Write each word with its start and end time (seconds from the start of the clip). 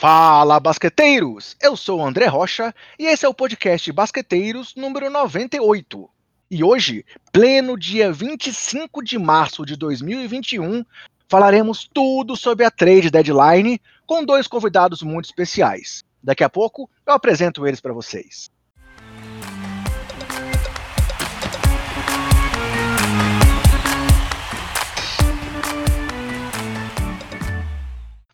Fala, 0.00 0.58
basqueteiros! 0.58 1.54
Eu 1.60 1.76
sou 1.76 2.00
o 2.00 2.02
André 2.02 2.24
Rocha 2.24 2.74
e 2.98 3.04
esse 3.04 3.26
é 3.26 3.28
o 3.28 3.34
podcast 3.34 3.92
Basqueteiros 3.92 4.74
número 4.74 5.10
98. 5.10 6.08
E 6.50 6.64
hoje, 6.64 7.04
pleno 7.30 7.78
dia 7.78 8.10
25 8.10 9.04
de 9.04 9.18
março 9.18 9.66
de 9.66 9.76
2021, 9.76 10.86
falaremos 11.28 11.86
tudo 11.92 12.34
sobre 12.34 12.64
a 12.64 12.70
trade 12.70 13.10
deadline 13.10 13.78
com 14.06 14.24
dois 14.24 14.46
convidados 14.46 15.02
muito 15.02 15.26
especiais. 15.26 16.02
Daqui 16.22 16.42
a 16.42 16.48
pouco 16.48 16.88
eu 17.06 17.12
apresento 17.12 17.66
eles 17.66 17.82
para 17.82 17.92
vocês. 17.92 18.50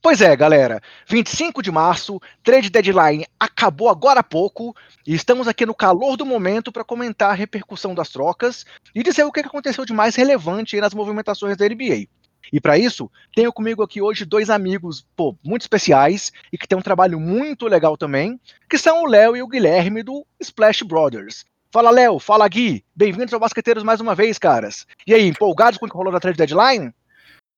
Pois 0.06 0.20
é, 0.20 0.36
galera. 0.36 0.80
25 1.08 1.60
de 1.60 1.72
março, 1.72 2.20
trade 2.44 2.70
deadline 2.70 3.26
acabou 3.40 3.88
agora 3.88 4.20
há 4.20 4.22
pouco 4.22 4.72
e 5.04 5.12
estamos 5.12 5.48
aqui 5.48 5.66
no 5.66 5.74
calor 5.74 6.16
do 6.16 6.24
momento 6.24 6.70
para 6.70 6.84
comentar 6.84 7.32
a 7.32 7.34
repercussão 7.34 7.92
das 7.92 8.10
trocas 8.10 8.64
e 8.94 9.02
dizer 9.02 9.24
o 9.24 9.32
que 9.32 9.40
aconteceu 9.40 9.84
de 9.84 9.92
mais 9.92 10.14
relevante 10.14 10.80
nas 10.80 10.94
movimentações 10.94 11.56
da 11.56 11.68
NBA. 11.68 12.06
E 12.52 12.60
para 12.60 12.78
isso, 12.78 13.10
tenho 13.34 13.52
comigo 13.52 13.82
aqui 13.82 14.00
hoje 14.00 14.24
dois 14.24 14.48
amigos, 14.48 15.04
pô, 15.16 15.36
muito 15.44 15.62
especiais 15.62 16.32
e 16.52 16.56
que 16.56 16.68
têm 16.68 16.78
um 16.78 16.82
trabalho 16.82 17.18
muito 17.18 17.66
legal 17.66 17.96
também, 17.96 18.38
que 18.70 18.78
são 18.78 19.02
o 19.02 19.08
Léo 19.08 19.36
e 19.36 19.42
o 19.42 19.48
Guilherme 19.48 20.04
do 20.04 20.24
Splash 20.38 20.82
Brothers. 20.82 21.44
Fala, 21.72 21.90
Léo, 21.90 22.20
fala, 22.20 22.46
Gui. 22.46 22.84
Bem-vindos 22.94 23.34
ao 23.34 23.40
Basqueteiros 23.40 23.82
mais 23.82 24.00
uma 24.00 24.14
vez, 24.14 24.38
caras. 24.38 24.86
E 25.04 25.12
aí, 25.12 25.26
empolgados 25.26 25.80
com 25.80 25.86
o 25.86 25.88
que 25.88 25.96
rolou 25.96 26.12
na 26.12 26.20
trade 26.20 26.38
deadline? 26.38 26.94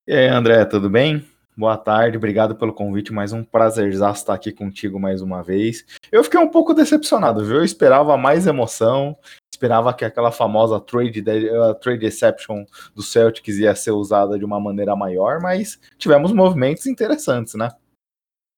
E 0.06 0.14
aí, 0.14 0.28
André, 0.28 0.64
tudo 0.64 0.88
bem? 0.88 1.28
Boa 1.58 1.76
tarde, 1.76 2.16
obrigado 2.16 2.54
pelo 2.54 2.72
convite. 2.72 3.12
Mais 3.12 3.32
um 3.32 3.42
prazer 3.42 3.92
estar 3.92 4.32
aqui 4.32 4.52
contigo 4.52 5.00
mais 5.00 5.20
uma 5.20 5.42
vez. 5.42 5.84
Eu 6.12 6.22
fiquei 6.22 6.38
um 6.38 6.46
pouco 6.46 6.72
decepcionado, 6.72 7.44
viu? 7.44 7.56
Eu 7.56 7.64
esperava 7.64 8.16
mais 8.16 8.46
emoção, 8.46 9.16
esperava 9.52 9.92
que 9.92 10.04
aquela 10.04 10.30
famosa 10.30 10.78
trade, 10.78 11.20
uh, 11.20 11.74
trade 11.74 12.06
exception 12.06 12.64
do 12.94 13.02
Celtics 13.02 13.56
ia 13.56 13.74
ser 13.74 13.90
usada 13.90 14.38
de 14.38 14.44
uma 14.44 14.60
maneira 14.60 14.94
maior, 14.94 15.40
mas 15.42 15.80
tivemos 15.98 16.30
movimentos 16.30 16.86
interessantes, 16.86 17.54
né? 17.54 17.68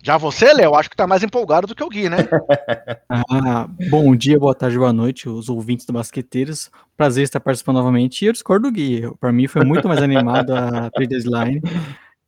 Já 0.03 0.19
você, 0.19 0.53
Léo, 0.53 0.75
acho 0.75 0.91
que 0.91 0.97
tá 0.97 1.07
mais 1.07 1.23
empolgado 1.23 1.67
do 1.67 1.75
que 1.75 1.83
o 1.83 1.89
Gui, 1.89 2.11
né? 2.11 2.19
ah, 3.09 3.67
bom 3.89 4.15
dia, 4.15 4.39
boa 4.39 4.55
tarde, 4.55 4.77
boa 4.77 4.93
noite, 4.93 5.27
os 5.27 5.49
ouvintes 5.49 5.87
do 5.87 5.95
Basqueteiros. 5.95 6.71
Prazer 6.99 7.25
estar 7.25 7.41
participando 7.41 7.77
novamente. 7.77 8.23
E 8.23 8.29
eu 8.29 8.33
discordo 8.35 8.69
do 8.69 8.75
Gui. 8.75 9.11
Para 9.19 9.33
mim 9.33 9.47
foi 9.47 9.65
muito 9.65 9.89
mais 9.89 10.01
animado 10.05 10.55
a 10.55 10.91
trade 10.91 11.09
deadline 11.09 11.63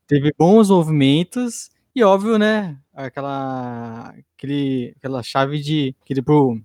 teve 0.07 0.33
bons 0.39 0.71
movimentos 0.71 1.71
e 1.95 2.03
óbvio, 2.03 2.39
né, 2.39 2.79
aquela 2.95 4.15
aquele, 4.37 4.95
aquela 4.97 5.23
chave 5.23 5.61
de 5.61 5.95
aquele 6.03 6.23
pro 6.23 6.61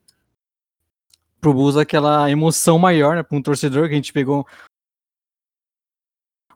pro 1.40 1.54
Bulls 1.54 1.78
aquela 1.78 2.30
emoção 2.32 2.80
maior, 2.80 3.16
né, 3.16 3.24
para 3.24 3.38
um 3.38 3.42
torcedor 3.42 3.88
que 3.88 3.94
a 3.94 3.98
gente 3.98 4.14
pegou 4.14 4.46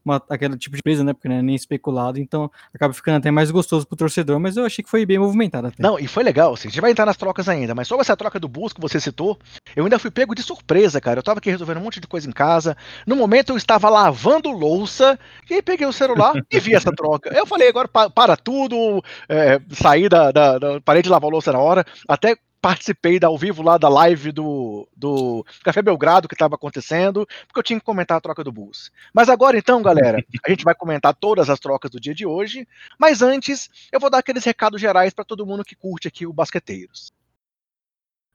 uma, 0.03 0.21
aquele 0.29 0.57
tipo 0.57 0.75
de 0.75 0.81
presa, 0.81 1.03
né? 1.03 1.13
Porque 1.13 1.27
não 1.27 1.35
é 1.35 1.41
nem 1.41 1.55
especulado, 1.55 2.19
então 2.19 2.51
acaba 2.73 2.93
ficando 2.93 3.17
até 3.17 3.31
mais 3.31 3.51
gostoso 3.51 3.87
pro 3.87 3.97
torcedor, 3.97 4.39
mas 4.39 4.57
eu 4.57 4.65
achei 4.65 4.83
que 4.83 4.89
foi 4.89 5.05
bem 5.05 5.19
movimentado 5.19 5.67
até. 5.67 5.81
Não, 5.81 5.99
e 5.99 6.07
foi 6.07 6.23
legal, 6.23 6.53
assim, 6.53 6.67
a 6.67 6.71
gente 6.71 6.81
vai 6.81 6.91
entrar 6.91 7.05
nas 7.05 7.17
trocas 7.17 7.47
ainda, 7.47 7.75
mas 7.75 7.87
sobre 7.87 8.01
essa 8.01 8.17
troca 8.17 8.39
do 8.39 8.47
Bus 8.47 8.73
que 8.73 8.81
você 8.81 8.99
citou, 8.99 9.37
eu 9.75 9.83
ainda 9.83 9.99
fui 9.99 10.11
pego 10.11 10.35
de 10.35 10.43
surpresa, 10.43 10.99
cara. 10.99 11.19
Eu 11.19 11.23
tava 11.23 11.39
aqui 11.39 11.49
resolvendo 11.49 11.77
um 11.77 11.83
monte 11.83 11.99
de 11.99 12.07
coisa 12.07 12.27
em 12.27 12.31
casa. 12.31 12.75
No 13.05 13.15
momento 13.15 13.51
eu 13.51 13.57
estava 13.57 13.89
lavando 13.89 14.49
louça 14.49 15.17
e 15.49 15.55
aí 15.55 15.61
peguei 15.61 15.87
o 15.87 15.93
celular 15.93 16.33
e 16.51 16.59
vi 16.59 16.73
essa 16.73 16.91
troca. 16.91 17.29
Eu 17.35 17.45
falei, 17.45 17.69
agora 17.69 17.87
para 17.87 18.35
tudo, 18.35 19.03
é, 19.29 19.61
saí 19.71 20.09
da, 20.09 20.31
da, 20.31 20.57
da. 20.57 20.81
Parei 20.81 21.01
de 21.01 21.09
lavar 21.09 21.29
louça 21.29 21.51
na 21.51 21.59
hora, 21.59 21.85
até 22.07 22.35
participei 22.61 23.19
da 23.19 23.27
ao 23.27 23.37
vivo 23.37 23.63
lá 23.63 23.77
da 23.77 23.89
live 23.89 24.31
do, 24.31 24.87
do 24.95 25.43
Café 25.63 25.81
Belgrado 25.81 26.27
que 26.27 26.35
estava 26.35 26.55
acontecendo, 26.55 27.27
porque 27.47 27.59
eu 27.59 27.63
tinha 27.63 27.79
que 27.79 27.85
comentar 27.85 28.17
a 28.17 28.21
troca 28.21 28.43
do 28.43 28.51
Bulls. 28.51 28.91
Mas 29.13 29.29
agora 29.29 29.57
então, 29.57 29.81
galera, 29.81 30.23
a 30.45 30.49
gente 30.49 30.63
vai 30.63 30.75
comentar 30.75 31.15
todas 31.15 31.49
as 31.49 31.59
trocas 31.59 31.89
do 31.89 31.99
dia 31.99 32.13
de 32.13 32.25
hoje, 32.25 32.67
mas 32.99 33.21
antes 33.21 33.69
eu 33.91 33.99
vou 33.99 34.09
dar 34.09 34.19
aqueles 34.19 34.45
recados 34.45 34.79
gerais 34.79 35.13
para 35.13 35.25
todo 35.25 35.45
mundo 35.45 35.65
que 35.65 35.75
curte 35.75 36.07
aqui 36.07 36.25
o 36.27 36.33
Basqueteiros. 36.33 37.11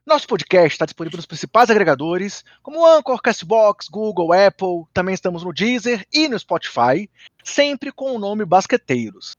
Nosso 0.04 0.28
podcast 0.28 0.72
está 0.72 0.84
disponível 0.84 1.16
nos 1.16 1.26
principais 1.26 1.68
agregadores, 1.68 2.44
como 2.62 2.86
Anchor, 2.86 3.20
Castbox, 3.20 3.88
Google, 3.88 4.32
Apple, 4.32 4.84
também 4.92 5.14
estamos 5.14 5.42
no 5.42 5.52
Deezer 5.52 6.06
e 6.12 6.28
no 6.28 6.38
Spotify, 6.38 7.10
sempre 7.42 7.90
com 7.90 8.12
o 8.12 8.18
nome 8.18 8.44
Basqueteiros. 8.44 9.36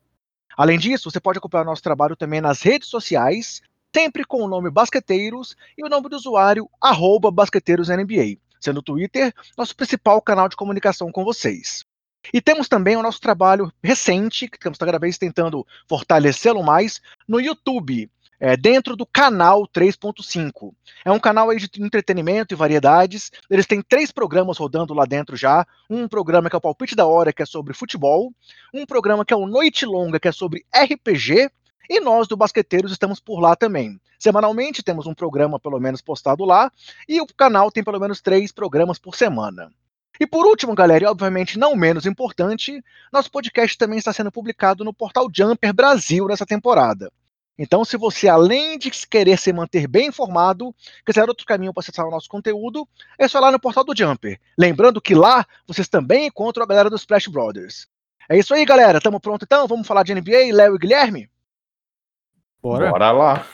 Além 0.58 0.80
disso, 0.80 1.10
você 1.10 1.20
pode 1.20 1.38
acompanhar 1.38 1.64
nosso 1.64 1.84
trabalho 1.84 2.16
também 2.16 2.42
nas 2.42 2.62
redes 2.62 2.90
sociais, 2.90 3.62
sempre 3.94 4.24
com 4.24 4.44
o 4.44 4.48
nome 4.48 4.70
Basqueteiros 4.70 5.56
e 5.78 5.84
o 5.84 5.90
nome 5.90 6.10
do 6.10 6.16
usuário 6.16 6.70
BasqueteirosNBA, 7.32 8.38
sendo 8.60 8.80
o 8.80 8.84
Twitter 8.84 9.34
nosso 9.58 9.76
principal 9.76 10.22
canal 10.22 10.48
de 10.48 10.56
comunicação 10.56 11.12
com 11.12 11.24
vocês. 11.24 11.86
E 12.34 12.42
temos 12.42 12.68
também 12.68 12.98
o 12.98 13.04
nosso 13.04 13.22
trabalho 13.22 13.72
recente, 13.82 14.48
que 14.48 14.58
estamos 14.58 14.78
cada 14.78 15.00
vez 15.00 15.18
tentando 15.18 15.66
fortalecê-lo 15.88 16.62
mais, 16.62 17.02
no 17.28 17.40
YouTube, 17.40 18.10
é, 18.40 18.56
dentro 18.56 18.96
do 18.96 19.06
canal 19.06 19.68
3.5. 19.68 20.74
É 21.04 21.12
um 21.12 21.20
canal 21.20 21.54
de 21.56 21.70
entretenimento 21.84 22.54
e 22.54 22.58
variedades. 22.58 23.32
Eles 23.50 23.66
têm 23.66 23.82
três 23.82 24.12
programas 24.12 24.58
rodando 24.58 24.94
lá 24.94 25.06
dentro 25.06 25.36
já. 25.36 25.66
Um 25.90 26.08
programa 26.08 26.50
que 26.50 26.56
é 26.56 26.60
o 26.60 26.62
Palpite 26.62 26.96
da 26.96 27.06
Hora, 27.06 27.34
que 27.34 27.42
é 27.42 27.46
sobre 27.46 27.74
futebol. 27.74 28.32
Um 28.74 28.86
programa 28.86 29.26
que 29.26 29.34
é 29.34 29.38
o 29.38 29.48
Noite 29.48 29.86
Longa, 29.86 30.20
que 30.20 30.28
é 30.28 30.32
sobre 30.32 30.66
RPG. 30.76 31.50
E 31.90 32.00
nós 32.00 32.28
do 32.28 32.38
Basqueteiros 32.38 32.92
estamos 32.92 33.20
por 33.20 33.40
lá 33.40 33.56
também. 33.56 34.00
Semanalmente 34.20 34.84
temos 34.84 35.06
um 35.06 35.14
programa 35.14 35.60
pelo 35.60 35.80
menos 35.80 36.02
postado 36.02 36.44
lá 36.44 36.72
e 37.08 37.22
o 37.22 37.28
canal 37.28 37.72
tem 37.72 37.84
pelo 37.84 38.00
menos 38.00 38.22
três 38.22 38.52
programas 38.52 38.98
por 38.98 39.16
semana. 39.16 39.72
E 40.20 40.26
por 40.26 40.46
último, 40.46 40.74
galera, 40.74 41.04
e 41.04 41.08
obviamente 41.08 41.60
não 41.60 41.76
menos 41.76 42.06
importante, 42.06 42.84
nosso 43.14 43.32
podcast 43.32 43.78
também 43.78 44.00
está 44.00 44.12
sendo 44.12 44.32
publicado 44.32 44.84
no 44.84 44.94
portal 44.94 45.28
Jumper 45.34 45.74
Brasil 45.74 46.28
nessa 46.28 46.46
temporada. 46.46 47.12
Então, 47.60 47.84
se 47.84 47.98
você, 47.98 48.28
além 48.28 48.78
de 48.78 48.92
querer 48.92 49.38
se 49.38 49.52
manter 49.52 49.88
bem 49.88 50.08
informado, 50.08 50.76
quiser 51.06 51.28
outro 51.28 51.46
caminho 51.46 51.74
para 51.74 51.82
acessar 51.82 52.06
o 52.06 52.12
nosso 52.12 52.30
conteúdo, 52.30 52.88
é 53.18 53.28
só 53.28 53.40
lá 53.40 53.52
no 53.52 53.60
portal 53.60 53.84
do 53.84 53.98
Jumper. 53.98 54.40
Lembrando 54.58 55.02
que 55.02 55.16
lá 55.16 55.46
vocês 55.66 55.88
também 55.88 56.28
encontram 56.28 56.64
a 56.64 56.68
galera 56.68 56.90
dos 56.90 57.02
Splash 57.02 57.28
Brothers. 57.28 57.88
É 58.30 58.38
isso 58.38 58.54
aí, 58.54 58.64
galera. 58.64 59.02
Tamo 59.02 59.20
pronto 59.20 59.44
então? 59.44 59.68
Vamos 59.68 59.88
falar 59.88 60.04
de 60.04 60.14
NBA, 60.14 60.54
Léo 60.54 60.76
e 60.76 60.80
Guilherme? 60.80 61.30
Bora. 62.68 62.90
Bora 62.90 63.12
lá. 63.12 63.46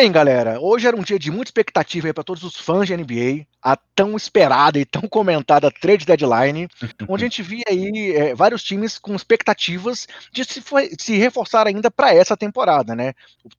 Bem, 0.00 0.12
galera, 0.12 0.60
hoje 0.60 0.86
era 0.86 0.96
um 0.96 1.02
dia 1.02 1.18
de 1.18 1.28
muita 1.28 1.48
expectativa 1.48 2.14
para 2.14 2.22
todos 2.22 2.44
os 2.44 2.54
fãs 2.56 2.86
de 2.86 2.96
NBA, 2.96 3.44
a 3.60 3.76
tão 3.96 4.16
esperada 4.16 4.78
e 4.78 4.84
tão 4.84 5.02
comentada 5.08 5.72
trade 5.72 6.06
deadline, 6.06 6.68
onde 7.08 7.24
a 7.24 7.28
gente 7.28 7.42
via 7.42 7.64
aí 7.68 8.12
é, 8.14 8.32
vários 8.32 8.62
times 8.62 8.96
com 8.96 9.12
expectativas 9.16 10.06
de 10.30 10.44
se, 10.44 10.62
se 10.96 11.16
reforçar 11.16 11.66
ainda 11.66 11.90
para 11.90 12.14
essa 12.14 12.36
temporada, 12.36 12.94
né? 12.94 13.12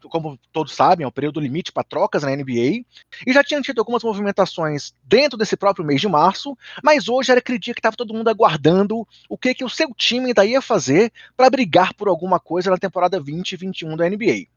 Como 0.09 0.39
todos 0.53 0.73
sabem, 0.73 1.03
é 1.03 1.07
o 1.07 1.11
período 1.11 1.41
limite 1.41 1.73
para 1.73 1.83
trocas 1.83 2.23
na 2.23 2.33
NBA, 2.33 2.85
e 3.27 3.33
já 3.33 3.43
tinham 3.43 3.61
tido 3.61 3.79
algumas 3.79 4.01
movimentações 4.01 4.93
dentro 5.03 5.37
desse 5.37 5.57
próprio 5.57 5.83
mês 5.83 5.99
de 5.99 6.07
março, 6.07 6.57
mas 6.81 7.09
hoje 7.09 7.31
era 7.31 7.39
aquele 7.39 7.59
dia 7.59 7.73
que 7.73 7.81
estava 7.81 7.97
todo 7.97 8.13
mundo 8.13 8.29
aguardando 8.29 9.05
o 9.27 9.37
que, 9.37 9.53
que 9.53 9.65
o 9.65 9.69
seu 9.69 9.93
time 9.93 10.27
ainda 10.27 10.45
ia 10.45 10.61
fazer 10.61 11.11
para 11.35 11.49
brigar 11.49 11.93
por 11.95 12.07
alguma 12.07 12.39
coisa 12.39 12.71
na 12.71 12.77
temporada 12.77 13.17
2021 13.17 13.97
da 13.97 14.09
NBA. 14.09 14.47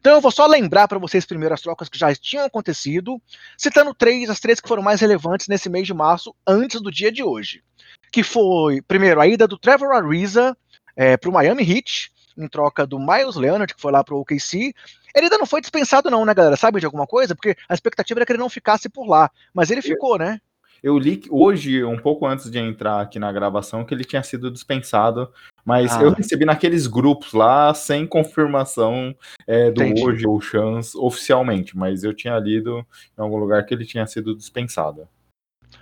Então 0.00 0.14
eu 0.14 0.20
vou 0.20 0.30
só 0.30 0.46
lembrar 0.46 0.88
para 0.88 0.98
vocês 0.98 1.26
primeiro 1.26 1.54
as 1.54 1.60
trocas 1.60 1.88
que 1.88 1.98
já 1.98 2.14
tinham 2.14 2.44
acontecido, 2.44 3.20
citando 3.56 3.94
três, 3.94 4.30
as 4.30 4.40
três 4.40 4.58
que 4.58 4.68
foram 4.68 4.82
mais 4.82 5.00
relevantes 5.00 5.46
nesse 5.46 5.68
mês 5.68 5.86
de 5.86 5.92
março, 5.92 6.34
antes 6.46 6.80
do 6.80 6.90
dia 6.90 7.12
de 7.12 7.22
hoje. 7.22 7.62
Que 8.10 8.22
foi, 8.22 8.80
primeiro, 8.80 9.20
a 9.20 9.26
ida 9.26 9.46
do 9.46 9.58
Trevor 9.58 9.92
Ariza 9.92 10.56
é, 10.96 11.16
para 11.16 11.28
o 11.28 11.32
Miami 11.32 11.62
Heat, 11.62 12.10
em 12.36 12.48
troca 12.48 12.86
do 12.86 12.98
Miles 12.98 13.36
Leonard, 13.36 13.74
que 13.74 13.80
foi 13.80 13.92
lá 13.92 14.02
para 14.02 14.14
o 14.14 14.20
OKC. 14.20 14.72
Ele 15.14 15.26
ainda 15.26 15.38
não 15.38 15.46
foi 15.46 15.60
dispensado 15.60 16.10
não, 16.10 16.24
né, 16.24 16.32
galera? 16.32 16.56
Sabe 16.56 16.80
de 16.80 16.86
alguma 16.86 17.06
coisa? 17.06 17.34
Porque 17.34 17.54
a 17.68 17.74
expectativa 17.74 18.20
era 18.20 18.26
que 18.26 18.32
ele 18.32 18.38
não 18.38 18.48
ficasse 18.48 18.88
por 18.88 19.06
lá, 19.06 19.30
mas 19.52 19.70
ele 19.70 19.82
ficou, 19.82 20.16
né? 20.18 20.40
Eu 20.82 20.98
li 20.98 21.22
hoje, 21.30 21.84
um 21.84 21.98
pouco 21.98 22.26
antes 22.26 22.50
de 22.50 22.58
entrar 22.58 23.00
aqui 23.00 23.18
na 23.18 23.30
gravação, 23.30 23.84
que 23.84 23.92
ele 23.92 24.04
tinha 24.04 24.22
sido 24.22 24.50
dispensado, 24.50 25.30
mas 25.64 25.92
ah. 25.92 26.02
eu 26.02 26.12
recebi 26.12 26.44
naqueles 26.44 26.86
grupos 26.86 27.32
lá 27.32 27.72
sem 27.74 28.06
confirmação 28.06 29.14
é, 29.46 29.70
do 29.70 29.82
Entendi. 29.82 30.02
hoje 30.02 30.26
ou 30.26 30.40
chance 30.40 30.96
oficialmente, 30.96 31.76
mas 31.76 32.02
eu 32.02 32.14
tinha 32.14 32.38
lido 32.38 32.84
em 33.18 33.22
algum 33.22 33.36
lugar 33.36 33.64
que 33.64 33.74
ele 33.74 33.84
tinha 33.84 34.06
sido 34.06 34.34
dispensado. 34.34 35.06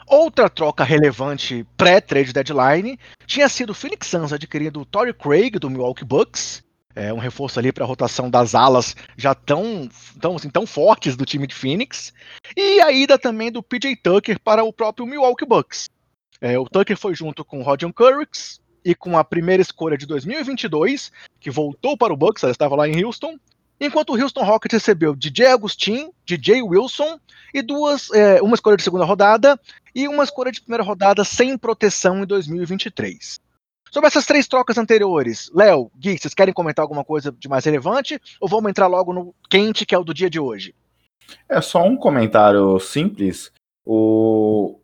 Outra 0.06 0.48
troca 0.48 0.84
relevante 0.84 1.66
pré-trade 1.76 2.32
deadline 2.32 2.98
tinha 3.26 3.48
sido 3.48 3.70
o 3.70 3.74
Phoenix 3.74 4.06
Suns 4.06 4.32
adquirindo 4.32 4.80
o 4.80 4.84
Torrey 4.84 5.12
Craig 5.12 5.58
do 5.58 5.70
Milwaukee 5.70 6.04
Bucks 6.04 6.62
É 6.94 7.12
um 7.12 7.18
reforço 7.18 7.58
ali 7.58 7.72
para 7.72 7.84
a 7.84 7.86
rotação 7.86 8.28
das 8.30 8.54
alas 8.54 8.96
já 9.16 9.34
tão, 9.34 9.88
tão, 10.20 10.36
assim, 10.36 10.50
tão 10.50 10.66
fortes 10.66 11.16
do 11.16 11.24
time 11.24 11.46
de 11.46 11.54
Phoenix. 11.54 12.12
E 12.56 12.80
a 12.80 12.90
ida 12.90 13.18
também 13.18 13.52
do 13.52 13.62
PJ 13.62 13.96
Tucker 13.96 14.40
para 14.40 14.64
o 14.64 14.72
próprio 14.72 15.06
Milwaukee 15.06 15.46
Bucks. 15.46 15.88
É, 16.40 16.58
o 16.58 16.64
Tucker 16.64 16.96
foi 16.96 17.14
junto 17.14 17.44
com 17.44 17.60
o 17.60 17.62
Rodion 17.62 17.92
Curricks 17.92 18.60
e 18.84 18.94
com 18.94 19.18
a 19.18 19.24
primeira 19.24 19.60
escolha 19.60 19.98
de 19.98 20.06
2022, 20.06 21.12
que 21.40 21.50
voltou 21.50 21.96
para 21.96 22.12
o 22.12 22.16
Bucks, 22.16 22.42
ela 22.42 22.52
estava 22.52 22.76
lá 22.76 22.88
em 22.88 23.04
Houston, 23.04 23.36
enquanto 23.80 24.10
o 24.10 24.20
Houston 24.20 24.44
Rockets 24.44 24.72
recebeu 24.72 25.14
DJ 25.14 25.46
Agustin, 25.46 26.10
DJ 26.24 26.62
Wilson 26.62 27.18
e 27.52 27.62
duas, 27.62 28.10
é, 28.12 28.40
uma 28.40 28.54
escolha 28.54 28.76
de 28.76 28.82
segunda 28.82 29.04
rodada 29.04 29.58
e 29.94 30.08
uma 30.08 30.24
escolha 30.24 30.52
de 30.52 30.60
primeira 30.60 30.82
rodada 30.82 31.24
sem 31.24 31.56
proteção 31.58 32.22
em 32.22 32.26
2023. 32.26 33.40
Sobre 33.90 34.08
essas 34.08 34.26
três 34.26 34.46
trocas 34.46 34.78
anteriores, 34.78 35.50
Léo, 35.54 35.90
Gui, 35.96 36.18
vocês 36.18 36.34
querem 36.34 36.54
comentar 36.54 36.82
alguma 36.82 37.04
coisa 37.04 37.32
de 37.32 37.48
mais 37.48 37.64
relevante 37.64 38.20
ou 38.40 38.48
vamos 38.48 38.70
entrar 38.70 38.86
logo 38.86 39.12
no 39.12 39.34
quente 39.50 39.86
que 39.86 39.94
é 39.94 39.98
o 39.98 40.04
do 40.04 40.14
dia 40.14 40.28
de 40.28 40.38
hoje? 40.38 40.74
É 41.48 41.60
só 41.60 41.84
um 41.84 41.96
comentário 41.96 42.78
simples. 42.80 43.52
O 43.84 44.78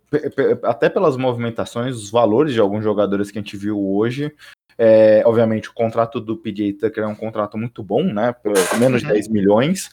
até 0.63 0.89
pelas 0.89 1.17
movimentações, 1.17 1.97
os 1.97 2.11
valores 2.11 2.53
de 2.53 2.61
alguns 2.61 2.85
jogadores 2.85 3.31
que 3.31 3.39
a 3.39 3.43
gente 3.43 3.57
viu 3.57 3.81
hoje. 3.81 4.33
É, 4.77 5.23
obviamente, 5.25 5.69
o 5.69 5.75
contrato 5.75 6.21
do 6.21 6.37
PJ 6.37 6.75
Tucker 6.75 7.05
é 7.05 7.07
um 7.07 7.15
contrato 7.15 7.57
muito 7.57 7.83
bom, 7.83 8.05
né? 8.05 8.33
Por 8.33 8.53
menos 8.79 9.03
de 9.03 9.09
10 9.09 9.27
uhum. 9.27 9.33
milhões. 9.33 9.91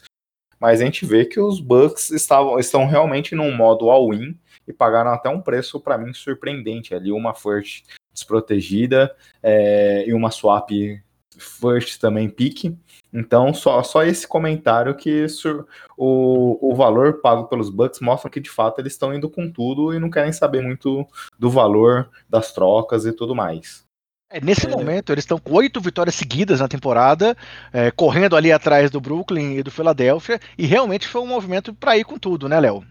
Mas 0.60 0.80
a 0.80 0.84
gente 0.84 1.04
vê 1.04 1.24
que 1.24 1.40
os 1.40 1.60
Bucks 1.60 2.10
estavam, 2.10 2.58
estão 2.58 2.86
realmente 2.86 3.34
num 3.34 3.54
modo 3.54 3.90
all-in 3.90 4.38
e 4.66 4.72
pagaram 4.72 5.10
até 5.10 5.28
um 5.28 5.40
preço, 5.40 5.80
para 5.80 5.98
mim, 5.98 6.12
surpreendente. 6.12 6.94
Ali, 6.94 7.10
uma 7.10 7.34
first 7.34 7.84
desprotegida 8.12 9.14
é, 9.42 10.04
e 10.06 10.12
uma 10.12 10.30
swap 10.30 10.70
first 11.38 11.98
também 11.98 12.28
pique. 12.28 12.76
Então, 13.12 13.52
só, 13.52 13.82
só 13.82 14.02
esse 14.04 14.26
comentário 14.26 14.94
que 14.94 15.10
isso, 15.10 15.66
o, 15.96 16.72
o 16.72 16.74
valor 16.74 17.20
pago 17.20 17.44
pelos 17.44 17.68
Bucks 17.68 18.00
mostra 18.00 18.30
que 18.30 18.40
de 18.40 18.50
fato 18.50 18.80
eles 18.80 18.92
estão 18.92 19.14
indo 19.14 19.28
com 19.28 19.50
tudo 19.50 19.92
e 19.92 19.98
não 19.98 20.10
querem 20.10 20.32
saber 20.32 20.62
muito 20.62 21.06
do 21.38 21.50
valor 21.50 22.10
das 22.28 22.52
trocas 22.52 23.04
e 23.04 23.12
tudo 23.12 23.34
mais. 23.34 23.84
É, 24.30 24.40
nesse 24.40 24.66
é. 24.66 24.70
momento, 24.70 25.12
eles 25.12 25.24
estão 25.24 25.38
com 25.38 25.52
oito 25.54 25.78
vitórias 25.78 26.14
seguidas 26.14 26.60
na 26.60 26.68
temporada, 26.68 27.36
é, 27.70 27.90
correndo 27.90 28.34
ali 28.34 28.50
atrás 28.50 28.90
do 28.90 29.00
Brooklyn 29.00 29.58
e 29.58 29.62
do 29.62 29.70
Philadelphia, 29.70 30.40
e 30.56 30.64
realmente 30.64 31.06
foi 31.06 31.20
um 31.20 31.26
movimento 31.26 31.74
para 31.74 31.98
ir 31.98 32.04
com 32.04 32.18
tudo, 32.18 32.48
né, 32.48 32.58
Léo? 32.58 32.82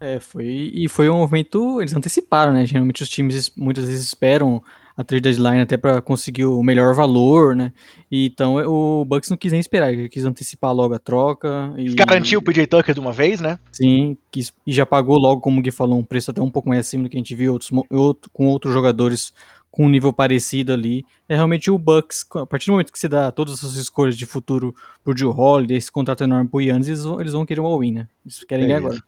É, 0.00 0.20
foi, 0.20 0.70
e 0.74 0.88
foi 0.88 1.08
um 1.08 1.18
movimento, 1.18 1.80
eles 1.80 1.94
anteciparam, 1.94 2.52
né? 2.52 2.66
Geralmente 2.66 3.02
os 3.02 3.08
times 3.08 3.52
muitas 3.56 3.86
vezes 3.86 4.06
esperam 4.06 4.62
a 4.96 5.04
trade 5.04 5.22
deadline 5.22 5.60
até 5.60 5.76
para 5.76 6.00
conseguir 6.00 6.46
o 6.46 6.62
melhor 6.62 6.94
valor, 6.94 7.54
né? 7.54 7.72
E, 8.10 8.26
então 8.26 8.56
o 8.66 9.04
Bucks 9.04 9.28
não 9.28 9.36
quis 9.36 9.52
nem 9.52 9.60
esperar, 9.60 9.92
ele 9.92 10.08
quis 10.08 10.24
antecipar 10.24 10.72
logo 10.72 10.94
a 10.94 10.98
troca. 10.98 11.72
E... 11.76 11.94
Garantiu 11.94 12.40
o 12.40 12.42
PJ 12.42 12.66
Tucker 12.66 12.94
de 12.94 13.00
uma 13.00 13.12
vez, 13.12 13.40
né? 13.40 13.58
Sim, 13.70 14.16
quis, 14.30 14.52
e 14.66 14.72
já 14.72 14.86
pagou 14.86 15.18
logo, 15.18 15.40
como 15.40 15.60
o 15.60 15.62
Gui 15.62 15.70
falou, 15.70 15.98
um 15.98 16.04
preço 16.04 16.30
até 16.30 16.40
um 16.40 16.50
pouco 16.50 16.68
mais 16.68 16.80
acima 16.80 17.04
do 17.04 17.10
que 17.10 17.16
a 17.16 17.20
gente 17.20 17.34
viu 17.34 17.52
outros, 17.52 17.70
outro, 17.90 18.30
com 18.32 18.46
outros 18.46 18.72
jogadores 18.72 19.34
com 19.70 19.84
um 19.84 19.90
nível 19.90 20.10
parecido 20.10 20.72
ali. 20.72 21.04
É 21.28 21.34
realmente 21.34 21.70
o 21.70 21.78
Bucks, 21.78 22.24
a 22.34 22.46
partir 22.46 22.66
do 22.66 22.72
momento 22.72 22.90
que 22.90 22.98
você 22.98 23.08
dá 23.08 23.30
todas 23.30 23.54
as 23.54 23.60
suas 23.60 23.76
escolhas 23.76 24.16
de 24.16 24.24
futuro 24.24 24.74
pro 25.04 25.16
Joe 25.16 25.34
Holiday, 25.34 25.76
esse 25.76 25.92
contrato 25.92 26.24
enorme 26.24 26.48
pro 26.48 26.62
Yannis, 26.62 26.88
eles 26.88 27.04
vão, 27.04 27.20
eles 27.20 27.32
vão 27.34 27.44
querer 27.44 27.60
um 27.60 27.66
all-in, 27.66 27.92
né? 27.92 28.08
Eles 28.24 28.42
querem 28.44 28.72
é 28.72 28.76
agora. 28.76 28.98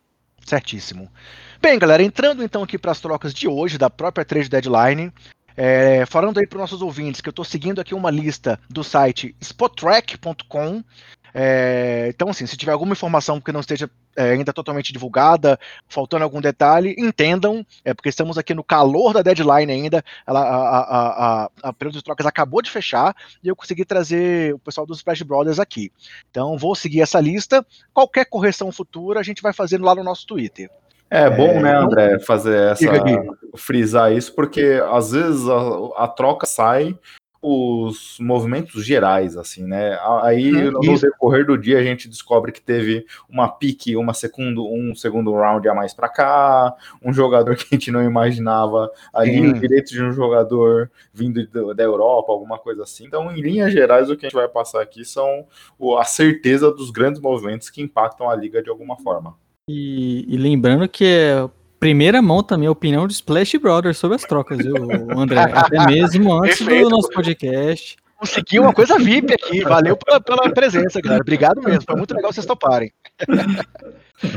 Certíssimo. 0.49 1.11
Bem, 1.61 1.79
galera, 1.79 2.03
entrando 2.03 2.43
então 2.43 2.62
aqui 2.62 2.79
para 2.79 2.91
as 2.91 3.00
trocas 3.00 3.35
de 3.35 3.47
hoje, 3.47 3.77
da 3.77 3.91
própria 3.91 4.25
trade 4.25 4.49
deadline, 4.49 5.12
é, 5.55 6.06
falando 6.06 6.39
aí 6.39 6.47
para 6.47 6.56
os 6.56 6.61
nossos 6.61 6.81
ouvintes 6.81 7.21
que 7.21 7.29
eu 7.29 7.33
estou 7.33 7.45
seguindo 7.45 7.83
aqui 7.83 7.95
uma 7.95 8.11
lista 8.11 8.59
do 8.71 8.83
site 8.83 9.37
spottrack.com. 9.43 10.83
É, 11.35 12.07
então, 12.09 12.29
assim, 12.29 12.47
se 12.47 12.57
tiver 12.57 12.73
alguma 12.73 12.93
informação 12.93 13.41
que 13.41 13.53
não 13.53 13.61
esteja 13.61 13.91
é, 14.17 14.31
ainda 14.31 14.53
totalmente 14.53 14.93
divulgada, 14.93 15.59
faltando 15.89 16.25
algum 16.25 16.41
detalhe, 16.41 16.95
entendam, 16.99 17.65
é 17.85 17.95
porque 17.95 18.09
estamos 18.09 18.39
aqui 18.39 18.55
no 18.55 18.65
calor 18.65 19.13
da 19.13 19.23
deadline 19.23 19.73
ainda. 19.73 20.05
Ela, 20.27 20.41
a, 20.41 20.79
a, 20.79 21.45
a, 21.45 21.51
a 21.63 21.73
período 21.73 21.99
de 21.99 22.05
trocas 22.05 22.27
acabou 22.27 22.63
de 22.63 22.71
fechar 22.71 23.15
e 23.43 23.49
eu 23.49 23.57
consegui 23.57 23.85
trazer 23.85 24.55
o 24.55 24.59
pessoal 24.59 24.87
dos 24.87 24.99
Splash 24.99 25.23
Brothers 25.23 25.59
aqui. 25.59 25.93
Então, 26.31 26.57
vou 26.59 26.75
seguir 26.75 27.01
essa 27.01 27.21
lista. 27.21 27.65
Qualquer 27.93 28.25
correção 28.25 28.73
futura 28.73 29.21
a 29.21 29.23
gente 29.23 29.43
vai 29.43 29.53
fazendo 29.53 29.85
lá 29.85 29.95
no 29.95 30.05
nosso 30.05 30.27
Twitter. 30.27 30.71
É 31.11 31.29
bom, 31.31 31.49
é, 31.49 31.63
né, 31.63 31.75
André, 31.75 32.19
fazer 32.21 32.73
essa. 32.73 32.85
frisar 33.57 34.13
isso, 34.13 34.35
porque 34.35 34.81
às 34.91 35.13
vezes 35.13 35.49
a, 35.49 36.05
a, 36.05 36.09
troca 36.09 36.47
sai 36.47 36.99
os 37.40 38.17
movimentos 38.20 38.85
gerais, 38.85 39.37
assim, 39.37 39.64
né? 39.64 39.96
Aí 40.23 40.52
hum, 40.52 40.73
no 40.73 40.93
isso. 40.93 41.02
decorrer 41.02 41.46
do 41.46 41.56
dia 41.56 41.79
a 41.79 41.82
gente 41.82 42.08
descobre 42.08 42.50
que 42.50 42.61
teve 42.61 43.06
uma 43.29 43.49
pique, 43.49 43.96
uma 43.96 44.12
segundo, 44.12 44.67
um 44.67 44.94
segundo 44.94 45.32
round 45.32 45.69
a 45.69 45.75
mais 45.75 45.94
para 45.94 46.08
cá, 46.08 46.75
um 47.02 47.12
jogador 47.12 47.55
que 47.56 47.67
a 47.70 47.75
gente 47.76 47.93
não 47.93 48.02
imaginava 48.02 48.90
ali, 49.12 49.49
o 49.49 49.52
direito 49.52 49.90
de 49.90 50.02
um 50.02 50.12
jogador 50.12 50.90
vindo 51.12 51.46
da 51.75 51.82
Europa, 51.82 52.32
alguma 52.32 52.58
coisa 52.58 52.82
assim. 52.82 53.06
Então, 53.06 53.31
em 53.31 53.40
linhas 53.40 53.73
gerais, 53.73 54.11
o 54.11 54.17
que 54.17 54.26
a 54.26 54.29
gente 54.29 54.37
vai 54.37 54.49
passar 54.49 54.82
aqui 54.82 55.05
são 55.05 55.46
a 55.99 56.05
certeza 56.05 56.73
dos 56.73 56.90
grandes 56.90 57.20
movimentos 57.20 57.70
que 57.70 57.81
impactam 57.81 58.29
a 58.29 58.35
liga 58.35 58.62
de 58.62 58.69
alguma 58.70 58.96
forma. 58.96 59.37
E, 59.69 60.25
e, 60.26 60.37
lembrando 60.38 60.88
que 60.88 61.05
é 61.05 61.49
primeira 61.79 62.21
mão 62.21 62.43
também 62.43 62.69
a 62.69 62.71
opinião 62.71 63.07
do 63.07 63.13
Splash 63.13 63.57
Brothers 63.59 63.99
sobre 63.99 64.17
as 64.17 64.23
trocas, 64.23 64.59
viu, 64.59 64.77
André? 65.17 65.41
Até 65.41 65.87
mesmo 65.87 66.33
antes 66.33 66.59
Perfeito. 66.59 66.89
do 66.89 66.97
nosso 66.97 67.11
podcast. 67.11 67.97
Consegui 68.17 68.59
uma 68.59 68.73
coisa 68.73 68.99
VIP 68.99 69.33
aqui. 69.33 69.63
Valeu 69.63 69.97
pela, 69.97 70.21
pela 70.21 70.51
presença, 70.51 71.01
galera. 71.01 71.23
Obrigado 71.23 71.63
mesmo. 71.63 71.85
Foi 71.87 71.95
muito 71.95 72.13
legal 72.15 72.33
vocês 72.33 72.45
toparem. 72.45 72.93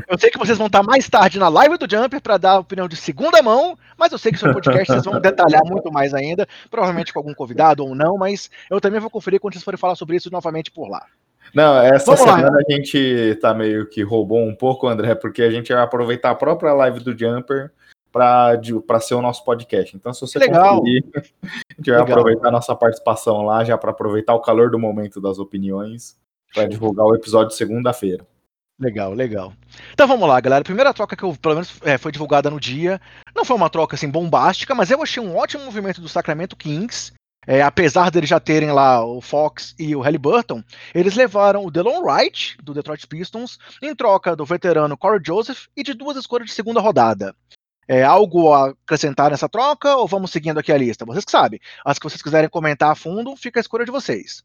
Eu 0.07 0.19
sei 0.19 0.29
que 0.29 0.37
vocês 0.37 0.57
vão 0.57 0.67
estar 0.67 0.83
mais 0.83 1.09
tarde 1.09 1.39
na 1.39 1.49
live 1.49 1.77
do 1.77 1.89
Jumper 1.89 2.21
para 2.21 2.37
dar 2.37 2.51
a 2.51 2.59
opinião 2.59 2.87
de 2.87 2.95
segunda 2.95 3.41
mão, 3.41 3.75
mas 3.97 4.11
eu 4.11 4.19
sei 4.19 4.31
que 4.31 4.37
no 4.37 4.41
seu 4.41 4.53
podcast 4.53 4.87
vocês 4.87 5.05
vão 5.05 5.19
detalhar 5.19 5.63
muito 5.65 5.91
mais 5.91 6.13
ainda, 6.13 6.47
provavelmente 6.69 7.11
com 7.11 7.17
algum 7.17 7.33
convidado 7.33 7.83
ou 7.83 7.95
não, 7.95 8.17
mas 8.17 8.51
eu 8.69 8.79
também 8.79 8.99
vou 8.99 9.09
conferir 9.09 9.39
quando 9.39 9.53
vocês 9.53 9.63
forem 9.63 9.79
falar 9.79 9.95
sobre 9.95 10.15
isso 10.15 10.29
novamente 10.31 10.69
por 10.69 10.87
lá. 10.87 11.07
Não, 11.53 11.77
essa 11.77 12.05
Vamos 12.05 12.21
semana 12.21 12.49
lá. 12.49 12.57
a 12.57 12.71
gente 12.71 13.35
tá 13.41 13.53
meio 13.53 13.85
que 13.87 14.01
roubou 14.01 14.39
um 14.39 14.55
pouco, 14.55 14.87
André, 14.87 15.15
porque 15.15 15.41
a 15.41 15.51
gente 15.51 15.73
vai 15.73 15.83
aproveitar 15.83 16.31
a 16.31 16.35
própria 16.35 16.73
live 16.73 17.01
do 17.01 17.17
Jumper 17.17 17.71
para 18.11 18.99
ser 18.99 19.15
o 19.15 19.21
nosso 19.21 19.43
podcast. 19.43 19.95
Então, 19.95 20.13
se 20.13 20.21
você 20.21 20.39
Legal. 20.39 20.77
conferir, 20.77 21.03
a 21.15 21.47
gente 21.77 21.91
vai 21.91 21.99
Legal. 21.99 22.03
aproveitar 22.03 22.47
a 22.47 22.51
nossa 22.51 22.75
participação 22.75 23.41
lá, 23.43 23.63
já 23.63 23.77
para 23.77 23.91
aproveitar 23.91 24.33
o 24.33 24.41
calor 24.41 24.69
do 24.69 24.79
momento 24.79 25.19
das 25.19 25.39
opiniões, 25.39 26.17
para 26.53 26.67
divulgar 26.67 27.05
o 27.05 27.15
episódio 27.15 27.55
segunda-feira. 27.55 28.25
Legal, 28.79 29.13
legal. 29.13 29.53
Então 29.93 30.07
vamos 30.07 30.27
lá, 30.27 30.39
galera. 30.39 30.61
A 30.61 30.65
primeira 30.65 30.93
troca 30.93 31.15
que 31.15 31.23
eu, 31.23 31.35
pelo 31.39 31.53
menos, 31.55 31.79
é, 31.83 31.99
foi 31.99 32.11
divulgada 32.11 32.49
no 32.49 32.59
dia. 32.59 32.99
Não 33.35 33.45
foi 33.45 33.55
uma 33.55 33.69
troca 33.69 33.95
assim 33.95 34.09
bombástica, 34.09 34.73
mas 34.73 34.89
eu 34.89 35.03
achei 35.03 35.21
um 35.21 35.37
ótimo 35.37 35.63
movimento 35.65 36.01
do 36.01 36.09
Sacramento 36.09 36.55
Kings 36.55 37.13
é, 37.47 37.61
apesar 37.61 38.11
deles 38.11 38.29
já 38.29 38.39
terem 38.39 38.71
lá 38.71 39.03
o 39.03 39.19
Fox 39.19 39.73
e 39.79 39.95
o 39.95 40.01
Halliburton, 40.01 40.63
eles 40.93 41.15
levaram 41.15 41.65
o 41.65 41.71
Delon 41.71 42.01
Wright, 42.03 42.57
do 42.61 42.73
Detroit 42.73 43.07
Pistons, 43.07 43.57
em 43.81 43.95
troca 43.95 44.35
do 44.35 44.45
veterano 44.45 44.97
Corey 44.97 45.21
Joseph 45.25 45.65
e 45.75 45.81
de 45.81 45.93
duas 45.93 46.17
escolhas 46.17 46.47
de 46.47 46.53
segunda 46.53 46.79
rodada. 46.79 47.35
É 47.87 48.03
algo 48.03 48.53
a 48.53 48.69
acrescentar 48.69 49.31
nessa 49.31 49.49
troca 49.49 49.95
ou 49.97 50.07
vamos 50.07 50.31
seguindo 50.31 50.59
aqui 50.59 50.71
a 50.71 50.77
lista? 50.77 51.03
Vocês 51.03 51.25
que 51.25 51.31
sabem. 51.31 51.59
As 51.83 51.97
que 51.97 52.03
vocês 52.03 52.21
quiserem 52.21 52.49
comentar 52.49 52.91
a 52.91 52.95
fundo, 52.95 53.35
fica 53.35 53.59
a 53.59 53.61
escolha 53.61 53.85
de 53.85 53.91
vocês. 53.91 54.43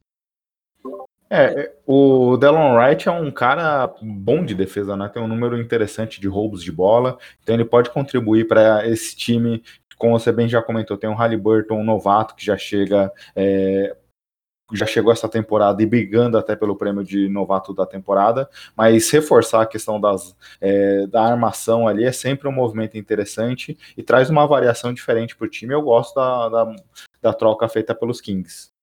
É, 1.29 1.45
é 1.45 1.73
o 1.87 2.37
Delon 2.37 2.75
Wright 2.75 3.09
é 3.09 3.13
um 3.13 3.31
cara 3.31 3.93
bom 4.01 4.45
de 4.45 4.55
defesa, 4.55 4.97
né? 4.97 5.09
Tem 5.09 5.23
um 5.23 5.29
número 5.29 5.61
interessante 5.61 6.21
de 6.21 6.29
roubos 6.29 6.63
de 6.63 6.71
bola, 6.71 7.19
então 7.43 7.55
ele 7.55 7.65
pode 7.65 7.91
contribuir 7.91 8.47
para 8.47 8.87
esse 8.87 9.17
time 9.17 9.63
como 9.97 10.19
você 10.19 10.31
bem 10.31 10.49
já 10.49 10.63
comentou, 10.63 10.97
tem 10.97 11.09
um 11.11 11.15
Halliburton, 11.15 11.77
um 11.77 11.85
novato 11.85 12.35
que 12.35 12.45
já 12.45 12.57
chega. 12.57 13.13
É, 13.35 13.97
já 14.73 14.85
chegou 14.85 15.13
essa 15.13 15.29
temporada 15.29 15.81
e 15.81 15.87
brigando 15.87 16.37
até 16.37 16.57
pelo 16.57 16.75
prêmio 16.75 17.05
de 17.05 17.29
novato 17.29 17.73
da 17.73 17.87
temporada, 17.87 18.51
mas 18.77 19.09
reforçar 19.11 19.63
a 19.63 19.67
questão 19.67 20.01
das, 20.01 20.37
é, 20.61 21.07
da 21.07 21.23
armação 21.23 21.87
ali 21.87 22.03
é 22.03 22.11
sempre 22.11 22.49
um 22.49 22.53
movimento 22.53 22.99
interessante 22.99 23.79
e 23.97 24.03
traz 24.03 24.29
uma 24.29 24.45
variação 24.45 24.93
diferente 24.93 25.37
para 25.37 25.47
o 25.47 25.49
time. 25.49 25.73
Eu 25.73 25.83
gosto 25.83 26.17
da, 26.17 26.49
da, 26.49 26.77
da, 27.23 27.33
troca 27.33 27.69
feita 27.69 27.95
pelos 27.95 28.21
Kings. 28.21 28.76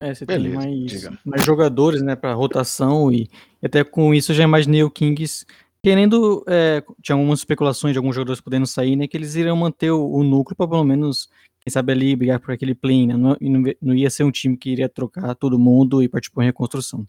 É, 0.00 0.14
você 0.14 0.24
Beleza, 0.24 0.60
tem 0.60 0.80
mais, 0.80 1.08
mais 1.24 1.44
jogadores 1.44 2.00
né, 2.02 2.14
para 2.14 2.32
rotação 2.32 3.10
e, 3.10 3.28
e 3.60 3.66
até 3.66 3.82
com 3.82 4.14
isso 4.14 4.30
eu 4.30 4.36
já 4.36 4.44
imaginei 4.44 4.82
o 4.84 4.90
Kings 4.90 5.44
querendo. 5.82 6.44
É, 6.46 6.82
tinha 7.02 7.16
algumas 7.16 7.40
especulações 7.40 7.92
de 7.92 7.98
alguns 7.98 8.14
jogadores 8.14 8.40
podendo 8.40 8.66
sair, 8.66 8.96
né? 8.96 9.06
Que 9.06 9.16
eles 9.16 9.34
iriam 9.34 9.56
manter 9.56 9.90
o, 9.90 10.10
o 10.10 10.22
núcleo 10.22 10.56
para 10.56 10.68
pelo 10.68 10.84
menos, 10.84 11.28
quem 11.60 11.70
sabe, 11.70 11.92
ali 11.92 12.14
brigar 12.14 12.40
por 12.40 12.52
aquele 12.52 12.74
play, 12.74 13.06
né? 13.06 13.16
Não, 13.16 13.36
não, 13.40 13.62
não, 13.80 13.94
ia 13.94 14.10
ser 14.10 14.24
um 14.24 14.30
time 14.30 14.56
que 14.56 14.70
iria 14.70 14.88
trocar 14.88 15.34
todo 15.34 15.58
mundo 15.58 16.02
e 16.02 16.08
partir 16.08 16.30
por 16.30 16.44
reconstrução. 16.44 17.06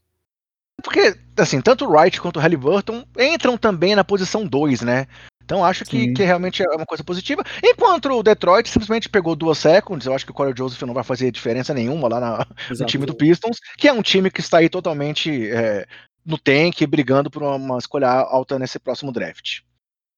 Porque, 0.81 1.15
assim, 1.37 1.61
tanto 1.61 1.85
o 1.85 1.91
Wright 1.91 2.21
quanto 2.21 2.37
o 2.37 2.39
Halliburton 2.39 3.03
entram 3.19 3.57
também 3.57 3.95
na 3.95 4.03
posição 4.03 4.47
2, 4.47 4.81
né? 4.81 5.07
Então 5.49 5.65
acho 5.65 5.83
que, 5.83 6.13
que, 6.13 6.23
realmente 6.23 6.61
é 6.61 6.75
uma 6.75 6.85
coisa 6.85 7.03
positiva. 7.03 7.43
Enquanto 7.63 8.07
o 8.11 8.21
Detroit 8.21 8.69
simplesmente 8.69 9.09
pegou 9.09 9.35
duas 9.35 9.57
seconds, 9.57 10.05
eu 10.05 10.13
acho 10.13 10.23
que 10.23 10.29
o 10.29 10.33
Corey 10.33 10.53
Joseph 10.55 10.79
não 10.83 10.93
vai 10.93 11.03
fazer 11.03 11.31
diferença 11.31 11.73
nenhuma 11.73 12.07
lá 12.07 12.19
na, 12.19 12.47
no 12.69 12.85
time 12.85 13.03
do 13.03 13.15
Pistons, 13.15 13.57
que 13.75 13.87
é 13.87 13.91
um 13.91 14.03
time 14.03 14.29
que 14.29 14.41
está 14.41 14.59
aí 14.59 14.69
totalmente 14.69 15.49
é, 15.49 15.87
no 16.23 16.37
tank, 16.37 16.85
brigando 16.85 17.31
por 17.31 17.41
uma 17.41 17.79
escolha 17.79 18.07
alta 18.07 18.59
nesse 18.59 18.77
próximo 18.77 19.11
draft. 19.11 19.61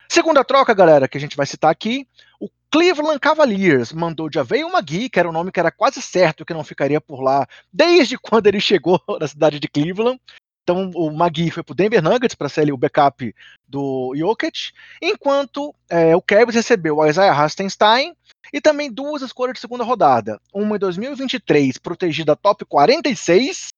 Segunda 0.09 0.43
troca, 0.43 0.73
galera, 0.73 1.07
que 1.07 1.17
a 1.17 1.21
gente 1.21 1.37
vai 1.37 1.45
citar 1.45 1.71
aqui, 1.71 2.05
o 2.37 2.49
Cleveland 2.69 3.17
Cavaliers 3.17 3.93
mandou 3.93 4.27
de 4.27 4.35
Javeio 4.35 4.69
Magui, 4.69 5.09
que 5.09 5.17
era 5.17 5.29
um 5.29 5.31
nome 5.31 5.53
que 5.53 5.61
era 5.61 5.71
quase 5.71 6.01
certo 6.01 6.43
que 6.43 6.53
não 6.53 6.65
ficaria 6.65 6.99
por 6.99 7.21
lá 7.21 7.47
desde 7.71 8.17
quando 8.19 8.47
ele 8.47 8.59
chegou 8.59 9.01
na 9.17 9.29
cidade 9.29 9.61
de 9.61 9.69
Cleveland. 9.69 10.19
Então 10.63 10.91
o 10.93 11.11
Magui 11.11 11.49
foi 11.49 11.63
para 11.63 11.73
o 11.73 11.75
Denver 11.75 12.01
Nuggets 12.01 12.35
para 12.35 12.49
ser 12.49 12.61
ali, 12.61 12.71
o 12.71 12.77
backup 12.77 13.33
do 13.67 14.13
Jokic, 14.15 14.71
enquanto 15.01 15.73
é, 15.89 16.15
o 16.15 16.21
Cavs 16.21 16.55
recebeu 16.55 16.97
o 16.97 17.05
Isaiah 17.05 17.33
Hastenstein 17.33 18.13
e 18.53 18.61
também 18.61 18.91
duas 18.91 19.21
escolhas 19.21 19.55
de 19.55 19.59
segunda 19.59 19.83
rodada, 19.83 20.39
uma 20.53 20.75
em 20.75 20.79
2023 20.79 21.77
protegida 21.77 22.35
top 22.35 22.65
46 22.65 23.69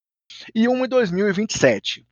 e 0.54 0.68
uma 0.68 0.86
em 0.86 0.90
2027. 0.90 2.06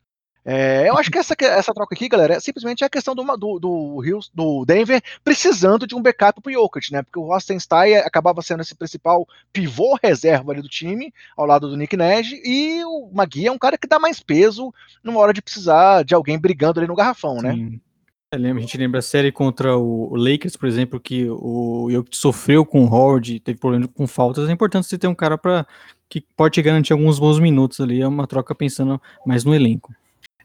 É, 0.44 0.90
eu 0.90 0.98
acho 0.98 1.12
que 1.12 1.20
essa, 1.20 1.36
essa 1.40 1.74
troca 1.74 1.94
aqui, 1.94 2.10
galera, 2.10 2.36
é 2.36 2.40
simplesmente 2.40 2.84
a 2.84 2.90
questão 2.90 3.14
do, 3.14 3.24
do, 3.38 3.60
do, 3.60 4.20
do 4.34 4.66
Denver 4.66 5.02
precisando 5.24 5.86
de 5.86 5.96
um 5.96 6.02
backup 6.02 6.42
pro 6.42 6.52
Jokic, 6.52 6.92
né? 6.92 7.04
Porque 7.04 7.20
o 7.20 7.28
Rostenstein 7.28 7.98
acabava 7.98 8.42
sendo 8.42 8.62
esse 8.62 8.74
principal 8.74 9.28
pivô 9.54 9.98
reserva 10.02 10.52
ali 10.52 10.62
do 10.62 10.68
time, 10.68 11.14
ao 11.38 11.46
lado 11.46 11.70
do 11.70 11.78
Nick 11.78 11.96
Nash, 11.96 12.32
e 12.44 12.84
o 12.84 13.12
Magui 13.14 13.46
é 13.46 13.52
um 13.52 13.60
cara 13.60 13.78
que 13.78 13.88
dá 13.88 14.00
mais 14.00 14.20
peso 14.20 14.74
numa 15.04 15.20
hora 15.20 15.34
de 15.34 15.42
precisar 15.42 16.04
de 16.04 16.16
alguém 16.16 16.40
brigando 16.40 16.80
ali 16.80 16.88
no 16.88 16.96
garrafão, 16.96 17.40
né? 17.42 17.80
É, 18.34 18.38
a 18.38 18.60
gente 18.60 18.78
lembra 18.78 19.00
a 19.00 19.04
série 19.04 19.32
contra 19.32 19.78
o 19.78 20.16
Lakers, 20.16 20.56
por 20.56 20.68
exemplo, 20.68 21.00
que 21.00 21.30
o 21.30 21.90
Jokic 21.92 22.18
sofreu 22.18 22.66
com 22.66 22.86
o 22.86 22.88
Howard, 22.88 23.42
teve 23.42 23.60
problema 23.60 23.88
com 23.90 24.08
faltas. 24.08 24.50
É 24.50 24.54
importante 24.54 24.88
você 24.88 24.98
ter 24.98 25.08
um 25.08 25.14
cara 25.14 25.38
para 25.38 25.68
que 26.10 26.22
pode 26.22 26.62
garantir 26.62 26.94
alguns 26.94 27.20
bons 27.20 27.40
minutos 27.40 27.82
ali. 27.82 28.02
É 28.02 28.08
uma 28.08 28.26
troca 28.26 28.56
pensando 28.56 29.02
mais 29.26 29.44
no 29.44 29.54
elenco. 29.54 29.94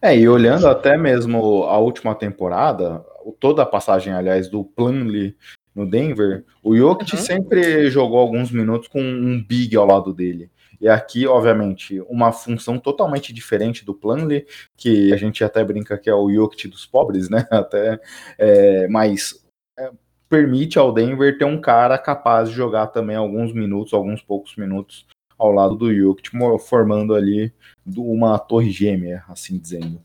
É, 0.00 0.16
e 0.16 0.28
olhando 0.28 0.66
até 0.68 0.96
mesmo 0.96 1.64
a 1.64 1.78
última 1.78 2.14
temporada, 2.14 3.04
toda 3.40 3.62
a 3.62 3.66
passagem, 3.66 4.12
aliás, 4.12 4.48
do 4.48 4.64
Plumlee 4.64 5.36
no 5.74 5.88
Denver, 5.88 6.44
o 6.62 6.76
Jokic 6.76 7.14
uhum. 7.14 7.20
sempre 7.20 7.90
jogou 7.90 8.18
alguns 8.18 8.50
minutos 8.50 8.88
com 8.88 9.00
um 9.00 9.42
big 9.42 9.76
ao 9.76 9.86
lado 9.86 10.12
dele. 10.12 10.50
E 10.80 10.88
aqui, 10.88 11.26
obviamente, 11.26 12.00
uma 12.08 12.32
função 12.32 12.78
totalmente 12.78 13.32
diferente 13.32 13.84
do 13.84 13.94
Plumlee, 13.94 14.46
que 14.76 15.12
a 15.12 15.16
gente 15.16 15.42
até 15.42 15.64
brinca 15.64 15.98
que 15.98 16.10
é 16.10 16.14
o 16.14 16.30
Jokic 16.30 16.68
dos 16.68 16.84
pobres, 16.84 17.30
né? 17.30 17.46
Até, 17.50 17.98
é, 18.38 18.86
mas 18.88 19.42
é, 19.78 19.90
permite 20.28 20.78
ao 20.78 20.92
Denver 20.92 21.38
ter 21.38 21.46
um 21.46 21.60
cara 21.60 21.96
capaz 21.96 22.50
de 22.50 22.54
jogar 22.54 22.88
também 22.88 23.16
alguns 23.16 23.54
minutos, 23.54 23.94
alguns 23.94 24.22
poucos 24.22 24.54
minutos 24.56 25.06
ao 25.38 25.52
lado 25.52 25.76
do 25.76 25.94
Jokic, 25.94 26.30
formando 26.60 27.14
ali 27.14 27.52
uma 27.96 28.38
torre 28.38 28.70
gêmea, 28.70 29.24
assim 29.28 29.58
dizendo. 29.58 30.00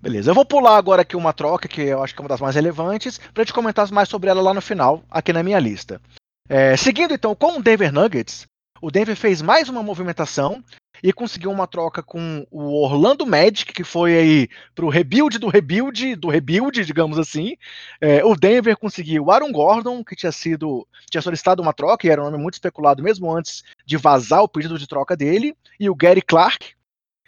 Beleza, 0.00 0.30
eu 0.30 0.34
vou 0.34 0.44
pular 0.44 0.76
agora 0.76 1.02
aqui 1.02 1.16
uma 1.16 1.32
troca 1.32 1.68
que 1.68 1.80
eu 1.80 2.02
acho 2.02 2.12
que 2.12 2.20
é 2.20 2.22
uma 2.22 2.28
das 2.28 2.40
mais 2.40 2.56
relevantes, 2.56 3.18
para 3.32 3.44
gente 3.44 3.52
comentar 3.52 3.90
mais 3.92 4.08
sobre 4.08 4.28
ela 4.28 4.42
lá 4.42 4.52
no 4.52 4.60
final, 4.60 5.04
aqui 5.08 5.32
na 5.32 5.44
minha 5.44 5.60
lista. 5.60 6.00
É, 6.48 6.76
seguindo 6.76 7.14
então 7.14 7.34
com 7.36 7.58
o 7.58 7.62
Denver 7.62 7.92
Nuggets, 7.92 8.46
o 8.80 8.90
Denver 8.90 9.16
fez 9.16 9.40
mais 9.40 9.68
uma 9.68 9.80
movimentação 9.80 10.62
e 11.02 11.12
conseguiu 11.12 11.50
uma 11.50 11.66
troca 11.66 12.02
com 12.02 12.46
o 12.50 12.82
Orlando 12.82 13.26
Magic, 13.26 13.72
que 13.72 13.84
foi 13.84 14.16
aí 14.16 14.48
pro 14.74 14.88
rebuild 14.88 15.38
do 15.38 15.48
rebuild 15.48 16.16
do 16.16 16.28
rebuild, 16.28 16.84
digamos 16.84 17.18
assim. 17.18 17.56
É, 18.00 18.24
o 18.24 18.34
Denver 18.36 18.76
conseguiu 18.76 19.24
o 19.24 19.30
Aaron 19.30 19.50
Gordon, 19.50 20.04
que 20.04 20.14
tinha 20.14 20.32
sido 20.32 20.86
tinha 21.10 21.22
solicitado 21.22 21.62
uma 21.62 21.72
troca 21.72 22.06
e 22.06 22.10
era 22.10 22.20
um 22.20 22.24
nome 22.24 22.42
muito 22.42 22.54
especulado 22.54 23.02
mesmo 23.02 23.34
antes 23.34 23.62
de 23.84 23.96
vazar 23.96 24.42
o 24.42 24.48
pedido 24.48 24.78
de 24.78 24.86
troca 24.86 25.16
dele, 25.16 25.56
e 25.78 25.88
o 25.88 25.94
Gary 25.94 26.22
Clark, 26.22 26.74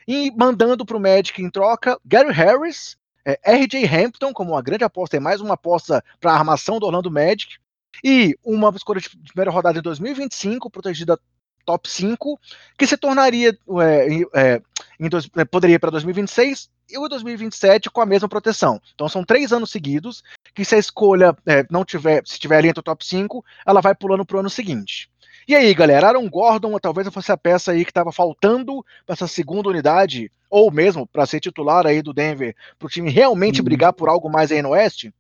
e 0.06 0.30
mandando 0.36 0.84
pro 0.84 1.00
Magic 1.00 1.40
em 1.42 1.50
troca 1.50 1.98
Gary 2.04 2.32
Harris, 2.32 2.96
é, 3.24 3.38
RJ 3.44 3.86
Hampton 3.86 4.32
como 4.32 4.52
uma 4.52 4.62
grande 4.62 4.84
aposta, 4.84 5.16
é 5.16 5.20
mais 5.20 5.40
uma 5.40 5.54
aposta 5.54 6.04
para 6.20 6.32
a 6.32 6.36
armação 6.36 6.78
do 6.78 6.86
Orlando 6.86 7.10
Magic, 7.10 7.56
e 8.02 8.36
uma 8.44 8.70
escolha 8.74 9.00
de 9.00 9.08
primeira 9.08 9.50
rodada 9.50 9.74
de 9.74 9.82
2025, 9.82 10.70
protegida 10.70 11.18
top 11.64 11.88
5, 11.88 12.38
que 12.78 12.86
se 12.86 12.96
tornaria, 12.96 13.56
é, 13.80 14.22
é, 14.34 14.62
em 15.00 15.08
dois, 15.08 15.28
é, 15.36 15.44
poderia 15.44 15.80
para 15.80 15.90
2026 15.90 16.70
e 16.90 16.98
o 16.98 17.08
2027 17.08 17.90
com 17.90 18.00
a 18.00 18.06
mesma 18.06 18.28
proteção. 18.28 18.80
Então 18.94 19.08
são 19.08 19.24
três 19.24 19.52
anos 19.52 19.70
seguidos 19.70 20.22
que 20.54 20.64
se 20.64 20.74
a 20.74 20.78
escolha 20.78 21.34
é, 21.46 21.64
não 21.70 21.84
tiver, 21.84 22.22
se 22.26 22.38
tiver 22.38 22.58
ali 22.58 22.68
entre 22.68 22.80
o 22.80 22.84
top 22.84 23.04
5, 23.04 23.44
ela 23.66 23.80
vai 23.80 23.94
pulando 23.94 24.24
para 24.24 24.36
o 24.36 24.40
ano 24.40 24.50
seguinte. 24.50 25.10
E 25.46 25.54
aí, 25.54 25.74
galera, 25.74 26.08
Aaron 26.08 26.28
Gordon 26.28 26.78
talvez 26.78 27.08
fosse 27.08 27.30
a 27.30 27.36
peça 27.36 27.72
aí 27.72 27.84
que 27.84 27.90
estava 27.90 28.10
faltando 28.10 28.84
para 29.04 29.12
essa 29.12 29.26
segunda 29.26 29.68
unidade, 29.68 30.30
ou 30.48 30.70
mesmo 30.70 31.06
para 31.06 31.26
ser 31.26 31.40
titular 31.40 31.86
aí 31.86 32.00
do 32.00 32.14
Denver, 32.14 32.56
para 32.78 32.86
o 32.86 32.90
time 32.90 33.10
realmente 33.10 33.60
hum. 33.60 33.64
brigar 33.64 33.92
por 33.92 34.08
algo 34.08 34.30
mais 34.30 34.50
aí 34.50 34.62
no 34.62 34.70
Oeste? 34.70 35.12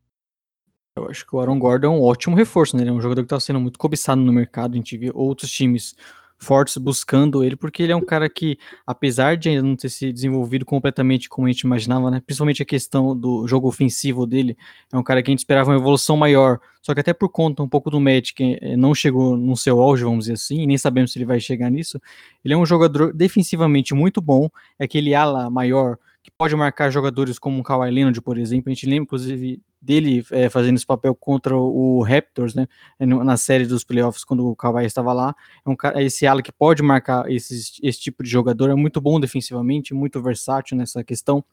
Eu 0.96 1.10
acho 1.10 1.26
que 1.26 1.34
o 1.34 1.40
Aaron 1.40 1.58
Gordon 1.58 1.88
é 1.88 1.90
um 1.90 2.02
ótimo 2.02 2.36
reforço, 2.36 2.76
né? 2.76 2.84
Ele 2.84 2.90
é 2.90 2.92
um 2.92 3.00
jogador 3.00 3.22
que 3.22 3.26
está 3.26 3.40
sendo 3.40 3.60
muito 3.60 3.78
cobiçado 3.78 4.20
no 4.20 4.32
mercado. 4.32 4.74
A 4.74 4.76
gente 4.76 4.96
vê 4.96 5.10
outros 5.12 5.50
times 5.50 5.96
fortes 6.38 6.76
buscando 6.76 7.42
ele, 7.42 7.56
porque 7.56 7.82
ele 7.82 7.92
é 7.92 7.96
um 7.96 8.04
cara 8.04 8.28
que, 8.28 8.58
apesar 8.86 9.36
de 9.36 9.48
ainda 9.48 9.62
não 9.62 9.76
ter 9.76 9.88
se 9.88 10.12
desenvolvido 10.12 10.64
completamente 10.64 11.28
como 11.28 11.46
a 11.46 11.50
gente 11.50 11.60
imaginava, 11.60 12.10
né, 12.10 12.20
principalmente 12.24 12.62
a 12.62 12.66
questão 12.66 13.16
do 13.16 13.46
jogo 13.48 13.68
ofensivo 13.68 14.26
dele, 14.26 14.56
é 14.92 14.96
um 14.96 15.02
cara 15.02 15.22
que 15.22 15.30
a 15.30 15.32
gente 15.32 15.40
esperava 15.40 15.70
uma 15.70 15.78
evolução 15.78 16.16
maior, 16.16 16.60
só 16.82 16.92
que 16.92 17.00
até 17.00 17.14
por 17.14 17.28
conta 17.28 17.62
um 17.62 17.68
pouco 17.68 17.90
do 17.90 18.00
Magic, 18.00 18.58
eh, 18.60 18.76
não 18.76 18.94
chegou 18.94 19.36
no 19.36 19.56
seu 19.56 19.80
auge, 19.80 20.04
vamos 20.04 20.24
dizer 20.24 20.34
assim, 20.34 20.60
e 20.60 20.66
nem 20.66 20.76
sabemos 20.76 21.12
se 21.12 21.18
ele 21.18 21.24
vai 21.24 21.40
chegar 21.40 21.70
nisso, 21.70 22.00
ele 22.44 22.52
é 22.52 22.56
um 22.56 22.66
jogador 22.66 23.12
defensivamente 23.12 23.94
muito 23.94 24.20
bom, 24.20 24.48
é 24.78 24.84
aquele 24.84 25.14
ala 25.14 25.48
maior, 25.48 25.96
que 26.22 26.30
pode 26.30 26.56
marcar 26.56 26.90
jogadores 26.90 27.38
como 27.38 27.60
o 27.60 27.62
Kawhi 27.62 27.90
Leonard, 27.90 28.20
por 28.22 28.38
exemplo, 28.38 28.70
a 28.70 28.74
gente 28.74 28.86
lembra, 28.86 29.04
inclusive, 29.04 29.60
dele 29.84 30.24
é, 30.30 30.48
fazendo 30.48 30.76
esse 30.76 30.86
papel 30.86 31.14
contra 31.14 31.56
o 31.56 32.02
Raptors, 32.02 32.54
né, 32.54 32.66
na 32.98 33.36
série 33.36 33.66
dos 33.66 33.84
playoffs, 33.84 34.24
quando 34.24 34.46
o 34.46 34.56
Kawhi 34.56 34.84
estava 34.84 35.12
lá, 35.12 35.34
é 35.64 35.70
um 35.70 35.76
cara, 35.76 36.02
esse 36.02 36.26
ala 36.26 36.42
que 36.42 36.52
pode 36.52 36.82
marcar 36.82 37.30
esse, 37.30 37.54
esse 37.82 38.00
tipo 38.00 38.22
de 38.22 38.30
jogador, 38.30 38.70
é 38.70 38.74
muito 38.74 39.00
bom 39.00 39.20
defensivamente, 39.20 39.94
muito 39.94 40.22
versátil 40.22 40.76
nessa 40.76 41.04
questão, 41.04 41.44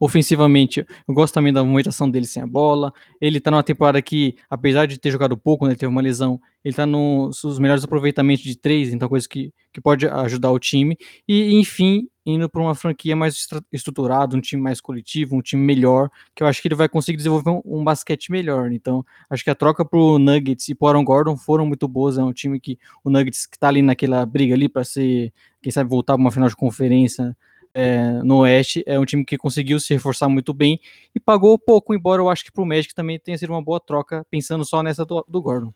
Ofensivamente, 0.00 0.86
eu 1.06 1.14
gosto 1.14 1.34
também 1.34 1.52
da 1.52 1.62
movimentação 1.62 2.10
dele 2.10 2.26
sem 2.26 2.42
a 2.42 2.46
bola. 2.46 2.92
Ele 3.20 3.40
tá 3.40 3.50
numa 3.50 3.62
temporada 3.62 4.00
que, 4.00 4.36
apesar 4.48 4.86
de 4.86 4.98
ter 4.98 5.10
jogado 5.10 5.36
pouco, 5.36 5.64
né, 5.64 5.72
ele 5.72 5.78
teve 5.78 5.90
uma 5.90 6.00
lesão, 6.00 6.40
ele 6.64 6.74
tá 6.74 6.86
nos 6.86 7.58
melhores 7.58 7.84
aproveitamentos 7.84 8.44
de 8.44 8.56
três, 8.56 8.92
então 8.92 9.08
coisa 9.08 9.28
que, 9.28 9.52
que 9.72 9.80
pode 9.80 10.06
ajudar 10.08 10.50
o 10.50 10.58
time. 10.58 10.96
E, 11.28 11.54
enfim, 11.54 12.08
indo 12.26 12.48
para 12.48 12.60
uma 12.60 12.74
franquia 12.74 13.14
mais 13.14 13.46
estruturada, 13.72 14.36
um 14.36 14.40
time 14.40 14.60
mais 14.60 14.80
coletivo, 14.80 15.36
um 15.36 15.40
time 15.40 15.62
melhor, 15.62 16.10
que 16.34 16.42
eu 16.42 16.48
acho 16.48 16.60
que 16.60 16.66
ele 16.66 16.74
vai 16.74 16.88
conseguir 16.88 17.18
desenvolver 17.18 17.50
um, 17.50 17.62
um 17.64 17.84
basquete 17.84 18.32
melhor. 18.32 18.72
Então, 18.72 19.06
acho 19.30 19.44
que 19.44 19.50
a 19.50 19.54
troca 19.54 19.84
pro 19.84 20.18
Nuggets 20.18 20.68
e 20.68 20.74
pro 20.74 20.88
Aaron 20.88 21.04
Gordon 21.04 21.36
foram 21.36 21.64
muito 21.64 21.86
boas. 21.86 22.18
É 22.18 22.24
um 22.24 22.32
time 22.32 22.58
que 22.58 22.76
o 23.04 23.10
Nuggets 23.10 23.46
que 23.46 23.56
tá 23.56 23.68
ali 23.68 23.80
naquela 23.80 24.26
briga 24.26 24.54
ali 24.54 24.68
para 24.68 24.82
ser, 24.82 25.32
quem 25.62 25.70
sabe, 25.70 25.88
voltar 25.88 26.14
para 26.14 26.20
uma 26.20 26.32
final 26.32 26.48
de 26.48 26.56
conferência 26.56 27.36
é, 27.72 28.20
no 28.24 28.38
Oeste. 28.38 28.82
É 28.86 28.98
um 28.98 29.04
time 29.04 29.24
que 29.24 29.38
conseguiu 29.38 29.78
se 29.78 29.94
reforçar 29.94 30.28
muito 30.28 30.52
bem 30.52 30.80
e 31.14 31.20
pagou 31.20 31.56
pouco, 31.56 31.94
embora 31.94 32.20
eu 32.20 32.28
acho 32.28 32.44
que 32.44 32.50
para 32.50 32.62
o 32.62 32.66
Magic 32.66 32.92
também 32.92 33.20
tenha 33.20 33.38
sido 33.38 33.50
uma 33.50 33.62
boa 33.62 33.78
troca, 33.78 34.26
pensando 34.28 34.64
só 34.64 34.82
nessa 34.82 35.04
do, 35.04 35.24
do 35.28 35.40
Gordon. 35.40 35.72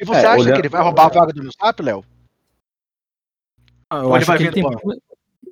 E 0.00 0.04
você 0.04 0.20
é, 0.20 0.26
acha 0.26 0.40
olhando... 0.40 0.54
que 0.54 0.60
ele 0.60 0.68
vai 0.68 0.82
roubar 0.82 1.06
a 1.06 1.08
vaga 1.08 1.32
do 1.32 1.42
Millsap, 1.42 1.82
Léo? 1.82 2.04
Ah, 3.90 3.96
eu 3.96 4.14
acho 4.14 4.36
que 4.36 4.42
ele 4.44 4.52
tem... 4.52 4.62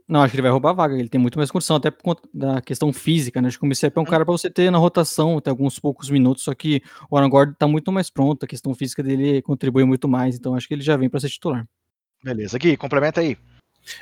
Não, 0.09 0.23
acho 0.23 0.31
que 0.31 0.37
ele 0.37 0.43
vai 0.43 0.53
roubar 0.53 0.71
a 0.71 0.75
vaga. 0.75 0.97
Ele 0.97 1.09
tem 1.09 1.21
muito 1.21 1.37
mais 1.37 1.51
condição, 1.51 1.77
até 1.77 1.91
por 1.91 2.03
conta 2.03 2.23
da 2.33 2.61
questão 2.63 2.93
física, 2.93 3.43
né? 3.43 3.49
Acho 3.49 3.59
que 3.59 3.65
o 3.65 3.67
Millsap 3.67 3.97
é 3.97 4.01
um 4.01 4.05
cara 4.05 4.25
para 4.25 4.33
você 4.33 4.49
ter 4.49 4.71
na 4.71 4.79
rotação 4.79 5.39
até 5.39 5.51
alguns 5.51 5.79
poucos 5.79 6.09
minutos, 6.09 6.45
só 6.45 6.55
que 6.55 6.81
o 7.11 7.17
Aaron 7.17 7.29
Gordon 7.29 7.55
tá 7.59 7.67
muito 7.67 7.91
mais 7.91 8.09
pronto, 8.09 8.45
a 8.45 8.47
questão 8.47 8.73
física 8.75 9.03
dele 9.03 9.43
contribui 9.43 9.85
muito 9.85 10.09
mais, 10.09 10.37
então 10.37 10.55
acho 10.55 10.69
que 10.69 10.75
ele 10.75 10.83
já 10.83 10.97
vem 10.97 11.09
para 11.09 11.19
ser 11.19 11.29
titular. 11.29 11.67
Beleza, 12.23 12.57
Gui, 12.59 12.77
complementa 12.77 13.21
aí. 13.21 13.37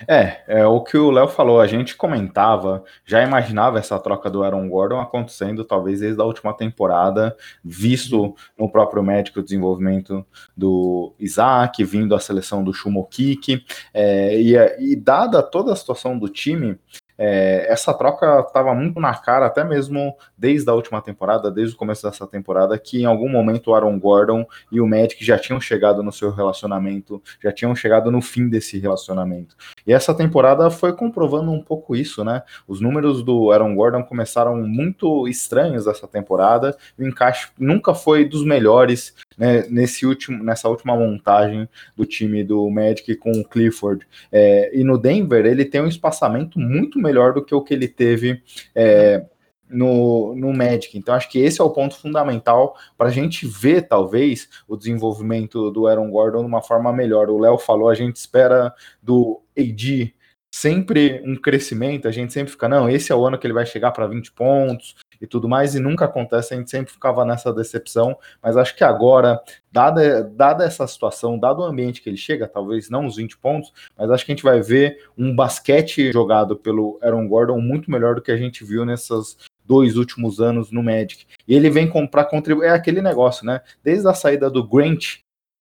É, 0.07 0.43
é 0.47 0.67
o 0.67 0.81
que 0.81 0.97
o 0.97 1.11
Léo 1.11 1.29
falou. 1.29 1.61
A 1.61 1.67
gente 1.67 1.97
comentava, 1.97 2.85
já 3.05 3.23
imaginava 3.23 3.79
essa 3.79 3.99
troca 3.99 4.31
do 4.31 4.43
Aaron 4.43 4.69
Gordon 4.69 5.01
acontecendo, 5.01 5.65
talvez 5.65 6.01
desde 6.01 6.21
a 6.21 6.25
última 6.25 6.55
temporada, 6.55 7.37
visto 7.65 8.35
no 8.59 8.71
próprio 8.71 9.03
médico 9.03 9.41
o 9.41 9.43
desenvolvimento 9.43 10.25
do 10.57 11.15
Isaac, 11.19 11.83
vindo 11.85 12.15
a 12.15 12.21
seleção 12.21 12.63
do 12.63 12.73
Shumokik, 12.73 13.65
é, 13.93 14.41
e, 14.41 14.55
e 14.93 14.97
dada 14.97 15.43
toda 15.43 15.73
a 15.73 15.77
situação 15.77 16.19
do 16.19 16.29
time, 16.29 16.79
é, 17.17 17.67
essa 17.71 17.95
troca 17.95 18.41
estava 18.47 18.75
muito 18.75 18.99
na 19.01 19.15
cara, 19.15 19.47
até 19.47 19.65
mesmo 19.65 20.17
desde 20.37 20.69
a 20.69 20.75
última 20.75 21.01
temporada, 21.01 21.51
desde 21.51 21.75
o 21.75 21.79
começo 21.79 22.03
dessa 22.03 22.27
temporada, 22.27 22.79
que 22.79 23.03
em 23.03 23.05
algum 23.05 23.29
momento 23.29 23.71
o 23.71 23.75
Aaron 23.75 23.99
Gordon 23.99 24.47
e 24.71 24.81
o 24.81 24.87
Magic 24.87 25.25
já 25.25 25.39
tinham 25.39 25.61
chegado 25.61 26.03
no 26.03 26.13
seu 26.13 26.31
relacionamento, 26.31 27.23
já 27.43 27.53
tinham 27.53 27.75
chegado 27.75 28.11
no 28.11 28.21
fim 28.21 28.49
desse 28.49 28.79
relacionamento. 28.79 29.57
E 29.87 29.93
essa 29.93 30.15
temporada 30.15 30.71
foi 30.71 30.93
comprovando 30.93 31.51
um 31.51 31.61
pouco 31.61 31.95
isso, 31.95 32.25
né? 32.25 32.43
Os 32.67 32.81
números 32.81 33.23
do 33.23 33.51
Aaron 33.53 33.75
Gordon 33.75 34.03
começaram 34.03 34.57
muito 34.57 35.29
estranhos 35.29 35.87
essa 35.87 36.07
temporada, 36.07 36.77
o 36.99 37.07
encaixe 37.07 37.49
nunca 37.59 37.95
foi 37.95 38.25
dos 38.25 38.45
melhores 38.45 39.15
né, 39.37 39.67
nesse 39.69 40.07
último, 40.07 40.43
nessa 40.43 40.69
última 40.69 40.97
montagem 40.97 41.69
do 41.97 42.07
time 42.07 42.43
do 42.43 42.69
Magic 42.71 43.15
com 43.17 43.33
o 43.33 43.45
Clifford. 43.45 44.07
É, 44.33 44.71
e 44.73 44.85
no 44.85 44.97
Denver 44.97 45.45
ele 45.45 45.65
tem 45.65 45.81
um 45.81 45.89
espaçamento 45.89 46.59
muito 46.59 46.99
melhor 46.99 47.33
do 47.33 47.45
que 47.45 47.55
o 47.55 47.63
que 47.63 47.75
ele 47.75 47.89
teve 47.89 48.43
é, 48.75 49.25
no, 49.69 50.35
no 50.35 50.53
Magic. 50.53 50.97
Então, 50.97 51.15
acho 51.15 51.31
que 51.31 51.39
esse 51.39 51.61
é 51.61 51.65
o 51.65 51.71
ponto 51.71 51.97
fundamental 51.97 52.77
para 52.97 53.09
a 53.09 53.13
gente 53.13 53.47
ver, 53.47 53.83
talvez, 53.83 54.49
o 54.69 54.77
desenvolvimento 54.77 55.71
do 55.71 55.87
Aaron 55.87 56.11
Gordon 56.11 56.41
de 56.41 56.47
uma 56.47 56.63
forma 56.63 56.93
melhor. 56.93 57.29
O 57.31 57.39
Léo 57.39 57.59
falou, 57.59 57.89
a 57.89 57.95
gente 57.95 58.17
espera 58.17 58.73
do 59.03 59.41
AD 59.59 60.15
sempre 60.55 61.21
um 61.27 61.35
crescimento, 61.35 62.07
a 62.07 62.13
gente 62.13 62.33
sempre 62.33 62.53
fica, 62.53 62.69
não, 62.69 62.89
esse 62.89 63.11
é 63.11 63.15
o 63.15 63.27
ano 63.27 63.37
que 63.37 63.45
ele 63.45 63.53
vai 63.53 63.67
chegar 63.67 63.91
para 63.91 64.07
20 64.07 64.31
pontos 64.31 64.95
e 65.21 65.27
tudo 65.27 65.49
mais, 65.49 65.75
e 65.75 65.81
nunca 65.81 66.05
acontece, 66.05 66.55
a 66.55 66.57
gente 66.57 66.71
sempre 66.71 66.93
ficava 66.93 67.25
nessa 67.25 67.53
decepção, 67.53 68.17
mas 68.41 68.57
acho 68.57 68.77
que 68.77 68.85
agora, 68.85 69.41
dada, 69.73 70.23
dada 70.23 70.65
essa 70.65 70.87
situação, 70.87 71.37
dado 71.37 71.61
o 71.61 71.65
ambiente 71.65 72.01
que 72.01 72.09
ele 72.09 72.17
chega, 72.17 72.47
talvez 72.47 72.89
não 72.89 73.05
os 73.05 73.17
20 73.17 73.37
pontos, 73.39 73.73
mas 73.99 74.09
acho 74.09 74.25
que 74.25 74.31
a 74.31 74.35
gente 74.35 74.45
vai 74.45 74.61
ver 74.61 75.09
um 75.19 75.35
basquete 75.35 76.13
jogado 76.13 76.57
pelo 76.57 77.01
Aaron 77.03 77.27
Gordon 77.27 77.61
muito 77.61 77.91
melhor 77.91 78.15
do 78.15 78.23
que 78.23 78.31
a 78.31 78.37
gente 78.37 78.65
viu 78.65 78.85
nessas 78.85 79.37
dois 79.65 79.97
últimos 79.97 80.41
anos 80.41 80.71
no 80.71 80.83
Magic. 80.83 81.27
E 81.47 81.55
ele 81.55 81.71
vem 81.71 81.91
para 82.07 82.25
contribuir, 82.25 82.67
é 82.67 82.71
aquele 82.71 83.01
negócio, 83.01 83.47
né? 83.47 83.61
Desde 83.83 84.07
a 84.09 84.15
saída 84.15 84.51
do 84.51 84.67
Grant 84.67 85.19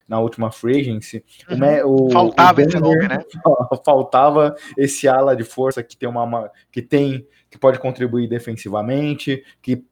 na 0.08 0.20
última 0.20 0.52
free 0.52 0.82
agency, 0.82 1.24
uhum. 1.50 2.08
o, 2.08 2.12
faltava 2.12 2.62
o 2.62 2.66
Denver, 2.66 2.76
esse 2.76 2.80
nome, 2.82 3.08
né? 3.08 3.24
Faltava 3.86 4.56
esse 4.78 5.08
ala 5.08 5.36
de 5.36 5.44
força 5.44 5.82
que 5.82 5.96
tem 5.96 6.10
uma 6.10 6.52
que 6.72 6.82
tem 6.82 7.26
que 7.50 7.58
pode 7.58 7.80
contribuir 7.80 8.28
defensivamente, 8.28 9.44
que 9.62 9.86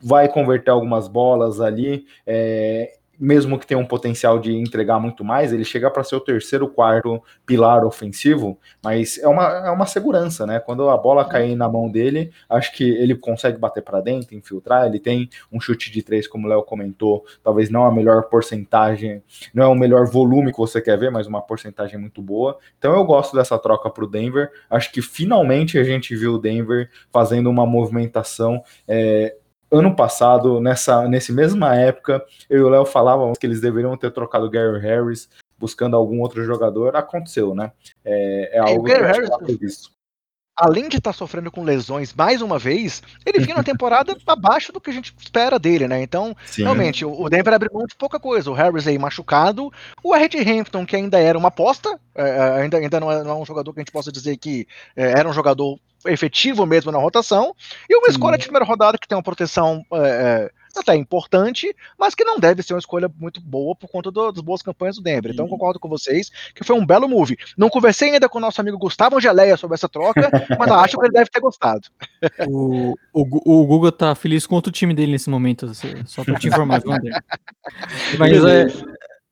vai 0.00 0.28
converter 0.28 0.70
algumas 0.70 1.08
bolas 1.08 1.60
ali. 1.60 2.06
É, 2.26 2.99
mesmo 3.20 3.58
que 3.58 3.66
tenha 3.66 3.78
um 3.78 3.84
potencial 3.84 4.38
de 4.38 4.56
entregar 4.56 4.98
muito 4.98 5.22
mais, 5.22 5.52
ele 5.52 5.64
chega 5.64 5.90
para 5.90 6.02
ser 6.02 6.16
o 6.16 6.20
terceiro, 6.20 6.66
quarto 6.66 7.22
pilar 7.44 7.84
ofensivo, 7.84 8.58
mas 8.82 9.18
é 9.18 9.28
uma, 9.28 9.44
é 9.66 9.70
uma 9.70 9.84
segurança, 9.84 10.46
né? 10.46 10.58
Quando 10.58 10.88
a 10.88 10.96
bola 10.96 11.28
cair 11.28 11.54
na 11.54 11.68
mão 11.68 11.90
dele, 11.90 12.32
acho 12.48 12.72
que 12.72 12.82
ele 12.82 13.14
consegue 13.14 13.58
bater 13.58 13.82
para 13.82 14.00
dentro, 14.00 14.34
infiltrar, 14.34 14.86
ele 14.86 14.98
tem 14.98 15.28
um 15.52 15.60
chute 15.60 15.92
de 15.92 16.02
três, 16.02 16.26
como 16.26 16.46
o 16.46 16.50
Léo 16.50 16.62
comentou, 16.62 17.24
talvez 17.44 17.68
não 17.68 17.84
a 17.84 17.92
melhor 17.92 18.22
porcentagem, 18.24 19.22
não 19.52 19.64
é 19.64 19.66
o 19.66 19.74
melhor 19.74 20.06
volume 20.06 20.50
que 20.50 20.58
você 20.58 20.80
quer 20.80 20.98
ver, 20.98 21.10
mas 21.10 21.26
uma 21.26 21.42
porcentagem 21.42 21.98
muito 22.00 22.22
boa. 22.22 22.58
Então 22.78 22.94
eu 22.94 23.04
gosto 23.04 23.36
dessa 23.36 23.58
troca 23.58 23.90
para 23.90 24.04
o 24.04 24.08
Denver. 24.08 24.50
Acho 24.70 24.90
que 24.90 25.02
finalmente 25.02 25.78
a 25.78 25.84
gente 25.84 26.16
viu 26.16 26.34
o 26.34 26.38
Denver 26.38 26.88
fazendo 27.12 27.50
uma 27.50 27.66
movimentação 27.66 28.62
é, 28.88 29.36
ano 29.70 29.94
passado, 29.94 30.60
nessa 30.60 31.06
nesse 31.08 31.32
mesma 31.32 31.76
época, 31.76 32.24
eu 32.48 32.58
e 32.58 32.62
o 32.62 32.68
Léo 32.68 32.84
falávamos 32.84 33.38
que 33.38 33.46
eles 33.46 33.60
deveriam 33.60 33.96
ter 33.96 34.10
trocado 34.10 34.46
o 34.46 34.50
Gary 34.50 34.80
Harris 34.80 35.28
buscando 35.58 35.96
algum 35.96 36.20
outro 36.20 36.44
jogador. 36.44 36.96
Aconteceu, 36.96 37.54
né? 37.54 37.72
É, 38.04 38.56
é 38.56 38.58
algo 38.58 38.84
que 38.84 38.92
Harris, 38.92 39.30
previsto. 39.36 39.90
Além 40.56 40.88
de 40.88 40.98
estar 40.98 41.12
tá 41.12 41.16
sofrendo 41.16 41.50
com 41.50 41.62
lesões 41.62 42.12
mais 42.12 42.42
uma 42.42 42.58
vez, 42.58 43.02
ele 43.24 43.38
vinha 43.38 43.56
na 43.56 43.62
temporada 43.62 44.14
abaixo 44.26 44.72
do 44.72 44.80
que 44.80 44.90
a 44.90 44.92
gente 44.92 45.14
espera 45.18 45.58
dele, 45.58 45.86
né? 45.86 46.02
Então, 46.02 46.36
Sim. 46.46 46.64
realmente, 46.64 47.04
o 47.04 47.28
Denver 47.28 47.54
abriu 47.54 47.70
mão 47.72 47.86
de 47.86 47.94
pouca 47.94 48.20
coisa. 48.20 48.50
O 48.50 48.54
Harris 48.54 48.86
aí 48.86 48.98
machucado, 48.98 49.72
o 50.02 50.14
Red 50.14 50.38
Hampton, 50.38 50.84
que 50.84 50.96
ainda 50.96 51.18
era 51.18 51.38
uma 51.38 51.48
aposta, 51.48 51.98
é, 52.14 52.28
é, 52.28 52.62
ainda, 52.62 52.76
ainda 52.76 53.00
não, 53.00 53.10
é, 53.10 53.20
é 53.20 53.34
um 53.34 53.46
jogador 53.46 53.72
que 53.72 53.80
a 53.80 53.82
gente 53.82 53.92
possa 53.92 54.12
dizer 54.12 54.36
que 54.36 54.66
é, 54.94 55.18
era 55.18 55.28
um 55.28 55.32
jogador 55.32 55.78
efetivo 56.06 56.66
mesmo 56.66 56.90
na 56.90 56.98
rotação, 56.98 57.54
e 57.88 57.96
uma 57.96 58.06
Sim. 58.06 58.12
escolha 58.12 58.38
de 58.38 58.44
primeira 58.44 58.64
rodada 58.64 58.98
que 58.98 59.06
tem 59.06 59.16
uma 59.16 59.22
proteção 59.22 59.84
é, 59.92 59.98
é, 59.98 60.50
até 60.78 60.94
importante, 60.94 61.74
mas 61.98 62.14
que 62.14 62.24
não 62.24 62.38
deve 62.38 62.62
ser 62.62 62.74
uma 62.74 62.78
escolha 62.78 63.10
muito 63.18 63.40
boa 63.40 63.74
por 63.74 63.88
conta 63.88 64.10
do, 64.10 64.32
das 64.32 64.42
boas 64.42 64.62
campanhas 64.62 64.96
do 64.96 65.02
Denver. 65.02 65.32
Então 65.32 65.48
concordo 65.48 65.80
com 65.80 65.88
vocês 65.88 66.30
que 66.54 66.64
foi 66.64 66.76
um 66.76 66.86
belo 66.86 67.08
move. 67.08 67.36
Não 67.56 67.68
conversei 67.68 68.10
ainda 68.10 68.28
com 68.28 68.38
o 68.38 68.40
nosso 68.40 68.60
amigo 68.60 68.78
Gustavo 68.78 69.16
Angeleia 69.16 69.56
sobre 69.56 69.74
essa 69.74 69.88
troca, 69.88 70.30
mas 70.58 70.70
acho 70.70 70.96
que 70.96 71.04
ele 71.04 71.12
deve 71.12 71.30
ter 71.30 71.40
gostado. 71.40 71.88
O, 72.48 72.94
o, 73.12 73.60
o 73.62 73.66
Google 73.66 73.92
tá 73.92 74.14
feliz 74.14 74.46
com 74.46 74.54
outro 74.54 74.72
time 74.72 74.94
dele 74.94 75.12
nesse 75.12 75.28
momento, 75.28 75.72
só 76.06 76.24
para 76.24 76.38
te 76.38 76.48
informar? 76.48 76.80
Mas 78.18 78.44
é, 78.44 78.66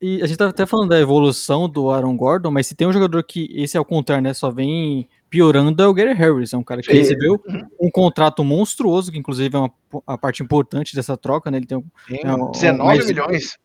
e 0.01 0.21
a 0.21 0.27
gente 0.27 0.37
tá 0.37 0.47
até 0.47 0.65
falando 0.65 0.89
da 0.89 0.99
evolução 0.99 1.67
do 1.67 1.91
Aaron 1.91 2.15
Gordon, 2.15 2.51
mas 2.51 2.67
se 2.67 2.75
tem 2.75 2.87
um 2.87 2.93
jogador 2.93 3.21
que 3.23 3.49
esse 3.53 3.75
é 3.75 3.79
o 3.79 3.85
contrário, 3.85 4.23
né? 4.23 4.33
Só 4.33 4.49
vem 4.49 5.09
piorando 5.29 5.81
é 5.81 5.87
o 5.87 5.93
Gary 5.93 6.13
Harris, 6.13 6.53
é 6.53 6.57
um 6.57 6.63
cara 6.63 6.81
que 6.81 6.91
recebeu 6.91 7.41
um 7.79 7.89
contrato 7.91 8.43
monstruoso, 8.43 9.11
que 9.11 9.17
inclusive 9.17 9.55
é 9.55 9.59
uma 9.59 9.71
a 10.05 10.17
parte 10.17 10.43
importante 10.43 10.95
dessa 10.95 11.17
troca, 11.17 11.49
né? 11.49 11.57
Ele 11.57 11.65
tem 11.65 11.77
um, 11.77 11.85
é, 12.09 12.33
um 12.33 12.51
19 12.51 12.77
mais, 12.77 13.07
milhões. 13.07 13.57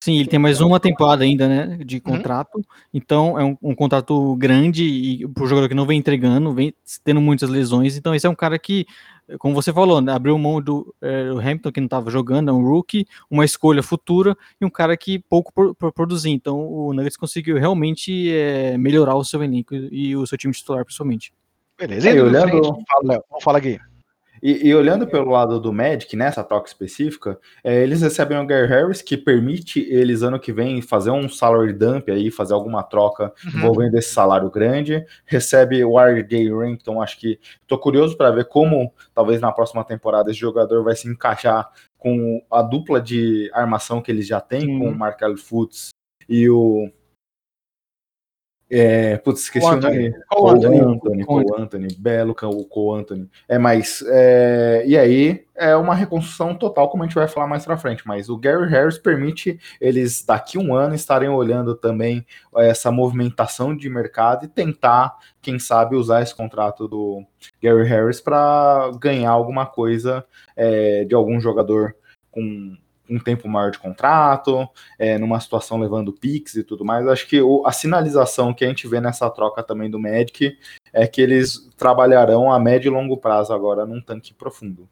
Sim, 0.00 0.18
ele 0.18 0.28
tem 0.28 0.38
mais 0.38 0.60
uma 0.60 0.78
temporada 0.78 1.24
ainda, 1.24 1.48
né, 1.48 1.78
de 1.84 1.96
uhum. 1.96 2.02
contrato. 2.02 2.56
Uhum. 2.56 2.62
Então 2.94 3.38
é 3.38 3.44
um, 3.44 3.56
um, 3.60 3.74
contrato 3.74 4.36
grande 4.36 4.84
e 4.84 5.28
pro 5.28 5.46
jogador 5.46 5.68
que 5.68 5.74
não 5.74 5.86
vem 5.86 5.98
entregando, 5.98 6.54
vem 6.54 6.72
tendo 7.04 7.20
muitas 7.20 7.50
lesões. 7.50 7.96
Então 7.96 8.14
esse 8.14 8.26
é 8.26 8.30
um 8.30 8.34
cara 8.34 8.58
que 8.58 8.86
como 9.38 9.54
você 9.54 9.72
falou, 9.72 10.00
né, 10.00 10.12
abriu 10.12 10.38
mão 10.38 10.60
do 10.60 10.94
é, 11.02 11.28
Hamilton, 11.30 11.72
que 11.72 11.80
não 11.80 11.86
estava 11.86 12.10
jogando, 12.10 12.50
é 12.50 12.52
um 12.52 12.62
rookie, 12.62 13.06
uma 13.30 13.44
escolha 13.44 13.82
futura 13.82 14.36
e 14.60 14.64
um 14.64 14.70
cara 14.70 14.96
que 14.96 15.18
pouco 15.18 15.52
por, 15.52 15.74
por 15.74 15.92
produzir. 15.92 16.30
Então 16.30 16.58
o 16.60 16.94
Nuggets 16.94 17.16
conseguiu 17.16 17.58
realmente 17.58 18.32
é, 18.32 18.78
melhorar 18.78 19.16
o 19.16 19.24
seu 19.24 19.42
elenco 19.42 19.74
e 19.74 20.16
o 20.16 20.26
seu 20.26 20.38
time 20.38 20.54
titular, 20.54 20.84
principalmente. 20.84 21.32
Beleza, 21.78 22.10
e 22.10 22.20
olhando. 22.20 22.78
Fala, 22.88 23.24
fala 23.42 23.58
aqui. 23.58 23.78
E, 24.42 24.68
e, 24.68 24.74
olhando 24.74 25.06
pelo 25.06 25.30
lado 25.30 25.60
do 25.60 25.72
Magic, 25.72 26.14
nessa 26.16 26.44
troca 26.44 26.68
específica, 26.68 27.38
é, 27.62 27.82
eles 27.82 28.02
recebem 28.02 28.38
o 28.38 28.46
Gary 28.46 28.68
Harris, 28.68 29.02
que 29.02 29.16
permite 29.16 29.80
eles, 29.80 30.22
ano 30.22 30.38
que 30.38 30.52
vem, 30.52 30.80
fazer 30.80 31.10
um 31.10 31.28
salary 31.28 31.72
dump 31.72 32.10
aí, 32.10 32.30
fazer 32.30 32.54
alguma 32.54 32.82
troca 32.82 33.32
uhum. 33.44 33.58
envolvendo 33.58 33.96
esse 33.96 34.10
salário 34.10 34.50
grande. 34.50 35.04
Recebe 35.24 35.84
o 35.84 35.98
RJ 35.98 36.50
Rampton, 36.52 37.02
acho 37.02 37.18
que 37.18 37.38
tô 37.66 37.78
curioso 37.78 38.16
para 38.16 38.30
ver 38.30 38.46
como, 38.46 38.92
talvez 39.14 39.40
na 39.40 39.52
próxima 39.52 39.84
temporada, 39.84 40.30
esse 40.30 40.40
jogador 40.40 40.82
vai 40.84 40.94
se 40.94 41.08
encaixar 41.08 41.68
com 41.96 42.42
a 42.50 42.62
dupla 42.62 43.00
de 43.00 43.50
armação 43.52 44.00
que 44.00 44.10
eles 44.10 44.26
já 44.26 44.40
têm, 44.40 44.68
uhum. 44.68 44.78
com 44.78 44.88
o 44.90 44.98
Markel 44.98 45.36
Fultz 45.36 45.90
e 46.28 46.48
o 46.48 46.90
é, 48.70 49.16
putz, 49.18 49.44
esqueci 49.44 49.66
o, 49.66 49.76
nome. 49.76 50.12
Cole 50.28 50.56
Anthony. 50.56 50.80
Anthony, 50.80 51.24
Cole 51.24 51.46
Anthony, 51.56 51.88
Belo, 51.98 52.32
o 52.32 52.64
Cole 52.64 53.00
Anthony. 53.00 53.30
É, 53.48 53.58
mas, 53.58 54.04
é, 54.06 54.84
e 54.86 54.96
aí, 54.98 55.44
é 55.54 55.74
uma 55.74 55.94
reconstrução 55.94 56.54
total, 56.54 56.90
como 56.90 57.02
a 57.02 57.06
gente 57.06 57.14
vai 57.14 57.26
falar 57.26 57.46
mais 57.46 57.64
pra 57.64 57.78
frente, 57.78 58.06
mas 58.06 58.28
o 58.28 58.36
Gary 58.36 58.68
Harris 58.68 58.98
permite 58.98 59.58
eles, 59.80 60.22
daqui 60.24 60.58
um 60.58 60.74
ano, 60.74 60.94
estarem 60.94 61.28
olhando 61.28 61.74
também 61.74 62.26
essa 62.56 62.92
movimentação 62.92 63.74
de 63.74 63.88
mercado 63.88 64.44
e 64.44 64.48
tentar, 64.48 65.16
quem 65.40 65.58
sabe, 65.58 65.96
usar 65.96 66.22
esse 66.22 66.34
contrato 66.34 66.86
do 66.86 67.24
Gary 67.62 67.88
Harris 67.88 68.20
para 68.20 68.90
ganhar 69.00 69.30
alguma 69.30 69.64
coisa 69.64 70.24
é, 70.54 71.04
de 71.04 71.14
algum 71.14 71.40
jogador 71.40 71.96
com 72.30 72.76
um 73.08 73.18
tempo 73.18 73.48
maior 73.48 73.70
de 73.70 73.78
contrato, 73.78 74.68
é, 74.98 75.18
numa 75.18 75.40
situação 75.40 75.78
levando 75.78 76.12
Pix 76.12 76.54
e 76.56 76.62
tudo 76.62 76.84
mais. 76.84 77.06
Acho 77.06 77.26
que 77.26 77.40
o, 77.40 77.66
a 77.66 77.72
sinalização 77.72 78.52
que 78.52 78.64
a 78.64 78.68
gente 78.68 78.86
vê 78.86 79.00
nessa 79.00 79.28
troca 79.30 79.62
também 79.62 79.90
do 79.90 79.98
Magic 79.98 80.56
é 80.92 81.06
que 81.06 81.20
eles 81.20 81.68
trabalharão 81.76 82.52
a 82.52 82.58
médio 82.58 82.90
e 82.90 82.94
longo 82.94 83.16
prazo 83.16 83.52
agora 83.52 83.86
num 83.86 84.00
tanque 84.00 84.34
profundo. 84.34 84.88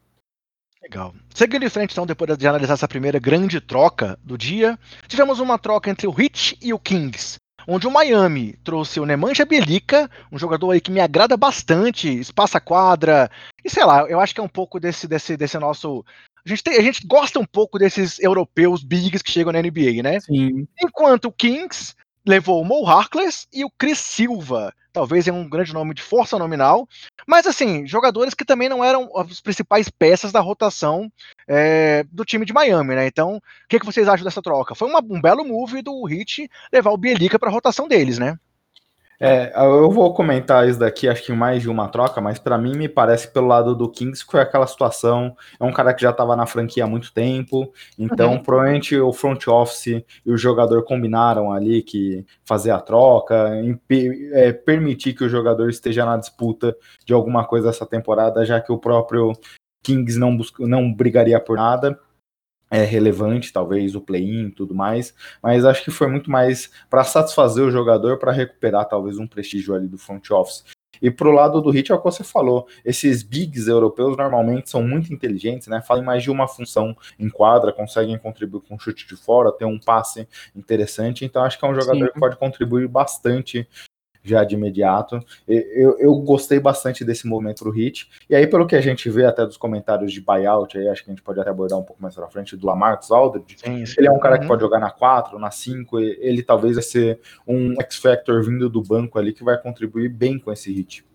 Legal. 0.81 1.13
Seguindo 1.33 1.65
em 1.65 1.69
frente, 1.69 1.91
então, 1.91 2.05
depois 2.05 2.37
de 2.37 2.47
analisar 2.47 2.75
essa 2.75 2.87
primeira 2.87 3.19
grande 3.19 3.59
troca 3.59 4.17
do 4.23 4.37
dia, 4.37 4.79
tivemos 5.07 5.39
uma 5.39 5.57
troca 5.57 5.89
entre 5.89 6.07
o 6.07 6.15
Heat 6.17 6.57
e 6.61 6.73
o 6.73 6.79
Kings, 6.79 7.35
onde 7.67 7.85
o 7.85 7.91
Miami 7.91 8.53
trouxe 8.63 8.99
o 8.99 9.05
Nemanja 9.05 9.43
Belica, 9.43 10.09
um 10.31 10.37
jogador 10.37 10.71
aí 10.71 10.79
que 10.79 10.91
me 10.91 11.01
agrada 11.01 11.35
bastante, 11.35 12.07
espaça 12.07 12.61
quadra, 12.61 13.29
e 13.65 13.69
sei 13.69 13.83
lá, 13.83 14.03
eu 14.03 14.19
acho 14.19 14.33
que 14.33 14.39
é 14.39 14.43
um 14.43 14.47
pouco 14.47 14.79
desse, 14.79 15.07
desse, 15.07 15.35
desse 15.35 15.59
nosso 15.59 16.05
a 16.47 16.55
gente, 16.55 16.63
tem, 16.63 16.77
a 16.77 16.81
gente 16.81 17.05
gosta 17.05 17.39
um 17.39 17.45
pouco 17.45 17.77
desses 17.77 18.19
europeus 18.19 18.81
bigs 18.81 19.21
que 19.21 19.31
chegam 19.31 19.51
na 19.51 19.61
NBA, 19.61 20.01
né? 20.01 20.19
Sim. 20.21 20.65
Enquanto 20.81 21.25
o 21.25 21.31
Kings 21.31 21.93
levou 22.25 22.61
o 22.61 22.65
Mo 22.65 22.87
Harkless 22.87 23.47
e 23.53 23.65
o 23.65 23.71
Chris 23.77 23.99
Silva. 23.99 24.73
Talvez 24.93 25.27
é 25.27 25.31
um 25.31 25.47
grande 25.47 25.73
nome 25.73 25.93
de 25.93 26.01
força 26.01 26.39
nominal. 26.39 26.87
Mas, 27.27 27.45
assim, 27.45 27.85
jogadores 27.85 28.33
que 28.33 28.45
também 28.45 28.67
não 28.67 28.83
eram 28.83 29.09
as 29.15 29.41
principais 29.41 29.89
peças 29.89 30.31
da 30.31 30.39
rotação 30.39 31.11
é, 31.47 32.03
do 32.11 32.25
time 32.25 32.45
de 32.45 32.53
Miami, 32.53 32.95
né? 32.95 33.05
Então, 33.07 33.35
o 33.37 33.41
que, 33.69 33.79
que 33.79 33.85
vocês 33.85 34.07
acham 34.07 34.23
dessa 34.23 34.41
troca? 34.41 34.73
Foi 34.73 34.87
uma, 34.89 34.99
um 34.99 35.21
belo 35.21 35.45
move 35.45 35.81
do 35.81 36.09
Heat 36.09 36.49
levar 36.71 36.91
o 36.91 36.97
Bielica 36.97 37.37
para 37.37 37.49
a 37.49 37.51
rotação 37.51 37.87
deles, 37.87 38.17
né? 38.17 38.39
É, 39.19 39.51
eu 39.55 39.89
vou 39.89 40.13
comentar 40.13 40.69
isso 40.69 40.77
daqui, 40.77 41.07
acho 41.07 41.23
que 41.23 41.31
mais 41.31 41.63
de 41.63 41.69
uma 41.69 41.87
troca, 41.87 42.21
mas 42.21 42.37
para 42.37 42.55
mim 42.55 42.77
me 42.77 42.87
parece 42.87 43.27
pelo 43.27 43.47
lado 43.47 43.75
do 43.75 43.89
Kings 43.89 44.23
que 44.23 44.31
foi 44.31 44.41
aquela 44.41 44.67
situação. 44.67 45.35
É 45.59 45.63
um 45.63 45.71
cara 45.71 45.93
que 45.93 46.03
já 46.03 46.11
estava 46.11 46.35
na 46.35 46.45
franquia 46.45 46.83
há 46.83 46.87
muito 46.87 47.11
tempo, 47.11 47.73
então 47.97 48.33
uhum. 48.33 48.43
provavelmente 48.43 48.95
o 48.95 49.11
front 49.11 49.47
office 49.47 50.03
e 50.23 50.31
o 50.31 50.37
jogador 50.37 50.83
combinaram 50.83 51.51
ali 51.51 51.81
que 51.81 52.23
fazer 52.45 52.69
a 52.69 52.79
troca, 52.79 53.51
é, 54.33 54.53
permitir 54.53 55.13
que 55.13 55.23
o 55.23 55.29
jogador 55.29 55.69
esteja 55.69 56.05
na 56.05 56.17
disputa 56.17 56.75
de 57.03 57.13
alguma 57.13 57.43
coisa 57.43 57.69
essa 57.69 57.87
temporada, 57.87 58.45
já 58.45 58.61
que 58.61 58.71
o 58.71 58.77
próprio 58.77 59.33
Kings 59.81 60.19
não, 60.19 60.37
não 60.59 60.93
brigaria 60.93 61.39
por 61.39 61.57
nada 61.57 61.99
é 62.69 62.83
relevante, 62.83 63.53
talvez 63.53 63.95
o 63.95 64.01
play-in 64.01 64.47
e 64.47 64.51
tudo 64.51 64.75
mais, 64.75 65.13
mas 65.41 65.65
acho 65.65 65.83
que 65.83 65.91
foi 65.91 66.07
muito 66.07 66.29
mais 66.29 66.69
para 66.89 67.03
satisfazer 67.03 67.63
o 67.63 67.71
jogador, 67.71 68.17
para 68.17 68.31
recuperar 68.31 68.87
talvez 68.87 69.17
um 69.17 69.27
prestígio 69.27 69.73
ali 69.73 69.87
do 69.87 69.97
front 69.97 70.29
office. 70.31 70.63
E 71.01 71.11
pro 71.11 71.31
lado 71.31 71.61
do 71.61 71.69
Hit 71.69 71.91
é 71.91 71.95
o 71.95 71.99
que 71.99 72.03
você 72.03 72.23
falou, 72.23 72.67
esses 72.83 73.21
bigs 73.21 73.67
europeus 73.67 74.17
normalmente 74.17 74.69
são 74.69 74.81
muito 74.81 75.13
inteligentes, 75.13 75.67
né? 75.67 75.81
Fazem 75.81 76.03
mais 76.03 76.23
de 76.23 76.31
uma 76.31 76.47
função 76.47 76.95
em 77.19 77.29
quadra, 77.29 77.71
conseguem 77.71 78.17
contribuir 78.17 78.61
com 78.61 78.79
chute 78.79 79.07
de 79.07 79.15
fora, 79.15 79.51
ter 79.51 79.65
um 79.65 79.79
passe 79.79 80.27
interessante, 80.55 81.23
então 81.23 81.43
acho 81.43 81.59
que 81.59 81.65
é 81.65 81.69
um 81.69 81.75
jogador 81.75 82.07
Sim. 82.07 82.13
que 82.13 82.19
pode 82.19 82.35
contribuir 82.37 82.87
bastante 82.87 83.67
já 84.29 84.43
de 84.43 84.55
imediato. 84.55 85.19
Eu, 85.47 85.97
eu 85.99 86.15
gostei 86.15 86.59
bastante 86.59 87.03
desse 87.05 87.27
movimento 87.27 87.63
pro 87.63 87.71
Hit. 87.71 88.09
E 88.29 88.35
aí, 88.35 88.45
pelo 88.47 88.67
que 88.67 88.75
a 88.75 88.81
gente 88.81 89.09
vê 89.09 89.25
até 89.25 89.45
dos 89.45 89.57
comentários 89.57 90.11
de 90.11 90.21
buyout, 90.21 90.77
aí 90.77 90.87
acho 90.89 91.03
que 91.03 91.09
a 91.09 91.13
gente 91.13 91.23
pode 91.23 91.39
até 91.39 91.49
abordar 91.49 91.79
um 91.79 91.83
pouco 91.83 92.01
mais 92.01 92.15
pra 92.15 92.27
frente, 92.27 92.55
do 92.55 92.67
Lamarcus 92.67 93.11
Aldridge. 93.11 93.57
Sim, 93.57 93.85
sim. 93.85 93.95
Ele 93.97 94.07
é 94.07 94.11
um 94.11 94.19
cara 94.19 94.35
uhum. 94.35 94.41
que 94.41 94.47
pode 94.47 94.61
jogar 94.61 94.79
na 94.79 94.91
4, 94.91 95.39
na 95.39 95.51
5, 95.51 95.99
ele 95.99 96.43
talvez 96.43 96.75
vai 96.75 96.83
ser 96.83 97.19
um 97.47 97.79
X-Factor 97.81 98.43
vindo 98.43 98.69
do 98.69 98.81
banco 98.81 99.17
ali 99.17 99.33
que 99.33 99.43
vai 99.43 99.57
contribuir 99.57 100.09
bem 100.09 100.37
com 100.37 100.51
esse 100.51 100.71
Hit. 100.71 101.07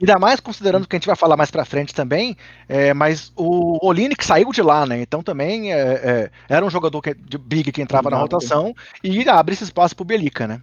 Ainda 0.00 0.18
mais 0.18 0.40
considerando 0.40 0.88
que 0.88 0.96
a 0.96 0.98
gente 0.98 1.06
vai 1.06 1.16
falar 1.16 1.36
mais 1.36 1.50
pra 1.50 1.64
frente 1.64 1.94
também, 1.94 2.34
é, 2.66 2.94
mas 2.94 3.30
o 3.36 3.78
Olinick 3.86 4.24
saiu 4.24 4.50
de 4.50 4.62
lá, 4.62 4.86
né? 4.86 5.02
Então 5.02 5.22
também 5.22 5.74
é, 5.74 5.78
é, 5.78 6.30
era 6.48 6.64
um 6.64 6.70
jogador 6.70 7.02
que, 7.02 7.12
de 7.12 7.36
big 7.36 7.70
que 7.70 7.82
entrava 7.82 8.08
na 8.08 8.16
rotação 8.16 8.74
e 9.04 9.28
abre 9.28 9.52
esse 9.52 9.64
espaço 9.64 9.94
pro 9.94 10.04
Belica, 10.04 10.46
né? 10.46 10.62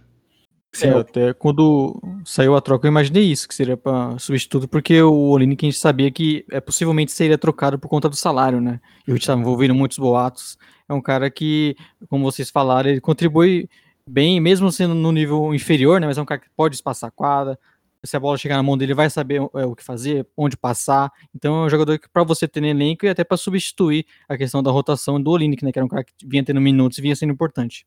É, 0.82 0.90
até 0.90 1.32
quando 1.32 2.00
saiu 2.24 2.54
a 2.54 2.60
troca 2.60 2.86
eu 2.86 2.90
imaginei 2.90 3.24
isso, 3.24 3.48
que 3.48 3.54
seria 3.54 3.76
para 3.76 4.18
substituto, 4.18 4.68
porque 4.68 5.00
o 5.02 5.30
Olinick 5.30 5.64
a 5.64 5.70
gente 5.70 5.78
sabia 5.80 6.10
que 6.10 6.44
é, 6.50 6.60
possivelmente 6.60 7.10
seria 7.10 7.38
trocado 7.38 7.78
por 7.78 7.88
conta 7.88 8.08
do 8.08 8.14
salário, 8.14 8.60
né? 8.60 8.80
E 9.06 9.10
gente 9.10 9.22
estava 9.22 9.40
envolvendo 9.40 9.74
muitos 9.74 9.98
boatos. 9.98 10.58
É 10.88 10.92
um 10.92 11.00
cara 11.00 11.30
que, 11.30 11.74
como 12.08 12.24
vocês 12.24 12.50
falaram, 12.50 12.90
ele 12.90 13.00
contribui 13.00 13.68
bem, 14.06 14.40
mesmo 14.40 14.70
sendo 14.70 14.94
no 14.94 15.10
nível 15.10 15.54
inferior, 15.54 16.00
né? 16.00 16.06
Mas 16.06 16.18
é 16.18 16.22
um 16.22 16.26
cara 16.26 16.40
que 16.40 16.50
pode 16.56 16.76
espaçar 16.76 17.08
a 17.08 17.10
quadra. 17.10 17.58
Se 18.04 18.16
a 18.16 18.20
bola 18.20 18.38
chegar 18.38 18.56
na 18.56 18.62
mão 18.62 18.78
dele, 18.78 18.94
vai 18.94 19.10
saber 19.10 19.40
é, 19.54 19.66
o 19.66 19.74
que 19.74 19.82
fazer, 19.82 20.26
onde 20.36 20.56
passar. 20.56 21.10
Então 21.34 21.62
é 21.62 21.66
um 21.66 21.70
jogador 21.70 21.98
que, 21.98 22.08
para 22.08 22.22
você 22.22 22.46
ter 22.46 22.60
no 22.60 22.66
elenco 22.66 23.04
e 23.04 23.08
até 23.08 23.24
para 23.24 23.36
substituir 23.36 24.06
a 24.28 24.36
questão 24.36 24.62
da 24.62 24.70
rotação 24.70 25.20
do 25.20 25.30
Olinick, 25.30 25.64
né? 25.64 25.72
Que 25.72 25.78
era 25.78 25.86
um 25.86 25.88
cara 25.88 26.04
que 26.04 26.12
vinha 26.24 26.44
tendo 26.44 26.60
minutos 26.60 26.98
e 26.98 27.02
vinha 27.02 27.16
sendo 27.16 27.32
importante. 27.32 27.86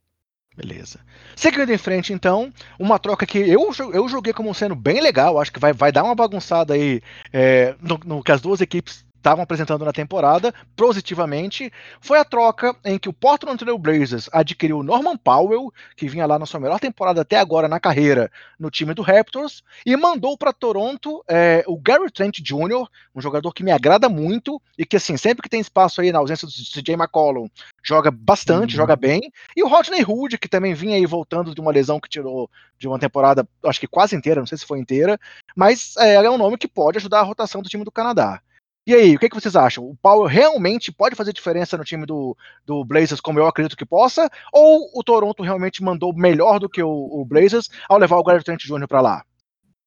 Beleza. 0.56 1.00
Seguindo 1.36 1.72
em 1.72 1.78
frente, 1.78 2.12
então, 2.12 2.52
uma 2.78 3.00
troca 3.00 3.26
que 3.26 3.38
eu, 3.38 3.72
eu 3.94 4.10
joguei 4.10 4.34
como 4.34 4.54
sendo 4.54 4.76
bem 4.76 5.02
legal, 5.02 5.40
acho 5.40 5.52
que 5.52 5.60
vai, 5.60 5.72
vai 5.72 5.92
dar 5.92 6.04
uma 6.04 6.14
bagunçada 6.14 6.74
aí 6.74 7.02
é, 7.32 7.74
no, 7.82 8.00
no 8.06 8.24
que 8.24 8.32
as 8.32 8.42
duas 8.42 8.60
equipes 8.60 9.06
estavam 9.22 9.44
apresentando 9.44 9.86
na 9.86 9.94
temporada, 9.94 10.54
positivamente, 10.76 11.72
foi 12.02 12.18
a 12.18 12.26
troca 12.26 12.76
em 12.84 12.98
que 12.98 13.08
o 13.08 13.14
Portland 13.14 13.58
Trail 13.58 13.78
Blazers 13.78 14.28
adquiriu 14.34 14.82
Norman 14.82 15.16
Powell, 15.16 15.72
que 15.96 16.10
vinha 16.10 16.26
lá 16.26 16.40
na 16.40 16.46
sua 16.48 16.60
melhor 16.60 16.80
temporada 16.80 17.22
até 17.22 17.38
agora 17.38 17.68
na 17.68 17.80
carreira 17.80 18.32
no 18.60 18.72
time 18.72 18.94
do 18.94 19.04
Raptors, 19.04 19.64
e 19.86 19.96
mandou 19.96 20.36
para 20.36 20.52
Toronto 20.52 21.24
é, 21.30 21.64
o 21.68 21.78
Gary 21.78 22.12
Trent 22.12 22.40
Jr., 22.40 22.88
um 23.16 23.22
jogador 23.22 23.54
que 23.54 23.64
me 23.64 23.72
agrada 23.72 24.10
muito 24.10 24.60
e 24.78 24.86
que, 24.86 24.98
assim, 24.98 25.16
sempre 25.16 25.44
que 25.44 25.50
tem 25.50 25.60
espaço 25.60 26.02
aí 26.02 26.12
na 26.12 26.20
ausência 26.20 26.48
do 26.48 26.52
CJ 26.52 26.96
McCollum, 26.96 27.48
joga 27.84 28.10
bastante, 28.10 28.72
uhum. 28.72 28.78
joga 28.78 28.96
bem, 28.96 29.32
e 29.56 29.64
o 29.64 29.68
Rodney 29.68 30.04
Hood, 30.04 30.40
que 30.40 30.50
também 30.50 30.74
vinha 30.74 30.96
aí 30.96 31.06
voltando 31.06 31.54
de 31.54 31.62
uma 31.62 31.72
lesão 31.72 32.00
que 32.00 32.10
tirou 32.10 32.50
de 32.80 32.88
uma 32.88 32.98
temporada, 32.98 33.48
acho 33.66 33.80
que 33.80 33.88
quase 33.88 34.16
inteira, 34.16 34.42
não 34.42 34.48
sei 34.48 34.58
se 34.58 34.66
foi 34.66 34.80
inteira, 34.80 35.20
mas 35.56 35.96
é, 35.98 36.16
é 36.16 36.30
um 36.30 36.38
nome 36.38 36.58
que 36.58 36.68
pode 36.68 36.98
ajudar 36.98 37.20
a 37.20 37.24
rotação 37.24 37.62
do 37.62 37.70
time 37.70 37.84
do 37.84 37.92
Canadá. 37.92 38.42
E 38.86 38.96
aí, 38.96 39.16
o 39.16 39.20
que, 39.20 39.30
que 39.30 39.36
vocês 39.36 39.56
acham? 39.56 39.84
O 39.84 39.96
Powell 39.96 40.26
realmente 40.26 40.92
pode 40.92 41.16
fazer 41.16 41.34
diferença 41.34 41.78
no 41.78 41.84
time 41.84 42.06
do, 42.06 42.36
do 42.66 42.84
Blazers, 42.84 43.22
como 43.22 43.38
eu 43.38 43.46
acredito 43.46 43.78
que 43.78 43.86
possa? 43.86 44.30
Ou 44.52 44.90
o 44.94 45.04
Toronto 45.04 45.44
realmente 45.44 45.84
mandou 45.84 46.14
melhor 46.16 46.60
do 46.60 46.68
que 46.68 46.82
o, 46.82 46.90
o 46.90 47.24
Blazers 47.24 47.70
ao 47.88 48.00
levar 48.00 48.18
o 48.18 48.24
Gary 48.24 48.44
Trent 48.44 48.64
Jr. 48.64 48.88
para 48.88 49.02
lá? 49.02 49.24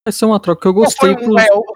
Essa 0.07 0.25
é 0.25 0.29
uma 0.29 0.39
troca 0.39 0.63
que 0.63 0.69
eu 0.69 0.75
gostei. 0.75 1.17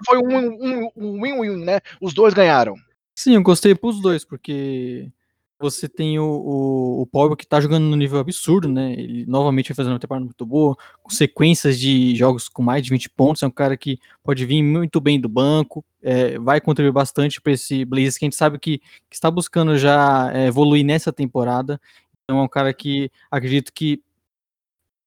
foi 0.05 0.17
um 0.17 1.21
win-win, 1.21 1.49
um, 1.49 1.53
um, 1.53 1.65
né? 1.65 1.81
Os 1.99 2.13
dois 2.13 2.33
ganharam. 2.33 2.75
Sim, 3.17 3.35
eu 3.35 3.43
gostei 3.43 3.75
pros 3.75 4.01
dois, 4.01 4.23
porque 4.23 5.11
você 5.59 5.89
tem 5.89 6.17
o, 6.17 6.23
o, 6.23 7.01
o 7.01 7.07
Paul 7.07 7.35
que 7.35 7.45
tá 7.45 7.59
jogando 7.59 7.83
no 7.83 7.95
nível 7.95 8.19
absurdo, 8.19 8.69
né? 8.69 8.93
Ele 8.93 9.25
novamente 9.25 9.69
vai 9.69 9.75
fazendo 9.75 9.93
uma 9.93 9.99
temporada 9.99 10.25
muito 10.25 10.45
boa, 10.45 10.75
com 11.03 11.09
sequências 11.09 11.77
de 11.77 12.15
jogos 12.15 12.47
com 12.47 12.63
mais 12.63 12.81
de 12.81 12.89
20 12.89 13.09
pontos. 13.09 13.43
É 13.43 13.47
um 13.47 13.51
cara 13.51 13.75
que 13.75 13.99
pode 14.23 14.45
vir 14.45 14.63
muito 14.63 15.01
bem 15.01 15.19
do 15.19 15.27
banco, 15.27 15.83
é, 16.01 16.39
vai 16.39 16.61
contribuir 16.61 16.93
bastante 16.93 17.41
para 17.41 17.53
esse 17.53 17.83
Blazers 17.83 18.17
que 18.17 18.25
a 18.25 18.27
gente 18.27 18.35
sabe 18.35 18.57
que, 18.57 18.79
que 18.79 19.15
está 19.15 19.29
buscando 19.29 19.77
já 19.77 20.31
é, 20.33 20.47
evoluir 20.47 20.85
nessa 20.85 21.11
temporada. 21.11 21.79
Então 22.23 22.39
é 22.39 22.41
um 22.43 22.47
cara 22.47 22.73
que 22.73 23.11
acredito 23.29 23.73
que 23.73 24.01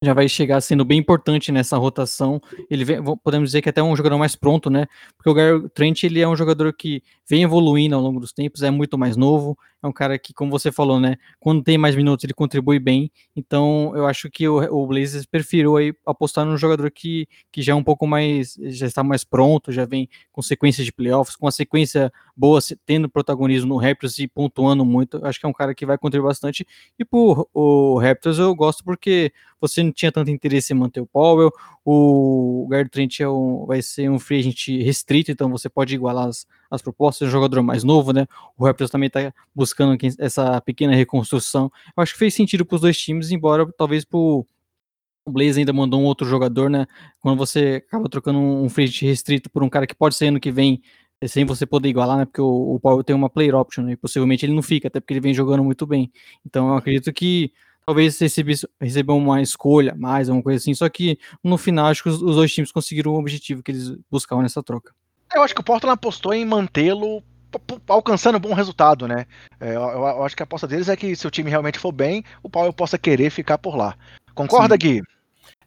já 0.03 0.13
vai 0.13 0.29
chegar 0.29 0.61
sendo 0.61 0.85
bem 0.85 0.99
importante 0.99 1.53
nessa 1.53 1.79
rotação. 1.79 2.43
Ele 2.69 2.85
vem, 2.85 2.99
podemos 3.23 3.49
dizer 3.49 3.63
que 3.63 3.69
é 3.69 3.71
até 3.71 3.83
um 3.83 3.95
jogador 3.95 4.19
mais 4.19 4.35
pronto, 4.35 4.69
né? 4.69 4.87
Porque 5.17 5.31
o 5.31 5.35
Gary 5.35 5.69
Trent 5.71 6.03
ele 6.03 6.21
é 6.21 6.29
um 6.29 6.35
jogador 6.35 6.73
que 6.73 7.03
vem 7.29 7.45
evoluindo 7.45 7.95
ao 7.95 8.03
longo 8.03 8.19
dos 8.19 8.33
tempos, 8.33 8.63
é 8.63 8.71
muito 8.71 8.99
mais 8.99 9.17
novo, 9.17 9.57
é 9.83 9.87
um 9.87 9.93
cara 9.93 10.19
que, 10.19 10.33
como 10.33 10.51
você 10.51 10.71
falou, 10.71 11.01
né? 11.01 11.17
Quando 11.41 11.63
tem 11.63 11.77
mais 11.77 11.97
minutos, 11.97 12.25
ele 12.25 12.33
contribui 12.33 12.79
bem. 12.79 13.11
Então, 13.35 13.93
eu 13.97 14.07
acho 14.07 14.31
que 14.31 14.47
o, 14.49 14.59
o 14.59 14.87
Blazers 14.87 15.27
preferiu 15.27 15.77
aí 15.77 15.93
apostar 16.07 16.47
num 16.47 16.57
jogador 16.57 16.91
que, 16.91 17.27
que 17.51 17.61
já 17.63 17.73
é 17.73 17.75
um 17.75 17.83
pouco 17.83 18.07
mais, 18.07 18.57
já 18.61 18.87
está 18.87 19.03
mais 19.03 19.25
pronto, 19.25 19.73
já 19.73 19.85
vem 19.85 20.09
com 20.31 20.41
sequência 20.41 20.85
de 20.85 20.93
playoffs, 20.93 21.35
com 21.35 21.47
uma 21.47 21.53
sequência 21.53 22.13
boa, 22.37 22.61
tendo 22.87 23.09
protagonismo 23.09 23.75
no 23.75 23.77
Raptors 23.77 24.19
e 24.19 24.29
pontuando 24.29 24.85
muito. 24.85 25.17
Eu 25.17 25.27
acho 25.27 25.41
que 25.41 25.47
é 25.47 25.49
um 25.49 25.53
cara 25.53 25.75
que 25.75 25.85
vai 25.85 25.99
contribuir 25.99 26.29
bastante. 26.29 26.67
E 26.99 27.05
por 27.05 27.49
o 27.53 27.99
Raptors 27.99 28.39
eu 28.39 28.55
gosto 28.55 28.85
porque 28.85 29.33
você 29.61 29.83
não 29.83 29.93
tinha 29.93 30.11
tanto 30.13 30.31
interesse 30.31 30.73
em 30.73 30.77
manter 30.77 31.01
o 31.01 31.07
Powell, 31.07 31.53
o 31.85 32.67
Gary 32.69 32.89
Trent 32.89 33.21
é 33.21 33.29
um, 33.29 33.65
vai 33.65 33.81
ser 33.81 34.11
um 34.11 34.19
free 34.19 34.41
agent 34.41 34.69
restrito, 34.85 35.31
então 35.31 35.49
você 35.51 35.69
pode 35.69 35.95
igualar 35.95 36.29
as, 36.29 36.47
as 36.73 36.81
propostas, 36.81 37.27
é 37.27 37.29
um 37.29 37.33
jogador 37.33 37.63
mais 37.63 37.85
novo, 37.85 38.13
né? 38.13 38.27
O 38.57 38.65
Raptors 38.65 38.91
também 38.91 39.09
está 39.09 39.33
buscando 39.55 39.97
essa 40.19 40.61
pequena 40.63 40.95
reconstrução. 40.95 41.71
Eu 41.97 42.03
acho 42.03 42.15
que 42.15 42.19
fez 42.19 42.35
sentido 42.35 42.65
para 42.65 42.77
os 42.77 42.81
dois 42.81 42.99
times, 42.99 43.31
embora 43.31 43.71
talvez 43.77 44.05
pro 44.05 44.47
o 45.25 45.31
Blaze 45.31 45.61
ainda 45.61 45.73
mandou 45.73 46.01
um 46.01 46.05
outro 46.05 46.27
jogador, 46.27 46.69
né? 46.69 46.87
Quando 47.21 47.39
você 47.39 47.85
acaba 47.87 48.09
trocando 48.09 48.39
um 48.39 48.69
free 48.69 48.87
restrito 48.87 49.49
por 49.51 49.63
um 49.63 49.69
cara 49.69 49.87
que 49.87 49.95
pode 49.95 50.17
ser 50.17 50.27
ano 50.29 50.41
que 50.41 50.51
vem, 50.51 50.83
é 51.21 51.29
sem 51.29 51.45
você 51.45 51.65
poder 51.65 51.89
igualar, 51.89 52.19
né? 52.19 52.25
Porque 52.25 52.41
o, 52.41 52.75
o 52.75 52.81
Paulo 52.81 53.05
tem 53.05 53.15
uma 53.15 53.31
player 53.31 53.55
option, 53.55 53.85
né? 53.85 53.93
E 53.93 53.97
possivelmente 53.97 54.45
ele 54.45 54.55
não 54.55 54.63
fica, 54.63 54.89
até 54.89 54.99
porque 54.99 55.13
ele 55.13 55.21
vem 55.21 55.35
jogando 55.35 55.63
muito 55.63 55.87
bem. 55.87 56.11
Então 56.45 56.71
eu 56.71 56.75
acredito 56.75 57.13
que 57.13 57.53
talvez 57.87 58.19
recebeu 58.19 59.17
uma 59.17 59.43
escolha 59.43 59.95
mais, 59.95 60.29
alguma 60.29 60.43
coisa 60.43 60.59
assim, 60.59 60.75
só 60.75 60.89
que 60.89 61.19
no 61.43 61.59
final 61.59 61.87
acho 61.87 62.03
que 62.03 62.09
os, 62.09 62.23
os 62.23 62.37
dois 62.37 62.53
times 62.53 62.73
conseguiram 62.73 63.13
o 63.13 63.19
objetivo 63.19 63.63
que 63.63 63.71
eles 63.71 63.97
buscavam 64.11 64.43
nessa 64.43 64.63
troca. 64.63 64.93
Eu 65.35 65.43
acho 65.43 65.55
que 65.55 65.61
o 65.61 65.65
Portland 65.65 65.95
apostou 65.95 66.35
em 66.35 66.45
mantê-lo 66.45 67.23
alcançando 67.89 68.39
um 68.39 68.41
bom 68.41 68.55
resultado, 68.55 69.07
né? 69.07 69.27
É, 69.61 69.77
eu, 69.77 69.83
eu, 69.83 70.25
acho 70.25 70.37
que 70.37 70.43
a 70.43 70.45
aposta 70.45 70.67
deles 70.67 70.89
é 70.89 70.97
que 70.97 71.15
se 71.15 71.27
o 71.27 71.31
time 71.31 71.51
realmente 71.51 71.79
for 71.79 71.93
bem, 71.93 72.25
o 72.43 72.49
Paulo 72.49 72.73
possa 72.73 72.99
querer 72.99 73.31
ficar 73.31 73.59
por 73.59 73.77
lá. 73.77 73.95
Concorda, 74.35 74.75
Sim. 74.75 74.79
Gui? 74.79 75.03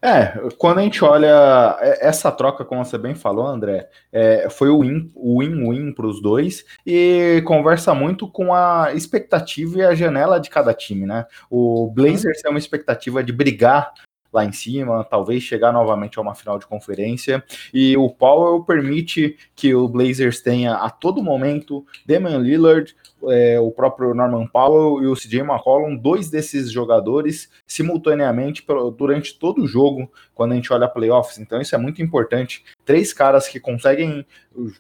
É, 0.01 0.33
quando 0.57 0.79
a 0.79 0.81
gente 0.83 1.03
olha 1.03 1.77
é, 1.79 2.07
essa 2.07 2.31
troca, 2.31 2.63
como 2.63 2.83
você 2.83 2.97
bem 2.97 3.15
falou, 3.15 3.47
André, 3.47 3.89
é, 4.11 4.47
foi 4.49 4.69
o 4.69 4.79
win-win 4.79 5.93
para 5.93 6.05
os 6.05 6.21
dois 6.21 6.63
e 6.85 7.41
conversa 7.45 7.93
muito 7.93 8.27
com 8.27 8.53
a 8.53 8.93
expectativa 8.93 9.79
e 9.79 9.83
a 9.83 9.95
janela 9.95 10.39
de 10.39 10.49
cada 10.49 10.73
time, 10.73 11.05
né? 11.05 11.25
O 11.49 11.89
Blazers 11.91 12.41
tem 12.41 12.51
uma 12.51 12.59
expectativa 12.59 13.23
de 13.23 13.33
brigar 13.33 13.93
lá 14.35 14.45
em 14.45 14.51
cima, 14.51 15.03
talvez 15.03 15.41
chegar 15.41 15.71
novamente 15.71 16.19
a 16.19 16.21
uma 16.21 16.35
final 16.35 16.59
de 16.59 16.67
conferência. 16.67 17.43
E 17.73 17.95
o 17.97 18.09
Powell 18.09 18.63
permite 18.63 19.37
que 19.55 19.73
o 19.73 19.87
Blazers 19.87 20.41
tenha 20.41 20.75
a 20.75 20.89
todo 20.89 21.23
momento 21.23 21.85
Damian 22.05 22.39
Lillard, 22.39 22.95
é, 23.29 23.59
o 23.59 23.71
próprio 23.71 24.13
Norman 24.13 24.45
Powell 24.47 25.01
e 25.01 25.07
o 25.07 25.15
CJ 25.15 25.39
McCollum, 25.39 25.95
dois 25.95 26.29
desses 26.29 26.71
jogadores 26.71 27.49
simultaneamente 27.65 28.63
durante 28.97 29.39
todo 29.39 29.63
o 29.63 29.67
jogo, 29.67 30.11
quando 30.33 30.51
a 30.51 30.55
gente 30.55 30.71
olha 30.71 30.87
playoffs. 30.87 31.39
Então 31.39 31.59
isso 31.59 31.73
é 31.73 31.77
muito 31.77 32.01
importante. 32.01 32.63
Três 32.85 33.11
caras 33.11 33.47
que 33.47 33.59
conseguem 33.59 34.25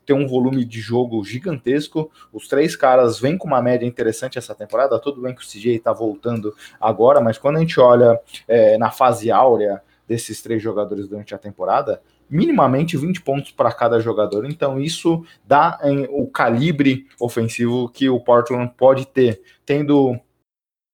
ter 0.05 0.13
um 0.13 0.27
volume 0.27 0.63
de 0.63 0.79
jogo 0.79 1.23
gigantesco. 1.25 2.11
Os 2.31 2.47
três 2.47 2.75
caras 2.75 3.19
vêm 3.19 3.37
com 3.37 3.47
uma 3.47 3.61
média 3.61 3.85
interessante 3.85 4.37
essa 4.37 4.53
temporada. 4.53 4.99
Tudo 4.99 5.21
bem 5.21 5.33
que 5.33 5.41
o 5.41 5.45
CJ 5.45 5.75
está 5.75 5.91
voltando 5.91 6.55
agora, 6.79 7.19
mas 7.19 7.37
quando 7.37 7.57
a 7.57 7.59
gente 7.59 7.79
olha 7.79 8.19
é, 8.47 8.77
na 8.77 8.91
fase 8.91 9.31
áurea, 9.31 9.81
desses 10.07 10.41
três 10.41 10.61
jogadores 10.61 11.07
durante 11.07 11.33
a 11.33 11.37
temporada, 11.37 12.01
minimamente 12.29 12.97
20 12.97 13.21
pontos 13.21 13.51
para 13.51 13.71
cada 13.71 13.99
jogador. 13.99 14.45
Então 14.45 14.79
isso 14.79 15.25
dá 15.45 15.79
em, 15.83 16.07
o 16.09 16.27
calibre 16.27 17.07
ofensivo 17.19 17.89
que 17.89 18.09
o 18.09 18.19
Portland 18.19 18.71
pode 18.77 19.05
ter, 19.07 19.41
tendo 19.65 20.19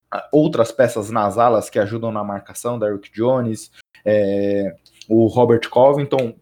ah, 0.10 0.28
outras 0.32 0.72
peças 0.72 1.10
nas 1.10 1.38
alas 1.38 1.70
que 1.70 1.80
ajudam 1.80 2.12
na 2.12 2.24
marcação, 2.24 2.80
Derrick 2.80 3.12
Jones, 3.12 3.72
é, 4.06 4.76
o 5.08 5.28
Robert 5.28 5.70
Covington, 5.70 6.36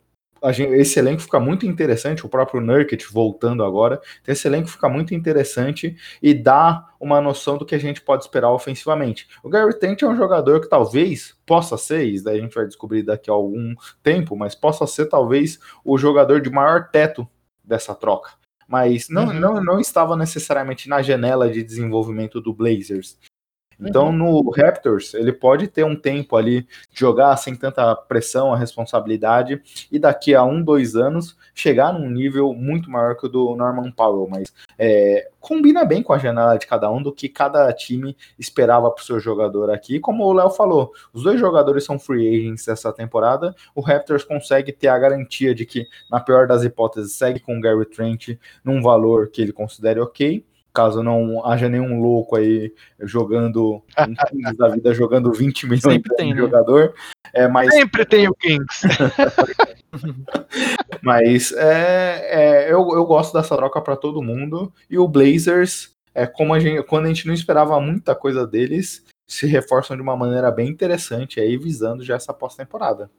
gente, 0.51 0.73
esse 0.73 0.97
elenco 0.99 1.21
fica 1.21 1.39
muito 1.39 1.65
interessante, 1.65 2.25
o 2.25 2.29
próprio 2.29 2.61
Nurkic 2.61 3.05
voltando 3.11 3.63
agora, 3.63 4.01
esse 4.27 4.47
elenco 4.47 4.69
fica 4.69 4.87
muito 4.87 5.13
interessante 5.13 5.95
e 6.21 6.33
dá 6.33 6.87
uma 6.99 7.21
noção 7.21 7.57
do 7.57 7.65
que 7.65 7.75
a 7.75 7.79
gente 7.79 8.01
pode 8.01 8.23
esperar 8.23 8.51
ofensivamente. 8.51 9.27
O 9.43 9.49
Gary 9.49 9.77
Trent 9.77 10.01
é 10.01 10.07
um 10.07 10.15
jogador 10.15 10.61
que 10.61 10.69
talvez 10.69 11.37
possa 11.45 11.77
ser, 11.77 12.03
isso 12.03 12.23
daí 12.23 12.39
a 12.39 12.41
gente 12.41 12.55
vai 12.55 12.65
descobrir 12.65 13.03
daqui 13.03 13.29
a 13.29 13.33
algum 13.33 13.75
tempo, 14.01 14.35
mas 14.35 14.55
possa 14.55 14.87
ser 14.87 15.07
talvez 15.07 15.59
o 15.83 15.97
jogador 15.97 16.41
de 16.41 16.49
maior 16.49 16.89
teto 16.89 17.27
dessa 17.63 17.93
troca. 17.93 18.31
Mas 18.67 19.09
não, 19.09 19.27
uhum. 19.27 19.33
não, 19.33 19.63
não 19.63 19.79
estava 19.79 20.15
necessariamente 20.15 20.87
na 20.87 21.01
janela 21.01 21.49
de 21.49 21.63
desenvolvimento 21.63 22.39
do 22.39 22.53
Blazers. 22.53 23.17
Então, 23.79 24.07
uhum. 24.07 24.11
no 24.43 24.49
Raptors, 24.51 25.13
ele 25.13 25.31
pode 25.31 25.67
ter 25.67 25.85
um 25.85 25.95
tempo 25.95 26.35
ali, 26.35 26.67
jogar 26.91 27.35
sem 27.37 27.55
tanta 27.55 27.95
pressão, 27.95 28.53
a 28.53 28.57
responsabilidade, 28.57 29.61
e 29.91 29.97
daqui 29.97 30.35
a 30.35 30.43
um, 30.43 30.61
dois 30.61 30.95
anos, 30.95 31.37
chegar 31.55 31.93
num 31.93 32.09
nível 32.09 32.53
muito 32.53 32.89
maior 32.89 33.15
que 33.15 33.25
o 33.25 33.29
do 33.29 33.55
Norman 33.55 33.91
Powell. 33.91 34.27
Mas 34.29 34.53
é, 34.77 35.29
combina 35.39 35.85
bem 35.85 36.03
com 36.03 36.11
a 36.11 36.17
janela 36.17 36.57
de 36.57 36.67
cada 36.67 36.91
um 36.91 37.01
do 37.01 37.13
que 37.13 37.29
cada 37.29 37.71
time 37.71 38.17
esperava 38.37 38.91
para 38.91 39.01
o 39.01 39.05
seu 39.05 39.19
jogador 39.19 39.69
aqui. 39.69 39.99
Como 39.99 40.25
o 40.25 40.33
Léo 40.33 40.49
falou, 40.49 40.91
os 41.13 41.23
dois 41.23 41.39
jogadores 41.39 41.85
são 41.85 41.97
free 41.97 42.27
agents 42.27 42.67
essa 42.67 42.91
temporada. 42.91 43.55
O 43.73 43.81
Raptors 43.81 44.23
consegue 44.23 44.73
ter 44.73 44.89
a 44.89 44.99
garantia 44.99 45.55
de 45.55 45.65
que, 45.65 45.87
na 46.11 46.19
pior 46.19 46.47
das 46.47 46.63
hipóteses, 46.63 47.13
segue 47.13 47.39
com 47.39 47.57
o 47.57 47.61
Gary 47.61 47.85
Trent 47.85 48.37
num 48.63 48.81
valor 48.81 49.29
que 49.29 49.41
ele 49.41 49.53
considere 49.53 49.99
ok 49.99 50.45
caso 50.73 51.03
não 51.03 51.45
haja 51.45 51.67
nenhum 51.67 51.99
louco 51.99 52.35
aí 52.35 52.73
jogando 52.99 53.83
um 53.97 54.13
da 54.57 54.69
vida 54.69 54.93
jogando 54.93 55.31
20 55.31 55.63
milhões 55.65 55.81
Sempre 55.81 56.15
tem, 56.15 56.29
de 56.29 56.35
né? 56.35 56.41
jogador. 56.41 56.93
É, 57.33 57.47
mas... 57.47 57.73
Sempre 57.73 58.05
tem 58.05 58.27
o 58.27 58.33
Kings. 58.33 58.87
mas 61.01 61.51
é, 61.53 62.67
é, 62.67 62.71
eu, 62.71 62.89
eu 62.91 63.05
gosto 63.05 63.33
dessa 63.33 63.55
troca 63.55 63.81
para 63.81 63.95
todo 63.95 64.21
mundo. 64.21 64.71
E 64.89 64.97
o 64.97 65.07
Blazers, 65.07 65.91
é 66.13 66.25
como 66.25 66.53
a 66.53 66.59
gente, 66.59 66.83
quando 66.83 67.05
a 67.05 67.07
gente 67.09 67.27
não 67.27 67.33
esperava 67.33 67.79
muita 67.79 68.15
coisa 68.15 68.45
deles, 68.45 69.05
se 69.27 69.45
reforçam 69.45 69.95
de 69.95 70.01
uma 70.01 70.17
maneira 70.17 70.51
bem 70.51 70.67
interessante 70.67 71.39
aí, 71.39 71.57
visando 71.57 72.03
já 72.03 72.15
essa 72.15 72.33
pós-temporada. 72.33 73.09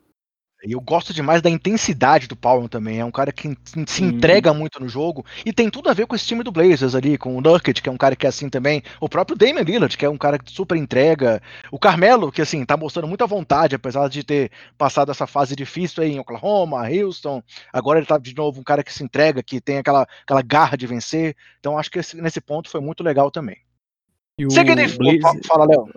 E 0.62 0.72
eu 0.72 0.80
gosto 0.80 1.14
demais 1.14 1.40
da 1.40 1.48
intensidade 1.48 2.26
do 2.26 2.36
Powell 2.36 2.68
também. 2.68 3.00
É 3.00 3.04
um 3.04 3.10
cara 3.10 3.32
que 3.32 3.56
se 3.86 4.04
entrega 4.04 4.52
muito 4.52 4.78
no 4.78 4.88
jogo. 4.88 5.24
E 5.44 5.52
tem 5.52 5.70
tudo 5.70 5.88
a 5.88 5.94
ver 5.94 6.06
com 6.06 6.14
esse 6.14 6.26
time 6.26 6.42
do 6.42 6.52
Blazers 6.52 6.94
ali, 6.94 7.16
com 7.16 7.36
o 7.36 7.40
Nurkic, 7.40 7.80
que 7.80 7.88
é 7.88 7.92
um 7.92 7.96
cara 7.96 8.14
que 8.14 8.26
é 8.26 8.28
assim 8.28 8.50
também. 8.50 8.82
O 9.00 9.08
próprio 9.08 9.36
Damian 9.36 9.62
Lillard, 9.62 9.96
que 9.96 10.04
é 10.04 10.10
um 10.10 10.18
cara 10.18 10.38
que 10.38 10.52
super 10.52 10.76
entrega. 10.76 11.42
O 11.70 11.78
Carmelo, 11.78 12.30
que 12.30 12.42
assim, 12.42 12.64
tá 12.64 12.76
mostrando 12.76 13.08
muita 13.08 13.26
vontade, 13.26 13.74
apesar 13.74 14.08
de 14.08 14.22
ter 14.22 14.50
passado 14.76 15.10
essa 15.10 15.26
fase 15.26 15.56
difícil 15.56 16.02
aí 16.02 16.12
em 16.12 16.20
Oklahoma, 16.20 16.88
Houston. 16.88 17.42
Agora 17.72 17.98
ele 17.98 18.06
tá 18.06 18.18
de 18.18 18.34
novo 18.34 18.60
um 18.60 18.64
cara 18.64 18.84
que 18.84 18.92
se 18.92 19.02
entrega, 19.02 19.42
que 19.42 19.60
tem 19.60 19.78
aquela, 19.78 20.06
aquela 20.22 20.42
garra 20.42 20.76
de 20.76 20.86
vencer. 20.86 21.34
Então 21.58 21.78
acho 21.78 21.90
que 21.90 21.98
esse, 21.98 22.20
nesse 22.20 22.40
ponto 22.40 22.68
foi 22.68 22.80
muito 22.80 23.02
legal 23.02 23.30
também. 23.30 23.56
E 24.38 24.44
o 24.44 24.50
Blaze... 24.98 25.46
Fala, 25.46 25.66
Léo. 25.66 25.88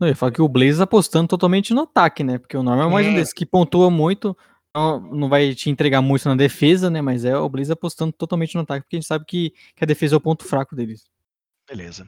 Não, 0.00 0.08
eu 0.08 0.16
falo 0.16 0.32
que 0.32 0.42
o 0.42 0.48
Blaze 0.48 0.82
apostando 0.82 1.28
totalmente 1.28 1.72
no 1.72 1.82
ataque, 1.82 2.24
né? 2.24 2.38
Porque 2.38 2.56
o 2.56 2.62
Norman 2.62 2.86
é 2.86 2.90
mais 2.90 3.06
um 3.06 3.10
é. 3.10 3.14
desses 3.14 3.32
que 3.32 3.46
pontua 3.46 3.90
muito, 3.90 4.36
não, 4.74 5.00
não 5.00 5.28
vai 5.28 5.54
te 5.54 5.70
entregar 5.70 6.02
muito 6.02 6.28
na 6.28 6.34
defesa, 6.34 6.90
né? 6.90 7.00
Mas 7.00 7.24
é 7.24 7.36
o 7.36 7.48
Blaze 7.48 7.72
apostando 7.72 8.12
totalmente 8.12 8.54
no 8.56 8.62
ataque, 8.62 8.82
porque 8.84 8.96
a 8.96 9.00
gente 9.00 9.08
sabe 9.08 9.24
que, 9.24 9.52
que 9.76 9.84
a 9.84 9.86
defesa 9.86 10.16
é 10.16 10.18
o 10.18 10.20
ponto 10.20 10.44
fraco 10.44 10.74
deles. 10.74 11.04
Beleza. 11.66 12.06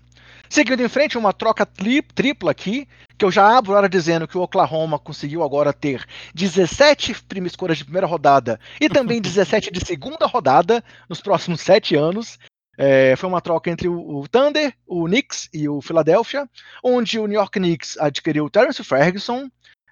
Seguindo 0.50 0.82
em 0.82 0.88
frente, 0.88 1.16
uma 1.16 1.32
troca 1.32 1.64
tri 1.64 2.02
tripla 2.02 2.50
aqui, 2.50 2.86
que 3.16 3.24
eu 3.24 3.30
já 3.30 3.56
abro 3.56 3.72
hora 3.72 3.88
dizendo 3.88 4.28
que 4.28 4.36
o 4.36 4.42
Oklahoma 4.42 4.98
conseguiu 4.98 5.42
agora 5.42 5.72
ter 5.72 6.04
17 6.34 7.16
escolhas 7.46 7.78
de 7.78 7.84
primeira 7.84 8.06
rodada 8.06 8.60
e 8.78 8.88
também 8.88 9.20
17 9.22 9.70
de 9.70 9.84
segunda 9.84 10.26
rodada 10.26 10.84
nos 11.08 11.22
próximos 11.22 11.62
sete 11.62 11.94
anos. 11.96 12.38
É, 12.78 13.16
foi 13.16 13.28
uma 13.28 13.40
troca 13.40 13.70
entre 13.70 13.88
o, 13.88 14.26
Thunder, 14.28 14.74
o 14.86 15.06
Knicks 15.06 15.48
e 15.52 15.68
o 15.68 15.80
Philadelphia, 15.80 16.48
onde 16.82 17.18
o 17.18 17.26
New 17.26 17.38
York 17.38 17.58
Knicks 17.58 17.96
adquiriu 17.98 18.44
o 18.44 18.50
Terence 18.50 18.82
Ferguson, 18.84 19.48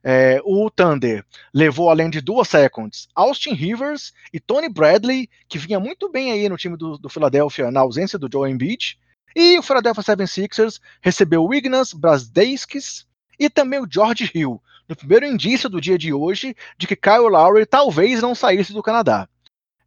é, 0.07 0.38
o 0.44 0.68
Thunder 0.68 1.25
levou 1.53 1.88
além 1.88 2.11
de 2.11 2.20
duas 2.20 2.47
seconds 2.49 3.09
Austin 3.14 3.55
Rivers 3.55 4.12
e 4.35 4.38
Tony 4.38 4.68
Bradley, 4.68 5.31
que 5.49 5.57
vinha 5.57 5.81
muito 5.81 6.11
bem 6.11 6.31
aí 6.31 6.47
no 6.47 6.59
time 6.59 6.77
do, 6.77 6.99
do 6.99 7.09
Philadelphia 7.09 7.70
na 7.70 7.81
ausência 7.81 8.18
do 8.18 8.29
Joe 8.31 8.51
Embiid, 8.51 8.99
e 9.35 9.59
o 9.59 9.62
Philadelphia 9.62 10.03
76ers 10.03 10.79
recebeu 11.01 11.53
Ignas 11.53 11.94
Brasdeiskis 11.94 13.07
e 13.38 13.49
também 13.49 13.81
o 13.81 13.88
George 13.90 14.31
Hill, 14.33 14.62
no 14.87 14.94
primeiro 14.94 15.25
indício 15.25 15.70
do 15.70 15.81
dia 15.81 15.97
de 15.97 16.12
hoje 16.12 16.55
de 16.77 16.87
que 16.87 16.94
Kyle 16.94 17.31
Lowry 17.31 17.64
talvez 17.64 18.20
não 18.20 18.35
saísse 18.35 18.75
do 18.75 18.83
Canadá. 18.83 19.27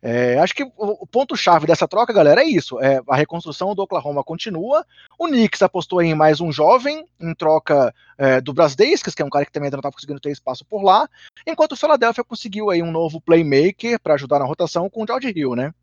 É, 0.01 0.37
acho 0.39 0.53
que 0.53 0.63
o, 0.63 1.07
ponto-chave 1.07 1.65
dessa 1.65 1.87
troca, 1.87 2.13
galera, 2.13 2.41
é 2.41 2.45
isso. 2.45 2.79
É, 2.79 3.01
a 3.07 3.15
reconstrução 3.15 3.73
do 3.73 3.81
Oklahoma 3.81 4.23
continua. 4.23 4.85
O 5.17 5.27
Knicks 5.27 5.61
apostou 5.61 6.01
em 6.01 6.13
mais 6.13 6.39
um 6.39 6.51
jovem, 6.51 7.05
em 7.19 7.33
troca 7.33 7.93
é, 8.17 8.39
do 8.39 8.53
Brasdeiskis, 8.53 9.15
que 9.15 9.21
é 9.21 9.25
um 9.25 9.29
cara 9.29 9.45
que 9.45 9.51
também 9.51 9.71
não 9.71 9.79
estava 9.79 9.93
conseguindo 9.93 10.19
ter 10.19 10.31
espaço 10.31 10.63
por 10.65 10.83
lá, 10.83 11.09
enquanto 11.45 11.71
o 11.71 11.77
Philadelphia 11.77 12.23
conseguiu 12.23 12.69
aí 12.69 12.81
um 12.81 12.91
novo 12.91 13.19
playmaker 13.19 13.99
para 13.99 14.13
ajudar 14.13 14.39
na 14.39 14.45
rotação 14.45 14.89
com 14.89 15.03
o 15.03 15.07
George 15.07 15.33
Hill, 15.35 15.55
né? 15.55 15.73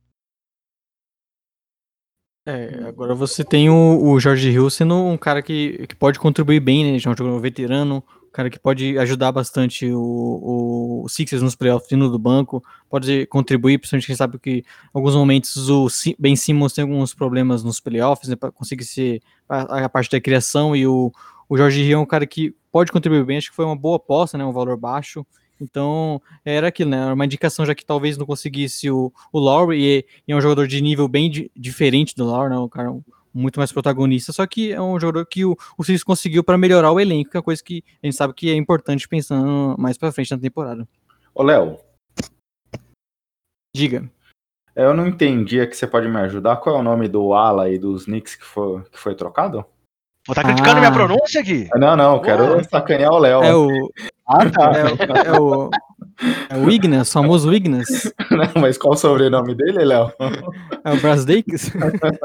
É, 2.47 2.85
agora 2.87 3.15
você 3.15 3.43
tem 3.43 3.71
o, 3.71 4.03
o 4.03 4.21
George 4.21 4.51
Hill 4.51 4.69
sendo 4.69 4.95
um 4.95 5.17
cara 5.17 5.43
que, 5.43 5.87
que 5.87 5.95
pode 5.95 6.19
contribuir 6.19 6.61
bem, 6.61 6.93
né? 6.93 6.99
Já 6.99 7.11
é 7.11 7.23
um 7.23 7.41
veterano, 7.41 8.05
cara 8.35 8.51
que 8.51 8.59
pode 8.59 8.99
ajudar 8.99 9.31
bastante 9.31 9.89
o, 9.93 11.05
o 11.05 11.09
Sixers 11.09 11.41
nos 11.41 11.55
playoffs 11.55 11.89
vindo 11.89 12.11
do 12.11 12.19
banco, 12.19 12.63
pode 12.91 13.27
contribuir, 13.27 13.79
principalmente 13.79 14.07
quem 14.07 14.17
sabe 14.17 14.39
que 14.41 14.51
em 14.51 14.65
alguns 14.93 15.15
momentos 15.15 15.71
o 15.71 15.87
Ben 16.19 16.35
Simmons 16.35 16.73
tem 16.73 16.83
alguns 16.83 17.15
problemas 17.15 17.63
nos 17.63 17.79
playoffs, 17.79 18.29
né, 18.29 18.37
conseguir 18.53 18.85
ser 18.85 19.23
a, 19.49 19.85
a, 19.85 19.89
parte 19.89 20.11
da 20.11 20.21
criação, 20.21 20.75
e 20.75 20.85
o, 20.85 21.13
o 21.49 21.57
Jorge 21.57 21.81
Hill 21.83 21.99
é 21.99 22.01
um 22.01 22.07
cara 22.07 22.27
que 22.27 22.53
pode 22.73 22.91
contribuir 22.91 23.25
bem, 23.25 23.37
acho 23.37 23.51
que 23.51 23.57
foi 23.57 23.65
uma 23.65 23.77
boa 23.77 23.97
aposta, 23.97 24.37
né, 24.37 24.45
um 24.45 24.53
valor 24.53 24.77
baixo, 24.77 25.25
então 25.61 26.21
era 26.45 26.67
aquilo, 26.67 26.91
né, 26.91 27.13
uma 27.13 27.25
indicação 27.25 27.65
já 27.65 27.73
que 27.73 27.87
talvez 27.87 28.19
não 28.19 28.27
conseguisse 28.27 28.91
o, 28.91 29.13
o 29.33 29.39
Lowry, 29.39 29.81
e, 29.81 30.05
e 30.27 30.33
é 30.33 30.37
um 30.37 30.41
jogador 30.41 30.67
de 30.67 30.83
nível 30.83 31.07
bem 31.07 31.31
di, 31.31 31.51
diferente 31.55 32.17
do 32.17 32.25
Lowry, 32.25 32.51
né, 32.51 32.59
um 32.59 32.69
cara 32.69 32.93
muito 33.35 33.59
mais 33.59 33.73
protagonista, 33.73 34.33
só 34.33 34.47
que 34.47 34.73
é 34.73 34.81
um 34.81 34.99
jogador 34.99 35.27
que 35.27 35.45
o, 35.45 35.57
o 35.77 35.83
Sirius 35.83 36.05
conseguiu 36.05 36.45
para 36.45 36.57
melhorar 36.57 36.93
o 36.93 37.01
elenco, 37.01 37.31
que 37.31 37.37
é 37.37 37.41
uma 37.41 37.45
coisa 37.45 37.63
que 37.63 37.83
a 38.03 38.07
gente 38.07 38.17
sabe 38.17 38.33
que 38.33 38.51
é 38.51 38.55
importante 38.55 39.09
pensando 39.09 39.75
mais 39.77 39.99
para 39.99 40.13
frente 40.13 40.31
na 40.31 40.39
temporada. 40.39 40.87
Ô, 41.35 41.43
Léo. 41.43 41.79
Diga. 43.75 44.09
Eu 44.77 44.95
não 44.95 45.07
entendi, 45.07 45.61
é 45.61 45.67
que 45.67 45.77
você 45.77 45.87
pode 45.87 46.09
me 46.09 46.17
ajudar. 46.19 46.57
Qual 46.57 46.77
é 46.77 46.79
o 46.79 46.83
nome 46.83 47.09
do 47.09 47.35
ala 47.35 47.69
e 47.69 47.79
dos 47.79 48.05
Knicks 48.05 48.37
que 48.37 48.45
foi, 48.45 48.83
que 48.85 48.99
foi 48.99 49.15
trocado? 49.15 49.65
Vou 50.27 50.35
tá 50.35 50.43
criticando 50.43 50.77
ah. 50.77 50.81
minha 50.81 50.93
pronúncia 50.93 51.41
aqui? 51.41 51.69
Não, 51.75 51.95
não, 51.97 52.21
quero 52.21 52.65
sacanear 52.65 53.13
o 53.13 53.19
Léo. 53.19 53.43
É 53.43 53.55
o. 53.55 53.93
Ah, 54.27 54.51
tá. 54.51 54.73
É, 54.75 55.29
é 55.29 55.39
o. 55.39 55.71
É 56.49 56.57
o 56.57 56.71
Ignas, 56.71 57.13
famoso 57.13 57.53
Ignas. 57.53 58.13
Não, 58.31 58.63
mas 58.63 58.79
qual 58.79 58.95
o 58.95 58.97
sobrenome 58.97 59.55
dele, 59.55 59.85
Léo? 59.85 60.13
É 60.85 60.93
o 60.93 61.01
Brasdeikis? 61.01 61.71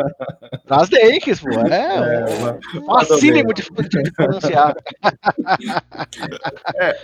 Brasdeikis, 0.67 1.39
pô. 1.39 1.49
É, 1.49 2.25
é 2.25 2.85
facílimo 2.85 3.53
de, 3.53 3.63
de 3.63 4.11
pronunciar. 4.11 4.75
É, 6.75 6.95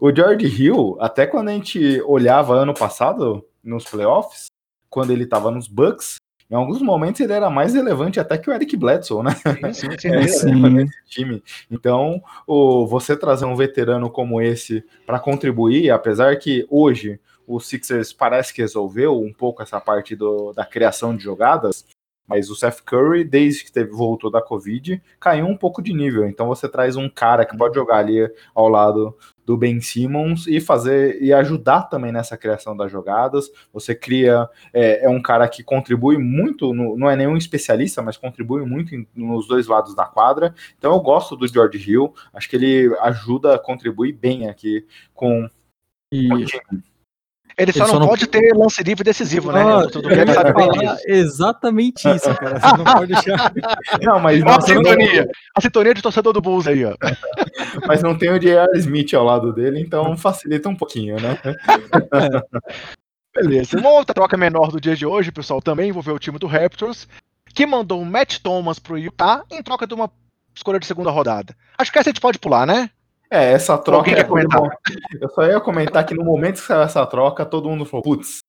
o 0.00 0.14
George 0.14 0.46
Hill, 0.46 0.96
até 1.00 1.26
quando 1.26 1.48
a 1.48 1.52
gente 1.52 2.00
olhava 2.02 2.54
ano 2.54 2.74
passado 2.74 3.44
nos 3.62 3.84
playoffs, 3.84 4.46
quando 4.88 5.12
ele 5.12 5.26
tava 5.26 5.50
nos 5.50 5.66
Bucks, 5.68 6.16
em 6.50 6.54
alguns 6.54 6.82
momentos 6.82 7.20
ele 7.20 7.32
era 7.32 7.48
mais 7.48 7.74
relevante 7.74 8.18
até 8.18 8.36
que 8.36 8.50
o 8.50 8.52
Eric 8.52 8.76
Bledsoe, 8.76 9.22
né? 9.22 9.30
Sim, 9.72 9.88
sim. 9.98 10.08
É, 10.08 10.26
sim. 10.26 10.86
time. 11.06 11.42
Então, 11.70 12.20
o, 12.46 12.86
você 12.86 13.16
trazer 13.16 13.44
um 13.44 13.54
veterano 13.54 14.10
como 14.10 14.40
esse 14.42 14.84
para 15.06 15.20
contribuir, 15.20 15.90
apesar 15.90 16.36
que 16.36 16.66
hoje 16.68 17.20
o 17.46 17.60
Sixers 17.60 18.12
parece 18.12 18.52
que 18.52 18.62
resolveu 18.62 19.20
um 19.20 19.32
pouco 19.32 19.62
essa 19.62 19.80
parte 19.80 20.16
do, 20.16 20.52
da 20.52 20.64
criação 20.64 21.16
de 21.16 21.22
jogadas, 21.22 21.84
mas 22.26 22.48
o 22.48 22.54
Seth 22.54 22.82
Curry, 22.84 23.24
desde 23.24 23.64
que 23.64 23.72
teve, 23.72 23.90
voltou 23.90 24.30
da 24.30 24.40
Covid, 24.40 25.02
caiu 25.18 25.46
um 25.46 25.56
pouco 25.56 25.82
de 25.82 25.92
nível. 25.92 26.28
Então 26.28 26.46
você 26.46 26.68
traz 26.68 26.94
um 26.94 27.08
cara 27.08 27.44
que 27.44 27.56
pode 27.56 27.74
jogar 27.74 27.98
ali 27.98 28.28
ao 28.54 28.68
lado 28.68 29.16
do 29.50 29.56
Ben 29.56 29.80
Simmons 29.80 30.46
e 30.46 30.60
fazer 30.60 31.20
e 31.20 31.32
ajudar 31.32 31.82
também 31.82 32.12
nessa 32.12 32.36
criação 32.36 32.76
das 32.76 32.92
jogadas. 32.92 33.50
Você 33.72 33.96
cria, 33.96 34.48
é, 34.72 35.06
é 35.06 35.08
um 35.08 35.20
cara 35.20 35.48
que 35.48 35.64
contribui 35.64 36.16
muito, 36.18 36.72
no, 36.72 36.96
não 36.96 37.10
é 37.10 37.16
nenhum 37.16 37.36
especialista, 37.36 38.00
mas 38.00 38.16
contribui 38.16 38.64
muito 38.64 38.94
em, 38.94 39.04
nos 39.12 39.48
dois 39.48 39.66
lados 39.66 39.92
da 39.96 40.04
quadra. 40.04 40.54
Então 40.78 40.92
eu 40.92 41.00
gosto 41.00 41.34
do 41.34 41.48
George 41.48 41.78
Hill, 41.78 42.14
acho 42.32 42.48
que 42.48 42.54
ele 42.54 42.96
ajuda, 43.00 43.58
contribui 43.58 44.12
bem 44.12 44.48
aqui 44.48 44.86
com, 45.12 45.50
E 46.12 46.28
com 46.28 46.34
o 46.36 46.44
time. 46.44 46.89
Ele 47.60 47.72
só, 47.72 47.80
Ele 47.80 47.86
só 47.88 47.92
não, 47.94 48.00
não- 48.00 48.08
pode 48.08 48.26
ter 48.26 48.52
lance 48.56 48.82
livre 48.82 49.04
decisivo, 49.04 49.52
né? 49.52 49.62
Ah, 49.62 49.86
Tudo 49.90 50.08
bem, 50.08 50.18
ia 50.18 50.32
sabe 50.32 50.52
bem 50.54 50.66
falar 50.72 50.94
disso. 50.94 51.02
exatamente 51.06 52.08
isso, 52.08 52.34
cara. 52.36 52.58
Você 52.60 52.76
não 52.76 52.84
pode 52.84 53.12
deixar. 53.12 53.52
Não, 54.02 54.18
mas 54.18 54.40
não, 54.42 54.52
a 54.54 54.60
sintonia. 54.60 55.28
A 55.54 55.60
sintonia 55.60 55.92
de 55.94 56.00
torcedor 56.02 56.32
do 56.32 56.40
Bulls 56.40 56.66
aí, 56.66 56.84
ó. 56.84 56.94
mas 57.86 58.02
não 58.02 58.16
tem 58.16 58.30
o 58.30 58.38
J.R. 58.38 58.78
Smith 58.78 59.12
ao 59.14 59.24
lado 59.24 59.52
dele, 59.52 59.80
então 59.80 60.16
facilita 60.16 60.68
um 60.68 60.74
pouquinho, 60.76 61.16
né? 61.20 61.38
Beleza. 63.34 63.78
Uma 63.78 63.90
outra 63.90 64.14
troca 64.14 64.36
menor 64.36 64.70
do 64.70 64.80
dia 64.80 64.96
de 64.96 65.06
hoje, 65.06 65.30
pessoal, 65.30 65.60
também 65.62 65.90
envolveu 65.90 66.14
o 66.14 66.18
time 66.18 66.38
do 66.38 66.46
Raptors, 66.46 67.06
que 67.54 67.66
mandou 67.66 68.00
o 68.00 68.06
Matt 68.06 68.38
Thomas 68.38 68.78
pro 68.78 68.98
Utah 68.98 69.44
em 69.50 69.62
troca 69.62 69.86
de 69.86 69.94
uma 69.94 70.10
escolha 70.54 70.80
de 70.80 70.86
segunda 70.86 71.10
rodada. 71.10 71.54
Acho 71.78 71.92
que 71.92 71.98
essa 71.98 72.10
a 72.10 72.12
gente 72.12 72.20
pode 72.20 72.38
pular, 72.38 72.66
né? 72.66 72.90
É, 73.30 73.52
essa 73.52 73.78
troca. 73.78 74.12
Quer 74.12 74.26
comentar? 74.26 74.60
Eu 75.20 75.28
só 75.30 75.44
ia 75.44 75.60
comentar 75.60 76.04
que 76.04 76.14
no 76.14 76.24
momento 76.24 76.60
que 76.60 76.66
saiu 76.66 76.82
essa 76.82 77.06
troca, 77.06 77.46
todo 77.46 77.68
mundo 77.68 77.86
falou: 77.86 78.02
putz, 78.02 78.40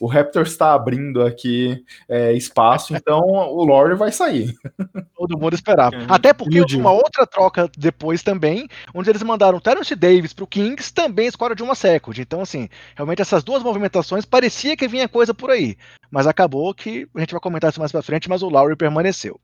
o 0.00 0.06
Raptor 0.06 0.42
está 0.42 0.72
abrindo 0.72 1.22
aqui 1.22 1.84
é, 2.08 2.32
espaço, 2.32 2.96
então 2.96 3.20
o 3.20 3.62
Lorde 3.62 3.94
vai 3.94 4.10
sair. 4.10 4.54
Todo 5.14 5.38
mundo 5.38 5.54
esperava. 5.54 5.94
É, 5.94 6.06
Até 6.08 6.32
porque 6.32 6.58
houve 6.58 6.76
uma 6.76 6.90
outra 6.90 7.26
troca 7.26 7.70
depois 7.76 8.22
também, 8.22 8.66
onde 8.94 9.10
eles 9.10 9.22
mandaram 9.22 9.58
o 9.58 9.60
Terence 9.60 9.94
Davis 9.94 10.32
pro 10.32 10.46
Kings, 10.46 10.92
também 10.92 11.26
escolha 11.26 11.54
de 11.54 11.62
uma 11.62 11.74
second. 11.74 12.18
Então, 12.18 12.40
assim, 12.40 12.68
realmente 12.96 13.20
essas 13.20 13.44
duas 13.44 13.62
movimentações 13.62 14.24
parecia 14.24 14.76
que 14.76 14.88
vinha 14.88 15.06
coisa 15.06 15.34
por 15.34 15.50
aí. 15.50 15.76
Mas 16.10 16.26
acabou 16.26 16.72
que 16.74 17.06
a 17.14 17.20
gente 17.20 17.32
vai 17.32 17.40
comentar 17.40 17.70
isso 17.70 17.80
mais 17.80 17.92
pra 17.92 18.02
frente, 18.02 18.28
mas 18.28 18.42
o 18.42 18.48
Lowry 18.48 18.76
permaneceu. 18.76 19.38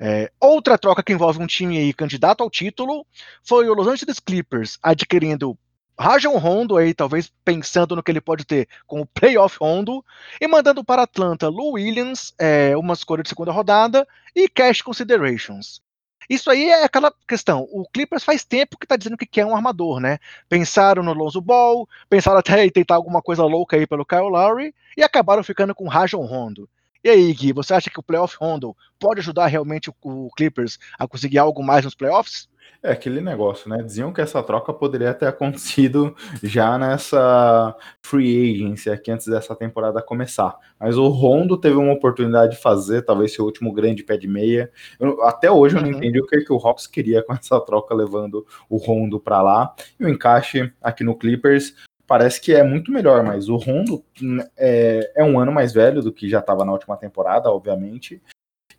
É, 0.00 0.30
outra 0.40 0.78
troca 0.78 1.02
que 1.02 1.12
envolve 1.12 1.42
um 1.42 1.46
time 1.46 1.76
aí 1.76 1.92
candidato 1.92 2.42
ao 2.42 2.50
título 2.50 3.04
foi 3.42 3.68
o 3.68 3.74
Los 3.74 3.88
Angeles 3.88 4.20
Clippers 4.20 4.78
adquirindo 4.82 5.58
Rajon 5.98 6.38
Rondo 6.38 6.76
aí, 6.76 6.94
talvez 6.94 7.32
pensando 7.44 7.96
no 7.96 8.02
que 8.02 8.12
ele 8.12 8.20
pode 8.20 8.44
ter 8.44 8.68
com 8.86 9.00
o 9.00 9.06
playoff 9.06 9.58
Rondo, 9.60 10.04
e 10.40 10.46
mandando 10.46 10.84
para 10.84 11.02
Atlanta 11.02 11.48
Lou 11.48 11.72
Williams, 11.72 12.32
é, 12.38 12.76
uma 12.76 12.94
escolha 12.94 13.22
de 13.24 13.28
segunda 13.28 13.50
rodada, 13.50 14.06
e 14.34 14.48
cash 14.48 14.80
considerations. 14.80 15.82
Isso 16.30 16.50
aí 16.50 16.68
é 16.68 16.84
aquela 16.84 17.12
questão. 17.26 17.66
O 17.72 17.88
Clippers 17.88 18.22
faz 18.22 18.44
tempo 18.44 18.78
que 18.78 18.86
tá 18.86 18.96
dizendo 18.96 19.16
que 19.16 19.26
quer 19.26 19.46
um 19.46 19.56
armador, 19.56 19.98
né? 19.98 20.18
Pensaram 20.48 21.02
no 21.02 21.14
Lonzo 21.14 21.40
Ball, 21.40 21.88
pensaram 22.08 22.38
até 22.38 22.64
em 22.64 22.70
tentar 22.70 22.96
alguma 22.96 23.22
coisa 23.22 23.42
louca 23.44 23.76
aí 23.76 23.86
pelo 23.86 24.04
Kyle 24.04 24.28
Lowry 24.28 24.74
e 24.96 25.02
acabaram 25.02 25.42
ficando 25.42 25.74
com 25.74 25.88
Rajon 25.88 26.24
Rondo. 26.24 26.68
E 27.04 27.08
aí, 27.10 27.32
Gui, 27.32 27.52
você 27.52 27.74
acha 27.74 27.90
que 27.90 28.00
o 28.00 28.02
playoff 28.02 28.36
Rondo 28.40 28.76
pode 28.98 29.20
ajudar 29.20 29.46
realmente 29.46 29.90
o, 30.02 30.28
Clippers 30.36 30.78
a 30.98 31.06
conseguir 31.06 31.38
algo 31.38 31.62
mais 31.62 31.84
nos 31.84 31.94
playoffs? 31.94 32.48
É 32.82 32.92
aquele 32.92 33.20
negócio, 33.20 33.68
né? 33.68 33.82
Diziam 33.82 34.12
que 34.12 34.20
essa 34.20 34.40
troca 34.42 34.72
poderia 34.72 35.12
ter 35.12 35.26
acontecido 35.26 36.14
já 36.42 36.78
nessa 36.78 37.74
free 38.02 38.52
agency 38.54 38.88
aqui 38.90 39.10
antes 39.10 39.26
dessa 39.26 39.54
temporada 39.56 40.00
começar. 40.02 40.56
Mas 40.78 40.96
o 40.96 41.08
Rondo 41.08 41.56
teve 41.58 41.76
uma 41.76 41.92
oportunidade 41.92 42.56
de 42.56 42.62
fazer, 42.62 43.02
talvez 43.02 43.32
seu 43.34 43.44
último 43.44 43.72
grande 43.72 44.04
pé 44.04 44.16
de 44.16 44.28
meia. 44.28 44.70
Eu- 45.00 45.22
até 45.24 45.50
hoje 45.50 45.76
eu 45.76 45.80
não 45.82 45.88
Uhum. 45.88 45.96
entendi 45.96 46.20
o 46.20 46.26
que, 46.26 46.40
que 46.40 46.52
o 46.52 46.56
Hawks 46.56 46.86
queria 46.86 47.22
com 47.22 47.32
essa 47.32 47.60
troca 47.60 47.94
levando 47.94 48.46
o 48.68 48.76
Rondo 48.76 49.18
para 49.18 49.42
lá. 49.42 49.74
E 49.98 50.04
o 50.04 50.08
encaixe 50.08 50.72
aqui 50.80 51.02
no 51.02 51.16
Clippers 51.16 51.74
parece 52.08 52.40
que 52.40 52.54
é 52.54 52.64
muito 52.64 52.90
melhor, 52.90 53.22
mas 53.22 53.48
o 53.50 53.56
Rondo 53.56 54.02
hum, 54.20 54.38
é, 54.56 55.12
é 55.14 55.22
um 55.22 55.38
ano 55.38 55.52
mais 55.52 55.72
velho 55.72 56.02
do 56.02 56.12
que 56.12 56.28
já 56.28 56.40
estava 56.40 56.64
na 56.64 56.72
última 56.72 56.96
temporada, 56.96 57.50
obviamente. 57.50 58.20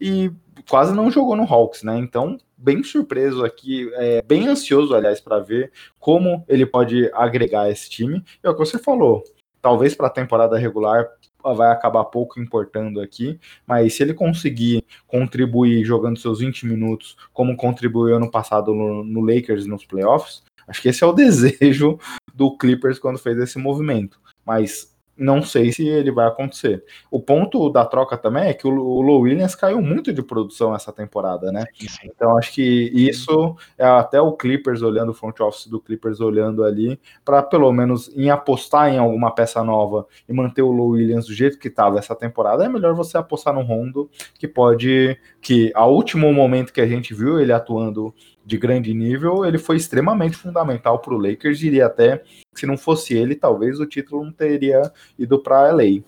E 0.02 0.32
quase 0.68 0.94
não 0.94 1.12
jogou 1.12 1.36
no 1.36 1.44
Hawks, 1.44 1.84
né? 1.84 1.98
Então, 1.98 2.38
bem 2.58 2.84
surpreso 2.84 3.46
aqui, 3.46 3.92
é, 3.96 4.22
bem 4.24 4.48
ansioso, 4.48 4.96
aliás, 4.96 5.22
para 5.22 5.39
ver 5.39 5.72
como 6.00 6.44
ele 6.48 6.65
pode 6.65 7.10
agregar 7.13 7.70
esse 7.70 7.89
time. 7.89 8.24
E 8.44 8.48
é 8.48 8.50
o 8.50 8.54
que 8.54 8.60
você 8.60 8.80
falou, 8.80 9.24
talvez 9.62 9.94
para 9.94 10.08
a 10.08 10.12
temporada 10.12 10.58
regular 10.58 11.08
vai 11.56 11.72
acabar 11.72 12.04
pouco 12.06 12.39
importando 12.39 13.00
aqui, 13.00 13.39
mas 13.65 13.94
se 13.94 14.04
ele 14.04 14.13
conseguir 14.13 14.84
contribuir 15.08 15.84
jogando 15.86 16.20
seus 16.20 16.39
20 16.39 16.65
minutos, 16.65 17.15
como 17.32 17.56
contribuiu 17.56 18.18
ano 18.18 18.30
passado 18.30 18.74
no, 18.74 19.04
no 19.04 19.22
Lakers 19.22 19.65
nos 19.65 19.86
playoffs, 19.86 20.44
acho 20.68 20.82
que 20.82 20.89
esse 20.89 21.04
é 21.04 21.08
o 21.08 21.13
desejo 21.13 21.98
do 22.34 22.58
Clippers 22.58 23.00
quando 23.00 23.20
fez 23.20 23.38
esse 23.38 23.58
movimento. 23.58 24.20
Mas 24.46 24.96
não 25.20 25.44
sei 25.44 25.72
se 25.72 25.86
ele 25.86 26.12
vai 26.12 26.28
acontecer. 26.28 26.84
O 27.12 27.20
ponto 27.20 27.70
da 27.70 27.86
troca 27.86 28.18
também 28.18 28.48
é 28.48 28.54
que 28.54 28.65
o, 28.65 29.02
Lou 29.02 29.22
Williams 29.22 29.54
caiu 29.54 29.82
muito 29.82 30.13
de 30.13 30.24
produção 30.24 30.74
essa 30.74 30.94
temporada, 30.94 31.52
né? 31.52 31.65
Então 32.06 32.38
acho 32.38 32.54
que 32.54 32.89
isso 32.94 33.56
é 33.78 33.86
até 33.86 34.22
o 34.22 34.32
Clippers 34.32 34.82
olhando, 34.82 35.10
o 35.10 35.13
front 35.13 35.38
office 35.42 35.68
do 35.68 35.82
Clippers 35.82 36.22
olhando 36.22 36.63
ali, 36.63 36.98
para 37.26 37.44
pelo 37.44 37.72
menos 37.74 38.10
em 38.15 38.30
apostar 38.30 38.94
em 38.94 38.98
alguma 38.98 39.36
peça 39.36 39.62
nova 39.63 40.08
e 40.28 40.32
manter 40.32 40.62
o 40.62 40.72
Low 40.72 40.92
Williams 40.92 41.26
do 41.26 41.34
jeito 41.34 41.60
que 41.60 41.68
estava 41.68 42.00
essa 42.00 42.15
temporada, 42.15 42.63
é 42.63 42.70
melhor 42.70 42.94
você 42.94 43.18
apostar 43.18 43.54
no 43.54 43.62
Rondo, 43.62 44.10
que 44.36 44.48
pode. 44.48 45.20
que 45.42 45.72
ao 45.76 45.94
último 45.94 46.32
momento 46.32 46.72
que 46.72 46.82
a 46.82 46.88
gente 46.88 47.13
viu 47.13 47.39
ele 47.39 47.52
atuando 47.52 48.13
de 48.50 48.58
grande 48.58 48.94
nível, 48.94 49.46
ele 49.46 49.58
foi 49.60 49.78
extremamente 49.78 50.36
fundamental 50.36 51.00
para 51.00 51.14
o 51.14 51.18
Lakers. 51.18 51.60
Diria 51.60 51.86
até 51.86 52.18
que 52.18 52.60
se 52.60 52.66
não 52.66 52.78
fosse 52.78 53.14
ele, 53.14 53.36
talvez 53.36 53.80
o 53.80 53.86
título 53.86 54.26
não 54.26 54.32
teria 54.32 54.92
ido 55.18 55.40
para 55.40 55.72
LA. 55.72 56.02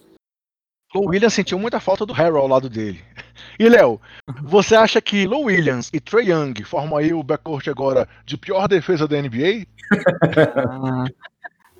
Lou 0.93 1.07
Williams 1.07 1.33
sentiu 1.33 1.57
muita 1.57 1.79
falta 1.79 2.05
do 2.05 2.11
Harrell 2.11 2.37
ao 2.37 2.47
lado 2.47 2.69
dele. 2.69 2.99
E, 3.57 3.69
Léo, 3.69 4.01
você 4.43 4.75
acha 4.75 4.99
que 5.01 5.25
Lou 5.25 5.45
Williams 5.45 5.89
e 5.93 5.99
Trey 6.01 6.31
Young 6.31 6.53
formam 6.65 6.97
aí 6.97 7.13
o 7.13 7.23
backcourt 7.23 7.67
agora 7.69 8.09
de 8.25 8.37
pior 8.37 8.67
defesa 8.67 9.07
da 9.07 9.21
NBA? 9.21 9.65
Ah, 10.67 11.05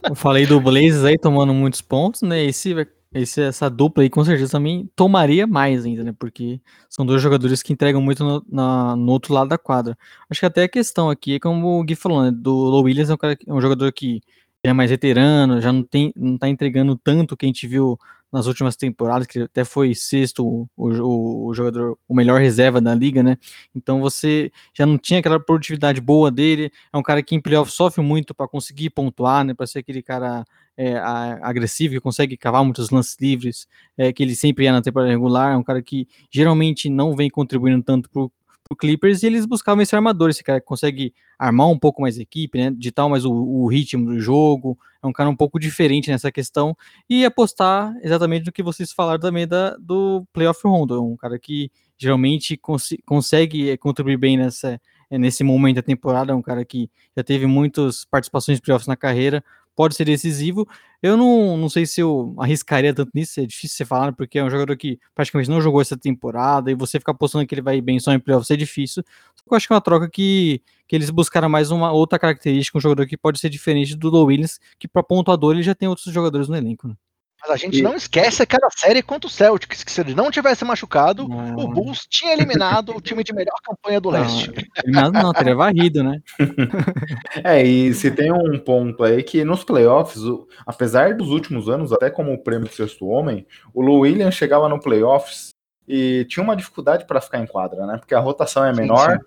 eu 0.10 0.15
falei 0.15 0.45
do 0.45 0.62
Blazers 0.62 1.04
aí 1.04 1.17
tomando 1.17 1.54
muitos 1.54 1.82
pontos, 1.82 2.21
né? 2.21 2.43
Esse, 2.45 2.74
vai- 2.74 2.88
esse, 3.13 3.41
essa 3.41 3.69
dupla 3.69 4.04
aí 4.04 4.10
com 4.10 4.24
certeza 4.24 4.52
também 4.54 4.89
tomaria 4.95 5.45
mais 5.47 5.86
ainda, 5.86 6.04
né? 6.04 6.13
Porque 6.17 6.62
são 6.89 7.06
dois 7.06 7.21
jogadores 7.21 7.62
que 7.62 7.74
entregam 7.74 8.02
muito 8.02 8.24
no, 8.24 8.45
na- 8.50 8.95
no 8.95 9.12
outro 9.12 9.34
lado 9.34 9.50
da 9.50 9.58
quadra. 9.58 9.97
Acho 10.30 10.39
que 10.39 10.45
até 10.45 10.63
a 10.63 10.69
questão 10.69 11.10
aqui 11.10 11.36
é 11.36 11.39
como 11.39 11.80
o 11.80 11.84
Gui 11.84 11.95
falou, 11.95 12.24
né? 12.24 12.32
Do 12.32 12.52
Low 12.54 12.84
Williams 12.84 13.10
é 13.10 13.13
um, 13.13 13.17
cara, 13.17 13.38
é 13.45 13.54
um 13.54 13.62
jogador 13.62 13.91
que 13.91 14.21
é 14.63 14.71
mais 14.74 14.89
veterano, 14.91 15.60
já 15.62 15.74
não, 15.74 15.84
tem, 15.84 16.13
não 16.15 16.38
tá 16.38 16.47
entregando 16.47 16.95
tanto 16.97 17.36
que 17.36 17.45
a 17.45 17.50
gente 17.50 17.67
viu 17.67 17.97
nas 18.31 18.47
últimas 18.47 18.75
temporadas, 18.75 19.27
que 19.27 19.39
até 19.41 19.63
foi 19.65 19.93
sexto 19.93 20.45
o, 20.45 20.67
o, 20.77 21.47
o 21.47 21.53
jogador, 21.53 21.97
o 22.07 22.15
melhor 22.15 22.39
reserva 22.39 22.79
da 22.79 22.95
liga, 22.95 23.21
né? 23.21 23.37
Então 23.75 23.99
você 24.01 24.51
já 24.73 24.85
não 24.85 24.97
tinha 24.97 25.19
aquela 25.19 25.39
produtividade 25.39 25.99
boa 26.01 26.31
dele, 26.31 26.71
é 26.93 26.97
um 26.97 27.03
cara 27.03 27.21
que 27.21 27.35
em 27.35 27.41
playoff 27.41 27.71
sofre 27.71 28.01
muito 28.03 28.33
para 28.33 28.47
conseguir 28.47 28.89
pontuar, 28.91 29.43
né? 29.43 29.53
Para 29.53 29.67
ser 29.67 29.79
aquele 29.79 30.01
cara 30.01 30.45
é, 30.77 30.95
a- 30.97 31.39
agressivo 31.43 31.93
que 31.93 31.99
consegue 31.99 32.37
cavar 32.37 32.63
muitos 32.63 32.89
lances 32.89 33.17
livres, 33.19 33.67
é, 33.97 34.11
que 34.13 34.23
ele 34.23 34.35
sempre 34.35 34.65
é 34.65 34.71
na 34.71 34.81
temporada 34.81 35.11
regular. 35.11 35.53
É 35.53 35.57
um 35.57 35.63
cara 35.63 35.81
que 35.81 36.07
geralmente 36.29 36.89
não 36.89 37.15
vem 37.15 37.29
contribuindo 37.29 37.83
tanto 37.83 38.31
pro, 38.71 38.75
Clippers 38.75 39.23
e 39.23 39.27
eles 39.27 39.45
buscavam 39.45 39.81
esse 39.81 39.95
armador, 39.95 40.29
esse 40.29 40.43
cara 40.43 40.60
que 40.60 40.65
consegue 40.65 41.13
armar 41.38 41.69
um 41.69 41.77
pouco 41.77 42.01
mais 42.01 42.17
a 42.17 42.21
equipe, 42.21 42.57
né? 42.57 42.71
Ditar 42.75 43.07
mais 43.10 43.25
o, 43.25 43.31
o 43.31 43.67
ritmo 43.67 44.05
do 44.05 44.19
jogo. 44.19 44.77
É 45.03 45.07
um 45.07 45.13
cara 45.13 45.29
um 45.29 45.36
pouco 45.36 45.60
diferente 45.60 46.10
nessa 46.10 46.31
questão 46.31 46.75
e 47.10 47.25
apostar 47.25 47.93
exatamente 48.01 48.45
no 48.45 48.51
que 48.51 48.62
vocês 48.62 48.91
falaram 48.91 49.19
também 49.19 49.47
da, 49.47 49.75
do 49.77 50.25
playoff 50.31 50.62
rondo. 50.63 50.95
É 50.95 50.99
um 50.99 51.15
cara 51.15 51.39
que 51.39 51.71
geralmente 51.97 52.57
cons 52.57 52.89
consegue 53.05 53.69
é, 53.69 53.77
contribuir 53.77 54.17
bem 54.17 54.38
nessa, 54.38 54.79
nesse 55.10 55.43
momento 55.43 55.77
da 55.77 55.81
temporada. 55.81 56.31
É 56.31 56.36
um 56.36 56.41
cara 56.41 56.63
que 56.63 56.89
já 57.15 57.23
teve 57.23 57.45
muitas 57.45 58.05
participações 58.05 58.60
em 58.60 58.62
playoffs 58.62 58.88
na 58.88 58.95
carreira, 58.95 59.43
pode 59.81 59.95
ser 59.95 60.05
decisivo. 60.05 60.67
Eu 61.01 61.17
não, 61.17 61.57
não 61.57 61.67
sei 61.67 61.87
se 61.87 61.99
eu 61.99 62.35
arriscaria 62.37 62.93
tanto 62.93 63.09
nisso, 63.15 63.39
é 63.39 63.47
difícil 63.47 63.75
você 63.77 63.83
falar, 63.83 64.13
porque 64.13 64.37
é 64.37 64.43
um 64.43 64.49
jogador 64.49 64.77
que 64.77 64.99
praticamente 65.15 65.49
não 65.49 65.59
jogou 65.59 65.81
essa 65.81 65.97
temporada 65.97 66.69
e 66.69 66.75
você 66.75 66.99
ficar 66.99 67.13
apostando 67.13 67.47
que 67.47 67.55
ele 67.55 67.63
vai 67.63 67.81
bem 67.81 67.99
só 67.99 68.13
em 68.13 68.19
playoffs 68.19 68.51
é 68.51 68.55
difícil. 68.55 69.03
Só 69.35 69.43
que 69.43 69.51
eu 69.51 69.57
acho 69.57 69.65
que 69.65 69.73
é 69.73 69.75
uma 69.75 69.81
troca 69.81 70.07
que, 70.07 70.61
que 70.87 70.95
eles 70.95 71.09
buscaram 71.09 71.49
mais 71.49 71.71
uma 71.71 71.91
outra 71.91 72.19
característica, 72.19 72.77
um 72.77 72.81
jogador 72.81 73.07
que 73.07 73.17
pode 73.17 73.39
ser 73.39 73.49
diferente 73.49 73.95
do 73.95 74.11
Low 74.11 74.27
Williams, 74.27 74.59
que 74.77 74.87
para 74.87 75.01
pontuador 75.01 75.55
ele 75.55 75.63
já 75.63 75.73
tem 75.73 75.89
outros 75.89 76.13
jogadores 76.13 76.47
no 76.47 76.55
elenco. 76.55 76.87
Né? 76.87 76.93
Mas 77.41 77.51
a 77.51 77.58
gente 77.58 77.80
E- 77.80 77.82
não 77.82 77.95
esquece 77.95 78.43
aquela 78.43 78.69
série 78.69 79.01
contra 79.01 79.27
o 79.27 79.30
Celtics, 79.32 79.84
que 79.84 79.91
se 79.91 79.99
ele 80.01 80.13
não 80.13 80.30
tivesse 80.30 80.63
machucado, 80.63 81.28
Não. 81.28 81.55
o 81.55 81.68
Bulls 81.68 82.05
tinha 82.09 82.34
eliminado 82.34 82.95
o 82.95 83.01
time 83.01 83.24
de 83.24 83.34
melhor 83.34 83.55
campanha 83.63 83.99
do 83.99 84.11
Não, 84.11 84.20
leste. 84.22 84.51
eliminado 84.84 85.13
não, 85.13 85.34
teria 85.34 85.55
varrido, 85.55 86.03
né? 86.03 86.20
É, 87.43 87.63
e 87.63 87.93
se 87.93 88.11
tem 88.11 88.32
um 88.32 88.59
ponto 88.59 89.03
aí 89.03 89.24
que 89.24 89.43
nos 89.43 89.63
playoffs, 89.63 90.22
o- 90.24 90.47
apesar 90.65 91.15
dos 91.15 91.30
últimos 91.30 91.68
anos, 91.70 91.91
até 91.91 92.09
como 92.09 92.32
o 92.34 92.38
prêmio 92.38 92.68
de 92.68 92.76
sexto 92.76 93.07
homem, 93.07 93.45
o 93.74 93.82
Lou 93.82 93.99
Williams 94.01 94.36
chegava 94.36 94.70
no 94.70 94.80
playoffs 94.80 95.49
e 95.88 96.26
tinha 96.30 96.43
uma 96.43 96.55
dificuldade 96.55 97.05
para 97.05 97.20
ficar 97.22 97.39
em 97.39 97.47
quadra, 97.47 97.86
né? 97.86 97.97
Porque 97.97 98.13
a 98.15 98.20
rotação 98.20 98.63
é 98.65 98.74
Sim, 98.74 98.82
menor 98.82 99.20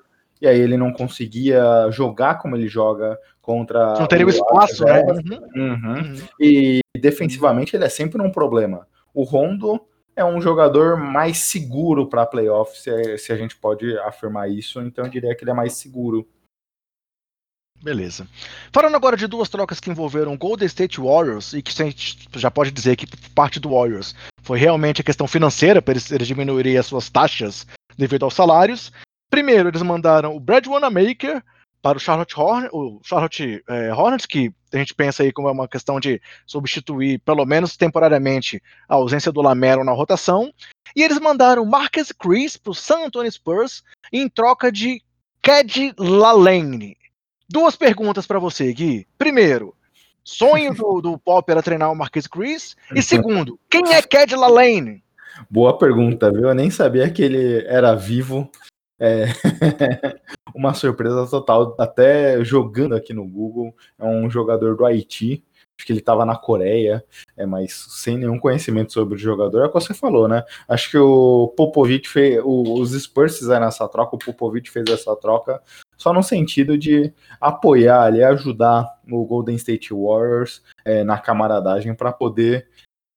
e 0.45 0.47
aí 0.47 0.61
ele 0.61 0.77
não 0.77 0.93
conseguia 0.93 1.91
jogar 1.91 2.35
como 2.35 2.55
ele 2.55 2.69
joga 2.69 3.19
contra. 3.41 3.99
Não 3.99 4.07
teria 4.07 4.27
o 4.27 4.29
espaço, 4.29 4.85
né? 4.85 5.03
Uhum. 5.03 5.73
Uhum. 5.73 6.17
E 6.39 6.81
defensivamente 6.95 7.75
ele 7.75 7.85
é 7.85 7.89
sempre 7.89 8.21
um 8.21 8.31
problema. 8.31 8.87
O 9.15 9.23
Rondo 9.23 9.81
é 10.15 10.23
um 10.23 10.43
jogador 10.43 10.99
mais 10.99 11.39
seguro 11.39 12.07
para 12.11 12.27
playoffs, 12.27 12.83
se, 12.83 13.19
se 13.19 13.33
a 13.33 13.37
gente 13.37 13.57
pode 13.57 13.99
afirmar 14.01 14.51
isso, 14.51 14.83
então 14.83 15.07
eu 15.07 15.11
diria 15.11 15.35
que 15.35 15.45
ele 15.45 15.51
é 15.51 15.55
mais 15.55 15.73
seguro. 15.73 16.29
Beleza. 17.83 18.29
Falando 18.71 18.97
agora 18.97 19.17
de 19.17 19.27
duas 19.27 19.49
trocas 19.49 19.81
que 19.81 19.91
envolveram 19.91 20.37
Golden 20.37 20.67
State 20.67 21.01
Warriors 21.01 21.55
e 21.55 21.63
que 21.63 21.83
a 21.83 21.87
gente 21.87 22.29
já 22.37 22.51
pode 22.51 22.71
dizer 22.71 22.97
que 22.97 23.07
parte 23.35 23.59
do 23.59 23.71
Warriors 23.71 24.15
foi 24.43 24.59
realmente 24.59 25.01
a 25.01 25.05
questão 25.05 25.27
financeira 25.27 25.81
para 25.81 25.93
eles, 25.93 26.13
eles 26.13 26.29
diminuírem 26.29 26.77
as 26.77 26.85
suas 26.87 27.09
taxas 27.09 27.67
devido 27.97 28.25
aos 28.25 28.35
salários. 28.35 28.93
Primeiro, 29.35 29.69
eles 29.69 29.83
mandaram 29.83 30.37
o 30.37 30.39
Brad 30.39 30.65
Wanamaker 30.65 31.43
para 31.83 31.99
o 31.99 32.01
Charlotte, 32.01 32.39
Horn 32.39 32.69
o 32.73 33.01
Charlotte 33.03 33.65
é, 33.69 33.93
Hornets, 33.93 34.27
que 34.27 34.53
a 34.73 34.77
gente 34.77 34.95
pensa 34.95 35.25
aí 35.25 35.33
como 35.33 35.49
é 35.49 35.51
uma 35.51 35.67
questão 35.67 35.99
de 35.99 36.23
substituir, 36.47 37.19
pelo 37.19 37.45
menos 37.45 37.77
temporariamente, 37.77 38.63
a 38.89 38.95
ausência 38.95 39.33
do 39.33 39.43
Lamelo 39.43 39.83
na 39.83 39.91
rotação. 39.91 40.55
E 40.95 41.03
eles 41.03 41.19
mandaram 41.19 41.67
Marcus 41.67 42.13
Chris 42.13 42.57
para 42.57 42.71
o 42.71 42.75
San 42.77 43.07
Antonio 43.07 43.33
Spurs 43.33 43.83
em 44.13 44.29
troca 44.29 44.71
de 44.71 45.03
Cad 45.43 45.93
Lalane. 45.99 46.97
Duas 47.51 47.75
perguntas 47.75 48.29
para 48.29 48.39
você, 48.39 48.73
Gui. 48.73 49.05
Primeiro, 49.19 49.75
sonho 50.23 50.73
do, 50.73 51.01
do 51.01 51.19
Pop 51.19 51.51
era 51.51 51.61
treinar 51.61 51.91
o 51.91 51.97
Marquês 51.97 52.29
Chris? 52.29 52.77
E 52.95 53.03
segundo, 53.03 53.59
quem 53.69 53.95
é 53.95 54.01
Cad 54.01 54.33
Lalane? 54.37 55.03
Boa 55.51 55.77
pergunta, 55.77 56.31
viu? 56.31 56.51
Eu 56.51 56.55
nem 56.55 56.71
sabia 56.71 57.11
que 57.11 57.21
ele 57.21 57.67
era 57.67 57.97
vivo. 57.97 58.49
É 59.05 59.27
uma 60.55 60.73
surpresa 60.73 61.27
total, 61.27 61.77
até 61.79 62.43
jogando 62.45 62.95
aqui 62.95 63.13
no 63.13 63.27
Google. 63.27 63.75
É 63.99 64.05
um 64.05 64.31
jogador 64.31 64.77
do 64.77 64.87
Haiti 64.87 65.45
acho 65.77 65.87
que 65.87 65.93
ele 65.93 65.99
estava 65.99 66.25
na 66.25 66.37
Coreia, 66.37 67.05
é, 67.37 67.45
mas 67.45 67.73
sem 67.91 68.17
nenhum 68.17 68.39
conhecimento 68.39 68.93
sobre 68.93 69.17
o 69.17 69.19
jogador, 69.19 69.63
é 69.63 69.67
o 69.67 69.69
que 69.69 69.75
você 69.75 69.93
falou, 69.93 70.29
né? 70.29 70.45
Acho 70.69 70.91
que 70.91 70.99
o 70.99 71.53
Popovich 71.57 72.09
fez, 72.09 72.41
o, 72.45 72.81
os 72.81 72.93
Spurs 72.93 73.39
fizeram 73.39 73.67
essa 73.67 73.89
troca, 73.89 74.15
o 74.15 74.19
Popovich 74.19 74.71
fez 74.71 74.89
essa 74.89 75.15
troca 75.17 75.61
só 75.97 76.13
no 76.13 76.23
sentido 76.23 76.79
de 76.79 77.13
apoiar 77.41 78.03
ali, 78.03 78.23
ajudar 78.23 78.87
o 79.11 79.25
Golden 79.25 79.57
State 79.57 79.93
Warriors 79.93 80.63
é, 80.85 81.03
na 81.05 81.19
camaradagem 81.19 81.95
para 81.95 82.13
poder 82.13 82.69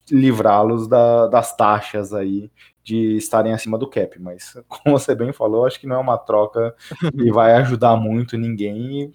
livrá-los 0.10 0.88
da, 0.88 1.28
das 1.28 1.56
taxas 1.56 2.14
aí 2.14 2.52
de 2.84 3.18
estarem 3.18 3.54
acima 3.54 3.78
do 3.78 3.90
cap, 3.90 4.20
mas 4.20 4.54
como 4.68 4.98
você 4.98 5.14
bem 5.14 5.34
falou, 5.34 5.66
acho 5.66 5.80
que 5.80 5.88
não 5.88 5.98
é 5.98 6.00
uma 6.00 6.18
troca 6.18 6.76
que 7.12 7.32
vai 7.32 7.54
ajudar 7.54 7.96
muito 7.98 8.38
ninguém, 8.38 9.14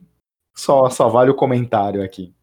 só, 0.55 0.91
só 0.91 1.09
vale 1.09 1.31
o 1.31 1.37
comentário 1.37 2.03
aqui. 2.03 2.35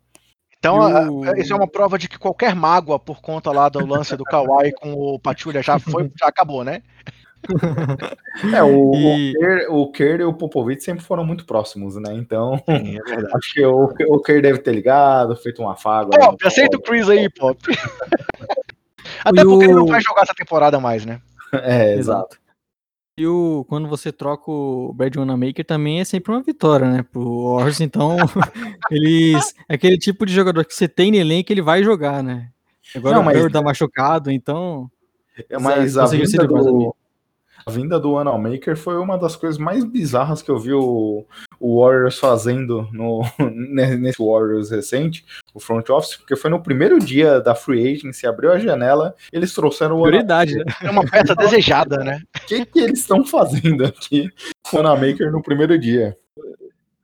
Então, 0.57 1.23
isso 1.37 1.53
é 1.53 1.55
uma 1.55 1.69
prova 1.69 1.97
de 1.97 2.09
que 2.09 2.19
qualquer 2.19 2.53
mágoa 2.53 2.99
por 2.99 3.21
conta 3.21 3.49
lá 3.49 3.69
do 3.69 3.85
lance 3.85 4.17
do 4.17 4.25
Kawhi 4.25 4.73
com 4.73 4.91
o 4.91 5.17
Patrulha 5.17 5.63
já 5.63 5.79
foi, 5.79 6.11
já 6.19 6.27
acabou, 6.27 6.65
né? 6.65 6.83
É, 8.55 8.63
o, 8.63 8.93
e... 8.95 9.33
o, 9.67 9.91
Kerr, 9.91 10.21
e 10.21 10.23
o 10.23 10.33
Popovich 10.33 10.81
sempre 10.81 11.03
foram 11.03 11.25
muito 11.25 11.45
próximos, 11.45 11.95
né? 11.95 12.13
Então, 12.13 12.57
Sim, 12.65 12.97
é 12.97 13.01
acho 13.35 13.53
que 13.53 13.65
o, 13.65 13.83
o 14.07 14.21
Kerr 14.21 14.41
deve 14.41 14.59
ter 14.59 14.73
ligado, 14.73 15.35
feito 15.35 15.61
um 15.61 15.69
afago. 15.69 16.11
Pop, 16.11 16.47
aceita 16.47 16.77
o 16.77 16.81
Chris 16.81 17.09
aí, 17.09 17.29
Pop. 17.29 17.59
Até 19.25 19.43
porque 19.43 19.65
ele 19.65 19.73
não 19.73 19.85
vai 19.85 19.99
jogar 19.99 20.21
essa 20.21 20.33
temporada 20.33 20.79
mais, 20.79 21.05
né? 21.05 21.21
É, 21.53 21.95
exato. 21.95 22.37
E 23.17 23.27
o, 23.27 23.65
quando 23.67 23.89
você 23.89 24.13
troca 24.13 24.49
o 24.49 24.93
Brad 24.93 25.13
Wanamaker 25.17 25.65
também 25.65 25.99
é 25.99 26.05
sempre 26.05 26.31
uma 26.31 26.41
vitória, 26.41 26.89
né? 26.89 27.03
Pro 27.03 27.55
Warriors, 27.55 27.81
então 27.81 28.15
eles. 28.89 29.53
É 29.67 29.73
aquele 29.73 29.97
tipo 29.97 30.25
de 30.25 30.33
jogador 30.33 30.63
que 30.63 30.73
você 30.73 30.87
tem 30.87 31.11
no 31.11 31.17
elenco, 31.17 31.51
ele 31.51 31.61
vai 31.61 31.83
jogar, 31.83 32.23
né? 32.23 32.49
Agora 32.95 33.15
não, 33.15 33.27
o 33.27 33.31
Kerr 33.31 33.51
tá 33.51 33.61
machucado, 33.61 34.31
então. 34.31 34.89
É, 35.49 35.59
mas 35.59 35.97
a 35.97 36.05
vinda, 36.05 36.47
do, 36.47 36.95
vinda 37.69 37.99
do 37.99 38.11
Wanamaker 38.11 38.75
foi 38.75 38.97
uma 38.97 39.17
das 39.17 39.35
coisas 39.35 39.57
mais 39.57 39.85
bizarras 39.85 40.41
que 40.41 40.51
eu 40.51 40.59
vi 40.59 40.73
o, 40.73 41.25
o 41.59 41.81
Warriors 41.81 42.19
fazendo 42.19 42.87
no, 42.91 43.21
nesse 43.97 44.21
Warriors 44.21 44.69
recente, 44.69 45.25
o 45.53 45.59
front 45.59 45.89
office, 45.89 46.17
porque 46.17 46.35
foi 46.35 46.49
no 46.49 46.61
primeiro 46.61 46.99
dia 46.99 47.39
da 47.39 47.55
free 47.55 47.93
agency, 47.93 48.27
abriu 48.27 48.51
a 48.51 48.59
janela, 48.59 49.15
eles 49.31 49.53
trouxeram 49.53 49.99
o 49.99 50.03
Prioridade, 50.03 50.55
né? 50.57 50.65
É 50.81 50.89
uma 50.89 51.05
peça 51.05 51.33
desejada, 51.37 51.97
né? 51.97 52.21
O 52.35 52.47
que, 52.47 52.65
que 52.65 52.79
eles 52.79 52.99
estão 52.99 53.23
fazendo 53.23 53.85
aqui 53.85 54.29
com 54.69 54.77
o 54.77 54.79
Wanamaker 54.81 55.31
no 55.31 55.41
primeiro 55.41 55.77
dia? 55.77 56.17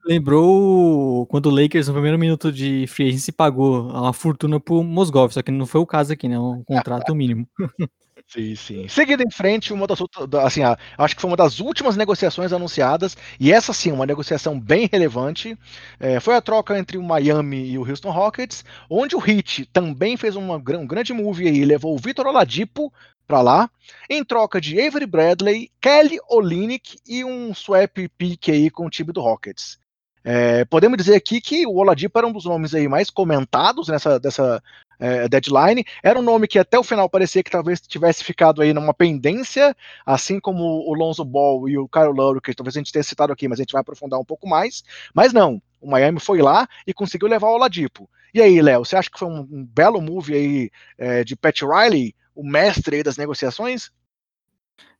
Lembrou 0.06 1.26
quando 1.26 1.46
o 1.46 1.50
Lakers, 1.50 1.88
no 1.88 1.94
primeiro 1.94 2.18
minuto 2.18 2.52
de 2.52 2.86
free 2.86 3.08
agency, 3.08 3.32
pagou 3.32 3.88
uma 3.88 4.12
fortuna 4.12 4.60
pro 4.60 4.84
Mosgov, 4.84 5.32
só 5.32 5.42
que 5.42 5.50
não 5.50 5.66
foi 5.66 5.80
o 5.80 5.86
caso 5.86 6.12
aqui, 6.12 6.28
né? 6.28 6.38
Um 6.38 6.62
contrato 6.62 7.14
mínimo. 7.14 7.48
Sim, 8.28 8.56
sim. 8.56 8.88
Seguindo 8.88 9.22
em 9.22 9.30
frente, 9.30 9.72
uma 9.72 9.86
das 9.86 9.98
assim, 10.44 10.60
acho 10.98 11.14
que 11.14 11.20
foi 11.20 11.30
uma 11.30 11.36
das 11.36 11.60
últimas 11.60 11.96
negociações 11.96 12.52
anunciadas, 12.52 13.16
e 13.38 13.52
essa 13.52 13.72
sim, 13.72 13.92
uma 13.92 14.04
negociação 14.04 14.58
bem 14.58 14.88
relevante, 14.92 15.56
é, 16.00 16.18
foi 16.18 16.34
a 16.34 16.40
troca 16.42 16.76
entre 16.76 16.98
o 16.98 17.02
Miami 17.02 17.70
e 17.70 17.78
o 17.78 17.88
Houston 17.88 18.10
Rockets, 18.10 18.64
onde 18.90 19.14
o 19.14 19.20
Heat 19.24 19.66
também 19.72 20.16
fez 20.16 20.34
uma, 20.34 20.56
um 20.56 20.86
grande 20.86 21.12
move 21.12 21.46
aí, 21.46 21.64
levou 21.64 21.94
o 21.94 21.98
Vitor 21.98 22.26
Oladipo 22.26 22.92
para 23.28 23.40
lá, 23.42 23.70
em 24.10 24.24
troca 24.24 24.60
de 24.60 24.80
Avery 24.80 25.06
Bradley, 25.06 25.70
Kelly 25.80 26.18
Olynyk 26.28 26.98
e 27.06 27.24
um 27.24 27.54
swap 27.54 27.96
pick 28.18 28.48
aí 28.48 28.70
com 28.70 28.86
o 28.86 28.90
time 28.90 29.12
do 29.12 29.20
Rockets. 29.20 29.78
É, 30.24 30.64
podemos 30.64 30.96
dizer 30.96 31.14
aqui 31.14 31.40
que 31.40 31.64
o 31.66 31.76
Oladipo 31.76 32.18
era 32.18 32.26
um 32.26 32.32
dos 32.32 32.44
nomes 32.44 32.74
aí 32.74 32.88
mais 32.88 33.10
comentados 33.10 33.86
nessa 33.86 34.18
dessa 34.18 34.60
é, 34.98 35.28
deadline. 35.28 35.84
Era 36.02 36.18
um 36.18 36.22
nome 36.22 36.46
que 36.46 36.58
até 36.58 36.78
o 36.78 36.82
final 36.82 37.08
parecia 37.08 37.42
que 37.42 37.50
talvez 37.50 37.80
tivesse 37.80 38.24
ficado 38.24 38.62
aí 38.62 38.72
numa 38.72 38.94
pendência, 38.94 39.76
assim 40.04 40.40
como 40.40 40.62
o 40.62 40.94
Lonzo 40.94 41.24
Ball 41.24 41.68
e 41.68 41.78
o 41.78 41.88
Kyle 41.88 42.12
Lowry, 42.12 42.40
que 42.40 42.54
talvez 42.54 42.76
a 42.76 42.80
gente 42.80 42.92
tenha 42.92 43.02
citado 43.02 43.32
aqui, 43.32 43.48
mas 43.48 43.58
a 43.58 43.62
gente 43.62 43.72
vai 43.72 43.80
aprofundar 43.80 44.18
um 44.18 44.24
pouco 44.24 44.48
mais. 44.48 44.82
Mas 45.14 45.32
não, 45.32 45.60
o 45.80 45.90
Miami 45.90 46.20
foi 46.20 46.42
lá 46.42 46.68
e 46.86 46.94
conseguiu 46.94 47.28
levar 47.28 47.48
o 47.48 47.54
Oladipo. 47.54 48.08
E 48.34 48.42
aí, 48.42 48.60
Léo, 48.60 48.84
você 48.84 48.96
acha 48.96 49.10
que 49.10 49.18
foi 49.18 49.28
um, 49.28 49.40
um 49.50 49.64
belo 49.64 50.00
move 50.00 50.34
aí 50.34 50.70
é, 50.98 51.24
de 51.24 51.34
Pat 51.36 51.62
Riley, 51.62 52.14
o 52.34 52.44
mestre 52.44 53.02
das 53.02 53.16
negociações? 53.16 53.90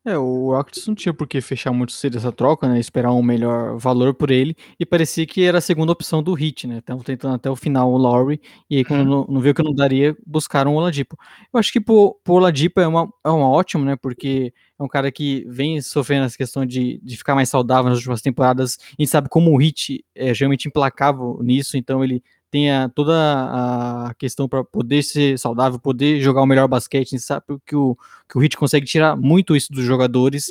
É, 0.06 0.16
o 0.16 0.52
Rockets 0.52 0.86
não 0.86 0.94
tinha 0.94 1.12
por 1.12 1.26
que 1.26 1.40
fechar 1.40 1.72
muito 1.72 1.90
cedo 1.90 2.16
essa 2.16 2.30
troca, 2.30 2.68
né? 2.68 2.78
Esperar 2.78 3.12
um 3.12 3.22
melhor 3.24 3.76
valor 3.76 4.14
por 4.14 4.30
ele. 4.30 4.56
E 4.78 4.86
parecia 4.86 5.26
que 5.26 5.42
era 5.42 5.58
a 5.58 5.60
segunda 5.60 5.90
opção 5.90 6.22
do 6.22 6.32
Hit, 6.32 6.64
né? 6.64 6.78
Estavam 6.78 7.02
tentando 7.02 7.34
até 7.34 7.50
o 7.50 7.56
final 7.56 7.90
o 7.92 7.96
Lowry. 7.96 8.40
E 8.70 8.76
aí, 8.76 8.84
quando 8.84 9.00
uhum. 9.00 9.26
não, 9.26 9.34
não 9.34 9.40
viu 9.40 9.52
que 9.52 9.64
não 9.64 9.74
daria, 9.74 10.16
buscaram 10.24 10.72
o 10.72 10.76
Oladipo. 10.76 11.18
Eu 11.52 11.58
acho 11.58 11.72
que 11.72 11.80
pro, 11.80 12.16
pro 12.22 12.34
Oladipo 12.34 12.80
é 12.80 12.86
uma, 12.86 13.12
é 13.24 13.28
uma 13.30 13.48
ótimo, 13.48 13.84
né? 13.84 13.96
Porque 13.96 14.52
é 14.78 14.82
um 14.82 14.86
cara 14.86 15.10
que 15.10 15.44
vem 15.48 15.80
sofrendo 15.80 16.26
essa 16.26 16.36
questão 16.36 16.64
de, 16.64 17.00
de 17.02 17.16
ficar 17.16 17.34
mais 17.34 17.48
saudável 17.48 17.88
nas 17.90 17.98
últimas 17.98 18.22
temporadas. 18.22 18.78
A 18.80 19.02
gente 19.02 19.10
sabe 19.10 19.28
como 19.28 19.50
o 19.50 19.56
Hit 19.56 20.04
é 20.14 20.32
geralmente 20.32 20.68
implacável 20.68 21.40
nisso, 21.42 21.76
então 21.76 22.04
ele 22.04 22.22
tenha 22.56 22.90
toda 22.94 23.12
a 23.12 24.14
questão 24.14 24.48
para 24.48 24.64
poder 24.64 25.02
ser 25.02 25.38
saudável, 25.38 25.78
poder 25.78 26.22
jogar 26.22 26.40
o 26.40 26.46
melhor 26.46 26.66
basquete. 26.66 27.08
A 27.08 27.16
gente 27.16 27.22
sabe 27.22 27.44
que 27.66 27.76
o, 27.76 27.94
que 28.26 28.38
o 28.38 28.40
Hit 28.40 28.56
consegue 28.56 28.86
tirar 28.86 29.14
muito 29.14 29.54
isso 29.54 29.70
dos 29.70 29.84
jogadores. 29.84 30.50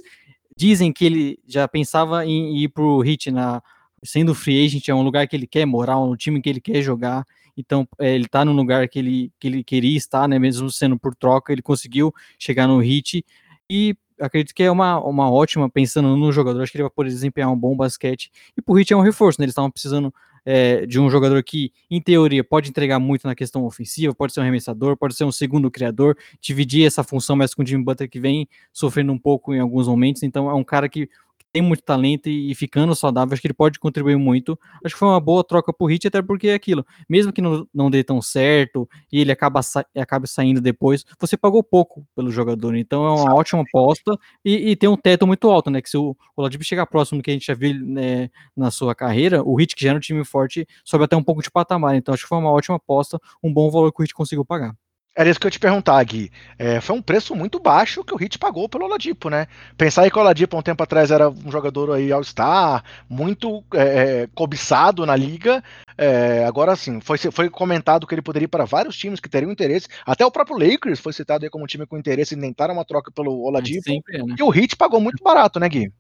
Dizem 0.56 0.94
que 0.94 1.04
ele 1.04 1.40
já 1.48 1.68
pensava 1.68 2.24
em 2.24 2.58
ir 2.58 2.70
pro 2.70 3.00
Hit 3.00 3.32
na 3.32 3.60
sendo 4.04 4.36
free 4.36 4.64
agent, 4.64 4.88
é 4.88 4.94
um 4.94 5.02
lugar 5.02 5.28
que 5.28 5.36
ele 5.36 5.48
quer 5.48 5.66
morar, 5.66 5.98
um 5.98 6.16
time 6.16 6.40
que 6.40 6.48
ele 6.48 6.62
quer 6.62 6.80
jogar. 6.84 7.26
Então, 7.58 7.88
é, 7.98 8.14
ele 8.14 8.28
tá 8.28 8.46
no 8.46 8.52
lugar 8.52 8.88
que 8.88 9.00
ele, 9.00 9.32
que 9.40 9.48
ele 9.48 9.64
queria 9.64 9.98
estar, 9.98 10.28
né? 10.28 10.38
Mesmo 10.38 10.70
sendo 10.70 11.00
por 11.00 11.16
troca, 11.16 11.52
ele 11.52 11.64
conseguiu 11.64 12.14
chegar 12.38 12.68
no 12.68 12.78
Hit. 12.78 13.26
E 13.68 13.98
acredito 14.22 14.54
que 14.54 14.62
é 14.62 14.70
uma, 14.70 15.00
uma 15.00 15.32
ótima, 15.32 15.68
pensando 15.68 16.16
no 16.16 16.32
jogador, 16.32 16.62
acho 16.62 16.72
que 16.72 16.78
ele 16.78 16.84
vai 16.84 16.92
poder 16.92 17.10
desempenhar 17.10 17.52
um 17.52 17.58
bom 17.58 17.76
basquete. 17.76 18.32
E 18.56 18.62
pro 18.62 18.76
Hit 18.76 18.94
é 18.94 18.96
um 18.96 19.02
reforço, 19.02 19.42
né? 19.42 19.46
Eles 19.46 19.54
estavam 19.54 19.72
precisando 19.72 20.14
é, 20.46 20.86
de 20.86 21.00
um 21.00 21.10
jogador 21.10 21.44
que, 21.44 21.72
em 21.90 22.00
teoria, 22.00 22.44
pode 22.44 22.70
entregar 22.70 23.00
muito 23.00 23.26
na 23.26 23.34
questão 23.34 23.66
ofensiva, 23.66 24.14
pode 24.14 24.34
ser 24.34 24.40
um 24.40 24.44
arremessador, 24.44 24.96
pode 24.96 25.16
ser 25.16 25.24
um 25.24 25.32
segundo 25.32 25.72
criador, 25.72 26.18
dividir 26.40 26.86
essa 26.86 27.04
função 27.04 27.36
mais 27.36 27.54
com 27.54 27.64
o 27.64 27.66
Jimmy 27.66 27.84
Butler 27.84 28.10
que 28.10 28.20
vem 28.20 28.48
sofrendo 28.72 29.12
um 29.12 29.18
pouco 29.18 29.54
em 29.54 29.60
alguns 29.60 29.88
momentos, 29.88 30.24
então 30.24 30.50
é 30.50 30.54
um 30.54 30.64
cara 30.64 30.88
que 30.88 31.10
tem 31.56 31.62
muito 31.62 31.84
talento 31.84 32.28
e, 32.28 32.52
e, 32.52 32.56
ficando 32.56 32.94
saudável, 32.94 33.32
acho 33.32 33.42
que 33.42 33.48
ele 33.48 33.54
pode 33.54 33.80
contribuir 33.80 34.18
muito. 34.18 34.60
Acho 34.84 34.94
que 34.94 35.00
foi 35.00 35.08
uma 35.08 35.22
boa 35.22 35.42
troca 35.42 35.72
pro 35.72 35.88
Hit, 35.88 36.06
até 36.06 36.22
porque 36.22 36.50
é 36.50 36.54
aquilo, 36.54 36.86
mesmo 37.08 37.32
que 37.32 37.42
não, 37.42 37.66
não 37.74 37.90
dê 37.90 38.04
tão 38.04 38.22
certo 38.22 38.90
e 39.10 39.22
ele 39.22 39.32
acaba, 39.32 39.62
sa 39.64 39.86
acaba 39.96 40.28
saindo 40.28 40.60
depois, 40.60 41.06
você 41.18 41.38
pagou 41.38 41.64
pouco 41.64 42.06
pelo 42.14 42.30
jogador, 42.30 42.76
então 42.76 43.06
é 43.06 43.10
uma 43.10 43.18
Sabe. 43.20 43.36
ótima 43.36 43.62
aposta 43.62 44.20
e, 44.44 44.72
e, 44.72 44.76
tem 44.76 44.90
um 44.90 44.98
teto 44.98 45.26
muito 45.26 45.50
alto, 45.50 45.70
né? 45.70 45.82
Que 45.82 45.90
se 45.90 45.98
o 45.98 46.14
Oladipo 46.36 46.64
chegar 46.66 46.86
próximo 46.88 47.20
do 47.22 47.24
que 47.24 47.32
a 47.32 47.34
gente 47.34 47.46
já 47.46 47.54
viu 47.54 47.74
né, 47.74 48.30
na 48.56 48.70
sua 48.70 48.94
carreira, 48.94 49.42
o 49.42 49.56
Hit, 49.56 49.78
que 49.78 49.84
já 49.84 49.92
era 49.92 49.98
um 49.98 50.02
time 50.02 50.26
forte, 50.26 50.68
sobe 50.84 51.06
até 51.06 51.16
um 51.16 51.24
pouco 51.24 51.42
de 51.42 51.50
patamar. 51.50 51.96
Então 51.96 52.14
acho 52.14 52.24
que 52.24 52.30
foi 52.30 52.38
uma 52.38 52.52
ótima 52.52 52.76
aposta, 52.76 53.18
um 53.42 53.54
bom 53.54 53.72
valor 53.72 53.94
que 53.94 54.02
o 54.02 54.04
Hit 54.04 54.14
conseguiu 54.14 54.44
pagar. 54.44 54.76
Era 55.16 55.30
isso 55.30 55.40
que 55.40 55.46
eu 55.46 55.48
ia 55.48 55.52
te 55.52 55.60
perguntar, 55.60 56.04
Gui. 56.04 56.30
É, 56.60 56.82
foi 56.82 56.94
um 56.94 57.02
preço 57.02 57.34
muito 57.34 57.58
baixo 57.58 58.04
que 58.04 58.14
o 58.14 58.18
Hit 58.18 58.38
pagou 58.38 58.68
pelo 58.68 58.84
Oladipo, 58.84 59.30
né? 59.30 59.48
Pensar 59.78 60.02
aí 60.02 60.12
que 60.12 60.18
o 60.18 60.22
Oladipo, 60.22 60.58
um 60.58 60.62
tempo 60.62 60.84
atrás, 60.84 61.10
era 61.10 61.30
um 61.30 61.50
jogador 61.50 61.94
aí 61.94 62.12
All-Star, 62.12 62.84
muito 63.08 63.64
é, 63.74 64.24
é 64.24 64.30
cobiçado 64.36 65.06
na 65.06 65.16
liga. 65.16 65.64
É, 65.98 66.44
agora, 66.46 66.76
sim, 66.76 67.00
foi, 67.00 67.18
foi 67.18 67.50
comentado 67.50 68.06
que 68.06 68.14
ele 68.14 68.22
poderia 68.22 68.46
ir 68.46 68.50
para 68.50 68.66
vários 68.66 68.98
times 68.98 69.22
que 69.22 69.30
teriam 69.30 69.52
interesse. 69.52 69.88
Até 70.06 70.26
o 70.26 70.32
próprio 70.32 70.58
Lakers 70.58 71.00
foi 71.00 71.14
citado 71.14 71.46
aí 71.46 71.50
como 71.50 71.64
um 71.64 71.68
time 71.68 71.86
com 71.86 71.98
interesse 71.98 72.36
em 72.36 72.42
tentar 72.42 72.70
uma 72.70 72.84
troca 72.84 73.10
pelo 73.10 73.42
Oladipo. 73.42 73.84
Sempre, 73.84 74.22
né? 74.22 74.36
E 74.38 74.44
o 74.44 74.50
Hit 74.50 74.76
pagou 74.76 75.00
muito 75.00 75.24
barato, 75.24 75.62
né, 75.62 75.70
Gui? 75.70 75.94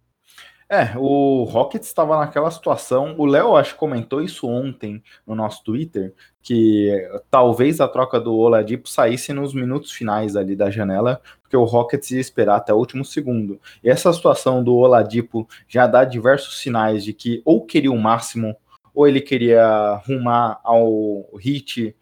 É, 0.67 0.97
o 0.97 1.43
Rockets 1.43 1.87
estava 1.87 2.17
naquela 2.17 2.49
situação. 2.49 3.15
O 3.19 3.25
Léo, 3.25 3.55
acho 3.55 3.73
que 3.73 3.79
comentou 3.79 4.21
isso 4.21 4.47
ontem 4.47 5.03
no 5.25 5.35
nosso 5.35 5.63
Twitter, 5.63 6.13
que 6.41 6.91
talvez 7.29 7.79
a 7.79 7.87
troca 7.87 8.19
do 8.19 8.35
Oladipo 8.35 8.89
saísse 8.89 9.31
nos 9.31 9.53
minutos 9.53 9.91
finais 9.91 10.35
ali 10.35 10.55
da 10.55 10.71
janela, 10.71 11.21
porque 11.41 11.55
o 11.55 11.63
Rockets 11.63 12.09
ia 12.11 12.19
esperar 12.19 12.55
até 12.55 12.73
o 12.73 12.77
último 12.77 13.05
segundo. 13.05 13.61
E 13.83 13.89
essa 13.89 14.11
situação 14.11 14.63
do 14.63 14.75
Oladipo 14.75 15.47
já 15.67 15.85
dá 15.85 16.03
diversos 16.03 16.59
sinais 16.59 17.03
de 17.03 17.13
que 17.13 17.43
ou 17.45 17.63
queria 17.63 17.91
o 17.91 17.97
máximo, 17.97 18.55
ou 18.93 19.07
ele 19.07 19.21
queria 19.21 20.01
rumar 20.07 20.59
ao 20.63 21.29
hit 21.37 21.95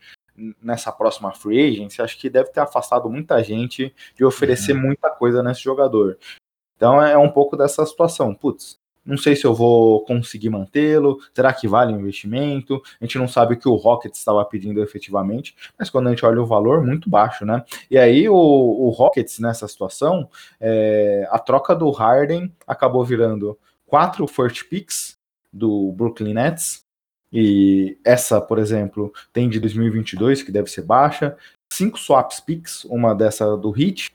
nessa 0.61 0.91
próxima 0.91 1.31
free 1.33 1.69
agency, 1.69 2.01
acho 2.01 2.17
que 2.17 2.29
deve 2.29 2.49
ter 2.49 2.59
afastado 2.59 3.09
muita 3.09 3.43
gente 3.43 3.93
de 4.15 4.25
oferecer 4.25 4.73
uhum. 4.73 4.81
muita 4.81 5.09
coisa 5.09 5.43
nesse 5.43 5.61
jogador. 5.61 6.17
Então 6.83 7.01
é 7.01 7.17
um 7.17 7.29
pouco 7.29 7.55
dessa 7.55 7.85
situação. 7.85 8.35
Putz, 8.35 8.77
não 9.05 9.15
sei 9.15 9.37
se 9.37 9.45
eu 9.45 9.53
vou 9.53 10.03
conseguir 10.03 10.49
mantê-lo. 10.49 11.17
Será 11.33 11.53
que 11.53 11.65
vale 11.65 11.93
o 11.93 11.97
investimento? 11.97 12.81
A 12.99 13.05
gente 13.05 13.17
não 13.17 13.25
sabe 13.25 13.53
o 13.53 13.57
que 13.57 13.69
o 13.69 13.75
Rockets 13.75 14.19
estava 14.19 14.43
pedindo 14.43 14.83
efetivamente, 14.83 15.55
mas 15.79 15.89
quando 15.89 16.07
a 16.07 16.09
gente 16.09 16.25
olha 16.25 16.41
o 16.41 16.45
valor, 16.45 16.85
muito 16.85 17.09
baixo, 17.09 17.45
né? 17.45 17.63
E 17.89 17.97
aí 17.97 18.27
o, 18.27 18.35
o 18.35 18.89
Rockets 18.89 19.39
nessa 19.39 19.65
situação, 19.65 20.29
é, 20.59 21.25
a 21.31 21.39
troca 21.39 21.73
do 21.73 21.89
Harden 21.89 22.53
acabou 22.67 23.05
virando 23.05 23.57
quatro 23.85 24.27
first 24.27 24.67
picks 24.67 25.17
do 25.53 25.93
Brooklyn 25.93 26.33
Nets. 26.33 26.83
E 27.31 27.97
essa, 28.03 28.41
por 28.41 28.59
exemplo, 28.59 29.13
tem 29.31 29.47
de 29.47 29.57
2022, 29.57 30.43
que 30.43 30.51
deve 30.51 30.69
ser 30.69 30.81
baixa. 30.81 31.37
Cinco 31.71 31.97
swaps 31.97 32.41
picks, 32.41 32.83
uma 32.83 33.15
dessa 33.15 33.55
do 33.55 33.73
Heat, 33.73 34.11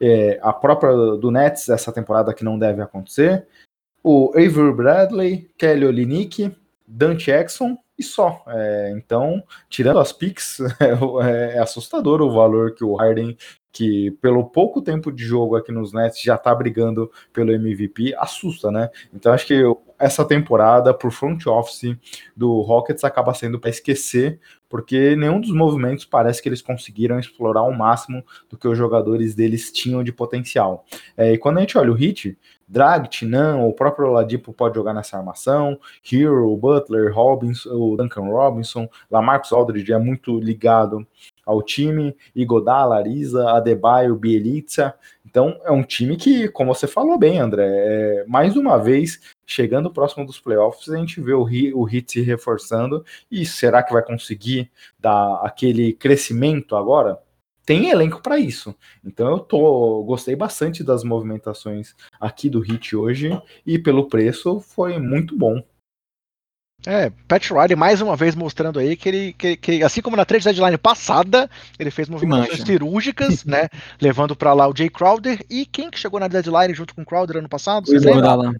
é, 0.00 0.38
a 0.42 0.52
própria 0.52 0.92
do 1.16 1.30
Nets 1.30 1.68
essa 1.68 1.92
temporada 1.92 2.32
que 2.32 2.44
não 2.44 2.58
deve 2.58 2.80
acontecer, 2.82 3.46
o 4.02 4.30
Avery 4.34 4.72
Bradley, 4.72 5.50
Kelly 5.58 5.84
Olynyk, 5.84 6.56
Dante 6.86 7.30
Exxon 7.30 7.76
e 7.98 8.02
só. 8.02 8.42
É, 8.46 8.92
então, 8.96 9.42
tirando 9.68 9.98
as 9.98 10.12
picks, 10.12 10.60
é, 10.80 11.54
é, 11.54 11.58
assustador 11.58 12.22
o 12.22 12.32
valor 12.32 12.74
que 12.74 12.84
o 12.84 12.94
Harden, 12.94 13.36
que 13.78 14.10
pelo 14.20 14.44
pouco 14.44 14.82
tempo 14.82 15.12
de 15.12 15.22
jogo 15.24 15.54
aqui 15.54 15.70
nos 15.70 15.92
Nets 15.92 16.20
já 16.20 16.36
tá 16.36 16.52
brigando 16.52 17.08
pelo 17.32 17.52
MVP, 17.52 18.12
assusta, 18.18 18.72
né? 18.72 18.90
Então, 19.14 19.32
acho 19.32 19.46
que 19.46 19.62
essa 19.96 20.24
temporada 20.24 20.92
pro 20.92 21.12
front 21.12 21.46
office 21.46 21.96
do 22.36 22.60
Rockets 22.62 23.04
acaba 23.04 23.32
sendo 23.34 23.60
para 23.60 23.70
esquecer, 23.70 24.40
porque 24.68 25.14
nenhum 25.14 25.40
dos 25.40 25.52
movimentos 25.52 26.04
parece 26.04 26.42
que 26.42 26.48
eles 26.48 26.60
conseguiram 26.60 27.20
explorar 27.20 27.62
o 27.62 27.72
máximo 27.72 28.24
do 28.50 28.58
que 28.58 28.66
os 28.66 28.76
jogadores 28.76 29.36
deles 29.36 29.70
tinham 29.70 30.02
de 30.02 30.10
potencial. 30.10 30.84
É, 31.16 31.34
e 31.34 31.38
quando 31.38 31.58
a 31.58 31.60
gente 31.60 31.78
olha 31.78 31.92
o 31.92 31.94
Hit, 31.94 32.36
Drag, 32.66 33.08
Tinan, 33.08 33.58
o 33.58 33.72
próprio 33.72 34.10
Ladipo 34.10 34.52
pode 34.52 34.74
jogar 34.74 34.92
nessa 34.92 35.16
armação, 35.16 35.78
Hero, 36.10 36.56
Butler, 36.56 37.14
Robinson, 37.14 37.70
o 37.70 37.96
Duncan 37.96 38.22
Robinson, 38.22 38.88
Lamarcus 39.08 39.52
Aldridge 39.52 39.92
é 39.92 39.98
muito 39.98 40.38
ligado 40.40 41.06
ao 41.48 41.62
time, 41.62 42.14
Igodala, 42.36 42.96
Larisa, 42.96 43.52
Adebayo, 43.52 44.14
Bielitsa. 44.14 44.94
Então 45.24 45.58
é 45.64 45.72
um 45.72 45.82
time 45.82 46.14
que, 46.14 46.46
como 46.48 46.74
você 46.74 46.86
falou 46.86 47.18
bem, 47.18 47.38
André, 47.38 47.64
é, 47.66 48.24
mais 48.28 48.54
uma 48.54 48.76
vez, 48.76 49.18
chegando 49.46 49.90
próximo 49.90 50.26
dos 50.26 50.38
playoffs, 50.38 50.90
a 50.90 50.98
gente 50.98 51.22
vê 51.22 51.32
o, 51.32 51.40
o 51.74 51.84
Hit 51.84 52.12
se 52.12 52.20
reforçando. 52.20 53.02
E 53.30 53.46
será 53.46 53.82
que 53.82 53.94
vai 53.94 54.04
conseguir 54.04 54.70
dar 55.00 55.40
aquele 55.42 55.94
crescimento 55.94 56.76
agora? 56.76 57.18
Tem 57.64 57.88
elenco 57.88 58.22
para 58.22 58.38
isso. 58.38 58.74
Então 59.02 59.28
eu 59.28 59.38
tô 59.38 60.04
gostei 60.04 60.36
bastante 60.36 60.84
das 60.84 61.02
movimentações 61.02 61.94
aqui 62.20 62.50
do 62.50 62.60
Hit 62.60 62.94
hoje 62.94 63.30
e 63.66 63.78
pelo 63.78 64.06
preço 64.06 64.60
foi 64.60 64.98
muito 64.98 65.36
bom. 65.36 65.62
É, 66.86 67.10
Pat 67.26 67.50
Riley 67.50 67.74
mais 67.74 68.00
uma 68.00 68.14
vez 68.14 68.34
mostrando 68.34 68.78
aí 68.78 68.96
que 68.96 69.08
ele, 69.08 69.32
que, 69.32 69.56
que 69.56 69.82
assim 69.82 70.00
como 70.00 70.16
na 70.16 70.24
trade 70.24 70.44
deadline 70.44 70.78
passada, 70.78 71.50
ele 71.78 71.90
fez 71.90 72.08
movimentações 72.08 72.62
cirúrgicas, 72.62 73.42
né? 73.46 73.68
levando 74.00 74.36
para 74.36 74.52
lá 74.52 74.68
o 74.68 74.76
Jay 74.76 74.88
Crowder 74.88 75.44
e 75.50 75.66
quem 75.66 75.90
que 75.90 75.98
chegou 75.98 76.20
na 76.20 76.28
deadline 76.28 76.72
junto 76.74 76.94
com 76.94 77.02
o 77.02 77.04
Crowder 77.04 77.38
ano 77.38 77.48
passado? 77.48 77.86
Vocês 77.86 78.04
Godala. 78.04 78.54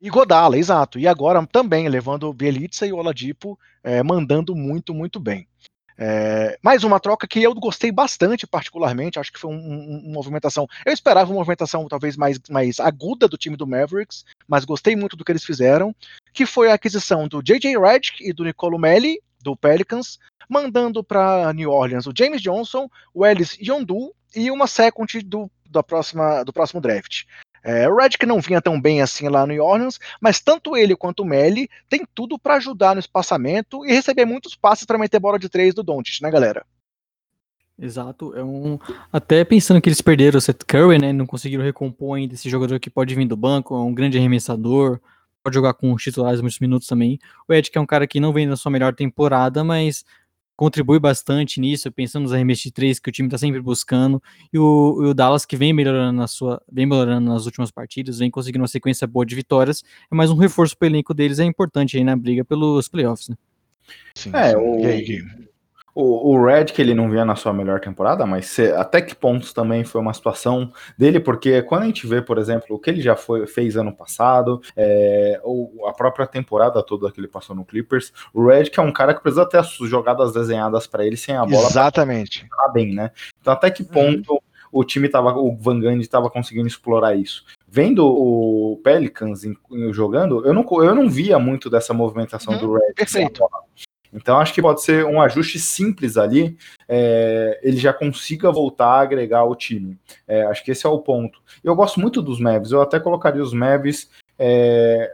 E 0.00 0.08
Godala, 0.08 0.56
exato. 0.56 0.98
E 0.98 1.08
agora 1.08 1.44
também 1.46 1.88
levando 1.88 2.28
o 2.28 2.32
Bielitsa 2.32 2.86
e 2.86 2.92
o 2.92 2.96
Oladipo, 2.96 3.58
é, 3.82 4.02
mandando 4.02 4.54
muito, 4.54 4.94
muito 4.94 5.18
bem. 5.18 5.48
É, 5.98 6.58
mais 6.62 6.84
uma 6.84 7.00
troca 7.00 7.26
que 7.26 7.42
eu 7.42 7.54
gostei 7.54 7.90
bastante, 7.90 8.46
particularmente. 8.46 9.18
Acho 9.18 9.32
que 9.32 9.38
foi 9.38 9.50
um, 9.50 9.56
um, 9.56 10.02
uma 10.04 10.14
movimentação. 10.14 10.66
Eu 10.84 10.92
esperava 10.92 11.30
uma 11.30 11.38
movimentação 11.38 11.86
talvez 11.88 12.16
mais, 12.16 12.38
mais 12.50 12.78
aguda 12.80 13.26
do 13.26 13.38
time 13.38 13.56
do 13.56 13.66
Mavericks, 13.66 14.24
mas 14.46 14.64
gostei 14.64 14.94
muito 14.94 15.16
do 15.16 15.24
que 15.24 15.32
eles 15.32 15.44
fizeram. 15.44 15.94
Que 16.32 16.44
foi 16.44 16.70
a 16.70 16.74
aquisição 16.74 17.26
do 17.26 17.42
J.J. 17.42 17.78
Redick 17.78 18.16
e 18.20 18.32
do 18.32 18.44
Nicolo 18.44 18.78
Melli, 18.78 19.20
do 19.40 19.56
Pelicans, 19.56 20.18
mandando 20.48 21.02
para 21.02 21.52
New 21.52 21.70
Orleans 21.70 22.06
o 22.06 22.12
James 22.16 22.42
Johnson, 22.42 22.88
o 23.14 23.24
Ellis 23.24 23.56
Yondu 23.60 24.12
e 24.34 24.50
uma 24.50 24.66
second 24.66 25.20
do, 25.22 25.50
da 25.70 25.82
próxima, 25.82 26.44
do 26.44 26.52
próximo 26.52 26.80
draft. 26.80 27.24
É, 27.66 27.88
o 27.88 27.96
Redick 27.96 28.24
não 28.24 28.40
vinha 28.40 28.62
tão 28.62 28.80
bem 28.80 29.02
assim 29.02 29.28
lá 29.28 29.44
no 29.44 29.52
New 29.52 29.64
Orleans, 29.64 29.98
mas 30.20 30.38
tanto 30.38 30.76
ele 30.76 30.94
quanto 30.94 31.24
o 31.24 31.26
Melly 31.26 31.68
tem 31.88 32.06
tudo 32.14 32.38
para 32.38 32.54
ajudar 32.54 32.94
no 32.94 33.00
espaçamento 33.00 33.84
e 33.84 33.92
receber 33.92 34.24
muitos 34.24 34.54
passes 34.54 34.86
para 34.86 34.96
meter 34.96 35.18
bola 35.18 35.36
de 35.36 35.48
três 35.48 35.74
do 35.74 35.82
Doncic, 35.82 36.22
né, 36.22 36.30
galera? 36.30 36.64
Exato, 37.76 38.32
é 38.36 38.44
um 38.44 38.78
até 39.12 39.44
pensando 39.44 39.80
que 39.80 39.88
eles 39.88 40.00
perderam 40.00 40.38
o 40.38 40.40
Seth 40.40 40.62
Curry, 40.64 41.00
né, 41.00 41.12
não 41.12 41.26
conseguiram 41.26 41.64
recompor 41.64 42.16
ainda 42.16 42.34
esse 42.34 42.48
jogador 42.48 42.78
que 42.78 42.88
pode 42.88 43.12
vir 43.16 43.26
do 43.26 43.36
banco, 43.36 43.74
é 43.74 43.80
um 43.80 43.92
grande 43.92 44.16
arremessador, 44.16 45.00
pode 45.42 45.54
jogar 45.54 45.74
com 45.74 45.92
os 45.92 46.00
titulares 46.00 46.40
muitos 46.40 46.60
minutos 46.60 46.86
também. 46.86 47.18
O 47.48 47.52
Ed 47.52 47.68
que 47.68 47.76
é 47.76 47.80
um 47.80 47.86
cara 47.86 48.06
que 48.06 48.20
não 48.20 48.32
vem 48.32 48.46
na 48.46 48.54
sua 48.54 48.70
melhor 48.70 48.94
temporada, 48.94 49.64
mas 49.64 50.04
contribui 50.56 50.98
bastante 50.98 51.60
nisso, 51.60 51.92
pensando 51.92 52.22
nos 52.22 52.32
arremessos 52.32 52.64
de 52.64 52.72
três 52.72 52.98
que 52.98 53.08
o 53.08 53.12
time 53.12 53.28
está 53.28 53.36
sempre 53.36 53.60
buscando, 53.60 54.22
e 54.52 54.58
o, 54.58 55.10
o, 55.10 55.14
Dallas 55.14 55.44
que 55.44 55.56
vem 55.56 55.72
melhorando 55.72 56.16
na 56.16 56.26
sua, 56.26 56.62
vem 56.70 56.86
melhorando 56.86 57.30
nas 57.30 57.44
últimas 57.44 57.70
partidas, 57.70 58.18
vem 58.18 58.30
conseguindo 58.30 58.62
uma 58.62 58.68
sequência 58.68 59.06
boa 59.06 59.26
de 59.26 59.34
vitórias, 59.34 59.84
é 60.10 60.14
mais 60.14 60.30
um 60.30 60.36
reforço 60.36 60.76
para 60.76 60.86
o 60.86 60.88
elenco 60.88 61.12
deles, 61.12 61.38
é 61.38 61.44
importante 61.44 61.96
aí 61.98 62.04
na 62.04 62.16
briga 62.16 62.44
pelos 62.44 62.88
playoffs, 62.88 63.28
né? 63.28 63.36
Sim, 64.14 64.30
é, 64.34 64.50
sim. 64.50 64.56
O... 64.56 64.80
E 64.80 64.86
aí, 64.86 65.24
o, 65.96 66.34
o 66.34 66.44
Red, 66.44 66.66
que 66.66 66.82
ele 66.82 66.94
não 66.94 67.08
vinha 67.08 67.24
na 67.24 67.34
sua 67.34 67.54
melhor 67.54 67.80
temporada, 67.80 68.26
mas 68.26 68.48
se, 68.48 68.70
até 68.72 69.00
que 69.00 69.14
pontos 69.14 69.54
também 69.54 69.82
foi 69.82 69.98
uma 69.98 70.12
situação 70.12 70.70
dele, 70.98 71.18
porque 71.18 71.62
quando 71.62 71.84
a 71.84 71.86
gente 71.86 72.06
vê, 72.06 72.20
por 72.20 72.36
exemplo, 72.36 72.76
o 72.76 72.78
que 72.78 72.90
ele 72.90 73.00
já 73.00 73.16
foi, 73.16 73.46
fez 73.46 73.78
ano 73.78 73.96
passado, 73.96 74.60
é, 74.76 75.40
ou 75.42 75.88
a 75.88 75.94
própria 75.94 76.26
temporada 76.26 76.82
toda 76.82 77.10
que 77.10 77.18
ele 77.18 77.26
passou 77.26 77.56
no 77.56 77.64
Clippers, 77.64 78.12
o 78.34 78.46
Red, 78.46 78.64
que 78.64 78.78
é 78.78 78.82
um 78.82 78.92
cara 78.92 79.14
que 79.14 79.22
precisa 79.22 79.48
ter 79.48 79.56
as 79.56 79.70
jogadas 79.70 80.34
desenhadas 80.34 80.86
para 80.86 81.06
ele 81.06 81.16
sem 81.16 81.34
a 81.34 81.46
bola. 81.46 81.66
Exatamente. 81.66 82.46
Pra 82.46 82.68
bem, 82.68 82.94
né? 82.94 83.10
Então, 83.40 83.54
até 83.54 83.70
que 83.70 83.82
ponto. 83.82 84.34
Uhum. 84.34 84.38
O 84.72 84.84
time 84.84 85.08
tava, 85.08 85.32
o 85.32 85.56
Van 85.56 85.80
Gundy 85.80 86.02
estava 86.02 86.28
conseguindo 86.28 86.66
explorar 86.66 87.14
isso 87.14 87.44
vendo 87.68 88.06
o 88.06 88.80
Pelicans 88.82 89.42
jogando, 89.90 90.46
eu 90.46 90.54
não, 90.54 90.64
eu 90.82 90.94
não 90.94 91.08
via 91.08 91.38
muito 91.38 91.68
dessa 91.68 91.92
movimentação 91.92 92.54
uhum, 92.54 92.60
do 92.60 92.74
Red. 92.74 92.94
Perfeito. 92.94 93.44
Então 94.12 94.38
acho 94.38 94.52
que 94.54 94.62
pode 94.62 94.82
ser 94.82 95.04
um 95.04 95.20
ajuste 95.20 95.58
simples 95.58 96.16
ali, 96.16 96.56
é, 96.88 97.60
ele 97.62 97.76
já 97.76 97.92
consiga 97.92 98.50
voltar 98.50 98.86
a 98.86 99.00
agregar 99.00 99.44
o 99.44 99.54
time. 99.54 99.98
É, 100.26 100.42
acho 100.44 100.64
que 100.64 100.70
esse 100.70 100.86
é 100.86 100.88
o 100.88 101.00
ponto. 101.00 101.40
Eu 101.62 101.74
gosto 101.74 102.00
muito 102.00 102.22
dos 102.22 102.40
Mavs, 102.40 102.72
eu 102.72 102.80
até 102.80 102.98
colocaria 103.00 103.42
os 103.42 103.52
Mavs 103.52 104.08
é, 104.38 105.12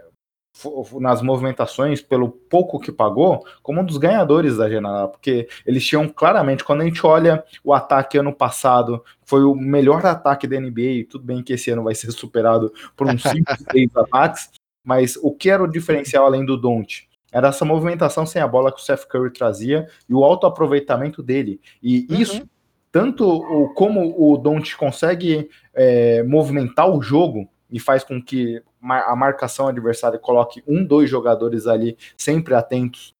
nas 1.00 1.22
movimentações, 1.22 2.00
pelo 2.00 2.28
pouco 2.28 2.78
que 2.78 2.92
pagou, 2.92 3.44
como 3.62 3.80
um 3.80 3.84
dos 3.84 3.96
ganhadores 3.96 4.58
da 4.58 4.68
janela, 4.68 5.08
porque 5.08 5.48
eles 5.66 5.84
tinham 5.84 6.08
claramente, 6.08 6.62
quando 6.62 6.82
a 6.82 6.84
gente 6.84 7.04
olha 7.06 7.42
o 7.64 7.72
ataque 7.72 8.18
ano 8.18 8.32
passado, 8.32 9.02
foi 9.24 9.44
o 9.44 9.54
melhor 9.54 10.04
ataque 10.04 10.46
da 10.46 10.60
NBA, 10.60 11.06
tudo 11.08 11.24
bem 11.24 11.42
que 11.42 11.54
esse 11.54 11.70
ano 11.70 11.84
vai 11.84 11.94
ser 11.94 12.10
superado 12.12 12.72
por 12.96 13.08
uns 13.08 13.22
5, 13.22 13.44
6 13.72 13.90
ataques, 13.96 14.50
mas 14.84 15.16
o 15.16 15.32
que 15.32 15.50
era 15.50 15.62
o 15.62 15.70
diferencial 15.70 16.26
além 16.26 16.44
do 16.44 16.56
Don't? 16.56 17.08
Era 17.32 17.48
essa 17.48 17.64
movimentação 17.64 18.26
sem 18.26 18.42
a 18.42 18.46
bola 18.46 18.70
que 18.70 18.78
o 18.78 18.84
Seth 18.84 19.06
Curry 19.06 19.32
trazia 19.32 19.88
e 20.06 20.14
o 20.14 20.22
alto 20.22 20.46
aproveitamento 20.46 21.22
dele. 21.22 21.60
E 21.82 22.06
uhum. 22.10 22.20
isso, 22.20 22.50
tanto 22.92 23.26
o, 23.26 23.72
como 23.72 24.14
o 24.16 24.36
Don't 24.36 24.76
consegue 24.76 25.48
é, 25.72 26.22
movimentar 26.22 26.88
o 26.90 27.00
jogo 27.00 27.48
e 27.70 27.80
faz 27.80 28.04
com 28.04 28.22
que 28.22 28.62
a 28.82 29.16
marcação 29.16 29.66
adversária 29.66 30.18
coloque 30.18 30.62
um, 30.66 30.84
dois 30.84 31.08
jogadores 31.08 31.66
ali 31.66 31.96
sempre 32.16 32.54
atentos 32.54 33.14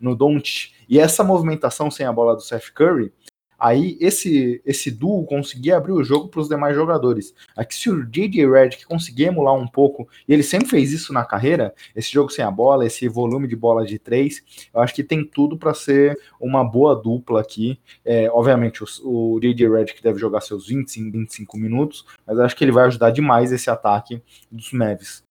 no 0.00 0.14
Don't. 0.14 0.74
E 0.88 0.98
essa 0.98 1.22
movimentação 1.22 1.90
sem 1.90 2.06
a 2.06 2.12
bola 2.12 2.34
do 2.34 2.40
Seth 2.40 2.72
Curry 2.72 3.12
aí 3.58 3.96
esse 4.00 4.62
esse 4.64 4.90
duo 4.90 5.24
conseguia 5.24 5.76
abrir 5.76 5.92
o 5.92 6.04
jogo 6.04 6.28
para 6.28 6.40
os 6.40 6.48
demais 6.48 6.74
jogadores. 6.74 7.34
Aqui 7.56 7.74
se 7.74 7.90
o 7.90 8.04
JJ 8.04 8.46
Redick 8.50 8.86
conseguir 8.86 9.24
emular 9.24 9.54
um 9.54 9.66
pouco, 9.66 10.08
e 10.26 10.32
ele 10.32 10.42
sempre 10.42 10.68
fez 10.68 10.92
isso 10.92 11.12
na 11.12 11.24
carreira, 11.24 11.74
esse 11.94 12.12
jogo 12.12 12.30
sem 12.30 12.44
a 12.44 12.50
bola, 12.50 12.86
esse 12.86 13.08
volume 13.08 13.48
de 13.48 13.56
bola 13.56 13.84
de 13.84 13.98
três, 13.98 14.42
eu 14.72 14.80
acho 14.80 14.94
que 14.94 15.02
tem 15.02 15.24
tudo 15.24 15.56
para 15.56 15.74
ser 15.74 16.18
uma 16.40 16.64
boa 16.64 16.94
dupla 16.94 17.40
aqui. 17.40 17.78
É, 18.04 18.30
obviamente 18.30 18.82
o, 18.82 18.86
o 19.04 19.40
JJ 19.40 19.68
Redick 19.68 20.02
deve 20.02 20.18
jogar 20.18 20.40
seus 20.40 20.68
25, 20.68 21.10
25 21.10 21.56
minutos, 21.56 22.06
mas 22.26 22.38
eu 22.38 22.44
acho 22.44 22.56
que 22.56 22.64
ele 22.64 22.72
vai 22.72 22.84
ajudar 22.86 23.10
demais 23.10 23.52
esse 23.52 23.70
ataque 23.70 24.22
dos 24.50 24.72
Mavs. 24.72 25.27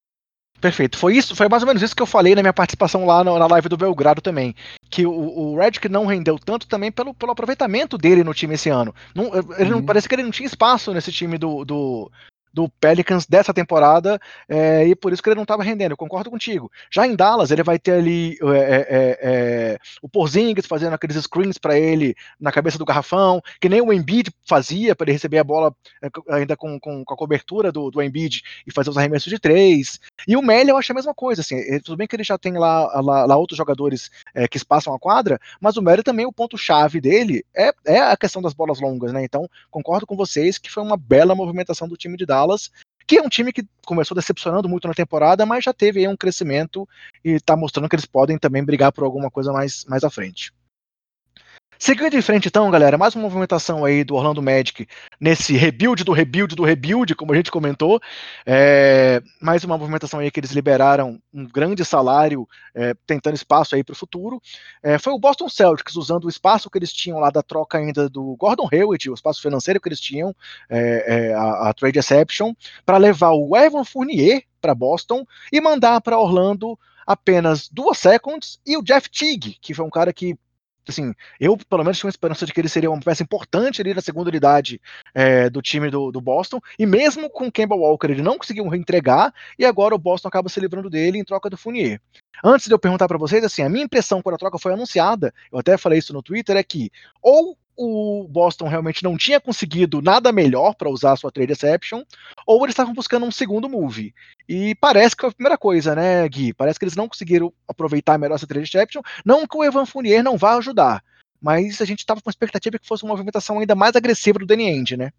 Perfeito. 0.60 0.98
Foi 0.98 1.16
isso, 1.16 1.36
foi 1.36 1.48
mais 1.48 1.62
ou 1.62 1.68
menos 1.68 1.82
isso 1.82 1.96
que 1.96 2.02
eu 2.02 2.08
falei 2.08 2.34
na 2.34 2.42
minha 2.42 2.54
participação 2.54 3.06
lá 3.06 3.24
na, 3.24 3.38
na 3.38 3.48
live 3.48 3.70
do 3.70 3.78
Belgrado 3.78 4.22
também. 4.22 4.56
Que 4.90 5.06
o, 5.06 5.12
o 5.12 5.58
Redick 5.58 5.88
não 5.88 6.06
rendeu 6.06 6.40
tanto 6.40 6.68
também 6.68 6.92
pelo, 6.92 7.14
pelo 7.14 7.32
aproveitamento 7.32 7.98
dele 7.98 8.24
no 8.24 8.34
time 8.34 8.56
esse 8.56 8.70
ano. 8.70 8.94
Não, 9.14 9.32
ele 9.58 9.70
não, 9.70 9.78
uhum. 9.78 9.86
Parece 9.86 10.10
que 10.10 10.16
ele 10.16 10.24
não 10.24 10.32
tinha 10.32 10.48
espaço 10.48 10.94
nesse 10.94 11.12
time 11.12 11.38
do, 11.38 11.64
do, 11.64 12.12
do 12.58 12.68
Pelicans 12.68 13.28
dessa 13.28 13.54
temporada 13.54 14.20
é, 14.50 14.88
e 14.88 14.96
por 14.96 15.14
isso 15.14 15.22
que 15.22 15.30
ele 15.30 15.36
não 15.36 15.44
estava 15.44 15.62
rendendo. 15.62 15.92
Eu 15.92 15.98
concordo 15.98 16.32
contigo. 16.32 16.72
Já 16.92 17.06
em 17.06 17.16
Dallas, 17.16 17.52
ele 17.52 17.62
vai 17.62 17.78
ter 17.78 17.92
ali 17.92 18.36
é, 18.42 18.48
é, 18.48 18.88
é, 18.90 19.18
é 19.22 19.78
o 20.02 20.10
Porzingis 20.10 20.66
fazendo 20.66 20.96
aqueles 20.96 21.18
screens 21.18 21.60
para 21.60 21.78
ele 21.78 22.16
na 22.40 22.52
cabeça 22.52 22.80
do 22.80 22.86
garrafão, 22.86 23.40
que 23.62 23.70
nem 23.70 23.80
o 23.80 23.94
Embiid 23.94 24.32
fazia 24.44 24.96
para 24.96 25.06
ele 25.06 25.12
receber 25.12 25.38
a 25.38 25.44
bola 25.44 25.72
é, 26.02 26.10
ainda 26.36 26.58
com, 26.58 26.80
com, 26.80 27.06
com, 27.06 27.14
a 27.14 27.18
cobertura 27.18 27.72
do, 27.72 27.92
do 27.92 28.02
Embiid 28.02 28.42
e 28.66 28.74
fazer 28.74 28.90
os 28.90 28.98
arremessos 28.98 29.32
de 29.32 29.38
três. 29.38 30.00
E 30.28 30.36
o 30.36 30.42
Melly 30.42 30.72
eu 30.72 30.78
acho 30.78 30.92
a 30.92 30.96
mesma 30.96 31.14
coisa. 31.14 31.42
Assim, 31.42 31.58
tudo 31.82 31.96
bem 31.96 32.08
que 32.08 32.16
ele 32.16 32.24
já 32.24 32.40
tem 32.40 32.54
lá, 32.54 33.00
lá, 33.02 33.26
lá 33.28 33.38
outros 33.38 33.56
jogadores 33.56 34.10
que 34.50 34.58
espaçam 34.58 34.96
a 34.96 35.00
quadra, 35.00 35.40
mas 35.62 35.78
o 35.78 35.82
Melly 35.82 36.02
também, 36.02 36.26
o 36.26 36.34
ponto-chave 36.34 37.00
dele 37.00 37.46
é, 37.56 37.72
é 37.86 38.00
a 38.00 38.18
questão 38.18 38.42
das 38.42 38.54
bolas 38.54 38.82
longas. 38.82 39.14
Né? 39.14 39.24
Então, 39.24 39.48
concordo 39.70 40.08
com 40.08 40.16
vocês 40.16 40.58
que 40.58 40.72
foi 40.72 40.82
uma 40.82 40.98
bela 40.98 41.36
movimentação 41.36 41.88
do 41.88 41.96
time 41.96 42.18
de 42.18 42.26
Dallas 42.26 42.47
Dallas, 42.48 42.72
que 43.06 43.18
é 43.18 43.22
um 43.22 43.30
time 43.30 43.54
que 43.54 43.66
começou 43.86 44.16
decepcionando 44.16 44.68
muito 44.68 44.88
na 44.88 44.94
temporada, 44.94 45.46
mas 45.46 45.64
já 45.64 45.74
teve 45.74 46.00
aí 46.00 46.08
um 46.08 46.18
crescimento 46.18 46.88
e 47.24 47.32
está 47.32 47.56
mostrando 47.56 47.88
que 47.88 47.96
eles 47.96 48.06
podem 48.06 48.38
também 48.38 48.64
brigar 48.64 48.92
por 48.92 49.04
alguma 49.04 49.30
coisa 49.30 49.52
mais, 49.52 49.86
mais 49.86 50.04
à 50.04 50.10
frente. 50.10 50.52
Seguindo 51.80 52.16
em 52.16 52.22
frente, 52.24 52.48
então, 52.48 52.72
galera, 52.72 52.98
mais 52.98 53.14
uma 53.14 53.22
movimentação 53.24 53.86
aí 53.86 54.04
do 54.04 54.16
Orlando 54.16 54.42
Magic 54.42 54.88
nesse 55.20 55.56
rebuild 55.56 56.04
do 56.04 56.12
rebuild 56.12 56.56
do 56.56 56.64
rebuild, 56.64 57.14
como 57.14 57.32
a 57.32 57.36
gente 57.36 57.52
comentou. 57.52 58.02
É, 58.44 59.22
mais 59.40 59.64
uma 59.64 59.78
movimentação 59.78 60.20
aí 60.20 60.32
que 60.32 60.40
eles 60.40 60.52
liberaram 60.52 61.22
um 61.32 61.46
grande 61.46 61.86
salário, 61.86 62.48
é, 62.74 62.96
tentando 63.06 63.36
espaço 63.36 63.76
aí 63.76 63.84
para 63.84 63.94
o 63.94 63.96
futuro. 63.96 64.42
É, 64.82 64.98
foi 64.98 65.14
o 65.14 65.20
Boston 65.20 65.48
Celtics 65.48 65.96
usando 65.96 66.26
o 66.26 66.30
espaço 66.30 66.68
que 66.68 66.80
eles 66.80 66.92
tinham 66.92 67.20
lá 67.20 67.30
da 67.30 67.44
troca 67.44 67.78
ainda 67.78 68.10
do 68.10 68.36
Gordon 68.38 68.68
Hayward, 68.72 69.12
o 69.12 69.14
espaço 69.14 69.40
financeiro 69.40 69.80
que 69.80 69.88
eles 69.88 70.00
tinham, 70.00 70.36
é, 70.68 71.30
é, 71.30 71.34
a, 71.36 71.70
a 71.70 71.74
Trade 71.76 72.00
Exception, 72.00 72.54
para 72.84 72.98
levar 72.98 73.34
o 73.34 73.56
Evan 73.56 73.84
Fournier 73.84 74.44
para 74.60 74.74
Boston 74.74 75.24
e 75.54 75.62
mandar 75.62 76.02
para 76.02 76.18
Orlando 76.18 76.78
apenas 77.06 77.70
duas 77.70 78.00
seconds 78.00 78.60
e 78.66 78.76
o 78.76 78.82
Jeff 78.82 79.10
Teague, 79.10 79.58
que 79.62 79.76
foi 79.76 79.86
um 79.86 79.92
cara 79.92 80.12
que 80.12 80.36
assim, 80.92 81.14
eu 81.40 81.58
pelo 81.58 81.84
menos 81.84 81.98
tinha 81.98 82.08
uma 82.08 82.12
esperança 82.12 82.46
de 82.46 82.54
que 82.54 82.60
ele 82.60 82.70
seria 82.70 82.90
uma 82.90 83.00
peça 83.00 83.24
importante 83.24 83.82
ali 83.82 83.94
na 83.94 84.02
segunda 84.02 84.30
unidade 84.30 84.82
é, 85.14 85.50
do 85.50 85.62
time 85.62 85.90
do, 85.90 86.12
do, 86.12 86.22
Boston, 86.22 86.60
e 86.78 86.86
mesmo 86.86 87.30
com 87.30 87.52
Campbell 87.52 87.80
Walker 87.80 88.08
ele 88.08 88.22
não 88.22 88.38
conseguiu 88.38 88.68
reentregar, 88.68 89.34
e 89.58 89.66
agora 89.66 89.96
o 89.96 90.00
Boston 90.00 90.28
acaba 90.28 90.50
se 90.50 90.60
livrando 90.60 90.90
dele 90.90 91.20
em 91.20 91.24
troca 91.24 91.50
do 91.50 91.58
Fournier. 91.58 92.00
Antes 92.44 92.68
de 92.68 92.74
eu 92.74 92.80
perguntar 92.80 93.08
para 93.08 93.18
vocês, 93.18 93.44
assim, 93.44 93.64
a 93.64 93.70
minha 93.70 93.86
impressão 93.86 94.22
quando 94.22 94.36
a 94.36 94.40
troca 94.40 94.60
foi 94.60 94.74
anunciada, 94.74 95.34
eu 95.52 95.60
até 95.60 95.78
falei 95.78 96.00
isso 96.00 96.14
no 96.14 96.22
Twitter, 96.22 96.56
é 96.56 96.64
que 96.64 96.92
ou 97.22 97.58
o 97.78 98.28
Boston 98.28 98.68
realmente 98.68 99.04
não 99.04 99.16
tinha 99.16 99.40
conseguido 99.40 100.02
nada 100.02 100.32
melhor 100.32 100.74
para 100.74 100.90
usar 100.90 101.12
a 101.12 101.16
sua 101.16 101.32
trade 101.32 101.52
exception, 101.52 102.04
ou 102.46 102.64
eles 102.64 102.74
estavam 102.74 102.94
buscando 102.94 103.26
um 103.26 103.32
segundo 103.32 103.70
move. 103.70 104.14
E 104.50 104.74
parece 104.76 105.16
que 105.16 105.22
foi 105.22 105.30
a 105.30 105.34
primeira 105.34 105.58
coisa, 105.58 105.96
né, 105.96 106.28
Gui? 106.28 106.54
Parece 106.54 106.80
que 106.80 106.86
eles 106.86 106.96
não 106.96 107.08
conseguiram 107.08 107.54
aproveitar 107.68 108.18
melhor 108.18 108.36
essa 108.36 108.48
trade 108.48 108.68
exception. 108.68 109.02
Não 109.24 109.46
que 109.46 109.56
o 109.56 109.64
Evan 109.64 109.86
Fournier 109.86 110.24
não 110.24 110.38
vá 110.38 110.56
ajudar, 110.56 111.04
mas 111.40 111.80
a 111.80 111.86
gente 111.86 112.00
estava 112.00 112.20
com 112.20 112.30
a 112.30 112.32
expectativa 112.32 112.80
que 112.80 112.88
fosse 112.88 113.04
uma 113.04 113.14
movimentação 113.14 113.60
ainda 113.60 113.76
mais 113.76 113.96
agressiva 113.96 114.40
do 114.40 114.46
Danny 114.46 114.68
End, 114.68 114.98
né? 114.98 115.12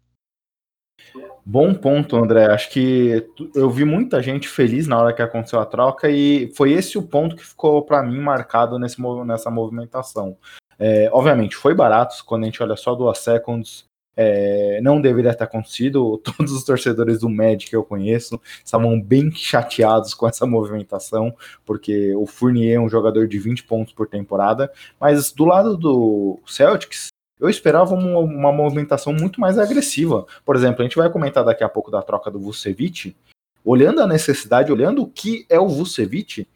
Bom 1.45 1.73
ponto, 1.73 2.17
André. 2.17 2.45
Acho 2.45 2.69
que 2.69 3.25
eu 3.55 3.69
vi 3.69 3.85
muita 3.85 4.21
gente 4.21 4.47
feliz 4.47 4.85
na 4.85 5.01
hora 5.01 5.13
que 5.13 5.21
aconteceu 5.21 5.59
a 5.59 5.65
troca 5.65 6.09
e 6.09 6.51
foi 6.55 6.73
esse 6.73 6.97
o 6.97 7.01
ponto 7.01 7.35
que 7.35 7.45
ficou 7.45 7.81
para 7.83 8.03
mim 8.03 8.19
marcado 8.19 8.77
nesse, 8.77 9.01
nessa 9.25 9.49
movimentação. 9.49 10.37
É, 10.79 11.09
obviamente, 11.11 11.57
foi 11.57 11.75
barato, 11.75 12.23
quando 12.25 12.43
a 12.43 12.45
gente 12.45 12.63
olha 12.63 12.77
só 12.77 12.95
duas 12.95 13.17
seconds, 13.19 13.83
é, 14.15 14.81
não 14.81 14.99
deveria 14.99 15.33
ter 15.33 15.43
acontecido. 15.43 16.17
Todos 16.23 16.51
os 16.51 16.63
torcedores 16.63 17.19
do 17.19 17.29
Magic 17.29 17.69
que 17.69 17.75
eu 17.75 17.83
conheço 17.83 18.39
estavam 18.63 18.99
bem 18.99 19.31
chateados 19.31 20.13
com 20.13 20.27
essa 20.27 20.45
movimentação, 20.45 21.35
porque 21.65 22.13
o 22.15 22.25
Fournier 22.25 22.75
é 22.75 22.79
um 22.79 22.89
jogador 22.89 23.27
de 23.27 23.39
20 23.39 23.63
pontos 23.63 23.93
por 23.93 24.07
temporada. 24.07 24.71
Mas 24.99 25.31
do 25.31 25.45
lado 25.45 25.77
do 25.77 26.39
Celtics, 26.45 27.07
eu 27.39 27.49
esperava 27.49 27.95
uma, 27.95 28.19
uma 28.19 28.51
movimentação 28.51 29.13
muito 29.13 29.39
mais 29.39 29.57
agressiva. 29.57 30.25
Por 30.45 30.55
exemplo, 30.55 30.81
a 30.81 30.83
gente 30.83 30.97
vai 30.97 31.09
comentar 31.09 31.45
daqui 31.45 31.63
a 31.63 31.69
pouco 31.69 31.89
da 31.89 32.01
troca 32.01 32.29
do 32.29 32.39
Vucevic. 32.39 33.15
Olhando 33.63 34.01
a 34.01 34.07
necessidade, 34.07 34.71
olhando 34.71 35.01
o 35.01 35.07
que 35.07 35.45
é 35.49 35.59
o 35.59 35.67
Vucevic, 35.67 36.47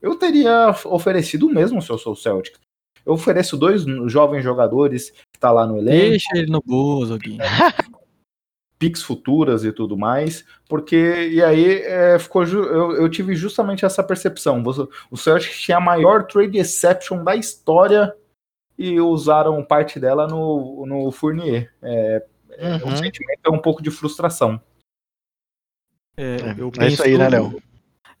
eu 0.00 0.16
teria 0.16 0.74
oferecido 0.86 1.46
o 1.46 1.52
mesmo 1.52 1.80
se 1.80 1.90
eu 1.90 1.98
sou 1.98 2.14
o 2.14 2.16
Celtics. 2.16 2.58
Eu 3.04 3.14
ofereço 3.14 3.56
dois 3.56 3.82
jovens 4.06 4.42
jogadores 4.42 5.10
que 5.10 5.38
tá 5.38 5.50
lá 5.50 5.66
no 5.66 5.78
elenco. 5.78 6.10
Deixa 6.10 6.36
ele 6.36 6.50
no 6.50 6.62
bolso, 6.64 7.18
Gui. 7.18 7.38
Pix 8.78 9.02
futuras 9.02 9.64
e 9.64 9.72
tudo 9.72 9.96
mais, 9.96 10.44
porque 10.68 11.28
e 11.30 11.40
aí 11.40 11.82
é, 11.82 12.18
ficou 12.18 12.42
eu, 12.42 12.96
eu, 12.96 13.08
tive 13.08 13.36
justamente 13.36 13.84
essa 13.84 14.02
percepção. 14.02 14.60
O 15.08 15.16
Celtics 15.16 15.60
tinha 15.60 15.76
a 15.76 15.80
maior 15.80 16.26
trade 16.26 16.58
exception 16.58 17.22
da 17.22 17.36
história 17.36 18.12
e 18.76 19.00
usaram 19.00 19.64
parte 19.64 20.00
dela 20.00 20.26
no, 20.26 20.84
no 20.84 21.12
Fournier. 21.12 21.72
É, 21.80 22.24
é 22.58 22.74
uhum. 22.74 22.92
O 22.92 22.96
sentimento 22.96 23.40
é 23.44 23.50
um 23.50 23.58
pouco 23.58 23.80
de 23.80 23.90
frustração. 23.90 24.60
É, 26.16 26.36
eu 26.58 26.70
penso, 26.70 26.82
é 26.82 26.88
isso 26.88 27.02
aí, 27.04 27.16
né, 27.16 27.28
Léo? 27.28 27.62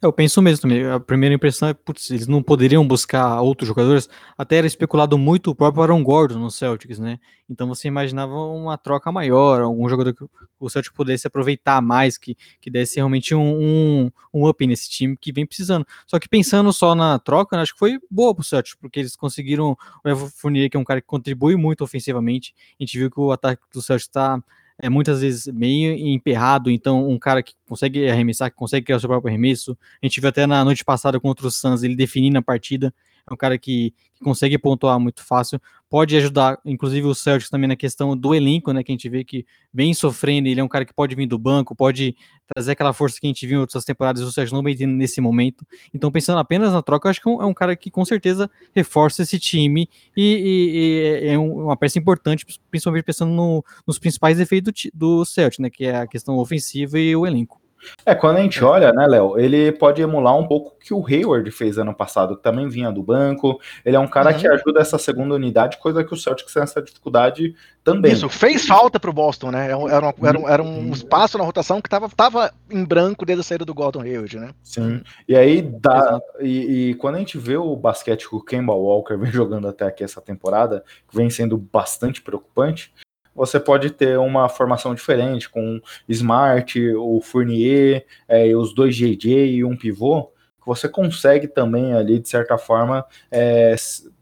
Eu 0.02 0.12
penso 0.12 0.42
mesmo 0.42 0.62
também. 0.62 0.84
A 0.84 0.98
primeira 0.98 1.32
impressão 1.32 1.68
é, 1.68 1.72
putz, 1.74 2.10
eles 2.10 2.26
não 2.26 2.42
poderiam 2.42 2.84
buscar 2.84 3.40
outros 3.40 3.68
jogadores. 3.68 4.08
Até 4.36 4.56
era 4.56 4.66
especulado 4.66 5.16
muito 5.16 5.52
o 5.52 5.54
próprio 5.54 5.80
Aaron 5.80 6.02
Gordon 6.02 6.40
no 6.40 6.50
Celtics, 6.50 6.98
né? 6.98 7.20
Então 7.48 7.68
você 7.68 7.86
imaginava 7.86 8.34
uma 8.34 8.76
troca 8.76 9.12
maior, 9.12 9.60
algum 9.60 9.88
jogador 9.88 10.12
que 10.12 10.24
o 10.58 10.68
Celtics 10.68 10.92
pudesse 10.92 11.28
aproveitar 11.28 11.80
mais, 11.80 12.18
que, 12.18 12.36
que 12.60 12.68
desse 12.68 12.96
realmente 12.96 13.32
um, 13.32 13.40
um, 13.40 14.10
um 14.34 14.48
up 14.48 14.66
nesse 14.66 14.90
time 14.90 15.16
que 15.16 15.32
vem 15.32 15.46
precisando. 15.46 15.86
Só 16.04 16.18
que 16.18 16.28
pensando 16.28 16.72
só 16.72 16.96
na 16.96 17.20
troca, 17.20 17.56
né, 17.56 17.62
acho 17.62 17.72
que 17.72 17.78
foi 17.78 18.00
boa 18.10 18.34
pro 18.34 18.42
Celtics, 18.42 18.76
porque 18.80 18.98
eles 18.98 19.14
conseguiram 19.14 19.76
o 20.04 20.08
Evo 20.08 20.28
Fournier, 20.28 20.68
que 20.68 20.76
é 20.76 20.80
um 20.80 20.84
cara 20.84 21.00
que 21.00 21.06
contribui 21.06 21.54
muito 21.54 21.84
ofensivamente. 21.84 22.52
A 22.80 22.82
gente 22.82 22.98
viu 22.98 23.08
que 23.08 23.20
o 23.20 23.30
ataque 23.30 23.62
do 23.72 23.80
Celtics 23.80 24.08
está 24.08 24.42
é 24.78 24.88
muitas 24.88 25.20
vezes 25.20 25.46
meio 25.52 25.92
emperrado, 25.94 26.70
então 26.70 27.08
um 27.08 27.18
cara 27.18 27.42
que 27.42 27.54
consegue 27.66 28.08
arremessar, 28.08 28.50
que 28.50 28.56
consegue 28.56 28.86
criar 28.86 28.96
o 28.96 29.00
seu 29.00 29.08
próprio 29.08 29.30
arremesso. 29.30 29.76
A 30.02 30.06
gente 30.06 30.20
viu 30.20 30.28
até 30.28 30.46
na 30.46 30.64
noite 30.64 30.84
passada 30.84 31.18
contra 31.20 31.46
o 31.46 31.50
Suns 31.50 31.82
ele 31.82 31.96
definindo 31.96 32.38
a 32.38 32.42
partida. 32.42 32.92
É 33.30 33.32
um 33.32 33.36
cara 33.36 33.56
que, 33.56 33.94
que, 34.14 34.24
consegue 34.24 34.58
pontuar 34.58 34.98
muito 34.98 35.24
fácil, 35.24 35.60
pode 35.88 36.16
ajudar, 36.16 36.58
inclusive 36.64 37.06
o 37.06 37.14
Celtics 37.14 37.50
também 37.50 37.68
na 37.68 37.76
questão 37.76 38.16
do 38.16 38.34
elenco, 38.34 38.72
né, 38.72 38.82
que 38.82 38.90
a 38.90 38.94
gente 38.94 39.08
vê 39.08 39.22
que 39.22 39.46
vem 39.72 39.94
sofrendo, 39.94 40.48
ele 40.48 40.60
é 40.60 40.64
um 40.64 40.68
cara 40.68 40.84
que 40.84 40.92
pode 40.92 41.14
vir 41.14 41.26
do 41.26 41.38
banco, 41.38 41.76
pode 41.76 42.16
trazer 42.52 42.72
aquela 42.72 42.92
força 42.92 43.20
que 43.20 43.26
a 43.26 43.28
gente 43.28 43.46
viu 43.46 43.58
em 43.58 43.60
outras 43.60 43.84
temporadas, 43.84 44.22
o 44.22 44.32
Celtics 44.32 44.52
não 44.52 44.62
vem 44.62 44.76
tendo 44.76 44.92
nesse 44.92 45.20
momento. 45.20 45.64
Então, 45.94 46.10
pensando 46.10 46.38
apenas 46.38 46.72
na 46.72 46.82
troca, 46.82 47.06
eu 47.06 47.10
acho 47.10 47.20
que 47.20 47.28
é 47.28 47.32
um, 47.32 47.42
é 47.42 47.46
um 47.46 47.54
cara 47.54 47.76
que 47.76 47.90
com 47.90 48.04
certeza 48.04 48.50
reforça 48.74 49.22
esse 49.22 49.38
time 49.38 49.88
e, 50.16 50.22
e, 50.22 51.26
e 51.26 51.28
é 51.28 51.38
uma 51.38 51.76
peça 51.76 51.98
importante, 51.98 52.44
principalmente 52.70 53.04
pensando 53.04 53.32
no, 53.32 53.64
nos 53.86 53.98
principais 53.98 54.40
efeitos 54.40 54.90
do, 54.92 55.18
do 55.18 55.24
Celtics, 55.24 55.60
né, 55.60 55.70
que 55.70 55.84
é 55.84 55.96
a 55.96 56.06
questão 56.06 56.36
ofensiva 56.38 56.98
e 56.98 57.14
o 57.14 57.26
elenco. 57.26 57.61
É, 58.04 58.14
quando 58.14 58.38
a 58.38 58.40
gente 58.40 58.62
olha, 58.64 58.92
né, 58.92 59.06
Léo, 59.06 59.38
ele 59.38 59.72
pode 59.72 60.02
emular 60.02 60.36
um 60.36 60.46
pouco 60.46 60.70
o 60.70 60.78
que 60.78 60.94
o 60.94 61.06
Hayward 61.06 61.50
fez 61.50 61.78
ano 61.78 61.94
passado, 61.94 62.36
que 62.36 62.42
também 62.42 62.68
vinha 62.68 62.90
do 62.90 63.02
banco. 63.02 63.60
Ele 63.84 63.96
é 63.96 64.00
um 64.00 64.08
cara 64.08 64.32
uhum. 64.32 64.38
que 64.38 64.48
ajuda 64.48 64.80
essa 64.80 64.98
segunda 64.98 65.34
unidade, 65.34 65.78
coisa 65.78 66.04
que 66.04 66.12
o 66.12 66.16
Celtics 66.16 66.52
tem 66.52 66.62
essa 66.62 66.82
dificuldade 66.82 67.54
também. 67.84 68.12
Isso, 68.12 68.28
fez 68.28 68.66
falta 68.66 68.98
pro 68.98 69.12
Boston, 69.12 69.50
né? 69.50 69.66
Era, 69.66 69.78
uma, 69.78 70.14
era, 70.28 70.38
um, 70.38 70.48
era 70.48 70.62
um 70.62 70.92
espaço 70.92 71.36
na 71.36 71.44
rotação 71.44 71.80
que 71.80 71.88
tava, 71.88 72.08
tava 72.08 72.52
em 72.70 72.84
branco 72.84 73.26
desde 73.26 73.40
a 73.40 73.44
saída 73.44 73.64
do 73.64 73.74
Gordon 73.74 74.02
Hayward, 74.02 74.38
né? 74.38 74.50
Sim. 74.62 75.02
E 75.28 75.36
aí 75.36 75.62
dá. 75.62 76.20
E, 76.40 76.90
e, 76.90 76.94
quando 76.94 77.16
a 77.16 77.18
gente 77.18 77.38
vê 77.38 77.56
o 77.56 77.74
basquete 77.74 78.28
que 78.28 78.36
o 78.36 78.40
Kemba 78.40 78.74
Walker 78.74 79.16
vem 79.18 79.30
jogando 79.30 79.68
até 79.68 79.86
aqui 79.86 80.04
essa 80.04 80.20
temporada, 80.20 80.84
que 81.08 81.16
vem 81.16 81.28
sendo 81.28 81.56
bastante 81.56 82.22
preocupante, 82.22 82.92
você 83.34 83.58
pode 83.58 83.90
ter 83.90 84.18
uma 84.18 84.48
formação 84.48 84.94
diferente, 84.94 85.48
com 85.48 85.80
Smart, 86.08 86.78
o 86.96 87.20
Fournier, 87.20 88.04
é, 88.28 88.54
os 88.54 88.74
dois 88.74 88.94
JJ 88.96 89.56
e 89.56 89.64
um 89.64 89.76
pivô, 89.76 90.30
você 90.64 90.88
consegue 90.88 91.48
também 91.48 91.92
ali, 91.92 92.18
de 92.18 92.28
certa 92.28 92.56
forma, 92.56 93.04
é, 93.30 93.74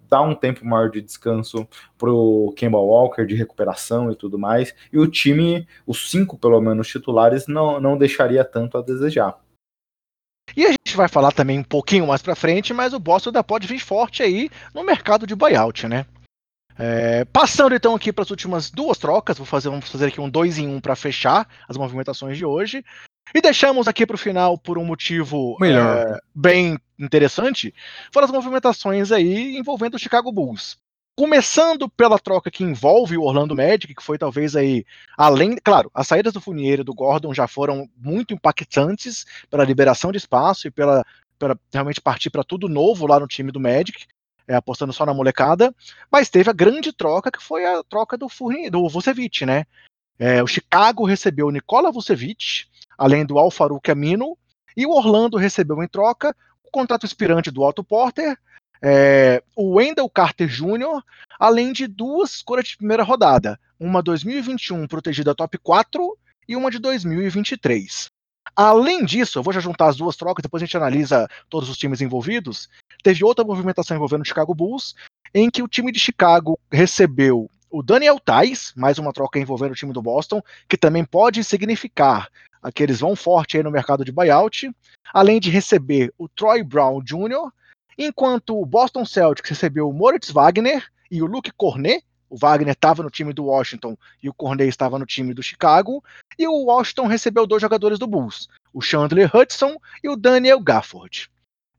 dar 0.09 0.23
um 0.23 0.35
tempo 0.35 0.67
maior 0.67 0.91
de 0.91 1.01
descanso 1.01 1.67
pro 1.97 2.53
Kemba 2.57 2.79
Walker, 2.79 3.25
de 3.25 3.35
recuperação 3.35 4.11
e 4.11 4.17
tudo 4.17 4.39
mais. 4.39 4.75
E 4.93 4.99
o 4.99 5.07
time, 5.07 5.67
os 5.87 6.11
cinco 6.11 6.37
pelo 6.37 6.61
menos 6.61 6.89
titulares, 6.89 7.47
não, 7.47 7.81
não 7.81 7.97
deixaria 7.97 8.45
tanto 8.45 8.77
a 8.77 8.83
desejar. 8.83 9.39
E 10.57 10.67
a 10.67 10.71
gente 10.71 10.97
vai 10.97 11.09
falar 11.09 11.31
também 11.31 11.61
um 11.61 11.65
pouquinho 11.65 12.09
mais 12.09 12.21
para 12.21 12.35
frente, 12.35 12.75
mas 12.75 12.93
o 12.93 12.99
Boston 12.99 13.31
ainda 13.31 13.45
pode 13.45 13.69
vir 13.69 13.79
forte 13.79 14.23
aí 14.23 14.51
no 14.75 14.83
mercado 14.83 15.27
de 15.27 15.37
buyout, 15.37 15.87
né? 15.87 16.05
É, 16.83 17.26
passando 17.26 17.74
então 17.74 17.95
aqui 17.95 18.11
para 18.11 18.24
as 18.24 18.31
últimas 18.31 18.70
duas 18.70 18.97
trocas, 18.97 19.37
vou 19.37 19.47
fazer, 19.47 19.68
vamos 19.68 19.87
fazer 19.91 20.07
aqui 20.07 20.18
um 20.18 20.31
dois 20.31 20.57
em 20.57 20.66
um 20.66 20.81
para 20.81 20.97
fechar 20.97 21.47
as 21.68 21.76
movimentações 21.76 22.39
de 22.39 22.45
hoje. 22.47 22.83
E 23.35 23.41
deixamos 23.43 23.87
aqui 23.87 24.07
para 24.07 24.14
o 24.14 24.18
final 24.18 24.57
por 24.57 24.78
um 24.78 24.85
motivo 24.85 25.59
é, 25.62 26.18
bem 26.35 26.78
interessante, 26.99 27.74
foram 28.12 28.26
as 28.26 28.33
movimentações 28.33 29.12
aí 29.12 29.59
envolvendo 29.59 29.95
o 29.95 29.99
Chicago 29.99 30.33
Bulls. 30.33 30.78
Começando 31.16 31.87
pela 31.87 32.18
troca 32.18 32.51
que 32.51 32.64
envolve 32.64 33.18
o 33.18 33.24
Orlando 33.24 33.55
Magic, 33.55 33.95
que 33.95 34.03
foi 34.03 34.16
talvez 34.16 34.57
aí, 34.57 34.87
além, 35.18 35.57
claro, 35.62 35.91
as 35.93 36.07
saídas 36.07 36.33
do 36.33 36.41
Funier 36.41 36.81
e 36.81 36.85
do 36.85 36.95
Gordon 36.95 37.35
já 37.35 37.47
foram 37.47 37.87
muito 37.95 38.33
impactantes 38.33 39.26
pela 39.51 39.64
liberação 39.64 40.11
de 40.11 40.16
espaço 40.16 40.66
e 40.66 40.70
pela, 40.70 41.05
pela 41.39 41.59
realmente 41.70 42.01
partir 42.01 42.31
para 42.31 42.43
tudo 42.43 42.70
novo 42.70 43.07
lá 43.07 43.20
no 43.20 43.28
time 43.28 43.53
do 43.53 43.61
Magic, 43.61 44.07
é, 44.51 44.57
apostando 44.57 44.93
só 44.93 45.07
na 45.07 45.15
molecada, 45.15 45.73
mas 46.11 46.29
teve 46.29 46.51
a 46.51 46.53
grande 46.53 46.93
troca 46.93 47.31
que 47.31 47.41
foi 47.41 47.65
a 47.65 47.85
troca 47.85 48.19
do 48.19 48.29
Fournier, 48.29 48.69
do 48.69 48.89
Vucevic, 48.89 49.47
né? 49.47 49.65
É, 50.19 50.43
o 50.43 50.47
Chicago 50.47 51.07
recebeu 51.07 51.47
o 51.47 51.51
Nikola 51.53 51.93
Vucevic, 51.93 52.67
além 52.99 53.25
do 53.25 53.39
Alfaruq 53.39 53.89
Amino, 53.93 54.37
e 54.77 54.85
o 54.85 54.91
Orlando 54.91 55.37
recebeu 55.37 55.81
em 55.85 55.87
troca 55.87 56.35
o 56.65 56.71
contrato 56.71 57.07
expirante 57.07 57.49
do 57.49 57.63
Otto 57.63 57.85
Porter, 57.85 58.37
é, 58.83 59.41
o 59.55 59.77
Wendell 59.77 60.11
Carter 60.11 60.49
Jr., 60.49 61.01
além 61.39 61.73
de 61.73 61.87
duas 61.87 62.33
escolhas 62.33 62.67
de 62.67 62.77
primeira 62.77 63.05
rodada, 63.05 63.59
uma 63.79 64.03
2021 64.03 64.89
protegida 64.89 65.33
top 65.33 65.59
4 65.59 66.19
e 66.49 66.57
uma 66.57 66.73
de 66.73 66.81
2023. 66.81 68.11
Além 68.55 69.05
disso, 69.05 69.39
eu 69.39 69.43
vou 69.43 69.53
já 69.53 69.61
juntar 69.61 69.89
as 69.89 69.97
duas 69.97 70.17
trocas, 70.17 70.43
depois 70.43 70.63
a 70.63 70.67
gente 70.67 70.77
analisa 70.77 71.29
todos 71.49 71.69
os 71.69 71.77
times 71.77 72.01
envolvidos. 72.01 72.69
Teve 73.03 73.25
outra 73.25 73.45
movimentação 73.45 73.97
envolvendo 73.97 74.23
o 74.23 74.27
Chicago 74.27 74.55
Bulls, 74.55 74.95
em 75.35 75.51
que 75.51 75.63
o 75.63 75.69
time 75.69 75.93
de 75.93 75.99
Chicago 75.99 76.59
recebeu 76.71 77.51
o 77.71 77.83
Daniel 77.83 78.19
Tais, 78.19 78.73
mais 78.77 78.99
uma 78.99 79.13
troca 79.13 79.39
envolvendo 79.39 79.73
o 79.73 79.77
time 79.77 79.93
do 79.93 80.03
Boston, 80.03 80.43
que 80.69 80.77
também 80.77 81.05
pode 81.05 81.43
significar 81.45 82.29
que 82.75 82.83
eles 82.83 83.01
vão 83.01 83.17
forte 83.17 83.57
aí 83.57 83.63
no 83.63 83.71
mercado 83.71 84.05
de 84.05 84.13
buyout, 84.13 84.71
além 85.15 85.41
de 85.41 85.51
receber 85.51 86.13
o 86.19 86.29
Troy 86.29 86.63
Brown 86.63 87.01
Jr., 87.03 87.51
enquanto 87.97 88.61
o 88.61 88.67
Boston 88.67 89.05
Celtics 89.05 89.51
recebeu 89.51 89.89
o 89.89 89.93
Moritz 89.93 90.31
Wagner 90.31 90.85
e 91.11 91.23
o 91.23 91.27
Luke 91.27 91.53
Cornet, 91.53 92.05
o 92.31 92.37
Wagner 92.39 92.72
estava 92.72 93.03
no 93.03 93.11
time 93.11 93.33
do 93.33 93.47
Washington 93.47 93.97
e 94.22 94.28
o 94.28 94.35
Cornet 94.35 94.68
estava 94.68 94.99
no 94.99 95.05
time 95.05 95.35
do 95.35 95.43
Chicago, 95.43 96.03
e 96.39 96.47
o 96.47 96.66
Washington 96.66 97.07
recebeu 97.07 97.47
dois 97.47 97.61
jogadores 97.61 97.99
do 97.99 98.07
Bulls, 98.07 98.49
o 98.72 98.81
Chandler 98.81 99.31
Hudson 99.35 99.76
e 100.03 100.09
o 100.09 100.16
Daniel 100.16 100.61
Gafford. 100.61 101.28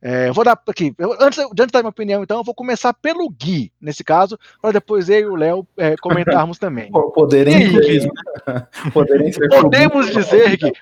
É, 0.04 0.30
eu 0.30 0.34
vou 0.34 0.44
dar 0.44 0.60
aqui, 0.68 0.96
eu, 0.98 1.16
antes, 1.20 1.38
antes 1.38 1.72
da 1.72 1.80
minha 1.80 1.90
opinião, 1.90 2.24
então, 2.24 2.40
eu 2.40 2.44
vou 2.44 2.56
começar 2.56 2.92
pelo 2.92 3.30
Gui, 3.30 3.72
nesse 3.80 4.04
caso, 4.04 4.38
para 4.60 4.72
depois 4.72 5.08
eu 5.10 5.20
e 5.20 5.26
o 5.28 5.36
Léo 5.36 5.68
é, 5.78 5.96
comentarmos 5.96 6.58
também. 6.60 6.92
Poderem, 7.14 7.78
aí, 7.78 8.10
Poderem 8.92 9.32
Podemos 9.62 10.10
dizer, 10.12 10.58
Gui, 10.58 10.74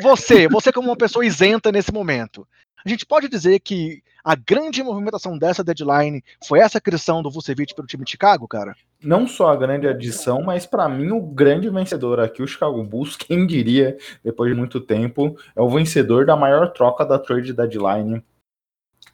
você, 0.00 0.46
você 0.46 0.72
como 0.72 0.88
uma 0.88 0.96
pessoa 0.96 1.26
isenta 1.26 1.72
nesse 1.72 1.92
momento, 1.92 2.46
a 2.84 2.88
gente 2.88 3.06
pode 3.06 3.28
dizer 3.28 3.60
que 3.60 4.02
a 4.24 4.34
grande 4.34 4.82
movimentação 4.82 5.38
dessa 5.38 5.64
deadline 5.64 6.22
foi 6.46 6.60
essa 6.60 6.80
criação 6.80 7.22
do 7.22 7.30
Vucevic 7.30 7.74
pelo 7.74 7.86
time 7.86 8.04
de 8.04 8.10
Chicago, 8.10 8.46
cara? 8.46 8.74
Não 9.02 9.26
só 9.26 9.48
a 9.48 9.56
grande 9.56 9.88
adição, 9.88 10.42
mas 10.42 10.66
para 10.66 10.88
mim 10.88 11.10
o 11.10 11.20
grande 11.20 11.70
vencedor 11.70 12.20
aqui, 12.20 12.42
o 12.42 12.46
Chicago 12.46 12.82
Bulls, 12.84 13.16
quem 13.18 13.46
diria, 13.46 13.96
depois 14.22 14.52
de 14.52 14.58
muito 14.58 14.80
tempo, 14.80 15.36
é 15.56 15.60
o 15.60 15.70
vencedor 15.70 16.26
da 16.26 16.36
maior 16.36 16.72
troca 16.72 17.04
da 17.04 17.18
trade 17.18 17.52
deadline. 17.52 18.22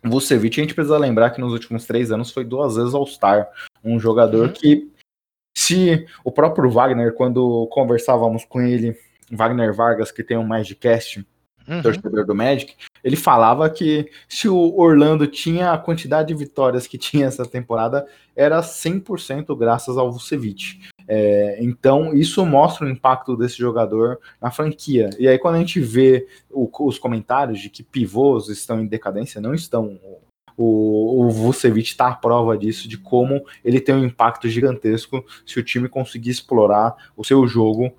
Vucevic, 0.02 0.60
a 0.60 0.64
gente 0.64 0.74
precisa 0.74 0.98
lembrar 0.98 1.30
que 1.30 1.40
nos 1.40 1.52
últimos 1.52 1.86
três 1.86 2.10
anos 2.10 2.30
foi 2.30 2.44
duas 2.44 2.76
vezes 2.76 2.94
All-Star. 2.94 3.48
Um 3.82 3.98
jogador 3.98 4.48
uhum. 4.48 4.52
que, 4.52 4.90
se 5.56 6.06
o 6.24 6.30
próprio 6.30 6.70
Wagner, 6.70 7.14
quando 7.14 7.66
conversávamos 7.68 8.44
com 8.44 8.60
ele, 8.60 8.96
Wagner 9.30 9.72
Vargas, 9.74 10.10
que 10.10 10.22
tem 10.22 10.36
um 10.36 10.46
Magicast, 10.46 11.26
uhum. 11.68 11.82
torcedor 11.82 12.24
do 12.24 12.34
Magic, 12.34 12.74
ele 13.02 13.16
falava 13.16 13.68
que 13.70 14.10
se 14.28 14.48
o 14.48 14.76
Orlando 14.76 15.26
tinha 15.26 15.72
a 15.72 15.78
quantidade 15.78 16.28
de 16.28 16.34
vitórias 16.34 16.86
que 16.86 16.98
tinha 16.98 17.26
essa 17.26 17.46
temporada, 17.46 18.06
era 18.34 18.60
100% 18.60 19.56
graças 19.56 19.96
ao 19.96 20.10
Vucevic. 20.10 20.80
É, 21.08 21.58
então, 21.60 22.12
isso 22.14 22.44
mostra 22.44 22.84
o 22.84 22.90
impacto 22.90 23.36
desse 23.36 23.58
jogador 23.58 24.18
na 24.40 24.50
franquia. 24.50 25.10
E 25.18 25.28
aí, 25.28 25.38
quando 25.38 25.54
a 25.54 25.58
gente 25.58 25.80
vê 25.80 26.26
o, 26.50 26.68
os 26.84 26.98
comentários 26.98 27.60
de 27.60 27.70
que 27.70 27.82
pivôs 27.82 28.48
estão 28.48 28.80
em 28.80 28.86
decadência, 28.86 29.40
não 29.40 29.54
estão. 29.54 29.98
O, 30.58 31.26
o 31.26 31.30
Vucevic 31.30 31.86
está 31.86 32.08
à 32.08 32.14
prova 32.14 32.56
disso, 32.56 32.88
de 32.88 32.96
como 32.96 33.44
ele 33.62 33.78
tem 33.78 33.94
um 33.94 34.04
impacto 34.04 34.48
gigantesco 34.48 35.22
se 35.44 35.60
o 35.60 35.62
time 35.62 35.86
conseguir 35.86 36.30
explorar 36.30 36.96
o 37.14 37.22
seu 37.22 37.46
jogo 37.46 37.92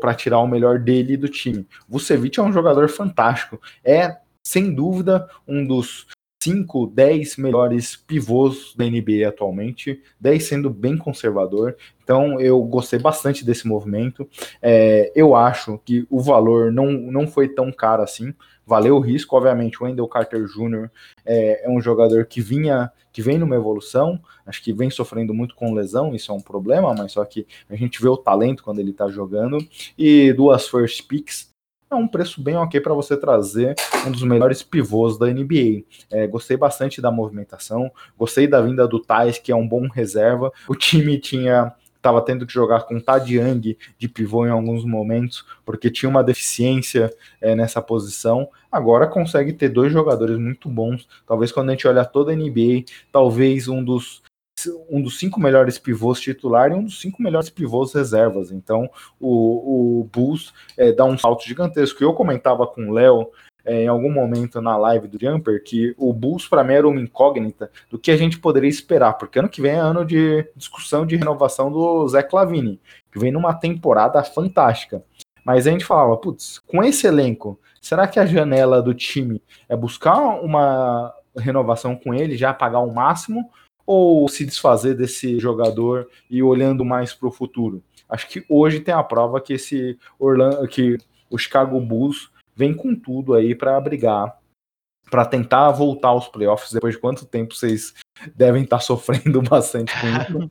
para 0.00 0.14
tirar 0.14 0.38
o 0.38 0.46
melhor 0.46 0.78
dele 0.78 1.16
do 1.16 1.28
time. 1.28 1.66
Vucevic 1.88 2.38
é 2.38 2.42
um 2.42 2.52
jogador 2.52 2.88
fantástico. 2.88 3.60
É, 3.84 4.16
sem 4.42 4.74
dúvida, 4.74 5.28
um 5.46 5.66
dos 5.66 6.06
5, 6.46 6.86
10 6.86 7.38
melhores 7.38 7.96
pivôs 7.96 8.72
da 8.76 8.84
NBA 8.84 9.26
atualmente, 9.26 10.00
10 10.20 10.44
sendo 10.44 10.70
bem 10.70 10.96
conservador. 10.96 11.76
Então 12.04 12.40
eu 12.40 12.62
gostei 12.62 13.00
bastante 13.00 13.44
desse 13.44 13.66
movimento. 13.66 14.28
É, 14.62 15.10
eu 15.16 15.34
acho 15.34 15.76
que 15.84 16.06
o 16.08 16.20
valor 16.20 16.70
não, 16.70 16.92
não 16.92 17.26
foi 17.26 17.48
tão 17.48 17.72
caro 17.72 18.00
assim. 18.00 18.32
Valeu 18.64 18.94
o 18.94 19.00
risco, 19.00 19.36
obviamente. 19.36 19.82
O 19.82 19.86
Wendell 19.86 20.06
Carter 20.06 20.44
Jr. 20.46 20.88
É, 21.24 21.66
é 21.66 21.68
um 21.68 21.80
jogador 21.80 22.24
que 22.26 22.40
vinha, 22.40 22.92
que 23.12 23.20
vem 23.20 23.38
numa 23.38 23.56
evolução. 23.56 24.20
Acho 24.46 24.62
que 24.62 24.72
vem 24.72 24.88
sofrendo 24.88 25.34
muito 25.34 25.56
com 25.56 25.74
lesão, 25.74 26.14
isso 26.14 26.30
é 26.30 26.34
um 26.34 26.40
problema, 26.40 26.94
mas 26.94 27.10
só 27.10 27.24
que 27.24 27.44
a 27.68 27.74
gente 27.74 28.00
vê 28.00 28.08
o 28.08 28.16
talento 28.16 28.62
quando 28.62 28.78
ele 28.78 28.92
tá 28.92 29.08
jogando. 29.08 29.58
E 29.98 30.32
duas 30.32 30.68
first 30.68 31.08
picks 31.08 31.55
é 31.90 31.94
um 31.94 32.08
preço 32.08 32.42
bem 32.42 32.56
ok 32.56 32.80
para 32.80 32.94
você 32.94 33.16
trazer 33.16 33.74
um 34.06 34.10
dos 34.10 34.22
melhores 34.22 34.62
pivôs 34.62 35.18
da 35.18 35.26
NBA. 35.26 35.84
É, 36.10 36.26
gostei 36.26 36.56
bastante 36.56 37.00
da 37.00 37.10
movimentação, 37.10 37.90
gostei 38.18 38.46
da 38.46 38.60
vinda 38.60 38.86
do 38.86 39.00
Thais, 39.00 39.38
que 39.38 39.52
é 39.52 39.56
um 39.56 39.66
bom 39.66 39.88
reserva. 39.88 40.52
O 40.68 40.74
time 40.74 41.18
tinha 41.18 41.72
estava 42.06 42.22
tendo 42.22 42.46
que 42.46 42.52
jogar 42.52 42.82
com 42.82 43.00
Tad 43.00 43.28
Young 43.28 43.76
de 43.98 44.08
pivô 44.08 44.46
em 44.46 44.50
alguns 44.50 44.84
momentos, 44.84 45.44
porque 45.64 45.90
tinha 45.90 46.08
uma 46.08 46.22
deficiência 46.22 47.12
é, 47.40 47.54
nessa 47.56 47.82
posição. 47.82 48.48
Agora 48.70 49.08
consegue 49.08 49.52
ter 49.52 49.68
dois 49.68 49.92
jogadores 49.92 50.38
muito 50.38 50.68
bons. 50.68 51.08
Talvez 51.26 51.50
quando 51.50 51.70
a 51.70 51.72
gente 51.72 51.88
olha 51.88 52.04
toda 52.04 52.30
a 52.30 52.36
NBA, 52.36 52.84
talvez 53.10 53.66
um 53.66 53.82
dos 53.82 54.22
um 54.88 55.02
dos 55.02 55.18
cinco 55.18 55.38
melhores 55.38 55.78
pivôs 55.78 56.20
titular 56.20 56.70
e 56.70 56.74
um 56.74 56.84
dos 56.84 57.00
cinco 57.00 57.22
melhores 57.22 57.50
pivôs 57.50 57.92
reservas. 57.92 58.50
Então 58.50 58.88
o, 59.20 60.00
o 60.00 60.04
Bulls 60.04 60.52
é, 60.76 60.92
dá 60.92 61.04
um 61.04 61.18
salto 61.18 61.44
gigantesco. 61.44 62.02
Eu 62.02 62.14
comentava 62.14 62.66
com 62.66 62.88
o 62.88 62.92
Léo 62.92 63.30
é, 63.64 63.82
em 63.82 63.88
algum 63.88 64.10
momento 64.10 64.60
na 64.60 64.76
live 64.76 65.08
do 65.08 65.18
Jumper 65.20 65.62
que 65.62 65.94
o 65.98 66.12
Bulls 66.12 66.48
para 66.48 66.64
mim 66.64 66.74
era 66.74 66.88
uma 66.88 67.00
incógnita 67.00 67.70
do 67.90 67.98
que 67.98 68.10
a 68.10 68.16
gente 68.16 68.38
poderia 68.38 68.70
esperar, 68.70 69.14
porque 69.14 69.38
ano 69.38 69.48
que 69.48 69.60
vem 69.60 69.72
é 69.72 69.78
ano 69.78 70.04
de 70.04 70.48
discussão 70.54 71.04
de 71.04 71.16
renovação 71.16 71.70
do 71.70 72.06
Zé 72.08 72.22
Clavini, 72.22 72.80
que 73.12 73.18
vem 73.18 73.32
numa 73.32 73.52
temporada 73.52 74.22
fantástica. 74.22 75.02
Mas 75.44 75.66
a 75.66 75.70
gente 75.70 75.84
falava, 75.84 76.16
putz, 76.16 76.58
com 76.60 76.82
esse 76.82 77.06
elenco, 77.06 77.60
será 77.80 78.08
que 78.08 78.18
a 78.18 78.26
janela 78.26 78.82
do 78.82 78.92
time 78.92 79.40
é 79.68 79.76
buscar 79.76 80.16
uma 80.40 81.12
renovação 81.36 81.94
com 81.94 82.14
ele, 82.14 82.36
já 82.36 82.52
pagar 82.52 82.80
o 82.80 82.92
máximo, 82.92 83.48
ou 83.86 84.28
se 84.28 84.44
desfazer 84.44 84.94
desse 84.94 85.38
jogador 85.38 86.08
e 86.28 86.42
olhando 86.42 86.84
mais 86.84 87.14
para 87.14 87.28
o 87.28 87.32
futuro? 87.32 87.82
Acho 88.08 88.28
que 88.28 88.44
hoje 88.48 88.80
tem 88.80 88.94
a 88.94 89.02
prova 89.02 89.40
que 89.40 89.54
esse 89.54 89.98
Orlando, 90.18 90.66
que 90.68 90.98
o 91.30 91.38
Chicago 91.38 91.80
Bulls 91.80 92.30
vem 92.54 92.74
com 92.74 92.94
tudo 92.94 93.34
aí 93.34 93.54
para 93.54 93.80
brigar, 93.80 94.38
para 95.10 95.24
tentar 95.24 95.70
voltar 95.70 96.08
aos 96.08 96.28
playoffs 96.28 96.72
depois 96.72 96.94
de 96.94 97.00
quanto 97.00 97.26
tempo 97.26 97.54
vocês 97.54 97.94
devem 98.34 98.64
estar 98.64 98.78
tá 98.78 98.82
sofrendo 98.84 99.42
bastante 99.42 99.92
com 100.00 100.06
isso. 100.06 100.50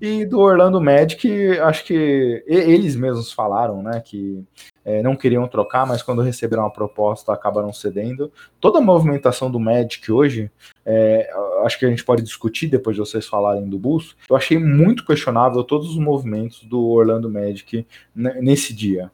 E 0.00 0.24
do 0.24 0.40
Orlando 0.40 0.80
Magic, 0.80 1.58
acho 1.60 1.84
que 1.84 2.42
eles 2.46 2.96
mesmos 2.96 3.32
falaram, 3.32 3.82
né, 3.82 4.00
que 4.00 4.44
é, 4.84 5.02
não 5.02 5.14
queriam 5.14 5.46
trocar, 5.46 5.86
mas 5.86 6.02
quando 6.02 6.22
receberam 6.22 6.66
a 6.66 6.70
proposta 6.70 7.32
acabaram 7.32 7.72
cedendo. 7.72 8.32
Toda 8.60 8.78
a 8.78 8.82
movimentação 8.82 9.50
do 9.50 9.60
Magic 9.60 10.10
hoje, 10.10 10.50
é, 10.84 11.30
acho 11.64 11.78
que 11.78 11.86
a 11.86 11.90
gente 11.90 12.04
pode 12.04 12.22
discutir 12.22 12.68
depois 12.68 12.96
de 12.96 13.00
vocês 13.00 13.26
falarem 13.26 13.68
do 13.68 13.78
Bulls. 13.78 14.16
Eu 14.28 14.36
achei 14.36 14.58
muito 14.58 15.04
questionável 15.04 15.62
todos 15.64 15.90
os 15.90 15.98
movimentos 15.98 16.62
do 16.64 16.82
Orlando 16.88 17.30
Magic 17.30 17.86
nesse 18.14 18.74
dia. 18.74 19.10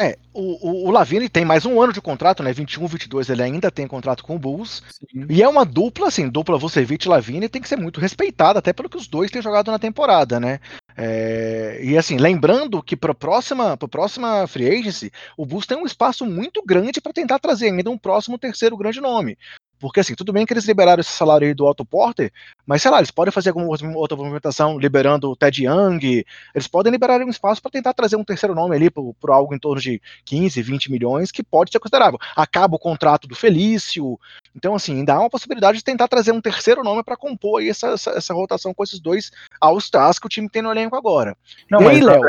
É, 0.00 0.16
o, 0.32 0.86
o, 0.86 0.88
o 0.88 0.90
Lavine 0.90 1.28
tem 1.28 1.44
mais 1.44 1.66
um 1.66 1.80
ano 1.80 1.92
de 1.92 2.00
contrato, 2.00 2.42
né? 2.42 2.50
21, 2.50 2.86
22 2.86 3.28
ele 3.28 3.42
ainda 3.42 3.70
tem 3.70 3.86
contrato 3.86 4.24
com 4.24 4.34
o 4.34 4.38
Bulls. 4.38 4.82
Sim. 4.90 5.26
E 5.28 5.42
é 5.42 5.48
uma 5.48 5.66
dupla, 5.66 6.08
assim, 6.08 6.28
dupla 6.28 6.56
Vucevic 6.56 7.04
e 7.04 7.08
Lavine 7.08 7.48
tem 7.48 7.60
que 7.60 7.68
ser 7.68 7.76
muito 7.76 8.00
respeitada, 8.00 8.58
até 8.58 8.72
pelo 8.72 8.88
que 8.88 8.96
os 8.96 9.06
dois 9.06 9.30
têm 9.30 9.42
jogado 9.42 9.70
na 9.70 9.78
temporada, 9.78 10.40
né? 10.40 10.60
É, 10.96 11.78
e 11.82 11.96
assim, 11.96 12.16
lembrando 12.16 12.82
que 12.82 12.96
para 12.96 13.12
a 13.12 13.14
próxima, 13.14 13.76
próxima 13.76 14.46
free 14.46 14.68
agency, 14.68 15.12
o 15.36 15.44
Bulls 15.44 15.66
tem 15.66 15.76
um 15.76 15.86
espaço 15.86 16.24
muito 16.24 16.62
grande 16.64 17.00
para 17.00 17.12
tentar 17.12 17.38
trazer 17.38 17.66
ainda 17.66 17.90
um 17.90 17.98
próximo 17.98 18.38
terceiro 18.38 18.76
grande 18.76 19.00
nome. 19.00 19.36
Porque 19.82 19.98
assim, 19.98 20.14
tudo 20.14 20.32
bem 20.32 20.46
que 20.46 20.52
eles 20.52 20.64
liberaram 20.64 21.00
esse 21.00 21.10
salário 21.10 21.44
aí 21.44 21.52
do 21.52 21.66
Otto 21.66 21.84
Porter, 21.84 22.30
mas 22.64 22.80
sei 22.80 22.88
lá, 22.88 22.98
eles 22.98 23.10
podem 23.10 23.32
fazer 23.32 23.48
alguma 23.48 23.66
outra 23.96 24.16
movimentação 24.16 24.78
liberando 24.78 25.28
o 25.28 25.34
Ted 25.34 25.64
Young, 25.66 26.24
eles 26.54 26.68
podem 26.68 26.92
liberar 26.92 27.20
um 27.20 27.28
espaço 27.28 27.60
para 27.60 27.72
tentar 27.72 27.92
trazer 27.92 28.14
um 28.14 28.22
terceiro 28.22 28.54
nome 28.54 28.76
ali 28.76 28.88
por, 28.88 29.16
algo 29.30 29.52
em 29.52 29.58
torno 29.58 29.80
de 29.80 30.00
15, 30.24 30.62
20 30.62 30.92
milhões, 30.92 31.32
que 31.32 31.42
pode 31.42 31.72
ser 31.72 31.80
considerável. 31.80 32.16
Acaba 32.36 32.76
o 32.76 32.78
contrato 32.78 33.26
do 33.26 33.34
Felício, 33.34 34.16
então 34.54 34.76
assim, 34.76 34.98
ainda 34.98 35.14
há 35.14 35.18
uma 35.18 35.28
possibilidade 35.28 35.78
de 35.78 35.84
tentar 35.84 36.06
trazer 36.06 36.30
um 36.30 36.40
terceiro 36.40 36.84
nome 36.84 37.02
para 37.02 37.16
compor 37.16 37.60
aí 37.60 37.68
essa, 37.68 37.88
essa, 37.88 38.12
essa, 38.12 38.32
rotação 38.32 38.72
com 38.72 38.84
esses 38.84 39.00
dois 39.00 39.32
All-Stars 39.60 40.20
que 40.20 40.26
o 40.26 40.30
time 40.30 40.48
tem 40.48 40.62
no 40.62 40.70
elenco 40.70 40.94
agora. 40.94 41.36
Não, 41.68 41.82
e 41.82 41.88
aí, 41.88 42.00
Léo, 42.00 42.22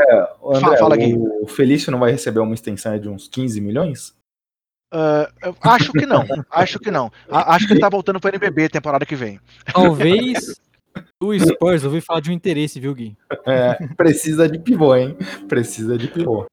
André, 0.44 0.60
fala, 0.60 0.78
fala 0.78 0.96
aqui. 0.96 1.16
O 1.40 1.46
Felício 1.46 1.92
não 1.92 2.00
vai 2.00 2.12
receber 2.12 2.40
uma 2.40 2.56
extensão 2.56 2.98
de 2.98 3.08
uns 3.08 3.28
15 3.28 3.62
milhões? 3.62 4.23
Uh, 4.94 5.56
acho 5.62 5.92
que 5.92 6.06
não, 6.06 6.24
acho 6.52 6.80
que 6.80 6.92
não. 6.92 7.12
A, 7.28 7.56
acho 7.56 7.66
que 7.66 7.74
ele 7.74 7.80
tá 7.80 7.90
voltando 7.90 8.20
pro 8.20 8.30
NBB 8.30 8.70
temporada 8.70 9.06
que 9.08 9.16
vem. 9.16 9.40
Talvez 9.74 10.62
o 11.20 11.34
Spurs 11.40 11.84
ouvi 11.84 12.00
falar 12.00 12.20
de 12.20 12.30
um 12.30 12.34
interesse, 12.34 12.80
viu, 12.80 12.94
Gui? 12.94 13.18
É, 13.48 13.76
precisa 13.98 14.48
de 14.48 14.60
pivô, 14.60 14.96
hein? 14.96 15.18
Precisa 15.48 15.98
de 15.98 16.08
pivô. 16.08 16.46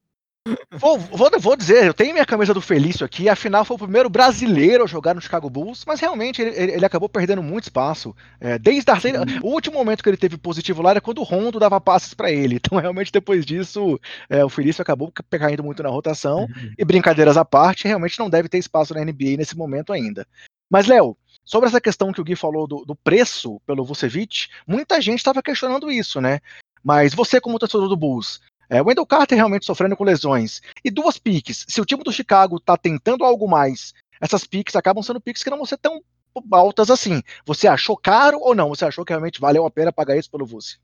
Vou, 0.71 0.97
vou, 0.97 1.29
vou, 1.39 1.55
dizer, 1.55 1.85
eu 1.85 1.93
tenho 1.93 2.13
minha 2.13 2.25
camisa 2.25 2.51
do 2.51 2.61
Felício 2.61 3.05
aqui, 3.05 3.29
afinal 3.29 3.63
foi 3.63 3.75
o 3.75 3.79
primeiro 3.79 4.09
brasileiro 4.09 4.83
a 4.83 4.87
jogar 4.87 5.13
no 5.13 5.21
Chicago 5.21 5.49
Bulls, 5.49 5.83
mas 5.85 5.99
realmente 5.99 6.41
ele, 6.41 6.71
ele 6.71 6.85
acabou 6.85 7.07
perdendo 7.07 7.43
muito 7.43 7.65
espaço. 7.65 8.15
É, 8.39 8.57
desde 8.57 8.89
a, 8.89 8.95
o 9.43 9.49
último 9.49 9.77
momento 9.77 10.01
que 10.01 10.09
ele 10.09 10.17
teve 10.17 10.37
positivo 10.37 10.81
lá 10.81 10.91
era 10.91 11.01
quando 11.01 11.19
o 11.19 11.23
Rondo 11.23 11.59
dava 11.59 11.79
passes 11.79 12.15
para 12.15 12.31
ele. 12.31 12.55
Então, 12.55 12.79
realmente, 12.79 13.11
depois 13.11 13.45
disso, 13.45 13.99
é, 14.29 14.43
o 14.43 14.49
Felício 14.49 14.81
acabou 14.81 15.13
caindo 15.29 15.63
muito 15.63 15.83
na 15.83 15.89
rotação. 15.89 16.41
Uhum. 16.41 16.73
E 16.75 16.83
brincadeiras 16.83 17.37
à 17.37 17.45
parte, 17.45 17.87
realmente 17.87 18.17
não 18.17 18.29
deve 18.29 18.49
ter 18.49 18.57
espaço 18.57 18.95
na 18.95 19.03
NBA 19.03 19.37
nesse 19.37 19.55
momento 19.55 19.93
ainda. 19.93 20.25
Mas, 20.69 20.87
Léo, 20.87 21.15
sobre 21.43 21.69
essa 21.69 21.81
questão 21.81 22.11
que 22.11 22.21
o 22.21 22.23
Gui 22.23 22.35
falou 22.35 22.65
do, 22.65 22.85
do 22.85 22.95
preço 22.95 23.61
pelo 23.67 23.85
Vucevic, 23.85 24.47
muita 24.65 25.01
gente 25.01 25.19
estava 25.19 25.43
questionando 25.43 25.91
isso, 25.91 26.19
né? 26.19 26.39
Mas 26.83 27.13
você, 27.13 27.39
como 27.39 27.59
torcedor 27.59 27.87
do 27.87 27.97
Bulls, 27.97 28.41
é, 28.71 28.81
Wendell 28.81 29.05
Carter 29.05 29.35
realmente 29.35 29.65
sofrendo 29.65 29.97
com 29.97 30.05
lesões. 30.05 30.61
E 30.81 30.89
duas 30.89 31.19
piques. 31.19 31.65
Se 31.67 31.81
o 31.81 31.85
time 31.85 32.05
do 32.05 32.11
Chicago 32.11 32.55
está 32.55 32.77
tentando 32.77 33.25
algo 33.25 33.45
mais, 33.45 33.93
essas 34.21 34.45
piques 34.45 34.77
acabam 34.77 35.03
sendo 35.03 35.19
piques 35.19 35.43
que 35.43 35.49
não 35.49 35.57
vão 35.57 35.65
ser 35.65 35.77
tão 35.77 36.01
altas 36.49 36.89
assim. 36.89 37.21
Você 37.45 37.67
achou 37.67 37.97
caro 37.97 38.39
ou 38.39 38.55
não? 38.55 38.69
Você 38.69 38.85
achou 38.85 39.03
que 39.03 39.11
realmente 39.11 39.41
valeu 39.41 39.65
a 39.65 39.69
pena 39.69 39.91
pagar 39.91 40.15
isso 40.15 40.31
pelo 40.31 40.45
Vuce? 40.45 40.79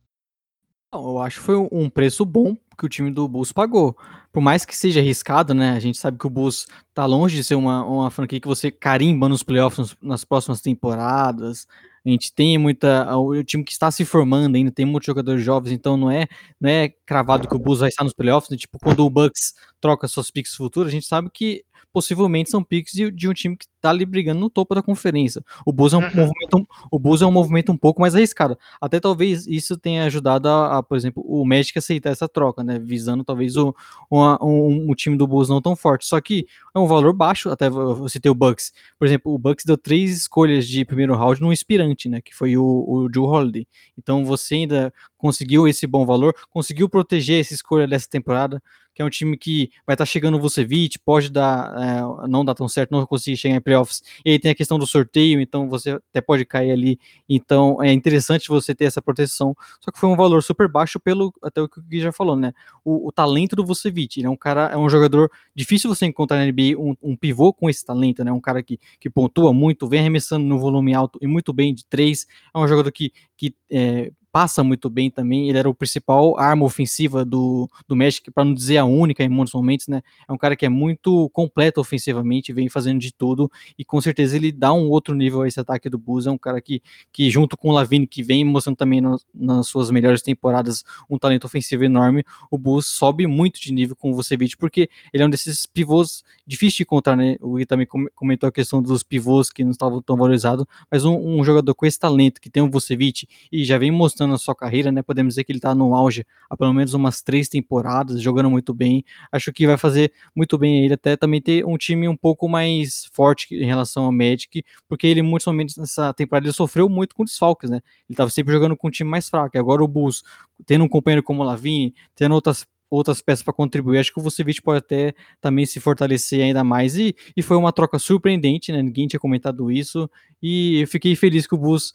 eu 0.93 1.19
acho 1.19 1.39
que 1.39 1.45
foi 1.45 1.55
um 1.71 1.89
preço 1.89 2.25
bom 2.25 2.57
que 2.77 2.85
o 2.85 2.89
time 2.89 3.11
do 3.11 3.27
Bulls 3.27 3.51
pagou. 3.51 3.95
Por 4.31 4.41
mais 4.41 4.65
que 4.65 4.75
seja 4.75 4.99
arriscado, 4.99 5.53
né? 5.53 5.71
A 5.71 5.79
gente 5.79 5.97
sabe 5.97 6.17
que 6.17 6.27
o 6.27 6.29
Bulls 6.29 6.67
tá 6.93 7.05
longe 7.05 7.37
de 7.37 7.43
ser 7.43 7.55
uma, 7.55 7.85
uma 7.85 8.11
franquia 8.11 8.39
que 8.39 8.47
você 8.47 8.69
carimba 8.69 9.29
nos 9.29 9.43
playoffs 9.43 9.95
nas 10.01 10.25
próximas 10.25 10.61
temporadas. 10.61 11.67
A 12.07 12.09
gente 12.09 12.33
tem 12.33 12.57
muita. 12.57 13.17
O 13.17 13.43
time 13.43 13.65
que 13.65 13.73
está 13.73 13.91
se 13.91 14.05
formando 14.05 14.55
ainda, 14.55 14.71
tem 14.71 14.85
muitos 14.85 15.07
jogadores 15.07 15.43
jovens, 15.43 15.73
então 15.73 15.97
não 15.97 16.09
é, 16.09 16.25
não 16.57 16.69
é 16.69 16.87
cravado 17.05 17.49
que 17.49 17.55
o 17.55 17.59
Bulls 17.59 17.81
vai 17.81 17.89
estar 17.89 18.05
nos 18.05 18.13
playoffs. 18.13 18.49
Né? 18.49 18.55
Tipo, 18.55 18.79
quando 18.79 19.05
o 19.05 19.09
Bucks 19.09 19.53
troca 19.81 20.07
suas 20.07 20.31
picks 20.31 20.55
futuras, 20.55 20.87
a 20.87 20.95
gente 20.95 21.05
sabe 21.05 21.29
que 21.29 21.65
possivelmente 21.97 22.51
são 22.51 22.63
picks 22.63 22.93
de, 22.93 23.09
de 23.09 23.27
um 23.27 23.33
time 23.33 23.57
que 23.57 23.65
está 23.65 23.89
ali 23.89 24.05
brigando 24.05 24.39
no 24.39 24.51
topo 24.51 24.75
da 24.75 24.83
conferência. 24.83 25.43
O 25.65 25.73
Bulls 25.73 25.93
é 25.93 25.97
um, 25.97 26.01
uhum. 26.01 26.15
movimento, 26.15 26.67
o 26.91 26.99
Bulls 26.99 27.23
é 27.23 27.25
um 27.25 27.31
movimento 27.31 27.71
um 27.71 27.77
pouco 27.77 27.99
mais 27.99 28.13
arriscado. 28.13 28.55
Até 28.79 28.99
talvez 28.99 29.47
isso 29.47 29.75
tenha 29.75 30.03
ajudado 30.03 30.47
a, 30.47 30.77
a 30.77 30.83
por 30.83 30.95
exemplo, 30.95 31.23
o 31.25 31.43
Magic 31.43 31.75
aceitar 31.75 32.11
essa 32.11 32.29
troca, 32.29 32.63
né? 32.63 32.77
Visando 32.77 33.23
talvez 33.23 33.57
o, 33.57 33.75
uma, 34.11 34.37
um, 34.45 34.91
um, 34.91 34.93
time 34.93 35.17
do 35.17 35.25
Bulls 35.25 35.49
não 35.49 35.59
tão 35.59 35.75
forte. 35.75 36.05
Só 36.05 36.21
que 36.21 36.45
é 36.75 36.77
um 36.77 36.85
valor 36.85 37.13
baixo, 37.13 37.49
até 37.49 37.67
você 37.67 38.19
ter 38.19 38.29
o 38.29 38.35
Bucks. 38.35 38.71
Por 38.99 39.07
exemplo, 39.07 39.33
o 39.33 39.39
Bucks 39.39 39.65
deu 39.65 39.75
três 39.75 40.15
escolhas 40.15 40.67
de 40.67 40.85
primeiro 40.85 41.15
round 41.15 41.41
num 41.41 41.51
inspirante, 41.51 42.07
né? 42.07 42.21
Que 42.21 42.35
foi 42.35 42.55
o, 42.57 42.63
o 42.63 43.09
Joe 43.11 43.25
Holiday. 43.25 43.67
Então 43.97 44.23
você 44.23 44.53
ainda 44.53 44.93
conseguiu 45.17 45.67
esse 45.67 45.87
bom 45.87 46.05
valor, 46.05 46.35
conseguiu 46.51 46.87
proteger 46.87 47.41
essa 47.41 47.55
escolha 47.55 47.87
dessa 47.87 48.07
temporada 48.07 48.61
que 48.97 49.01
é 49.03 49.05
um 49.05 49.11
time 49.11 49.37
que 49.37 49.69
vai 49.85 49.93
estar 49.93 50.05
tá 50.05 50.05
chegando 50.07 50.37
o 50.37 50.39
Vucevic, 50.39 50.97
pode 50.97 51.29
dar, 51.29 51.71
é, 51.79 52.27
não 52.27 52.43
dar 52.43 52.55
tão 52.55 52.67
certo, 52.67 52.89
não 52.89 53.05
conseguir 53.05 53.37
chegar 53.37 53.55
em 53.55 53.61
playoffs, 53.61 54.01
e 54.25 54.31
aí 54.31 54.39
tem 54.39 54.49
a 54.49 54.55
questão 54.55 54.79
do 54.79 54.87
sorteio, 54.87 55.39
então 55.39 55.69
você 55.69 55.91
até 55.91 56.19
pode 56.19 56.43
cair 56.45 56.71
ali, 56.71 56.99
então 57.29 57.77
é 57.83 57.93
interessante 57.93 58.47
você 58.47 58.73
ter 58.73 58.85
essa 58.85 58.99
proteção, 58.99 59.55
só 59.79 59.91
que 59.91 59.99
foi 59.99 60.09
um 60.09 60.15
valor 60.15 60.41
super 60.41 60.67
baixo 60.67 60.99
pelo, 60.99 61.31
até 61.43 61.61
o 61.61 61.69
que 61.69 61.77
o 61.79 61.83
Gui 61.83 61.99
já 61.99 62.11
falou, 62.11 62.35
né, 62.35 62.53
o, 62.83 63.07
o 63.07 63.11
talento 63.11 63.55
do 63.55 63.63
Vucevic, 63.63 64.19
ele 64.19 64.25
é 64.25 64.31
um 64.31 64.35
cara, 64.35 64.71
é 64.73 64.77
um 64.77 64.89
jogador 64.89 65.29
difícil 65.53 65.93
você 65.93 66.07
encontrar 66.07 66.37
na 66.37 66.51
NBA 66.51 66.75
um, 66.75 66.95
um 66.99 67.15
pivô 67.15 67.53
com 67.53 67.69
esse 67.69 67.85
talento, 67.85 68.23
né, 68.23 68.31
um 68.31 68.41
cara 68.41 68.63
que, 68.63 68.79
que 68.99 69.11
pontua 69.11 69.53
muito, 69.53 69.87
vem 69.87 69.99
arremessando 69.99 70.43
no 70.43 70.57
volume 70.57 70.95
alto 70.95 71.19
e 71.21 71.27
muito 71.27 71.53
bem 71.53 71.71
de 71.71 71.85
três, 71.85 72.25
é 72.51 72.57
um 72.57 72.67
jogador 72.67 72.91
que, 72.91 73.13
que 73.37 73.53
é, 73.69 74.11
passa 74.31 74.63
muito 74.63 74.89
bem 74.89 75.09
também. 75.09 75.49
Ele 75.49 75.57
era 75.57 75.69
o 75.69 75.73
principal 75.73 76.37
arma 76.37 76.65
ofensiva 76.65 77.25
do, 77.25 77.69
do 77.87 77.95
Magic, 77.95 78.29
para 78.31 78.45
não 78.45 78.53
dizer 78.53 78.77
a 78.77 78.85
única 78.85 79.23
em 79.23 79.29
muitos 79.29 79.53
momentos, 79.53 79.87
né? 79.87 80.01
É 80.27 80.31
um 80.31 80.37
cara 80.37 80.55
que 80.55 80.65
é 80.65 80.69
muito 80.69 81.29
completo 81.31 81.81
ofensivamente, 81.81 82.53
vem 82.53 82.69
fazendo 82.69 82.99
de 82.99 83.11
tudo 83.11 83.51
e 83.77 83.83
com 83.83 83.99
certeza 83.99 84.35
ele 84.35 84.51
dá 84.51 84.71
um 84.73 84.89
outro 84.89 85.15
nível 85.15 85.41
a 85.41 85.47
esse 85.47 85.59
ataque 85.59 85.89
do 85.89 85.97
Bulls. 85.97 86.27
É 86.27 86.31
um 86.31 86.37
cara 86.37 86.61
que, 86.61 86.81
que 87.11 87.29
junto 87.29 87.57
com 87.57 87.69
o 87.69 87.71
Lavine, 87.71 88.05
que 88.05 88.21
vem 88.21 88.43
mostrando 88.43 88.77
também 88.77 89.01
no, 89.01 89.19
nas 89.33 89.67
suas 89.67 89.89
melhores 89.89 90.21
temporadas 90.21 90.83
um 91.09 91.17
talento 91.17 91.45
ofensivo 91.45 91.83
enorme, 91.83 92.23
o 92.51 92.57
Bulls 92.57 92.85
sobe 92.85 93.25
muito 93.25 93.59
de 93.59 93.73
nível 93.73 93.95
com 93.95 94.11
o 94.11 94.13
Vucevic, 94.13 94.55
porque 94.57 94.89
ele 95.11 95.23
é 95.23 95.25
um 95.25 95.29
desses 95.29 95.65
pivôs 95.65 96.23
difícil 96.45 96.77
de 96.77 96.83
encontrar, 96.83 97.15
né? 97.15 97.37
O 97.41 97.55
Gui 97.55 97.65
também 97.65 97.87
comentou 98.13 98.47
a 98.47 98.51
questão 98.51 98.81
dos 98.81 99.03
pivôs 99.03 99.49
que 99.49 99.63
não 99.63 99.71
estavam 99.71 100.01
tão 100.01 100.15
valorizados, 100.15 100.65
mas 100.91 101.05
um, 101.05 101.17
um 101.17 101.43
jogador 101.43 101.73
com 101.73 101.85
esse 101.85 101.99
talento 101.99 102.39
que 102.39 102.49
tem 102.49 102.61
o 102.61 102.69
Vucevic 102.69 103.27
e 103.51 103.65
já 103.65 103.77
vem 103.77 103.91
mostrando 103.91 104.16
na 104.25 104.37
sua 104.37 104.55
carreira, 104.55 104.91
né? 104.91 105.03
Podemos 105.03 105.33
dizer 105.33 105.43
que 105.43 105.51
ele 105.51 105.59
está 105.59 105.75
no 105.75 105.93
auge 105.93 106.25
há 106.49 106.55
pelo 106.55 106.73
menos 106.73 106.93
umas 106.93 107.21
três 107.21 107.47
temporadas, 107.47 108.21
jogando 108.21 108.49
muito 108.49 108.73
bem. 108.73 109.03
Acho 109.31 109.51
que 109.51 109.67
vai 109.67 109.77
fazer 109.77 110.11
muito 110.35 110.57
bem 110.57 110.85
ele 110.85 110.93
até 110.93 111.15
também 111.15 111.41
ter 111.41 111.65
um 111.65 111.77
time 111.77 112.07
um 112.07 112.15
pouco 112.15 112.47
mais 112.47 113.07
forte 113.11 113.53
em 113.53 113.65
relação 113.65 114.05
ao 114.05 114.11
Magic, 114.11 114.63
porque 114.87 115.05
ele, 115.05 115.19
em 115.19 115.23
muitos 115.23 115.45
momentos 115.45 115.75
nessa 115.77 116.13
temporada, 116.13 116.47
ele 116.47 116.53
sofreu 116.53 116.87
muito 116.89 117.13
com 117.13 117.23
desfalques, 117.23 117.69
né? 117.69 117.77
Ele 117.77 118.13
estava 118.13 118.29
sempre 118.29 118.53
jogando 118.53 118.75
com 118.75 118.87
um 118.87 118.91
time 118.91 119.09
mais 119.09 119.29
fraco. 119.29 119.55
E 119.57 119.59
agora 119.59 119.83
o 119.83 119.87
Bulls, 119.87 120.23
tendo 120.65 120.83
um 120.85 120.89
companheiro 120.89 121.21
como 121.21 121.43
o 121.43 121.45
Lavine, 121.45 121.93
tendo 122.15 122.33
outras 122.33 122.65
outras 122.89 123.21
peças 123.21 123.43
para 123.43 123.53
contribuir. 123.53 123.99
Acho 123.99 124.13
que 124.13 124.19
o 124.19 124.23
Vucevic 124.23 124.61
pode 124.61 124.79
até 124.79 125.13
também 125.41 125.65
se 125.65 125.79
fortalecer 125.79 126.43
ainda 126.43 126.63
mais. 126.63 126.97
E, 126.97 127.15
e 127.35 127.41
foi 127.41 127.57
uma 127.57 127.71
troca 127.71 127.99
surpreendente, 127.99 128.71
né? 128.71 128.81
Ninguém 128.81 129.07
tinha 129.07 129.19
comentado 129.19 129.71
isso. 129.71 130.09
E 130.41 130.81
eu 130.81 130.87
fiquei 130.87 131.15
feliz 131.15 131.45
que 131.45 131.55
o 131.55 131.57
Bus 131.57 131.93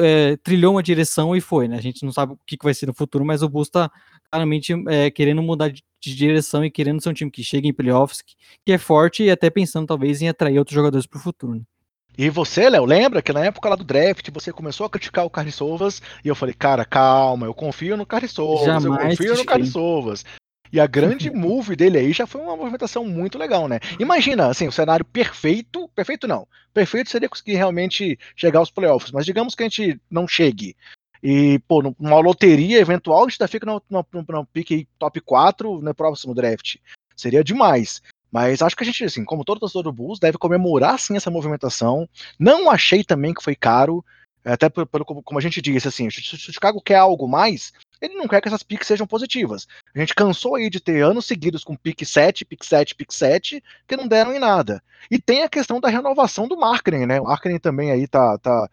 é, 0.00 0.36
trilhou 0.38 0.74
uma 0.74 0.82
direção 0.82 1.36
e 1.36 1.40
foi, 1.40 1.68
né? 1.68 1.76
A 1.76 1.82
gente 1.82 2.04
não 2.04 2.12
sabe 2.12 2.32
o 2.32 2.38
que, 2.46 2.56
que 2.56 2.64
vai 2.64 2.72
ser 2.72 2.86
no 2.86 2.94
futuro, 2.94 3.24
mas 3.24 3.42
o 3.42 3.48
Bulls 3.48 3.68
está 3.68 3.90
claramente 4.30 4.72
é, 4.88 5.10
querendo 5.10 5.42
mudar 5.42 5.68
de, 5.68 5.82
de, 6.00 6.14
direção 6.14 6.64
e 6.64 6.70
querendo 6.70 7.02
ser 7.02 7.10
um 7.10 7.14
time 7.14 7.30
que 7.30 7.44
chegue 7.44 7.68
em 7.68 7.72
playoffs, 7.72 8.22
que, 8.22 8.34
que, 8.64 8.72
é 8.72 8.78
forte 8.78 9.24
e 9.24 9.30
até 9.30 9.50
pensando 9.50 9.86
talvez 9.86 10.22
em 10.22 10.28
atrair 10.28 10.58
outros 10.58 10.74
jogadores 10.74 11.06
para 11.06 11.18
o 11.18 11.22
futuro. 11.22 11.56
Né? 11.56 11.62
E 12.16 12.28
você, 12.30 12.68
Léo, 12.68 12.84
lembra 12.84 13.22
que 13.22 13.32
na 13.32 13.44
época 13.44 13.68
lá 13.68 13.76
do 13.76 13.84
draft 13.84 14.28
você 14.32 14.52
começou 14.52 14.86
a 14.86 14.90
criticar 14.90 15.24
o 15.24 15.30
Carniçovas 15.30 16.02
e 16.24 16.28
eu 16.28 16.34
falei, 16.34 16.54
cara, 16.54 16.84
calma, 16.84 17.46
eu 17.46 17.54
confio 17.54 17.96
no 17.96 18.06
Carniçovas, 18.06 18.84
eu 18.84 18.96
confio 18.96 19.36
no 19.36 19.44
Carniçovas. 19.44 20.24
E 20.72 20.80
a 20.80 20.86
grande 20.86 21.30
move 21.34 21.76
dele 21.76 21.98
aí 21.98 22.12
já 22.12 22.26
foi 22.26 22.40
uma 22.40 22.56
movimentação 22.56 23.04
muito 23.04 23.36
legal, 23.38 23.68
né? 23.68 23.78
Imagina, 23.98 24.48
assim, 24.48 24.66
o 24.66 24.72
cenário 24.72 25.04
perfeito, 25.04 25.88
perfeito 25.94 26.26
não, 26.26 26.48
perfeito 26.72 27.10
seria 27.10 27.28
conseguir 27.28 27.54
realmente 27.54 28.18
chegar 28.34 28.60
aos 28.60 28.70
playoffs, 28.70 29.12
mas 29.12 29.26
digamos 29.26 29.54
que 29.54 29.62
a 29.62 29.68
gente 29.68 30.00
não 30.10 30.26
chegue. 30.26 30.74
E, 31.22 31.60
pô, 31.68 31.82
numa 31.98 32.18
loteria 32.18 32.80
eventual, 32.80 33.20
a 33.20 33.28
gente 33.28 33.40
ainda 33.40 33.48
fica 33.48 33.64
no, 33.64 33.80
no, 33.88 34.04
no, 34.28 34.46
pique 34.46 34.88
top 34.98 35.20
4 35.20 35.80
no 35.80 35.94
próximo 35.94 36.34
draft. 36.34 36.76
Seria 37.14 37.44
demais. 37.44 38.02
Mas 38.30 38.60
acho 38.60 38.74
que 38.74 38.82
a 38.82 38.86
gente, 38.86 39.04
assim, 39.04 39.24
como 39.24 39.44
todo 39.44 39.60
torcedor 39.60 39.84
do 39.84 39.92
Bulls, 39.92 40.18
deve 40.18 40.38
comemorar 40.38 40.98
sim 40.98 41.16
essa 41.16 41.30
movimentação. 41.30 42.08
Não 42.38 42.68
achei 42.68 43.04
também 43.04 43.34
que 43.34 43.44
foi 43.44 43.54
caro. 43.54 44.04
Até 44.44 44.68
pelo, 44.68 45.04
como 45.04 45.38
a 45.38 45.42
gente 45.42 45.62
disse, 45.62 45.86
assim, 45.86 46.10
se 46.10 46.34
o 46.34 46.52
Chicago 46.52 46.80
quer 46.80 46.96
algo 46.96 47.28
mais, 47.28 47.72
ele 48.02 48.14
não 48.16 48.26
quer 48.26 48.40
que 48.40 48.48
essas 48.48 48.64
piques 48.64 48.88
sejam 48.88 49.06
positivas. 49.06 49.68
A 49.94 49.98
gente 50.00 50.14
cansou 50.14 50.56
aí 50.56 50.68
de 50.68 50.80
ter 50.80 51.02
anos 51.02 51.24
seguidos 51.24 51.62
com 51.62 51.76
pique 51.76 52.04
7, 52.04 52.44
pique 52.44 52.66
7, 52.66 52.96
pique 52.96 53.14
7, 53.14 53.62
que 53.86 53.96
não 53.96 54.08
deram 54.08 54.34
em 54.34 54.40
nada. 54.40 54.82
E 55.08 55.20
tem 55.20 55.44
a 55.44 55.48
questão 55.48 55.80
da 55.80 55.88
renovação 55.88 56.48
do 56.48 56.56
marketing, 56.56 57.06
né? 57.06 57.20
O 57.20 57.24
marketing 57.24 57.58
também 57.58 57.92
aí 57.92 58.08
tá, 58.08 58.36
tá, 58.38 58.68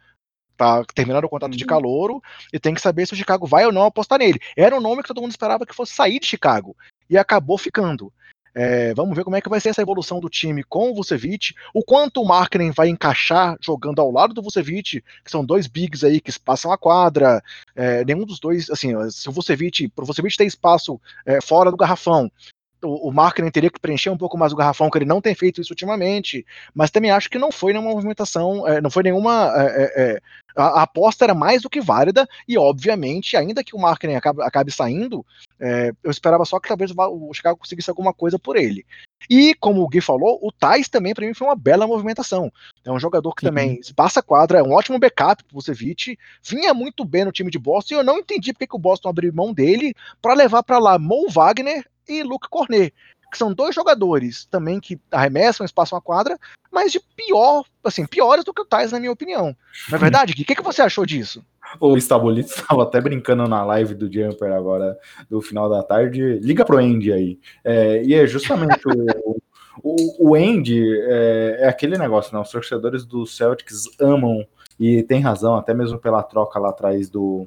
tá 0.58 0.84
terminando 0.96 1.26
o 1.26 1.30
contrato 1.30 1.56
de 1.56 1.64
uhum. 1.64 1.70
calouro 1.70 2.24
e 2.52 2.60
tem 2.60 2.74
que 2.74 2.82
saber 2.82 3.06
se 3.06 3.14
o 3.14 3.16
Chicago 3.16 3.46
vai 3.46 3.68
ou 3.68 3.72
não 3.72 3.86
apostar 3.86 4.18
nele. 4.18 4.40
Era 4.58 4.76
um 4.76 4.82
nome 4.82 5.04
que 5.04 5.08
todo 5.10 5.22
mundo 5.22 5.32
esperava 5.32 5.66
que 5.66 5.76
fosse 5.76 5.94
sair 5.94 6.20
de 6.20 6.26
Chicago 6.26 6.76
e 7.08 7.16
acabou 7.16 7.58
ficando. 7.58 8.12
É, 8.62 8.94
vamos 8.94 9.16
ver 9.16 9.24
como 9.24 9.38
é 9.38 9.42
que 9.42 9.48
vai 9.48 9.62
ser 9.62 9.70
essa 9.70 9.82
evolução 9.82 10.20
do 10.20 10.30
time 10.30 10.66
com 10.66 10.92
o 10.92 10.94
Vucevic, 10.94 11.54
o 11.74 11.82
quanto 11.82 12.22
o 12.22 12.28
Markkinen 12.28 12.72
vai 12.72 12.90
encaixar 12.90 13.56
jogando 13.62 14.02
ao 14.02 14.12
lado 14.12 14.34
do 14.34 14.42
Vucevic, 14.42 15.02
que 15.24 15.32
são 15.32 15.46
dois 15.46 15.66
bigs 15.66 16.04
aí 16.04 16.20
que 16.20 16.38
passam 16.38 16.70
a 16.70 16.78
quadra, 16.78 17.42
é, 17.74 18.04
nenhum 18.04 18.26
dos 18.26 18.38
dois, 18.38 18.70
assim, 18.70 18.92
se 19.12 19.30
o 19.30 19.32
Vucevic, 19.32 19.88
pro 19.88 20.06
Vucevic 20.06 20.36
ter 20.36 20.44
espaço 20.44 21.00
é, 21.26 21.40
fora 21.40 21.72
do 21.72 21.78
garrafão, 21.78 22.30
o, 22.84 23.10
o 23.10 23.12
marketing 23.14 23.50
teria 23.50 23.70
que 23.70 23.80
preencher 23.80 24.10
um 24.10 24.18
pouco 24.18 24.38
mais 24.38 24.54
o 24.54 24.56
garrafão, 24.56 24.90
que 24.90 24.98
ele 24.98 25.06
não 25.06 25.22
tem 25.22 25.36
feito 25.36 25.62
isso 25.62 25.72
ultimamente, 25.72 26.46
mas 26.74 26.92
também 26.92 27.12
acho 27.12 27.30
que 27.30 27.40
não 27.40 27.52
foi 27.52 27.74
nenhuma 27.74 27.92
movimentação, 27.92 28.68
é, 28.68 28.82
não 28.82 28.90
foi 28.90 29.04
nenhuma. 29.04 29.54
É, 29.56 29.84
é, 29.84 30.04
é 30.04 30.22
a, 30.56 30.80
a, 30.80 30.84
aposta 30.84 31.26
era 31.26 31.34
mais 31.34 31.62
do 31.62 31.70
que 31.70 31.80
válida, 31.80 32.28
e 32.48 32.58
obviamente, 32.58 33.38
ainda 33.38 33.64
que 33.64 33.76
o 33.76 33.80
marketing 33.80 34.16
acabe, 34.16 34.42
acabe 34.42 34.72
saindo, 34.72 35.26
é, 35.60 35.92
eu 36.04 36.12
esperava 36.12 36.44
só 36.44 36.60
que 36.60 36.68
talvez 36.68 36.92
o 36.92 37.34
Chicago 37.34 37.60
conseguisse 37.60 37.90
alguma 37.90 38.14
coisa 38.14 38.38
por 38.38 38.58
ele. 38.58 38.86
E, 39.30 39.54
como 39.56 39.82
o 39.82 39.88
Gui 39.88 40.02
falou, 40.02 40.40
o 40.42 40.52
Thais 40.52 40.88
também, 40.88 41.14
para 41.14 41.26
mim, 41.26 41.34
foi 41.34 41.48
uma 41.48 41.56
bela 41.56 41.86
movimentação. 41.86 42.52
É 42.86 42.92
um 42.92 43.00
jogador 43.00 43.34
que 43.34 43.46
uhum. 43.46 43.50
também 43.52 43.80
passa 43.96 44.22
quadra, 44.22 44.60
é 44.60 44.64
um 44.64 44.74
ótimo 44.74 45.00
backup 45.00 45.44
pro 45.44 45.56
Vucevic, 45.56 46.18
vinha 46.44 46.74
muito 46.74 47.06
bem 47.06 47.26
no 47.26 47.32
time 47.32 47.52
de 47.52 47.60
Boston, 47.60 47.96
e 47.96 47.98
eu 47.98 48.04
não 48.04 48.18
entendi 48.18 48.54
porque 48.54 48.68
que 48.68 48.76
o 48.76 48.80
Boston 48.80 49.10
abriu 49.10 49.34
mão 49.34 49.54
dele 49.54 49.94
para 50.22 50.34
levar 50.34 50.64
para 50.64 50.80
lá 50.80 50.98
Mo 50.98 51.30
Wagner 51.30 51.86
e 52.10 52.24
Luke 52.24 52.50
Cornet, 52.50 52.94
que 53.32 53.38
são 53.38 53.54
dois 53.54 53.76
jogadores 53.76 54.46
também 54.46 54.80
que 54.80 55.00
arremessam, 55.12 55.66
espaço 55.66 55.96
a 55.96 56.02
quadra, 56.02 56.38
mas 56.72 56.92
de 56.92 57.00
pior, 57.16 57.64
assim, 57.84 58.06
piores 58.06 58.44
do 58.44 58.54
que 58.54 58.62
o 58.62 58.66
Tais, 58.66 58.92
na 58.92 59.00
minha 59.00 59.12
opinião. 59.12 59.56
Não 59.90 59.98
é 59.98 60.00
verdade, 60.00 60.34
Gui? 60.34 60.44
O 60.44 60.46
que, 60.46 60.56
que 60.56 60.64
você 60.64 60.82
achou 60.82 61.06
disso? 61.06 61.44
O 61.80 61.96
Estabolito 61.96 62.50
estava 62.50 62.82
até 62.84 63.00
brincando 63.00 63.48
na 63.48 63.64
live 63.64 63.94
do 63.94 64.12
Jumper 64.12 64.52
agora, 64.52 64.98
do 65.30 65.42
final 65.42 65.70
da 65.70 65.84
tarde. 65.84 66.40
Liga 66.42 66.66
pro 66.66 66.80
Andy 66.80 67.14
aí. 67.14 67.40
É, 67.64 68.04
e 68.04 68.14
é 68.14 68.26
justamente 68.26 68.82
o, 69.24 69.38
o, 69.84 70.30
o 70.32 70.36
Andy 70.36 70.84
é, 71.02 71.58
é, 71.62 71.68
aquele 71.68 71.98
negócio, 71.98 72.34
né? 72.34 72.42
Os 72.42 72.50
torcedores 72.50 73.06
do 73.06 73.26
Celtics 73.26 73.86
amam, 74.00 74.46
e 74.80 75.04
tem 75.04 75.20
razão, 75.20 75.56
até 75.56 75.74
mesmo 75.74 76.00
pela 76.00 76.24
troca 76.24 76.58
lá 76.58 76.70
atrás 76.70 77.10
do, 77.10 77.46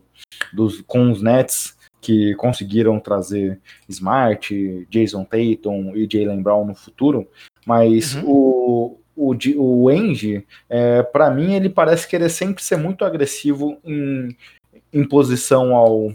dos, 0.52 0.82
com 0.82 1.10
os 1.10 1.22
Nets 1.22 1.76
que 2.02 2.34
conseguiram 2.34 2.98
trazer 2.98 3.60
Smart, 3.88 4.86
Jason 4.90 5.24
Tatum 5.24 5.94
e 5.94 6.08
Jalen 6.10 6.42
Brown 6.42 6.66
no 6.66 6.74
futuro, 6.74 7.28
mas 7.64 8.16
uhum. 8.16 8.24
o, 8.26 9.00
o, 9.16 9.36
o 9.56 9.88
Andy, 9.88 10.44
é, 10.68 11.04
para 11.04 11.30
mim, 11.30 11.54
ele 11.54 11.68
parece 11.68 12.08
querer 12.08 12.28
sempre 12.28 12.62
ser 12.62 12.76
muito 12.76 13.04
agressivo 13.04 13.78
em, 13.84 14.36
em 14.92 15.06
posição 15.06 15.76
ao, 15.76 16.12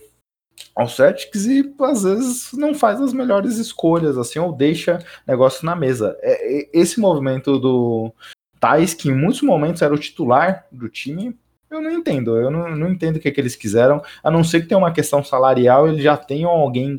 ao 0.75 0.89
Celtics 0.89 1.45
e 1.45 1.73
às 1.79 2.03
vezes 2.03 2.51
não 2.51 2.75
faz 2.75 2.99
as 2.99 3.13
melhores 3.13 3.57
escolhas, 3.57 4.17
assim, 4.17 4.39
ou 4.39 4.51
deixa 4.51 4.99
negócio 5.25 5.65
na 5.65 5.75
mesa. 5.75 6.17
É, 6.21 6.59
é 6.59 6.69
esse 6.73 6.99
movimento 6.99 7.57
do 7.57 8.13
Thais, 8.59 8.93
que 8.93 9.07
em 9.07 9.15
muitos 9.15 9.41
momentos 9.41 9.81
era 9.81 9.93
o 9.93 9.97
titular 9.97 10.65
do 10.69 10.89
time, 10.89 11.33
eu 11.69 11.81
não 11.81 11.91
entendo, 11.91 12.37
eu 12.37 12.49
não, 12.49 12.75
não 12.75 12.89
entendo 12.89 13.17
o 13.17 13.19
que, 13.19 13.29
que 13.29 13.41
eles 13.41 13.55
quiseram, 13.55 14.01
a 14.23 14.31
não 14.31 14.43
ser 14.43 14.61
que 14.61 14.67
tenha 14.67 14.77
uma 14.77 14.91
questão 14.91 15.23
salarial, 15.23 15.87
eles 15.87 16.01
já 16.01 16.15
tenham 16.15 16.49
alguém 16.49 16.95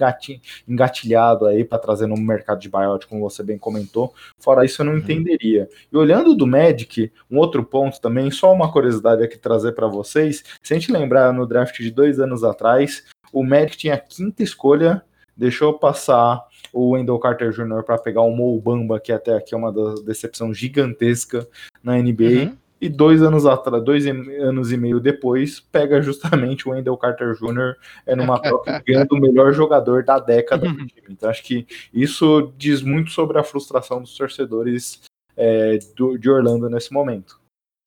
engatilhado 0.66 1.46
aí 1.46 1.64
para 1.64 1.78
trazer 1.78 2.06
no 2.06 2.16
mercado 2.16 2.60
de 2.60 2.68
buyout, 2.68 3.06
como 3.06 3.22
você 3.22 3.42
bem 3.42 3.56
comentou. 3.56 4.12
Fora 4.38 4.64
isso, 4.64 4.82
eu 4.82 4.86
não 4.86 4.92
uhum. 4.92 4.98
entenderia. 4.98 5.68
E 5.90 5.96
olhando 5.96 6.34
do 6.34 6.46
Magic, 6.46 7.10
um 7.30 7.38
outro 7.38 7.64
ponto 7.64 8.00
também, 8.00 8.30
só 8.30 8.52
uma 8.52 8.70
curiosidade 8.70 9.22
aqui 9.22 9.38
trazer 9.38 9.72
para 9.72 9.86
vocês: 9.86 10.44
se 10.62 10.74
a 10.74 10.78
gente 10.78 10.92
lembrar 10.92 11.32
no 11.32 11.46
draft 11.46 11.78
de 11.78 11.90
dois 11.90 12.20
anos 12.20 12.44
atrás, 12.44 13.04
o 13.32 13.42
Magic 13.42 13.76
tinha 13.76 13.94
a 13.94 13.98
quinta 13.98 14.42
escolha, 14.42 15.02
deixou 15.34 15.78
passar 15.78 16.44
o 16.72 16.90
Wendell 16.90 17.18
Carter 17.18 17.52
Jr. 17.52 17.82
para 17.84 17.96
pegar 17.96 18.20
o 18.20 18.30
Mo 18.30 18.60
Bamba, 18.60 19.00
que 19.00 19.12
até 19.12 19.34
aqui 19.34 19.54
é 19.54 19.56
uma 19.56 19.72
decepção 20.04 20.52
gigantesca 20.52 21.48
na 21.82 21.96
NBA. 21.96 22.24
Uhum 22.24 22.67
e 22.80 22.88
dois 22.88 23.22
anos 23.22 23.44
atrás, 23.44 23.82
dois 23.82 24.06
anos 24.06 24.72
e 24.72 24.76
meio 24.76 25.00
depois, 25.00 25.60
pega 25.60 26.00
justamente 26.00 26.68
o 26.68 26.72
Wendell 26.72 26.96
Carter 26.96 27.34
Jr. 27.34 27.76
É 28.06 28.14
numa 28.14 28.40
troca 28.40 28.82
ganhando 28.86 29.12
o 29.12 29.20
melhor 29.20 29.52
jogador 29.52 30.04
da 30.04 30.18
década 30.18 30.68
do 30.68 30.76
time. 30.86 31.02
Então 31.10 31.28
acho 31.28 31.42
que 31.42 31.66
isso 31.92 32.52
diz 32.56 32.82
muito 32.82 33.10
sobre 33.10 33.38
a 33.38 33.44
frustração 33.44 34.00
dos 34.00 34.16
torcedores 34.16 35.00
é, 35.36 35.78
do, 35.96 36.16
de 36.16 36.30
Orlando 36.30 36.68
nesse 36.68 36.92
momento. 36.92 37.38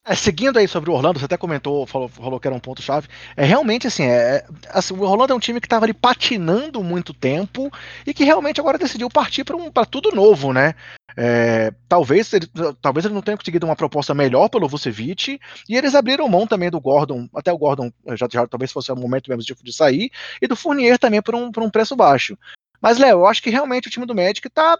É, 0.03 0.15
seguindo 0.15 0.57
aí 0.57 0.67
sobre 0.67 0.89
o 0.89 0.93
Orlando, 0.93 1.19
você 1.19 1.25
até 1.25 1.37
comentou, 1.37 1.85
falou, 1.85 2.07
falou 2.09 2.39
que 2.39 2.47
era 2.47 2.55
um 2.55 2.59
ponto-chave. 2.59 3.07
É 3.37 3.45
realmente 3.45 3.85
assim, 3.85 4.03
é, 4.03 4.43
assim, 4.69 4.95
o 4.95 5.01
Orlando 5.01 5.31
é 5.31 5.35
um 5.35 5.39
time 5.39 5.61
que 5.61 5.67
estava 5.67 5.85
ali 5.85 5.93
patinando 5.93 6.83
muito 6.83 7.13
tempo 7.13 7.71
e 8.05 8.11
que 8.11 8.23
realmente 8.23 8.59
agora 8.59 8.79
decidiu 8.79 9.09
partir 9.11 9.43
para 9.43 9.55
um, 9.55 9.69
tudo 9.91 10.11
novo, 10.11 10.51
né? 10.51 10.73
É, 11.17 11.73
talvez, 11.87 12.31
ele, 12.33 12.47
talvez 12.81 13.05
ele 13.05 13.13
não 13.13 13.21
tenha 13.21 13.37
conseguido 13.37 13.65
uma 13.65 13.75
proposta 13.75 14.13
melhor 14.13 14.49
pelo 14.49 14.67
Vucevic 14.67 15.39
e 15.67 15.75
eles 15.75 15.95
abriram 15.95 16.27
mão 16.29 16.47
também 16.47 16.69
do 16.69 16.79
Gordon, 16.79 17.27
até 17.35 17.51
o 17.51 17.57
Gordon 17.57 17.91
já, 18.15 18.27
já 18.31 18.47
talvez 18.47 18.71
fosse 18.71 18.91
o 18.91 18.95
momento 18.95 19.29
mesmo 19.29 19.43
de, 19.43 19.55
de 19.63 19.73
sair, 19.73 20.09
e 20.41 20.47
do 20.47 20.55
Fournier 20.55 20.97
também 20.97 21.21
por 21.21 21.35
um, 21.35 21.51
por 21.51 21.63
um 21.63 21.69
preço 21.69 21.95
baixo. 21.95 22.37
Mas, 22.81 22.97
Léo, 22.97 23.19
eu 23.19 23.25
acho 23.27 23.43
que 23.43 23.49
realmente 23.49 23.87
o 23.87 23.91
time 23.91 24.05
do 24.05 24.15
Magic 24.15 24.45
está 24.47 24.77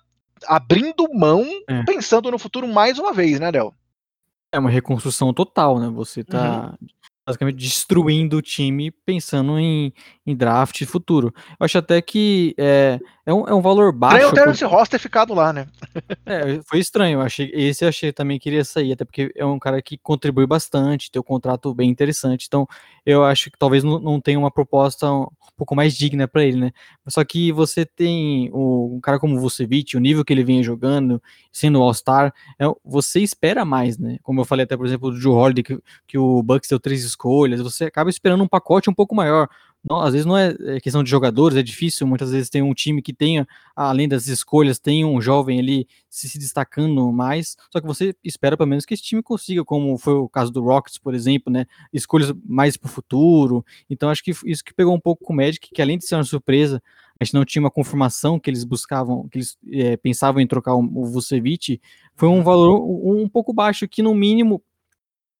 abrindo 0.48 1.08
mão, 1.14 1.46
é. 1.68 1.84
pensando 1.84 2.32
no 2.32 2.40
futuro 2.40 2.68
mais 2.68 2.98
uma 2.98 3.14
vez, 3.14 3.40
né, 3.40 3.52
Léo? 3.52 3.74
É 4.52 4.60
uma 4.60 4.70
reconstrução 4.70 5.34
total, 5.34 5.80
né? 5.80 5.88
Você 5.90 6.24
tá 6.24 6.76
uhum. 6.82 6.88
basicamente 7.26 7.58
destruindo 7.58 8.38
o 8.38 8.42
time 8.42 8.92
pensando 8.92 9.58
em, 9.58 9.94
em 10.26 10.36
draft 10.36 10.84
futuro. 10.86 11.34
Eu 11.60 11.66
acho 11.66 11.78
até 11.78 12.02
que 12.02 12.54
é, 12.58 13.00
é, 13.26 13.34
um, 13.34 13.47
é 13.47 13.53
um 13.53 13.61
valor 13.61 13.91
baixo. 13.91 14.17
Nem 14.17 14.26
o 14.26 14.34
Terence 14.34 14.63
Ross 14.63 14.89
ter 14.89 14.99
ficado 14.99 15.34
lá, 15.34 15.53
né? 15.53 15.67
é, 16.26 16.59
foi 16.67 16.80
estranho. 16.80 17.19
Eu 17.19 17.22
achei, 17.22 17.51
esse 17.53 17.84
eu 17.84 17.89
achei 17.89 18.11
também 18.11 18.39
que 18.39 18.49
iria 18.49 18.63
sair, 18.63 18.93
até 18.93 19.05
porque 19.05 19.32
é 19.36 19.45
um 19.45 19.59
cara 19.59 19.82
que 19.82 19.97
contribui 19.97 20.47
bastante, 20.47 21.11
tem 21.11 21.19
um 21.19 21.24
contrato 21.24 21.74
bem 21.74 21.89
interessante. 21.89 22.45
Então, 22.47 22.67
eu 23.05 23.24
acho 23.24 23.51
que 23.51 23.57
talvez 23.57 23.84
não, 23.84 23.99
não 23.99 24.19
tenha 24.19 24.39
uma 24.39 24.51
proposta 24.51 25.07
pouco 25.61 25.76
mais 25.76 25.95
digna 25.95 26.28
para 26.28 26.43
ele, 26.43 26.57
né? 26.57 26.72
Só 27.07 27.24
que 27.24 27.51
você 27.51 27.86
tem 27.86 28.49
o, 28.51 28.95
um 28.95 28.99
cara 28.99 29.19
como 29.19 29.38
o 29.38 29.39
Vucevic, 29.39 29.95
o 29.95 29.99
nível 29.99 30.26
que 30.26 30.34
ele 30.34 30.43
vem 30.43 30.63
jogando, 30.63 31.22
sendo 31.51 31.80
All-Star, 31.80 32.34
é, 32.57 32.65
você 32.84 33.19
espera 33.19 33.63
mais, 33.63 33.95
né? 33.95 34.17
Como 34.24 34.41
eu 34.41 34.45
falei 34.45 34.63
até, 34.63 34.76
por 34.76 34.88
exemplo, 34.88 35.11
do 35.11 35.17
Joe 35.17 35.36
Holiday, 35.36 35.63
que, 35.63 35.80
que 36.07 36.17
o 36.17 36.41
Bucks 36.41 36.67
deu 36.67 36.80
três 36.80 37.03
escolhas, 37.03 37.61
você 37.61 37.86
acaba 37.86 38.09
esperando 38.09 38.43
um 38.43 38.47
pacote 38.47 38.89
um 38.89 38.93
pouco 38.93 39.13
maior. 39.13 39.47
Não, 39.88 40.00
às 40.00 40.14
vezes 40.14 40.26
não 40.28 40.38
é, 40.38 40.56
é 40.60 40.80
questão 40.80 41.04
de 41.04 41.10
jogadores, 41.10 41.58
é 41.58 41.64
difícil. 41.64 42.06
Muitas 42.06 42.32
vezes 42.32 42.50
tem 42.50 42.62
um 42.62 42.74
time 42.74 43.02
que 43.02 43.12
tenha, 43.14 43.48
além 43.76 44.08
das 44.08 44.28
escolhas, 44.28 44.78
tem 44.78 45.04
um 45.04 45.20
jovem 45.20 45.60
ali 45.60 45.88
se, 46.08 46.30
se 46.30 46.38
destacando 46.38 47.12
mais. 47.12 47.58
Só 47.72 47.82
que 47.82 47.88
você 47.88 48.16
espera 48.24 48.56
pelo 48.56 48.70
menos 48.70 48.86
que 48.86 48.94
esse 48.94 49.04
time 49.04 49.24
consiga, 49.24 49.66
como 49.66 49.98
foi 49.98 50.14
o 50.14 50.30
caso 50.30 50.52
do 50.52 50.62
Rockets, 50.64 51.00
por 51.00 51.16
exemplo, 51.16 51.52
né? 51.52 51.66
Escolhas 51.92 52.32
mais 52.46 52.78
para 52.78 52.88
o 52.88 52.92
futuro. 52.92 53.66
Então 53.90 54.10
acho 54.10 54.24
que 54.24 54.32
isso 54.46 54.64
que 54.64 54.74
pegou 54.74 54.94
um 54.94 55.00
pouco 55.00 55.26
com 55.26 55.34
o 55.34 55.36
Magic, 55.36 55.70
que 55.74 55.82
além 55.82 55.98
de 55.98 56.06
ser 56.06 56.16
uma 56.16 56.24
surpresa, 56.24 56.82
a 57.20 57.24
gente 57.24 57.34
não 57.34 57.46
tinha 57.46 57.62
uma 57.62 57.72
confirmação 57.72 58.40
que 58.40 58.50
eles 58.50 58.64
buscavam, 58.64 59.28
que 59.30 59.38
eles 59.38 59.58
é, 59.72 59.98
pensavam 59.98 60.42
em 60.42 60.48
trocar 60.48 60.76
o, 60.76 60.80
o 60.80 61.06
Vucevic, 61.06 61.82
foi 62.16 62.30
um 62.30 62.44
valor 62.44 62.82
um, 62.82 63.24
um 63.24 63.30
pouco 63.30 63.52
baixo, 63.52 63.88
que 63.88 64.04
no 64.04 64.14
mínimo 64.14 64.62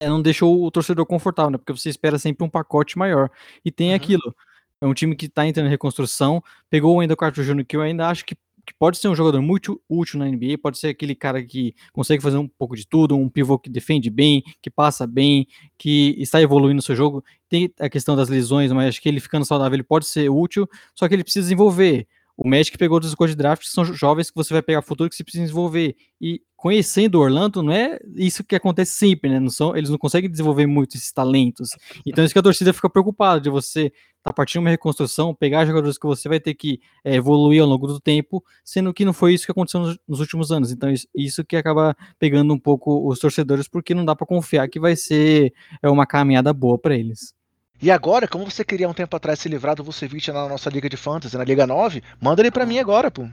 é, 0.02 0.10
não 0.10 0.20
deixou 0.20 0.66
o 0.66 0.72
torcedor 0.72 1.06
confortável, 1.06 1.52
né? 1.52 1.58
Porque 1.60 1.72
você 1.72 1.88
espera 1.88 2.18
sempre 2.18 2.44
um 2.44 2.50
pacote 2.50 2.98
maior. 2.98 3.30
E 3.64 3.72
tem 3.72 3.90
uhum. 3.90 3.96
aquilo. 3.96 4.36
É 4.82 4.88
um 4.88 4.96
time 4.96 5.16
que 5.16 5.28
está 5.28 5.46
entrando 5.46 5.68
em 5.68 5.70
reconstrução. 5.70 6.44
Pegou 6.72 6.96
o 6.96 6.98
Wendell 6.98 7.16
Carter 7.16 7.46
Jr., 7.46 7.64
que 7.64 7.78
eu 7.78 7.82
ainda 7.82 8.08
acho 8.10 8.26
que, 8.26 8.34
que 8.66 8.74
pode 8.80 8.98
ser 8.98 9.10
um 9.10 9.16
jogador 9.16 9.40
muito 9.44 9.80
útil 9.88 10.18
na 10.18 10.26
NBA. 10.26 10.58
Pode 10.60 10.80
ser 10.80 10.88
aquele 10.88 11.14
cara 11.14 11.44
que 11.44 11.76
consegue 11.94 12.24
fazer 12.24 12.38
um 12.38 12.48
pouco 12.48 12.76
de 12.76 12.88
tudo, 12.88 13.16
um 13.16 13.30
pivô 13.30 13.60
que 13.60 13.70
defende 13.70 14.10
bem, 14.10 14.44
que 14.60 14.72
passa 14.72 15.06
bem, 15.06 15.48
que 15.78 16.16
está 16.18 16.42
evoluindo 16.42 16.78
no 16.78 16.82
seu 16.82 16.96
jogo. 16.96 17.24
Tem 17.48 17.72
a 17.80 17.88
questão 17.88 18.16
das 18.16 18.28
lesões, 18.28 18.72
mas 18.72 18.90
acho 18.90 19.02
que 19.04 19.08
ele 19.08 19.20
ficando 19.20 19.46
saudável 19.46 19.76
ele 19.76 19.84
pode 19.84 20.08
ser 20.08 20.32
útil, 20.32 20.68
só 20.96 21.08
que 21.08 21.14
ele 21.14 21.24
precisa 21.24 21.44
desenvolver. 21.44 22.08
O 22.44 22.50
Magic 22.50 22.76
pegou 22.76 22.96
outras 22.96 23.12
escolhas 23.12 23.36
de 23.36 23.38
draft 23.38 23.62
que 23.62 23.70
são 23.70 23.86
jovens 23.86 24.32
que 24.32 24.36
você 24.36 24.52
vai 24.52 24.64
pegar 24.64 24.82
futuro 24.82 25.08
que 25.08 25.16
você 25.16 25.24
precisa 25.24 25.44
desenvolver. 25.44 25.96
E 26.20 26.42
conhecendo 26.56 27.20
o 27.20 27.22
Orlando, 27.22 27.62
não 27.62 27.72
é 27.72 28.00
isso 28.16 28.44
que 28.44 28.56
acontece 28.56 28.94
sempre, 28.94 29.30
né? 29.30 29.40
Não 29.40 29.52
são, 29.52 29.78
eles 29.78 29.92
não 29.92 29.98
conseguem 30.00 30.28
desenvolver 30.28 30.66
muito 30.66 30.98
esses 30.98 31.12
talentos. 31.12 31.70
Então, 32.04 32.26
isso 32.26 32.34
que 32.34 32.40
a 32.40 32.42
torcida 32.42 32.74
fica 32.74 32.90
preocupada 32.90 33.40
de 33.40 33.48
você 33.52 33.94
tá 34.24 34.34
partindo 34.34 34.62
uma 34.62 34.72
reconstrução, 34.72 35.36
pegar 35.36 35.68
jogadores 35.68 36.00
que 36.00 36.08
você 36.08 36.28
vai 36.28 36.40
ter 36.40 36.56
que 36.56 36.80
é, 37.04 37.14
evoluir 37.14 37.62
ao 37.62 37.68
longo 37.68 37.86
do 37.86 38.00
tempo, 38.00 38.44
sendo 38.66 38.92
que 38.92 39.06
não 39.06 39.14
foi 39.14 39.36
isso 39.36 39.46
que 39.46 39.52
aconteceu 39.52 39.80
nos, 39.80 40.00
nos 40.08 40.20
últimos 40.20 40.52
anos. 40.52 40.72
Então, 40.72 40.90
isso, 40.90 41.08
isso, 41.16 41.46
que 41.46 41.56
acaba 41.56 41.96
pegando 42.18 42.52
um 42.56 42.60
pouco 42.60 43.08
os 43.08 43.20
torcedores, 43.20 43.68
porque 43.68 43.94
não 43.94 44.04
dá 44.04 44.16
para 44.16 44.26
confiar 44.26 44.68
que 44.68 44.80
vai 44.80 44.96
ser 44.96 45.54
é, 45.84 45.88
uma 45.92 46.08
caminhada 46.08 46.52
boa 46.52 46.80
para 46.80 46.96
eles. 46.96 47.36
E 47.82 47.90
agora, 47.90 48.28
como 48.28 48.50
você 48.50 48.64
queria 48.64 48.88
um 48.88 48.94
tempo 48.94 49.16
atrás 49.16 49.40
se 49.40 49.50
livrar 49.50 49.76
do 49.76 49.84
Vucevic 49.84 50.32
na 50.32 50.48
nossa 50.48 50.70
Liga 50.70 50.88
de 50.88 50.98
Fantasy, 50.98 51.36
na 51.36 51.44
Liga 51.44 51.66
9, 51.66 52.04
manda 52.22 52.42
ele 52.42 52.52
para 52.52 52.66
mim 52.66 52.78
agora, 52.78 53.10
pô. 53.10 53.28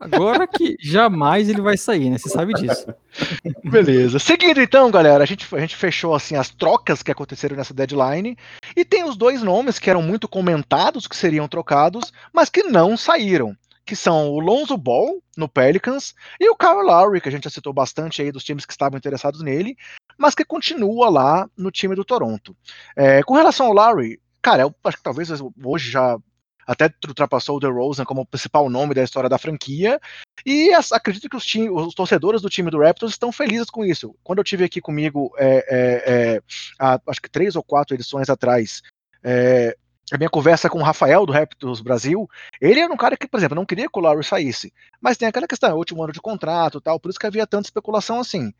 Agora 0.00 0.48
que 0.48 0.74
jamais 0.80 1.48
ele 1.48 1.60
vai 1.60 1.76
sair, 1.76 2.10
né? 2.10 2.18
Você 2.18 2.28
sabe 2.28 2.54
disso. 2.54 2.86
Beleza. 3.62 4.18
Seguindo 4.18 4.60
então, 4.60 4.90
galera, 4.90 5.22
a 5.22 5.26
gente, 5.26 5.46
a 5.54 5.60
gente 5.60 5.76
fechou 5.76 6.14
assim 6.14 6.34
as 6.34 6.48
trocas 6.50 7.02
que 7.02 7.12
aconteceram 7.12 7.54
nessa 7.56 7.74
deadline 7.74 8.36
e 8.74 8.84
tem 8.84 9.04
os 9.04 9.16
dois 9.16 9.42
nomes 9.42 9.78
que 9.78 9.88
eram 9.88 10.02
muito 10.02 10.26
comentados 10.26 11.06
que 11.06 11.16
seriam 11.16 11.46
trocados, 11.46 12.12
mas 12.32 12.48
que 12.48 12.64
não 12.64 12.96
saíram. 12.96 13.56
que 13.84 13.96
são 13.96 14.30
o 14.30 14.40
Lonzo 14.40 14.76
Ball 14.76 15.20
no 15.36 15.48
Pelicans 15.48 16.14
e 16.40 16.48
o 16.48 16.56
Kyle 16.56 16.82
Lowry, 16.82 17.20
que 17.20 17.28
a 17.28 17.32
gente 17.32 17.44
já 17.44 17.50
citou 17.50 17.72
bastante 17.72 18.22
aí 18.22 18.30
dos 18.30 18.44
times 18.44 18.64
que 18.64 18.72
estavam 18.72 18.96
interessados 18.96 19.42
nele, 19.42 19.76
mas 20.22 20.36
que 20.36 20.44
continua 20.44 21.10
lá 21.10 21.50
no 21.56 21.72
time 21.72 21.96
do 21.96 22.04
Toronto. 22.04 22.56
É, 22.94 23.24
com 23.24 23.34
relação 23.34 23.66
ao 23.66 23.72
Lowry, 23.72 24.20
cara, 24.40 24.62
eu 24.62 24.74
acho 24.84 24.96
que 24.96 25.02
talvez 25.02 25.28
hoje 25.64 25.90
já 25.90 26.16
até 26.64 26.88
ultrapassou 27.08 27.56
o 27.56 27.60
DeRozan 27.60 28.04
como 28.04 28.20
o 28.20 28.26
principal 28.26 28.70
nome 28.70 28.94
da 28.94 29.02
história 29.02 29.28
da 29.28 29.36
franquia, 29.36 30.00
e 30.46 30.72
as, 30.72 30.92
acredito 30.92 31.28
que 31.28 31.36
os, 31.36 31.44
time, 31.44 31.68
os, 31.68 31.92
torcedores 31.92 32.40
do 32.40 32.48
time 32.48 32.70
do 32.70 32.78
Raptors 32.78 33.14
estão 33.14 33.32
felizes 33.32 33.68
com 33.68 33.84
isso. 33.84 34.14
Quando 34.22 34.38
eu 34.38 34.44
tive 34.44 34.62
aqui 34.62 34.80
comigo, 34.80 35.32
é, 35.36 35.56
é, 35.68 36.36
é, 36.36 36.42
há, 36.78 37.00
acho 37.08 37.20
que 37.20 37.28
três 37.28 37.56
ou 37.56 37.62
quatro 37.64 37.92
edições 37.96 38.30
atrás, 38.30 38.80
é, 39.24 39.76
a 40.12 40.16
minha 40.16 40.30
conversa 40.30 40.70
com 40.70 40.78
o 40.78 40.84
Rafael 40.84 41.26
do 41.26 41.32
Raptors 41.32 41.80
Brasil, 41.80 42.30
ele 42.60 42.78
era 42.78 42.92
um 42.92 42.96
cara 42.96 43.16
que, 43.16 43.26
por 43.26 43.38
exemplo, 43.38 43.56
não 43.56 43.66
queria 43.66 43.88
que 43.88 43.98
o 43.98 44.02
Lowry 44.02 44.22
saísse, 44.22 44.72
mas 45.00 45.16
tem 45.16 45.26
aquela 45.26 45.48
questão, 45.48 45.70
é 45.70 45.74
último 45.74 46.04
ano 46.04 46.12
de 46.12 46.20
contrato 46.20 46.80
tal, 46.80 47.00
por 47.00 47.10
isso 47.10 47.18
que 47.18 47.26
havia 47.26 47.46
tanta 47.46 47.66
especulação 47.66 48.20
assim. 48.20 48.52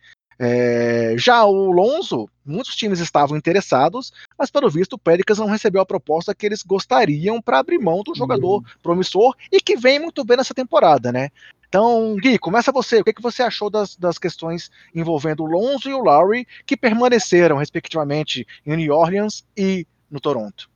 É, 0.44 1.14
já 1.16 1.44
o 1.44 1.70
Lonzo, 1.70 2.28
muitos 2.44 2.74
times 2.74 2.98
estavam 2.98 3.36
interessados, 3.36 4.12
mas 4.36 4.50
pelo 4.50 4.68
visto 4.68 4.94
o 4.94 4.98
Pelicans 4.98 5.38
não 5.38 5.46
recebeu 5.46 5.80
a 5.80 5.86
proposta 5.86 6.34
que 6.34 6.44
eles 6.44 6.64
gostariam 6.64 7.40
para 7.40 7.60
abrir 7.60 7.78
mão 7.78 8.02
do 8.02 8.12
jogador 8.12 8.56
uhum. 8.56 8.64
promissor 8.82 9.36
e 9.52 9.60
que 9.60 9.76
vem 9.76 10.00
muito 10.00 10.24
bem 10.24 10.36
nessa 10.36 10.52
temporada, 10.52 11.12
né? 11.12 11.28
Então, 11.68 12.16
Gui, 12.16 12.38
começa 12.38 12.72
você. 12.72 12.98
O 12.98 13.04
que, 13.04 13.12
que 13.12 13.22
você 13.22 13.40
achou 13.40 13.70
das, 13.70 13.94
das 13.94 14.18
questões 14.18 14.68
envolvendo 14.92 15.44
o 15.44 15.46
Lonzo 15.46 15.88
e 15.88 15.94
o 15.94 16.02
Lowry, 16.02 16.44
que 16.66 16.76
permaneceram, 16.76 17.58
respectivamente, 17.58 18.44
em 18.66 18.76
New 18.76 18.92
Orleans 18.92 19.44
e 19.56 19.86
no 20.10 20.18
Toronto? 20.18 20.68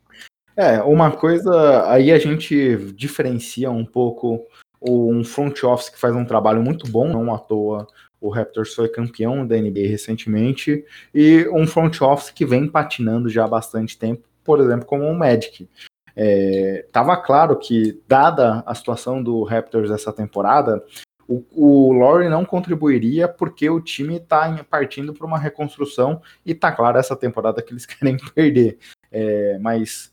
É, 0.56 0.80
uma 0.80 1.10
coisa, 1.10 1.90
aí 1.90 2.12
a 2.12 2.18
gente 2.20 2.76
diferencia 2.94 3.68
um 3.68 3.84
pouco 3.84 4.46
um 4.80 5.24
front 5.24 5.64
office 5.64 5.88
que 5.88 5.98
faz 5.98 6.14
um 6.14 6.24
trabalho 6.24 6.62
muito 6.62 6.88
bom, 6.88 7.08
não 7.08 7.34
à 7.34 7.38
toa 7.38 7.88
o 8.20 8.28
Raptors 8.28 8.74
foi 8.74 8.88
campeão 8.88 9.46
da 9.46 9.56
NBA 9.56 9.88
recentemente, 9.88 10.84
e 11.14 11.48
um 11.52 11.66
front 11.66 12.00
office 12.00 12.30
que 12.30 12.46
vem 12.46 12.68
patinando 12.68 13.28
já 13.28 13.44
há 13.44 13.48
bastante 13.48 13.98
tempo, 13.98 14.26
por 14.42 14.60
exemplo, 14.60 14.86
como 14.86 15.04
o 15.04 15.14
Magic. 15.14 15.68
É, 16.14 16.86
tava 16.90 17.16
claro 17.16 17.56
que, 17.58 18.00
dada 18.08 18.62
a 18.66 18.74
situação 18.74 19.22
do 19.22 19.42
Raptors 19.42 19.90
essa 19.90 20.12
temporada, 20.12 20.82
o, 21.28 21.44
o 21.52 21.92
Laurie 21.92 22.28
não 22.28 22.44
contribuiria 22.44 23.28
porque 23.28 23.68
o 23.68 23.80
time 23.80 24.16
está 24.16 24.64
partindo 24.64 25.12
para 25.12 25.26
uma 25.26 25.38
reconstrução 25.38 26.22
e 26.44 26.54
tá 26.54 26.72
claro 26.72 26.98
essa 26.98 27.16
temporada 27.16 27.60
que 27.60 27.72
eles 27.72 27.84
querem 27.86 28.16
perder. 28.34 28.78
É, 29.10 29.58
mas 29.58 30.10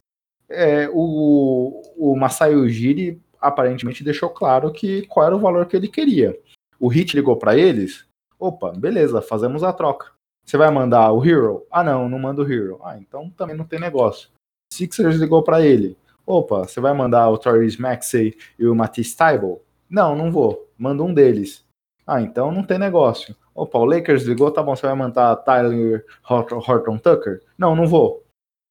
é, 0.49 0.89
o, 0.91 1.81
o 1.95 2.15
Masai 2.15 2.55
Ujiri 2.55 3.21
aparentemente 3.39 4.03
deixou 4.03 4.29
claro 4.29 4.71
que 4.71 5.05
qual 5.07 5.27
era 5.27 5.35
o 5.35 5.39
valor 5.39 5.65
que 5.65 5.75
ele 5.75 5.87
queria. 5.87 6.37
O 6.83 6.89
Hit 6.89 7.15
ligou 7.15 7.37
para 7.37 7.57
eles. 7.57 8.05
Opa, 8.37 8.73
beleza, 8.73 9.21
fazemos 9.21 9.63
a 9.63 9.71
troca. 9.71 10.11
Você 10.45 10.57
vai 10.57 10.69
mandar 10.69 11.13
o 11.13 11.23
Hero? 11.23 11.65
Ah, 11.71 11.81
não, 11.81 12.09
não 12.09 12.19
manda 12.19 12.41
o 12.41 12.45
Hero. 12.45 12.77
Ah, 12.83 12.97
então 12.97 13.29
também 13.29 13.55
não 13.55 13.63
tem 13.63 13.79
negócio. 13.79 14.27
Sixers 14.69 15.15
ligou 15.15 15.41
para 15.43 15.61
ele. 15.61 15.97
Opa, 16.25 16.65
você 16.65 16.81
vai 16.81 16.93
mandar 16.93 17.29
o 17.29 17.37
Torres 17.37 17.77
Maxey 17.77 18.35
e 18.59 18.67
o 18.67 18.75
Matisse 18.75 19.15
Tybalt? 19.15 19.61
Não, 19.89 20.13
não 20.13 20.29
vou. 20.29 20.69
Manda 20.77 21.03
um 21.03 21.13
deles. 21.13 21.65
Ah, 22.05 22.21
então 22.21 22.51
não 22.51 22.63
tem 22.63 22.77
negócio. 22.77 23.33
Opa, 23.55 23.79
o 23.79 23.85
Lakers 23.85 24.23
ligou, 24.23 24.51
tá 24.51 24.61
bom, 24.61 24.75
você 24.75 24.85
vai 24.85 24.95
mandar 24.95 25.37
Tyler 25.37 26.05
Horton 26.29 26.97
Tucker? 26.97 27.41
Não, 27.57 27.77
não 27.77 27.87
vou. 27.87 28.25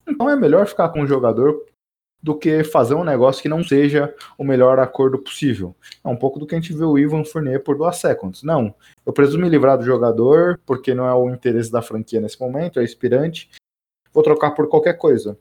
Então 0.06 0.28
é 0.28 0.36
melhor 0.36 0.66
ficar 0.66 0.90
com 0.90 1.00
um 1.00 1.06
jogador 1.06 1.64
do 2.22 2.36
que 2.36 2.62
fazer 2.62 2.94
um 2.94 3.02
negócio 3.02 3.42
que 3.42 3.48
não 3.48 3.64
seja 3.64 4.14
o 4.38 4.44
melhor 4.44 4.78
acordo 4.78 5.18
possível. 5.18 5.74
É 6.04 6.08
um 6.08 6.16
pouco 6.16 6.38
do 6.38 6.46
que 6.46 6.54
a 6.54 6.60
gente 6.60 6.72
viu 6.72 6.90
o 6.90 6.98
Ivan 6.98 7.24
Fournier 7.24 7.62
por 7.62 7.76
duas 7.76 7.96
seconds. 7.96 8.42
Não, 8.42 8.74
eu 9.04 9.12
preciso 9.12 9.38
me 9.38 9.48
livrar 9.48 9.76
do 9.76 9.84
jogador, 9.84 10.60
porque 10.64 10.94
não 10.94 11.06
é 11.06 11.14
o 11.14 11.28
interesse 11.30 11.72
da 11.72 11.82
franquia 11.82 12.20
nesse 12.20 12.40
momento, 12.40 12.78
é 12.78 12.84
inspirante, 12.84 13.50
vou 14.12 14.22
trocar 14.22 14.52
por 14.52 14.68
qualquer 14.68 14.94
coisa. 14.94 15.36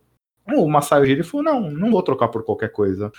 O 0.48 0.68
Masai 0.68 1.04
Ujiri 1.04 1.24
falou, 1.24 1.44
não, 1.44 1.62
não 1.70 1.92
vou 1.92 2.02
trocar 2.02 2.30
por 2.30 2.44
qualquer 2.44 2.72
coisa. 2.72 3.12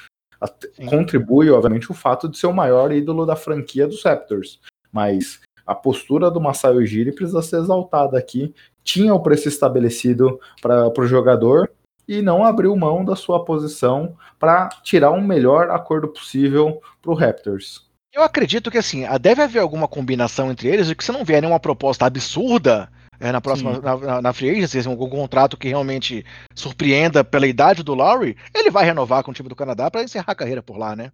Sim. 0.75 0.87
Contribui, 0.87 1.49
obviamente, 1.51 1.91
o 1.91 1.95
fato 1.95 2.29
de 2.29 2.37
ser 2.37 2.49
o 2.49 2.53
maior 2.53 2.91
ídolo 2.91 3.25
da 3.25 3.37
franquia 3.37 3.87
dos 3.87 4.03
Raptors, 4.03 4.61
mas 4.91 5.41
a 5.65 5.73
postura 5.75 6.31
do 6.31 6.41
Masai 6.41 6.75
Ujiri 6.75 7.13
precisa 7.13 7.41
ser 7.43 7.59
exaltada 7.59 8.19
aqui. 8.19 8.53
Tinha 8.83 9.15
o 9.15 9.23
preço 9.23 9.47
estabelecido 9.47 10.41
para 10.61 10.93
o 10.99 11.07
jogador, 11.07 11.71
e 12.13 12.21
não 12.21 12.45
abriu 12.45 12.77
mão 12.77 13.05
da 13.05 13.17
sua 13.17 13.45
posição 13.45 14.15
para 14.39 14.69
tirar 14.83 15.13
um 15.13 15.23
melhor 15.23 15.71
acordo 15.71 16.09
possível 16.09 16.81
para 17.01 17.11
o 17.11 17.15
Raptors. 17.15 17.87
Eu 18.13 18.23
acredito 18.23 18.71
que 18.71 18.77
assim, 18.77 19.05
deve 19.19 19.43
haver 19.43 19.61
alguma 19.61 19.89
combinação 19.89 20.51
entre 20.51 20.69
eles, 20.69 20.91
e 20.91 20.95
que 20.95 21.03
se 21.03 21.11
não 21.11 21.25
vier 21.25 21.41
nenhuma 21.41 21.59
proposta 21.59 22.05
absurda 22.05 22.91
é, 23.19 23.33
na 23.33 23.41
próxima 23.41 23.79
na, 23.79 23.97
na, 23.97 24.23
na 24.23 24.33
free 24.33 24.51
agency, 24.51 24.79
assim, 24.79 24.91
algum 24.91 25.09
contrato 25.09 25.57
que 25.57 25.69
realmente 25.69 26.27
surpreenda 26.55 27.25
pela 27.25 27.47
idade 27.47 27.83
do 27.83 27.95
Lowry, 27.95 28.37
ele 28.53 28.71
vai 28.71 28.85
renovar 28.85 29.23
com 29.23 29.31
o 29.31 29.35
time 29.35 29.49
do 29.49 29.57
Canadá 29.57 29.91
para 29.91 30.03
encerrar 30.03 30.33
a 30.33 30.35
carreira 30.35 30.63
por 30.63 30.77
lá, 30.77 30.95
né? 30.95 31.13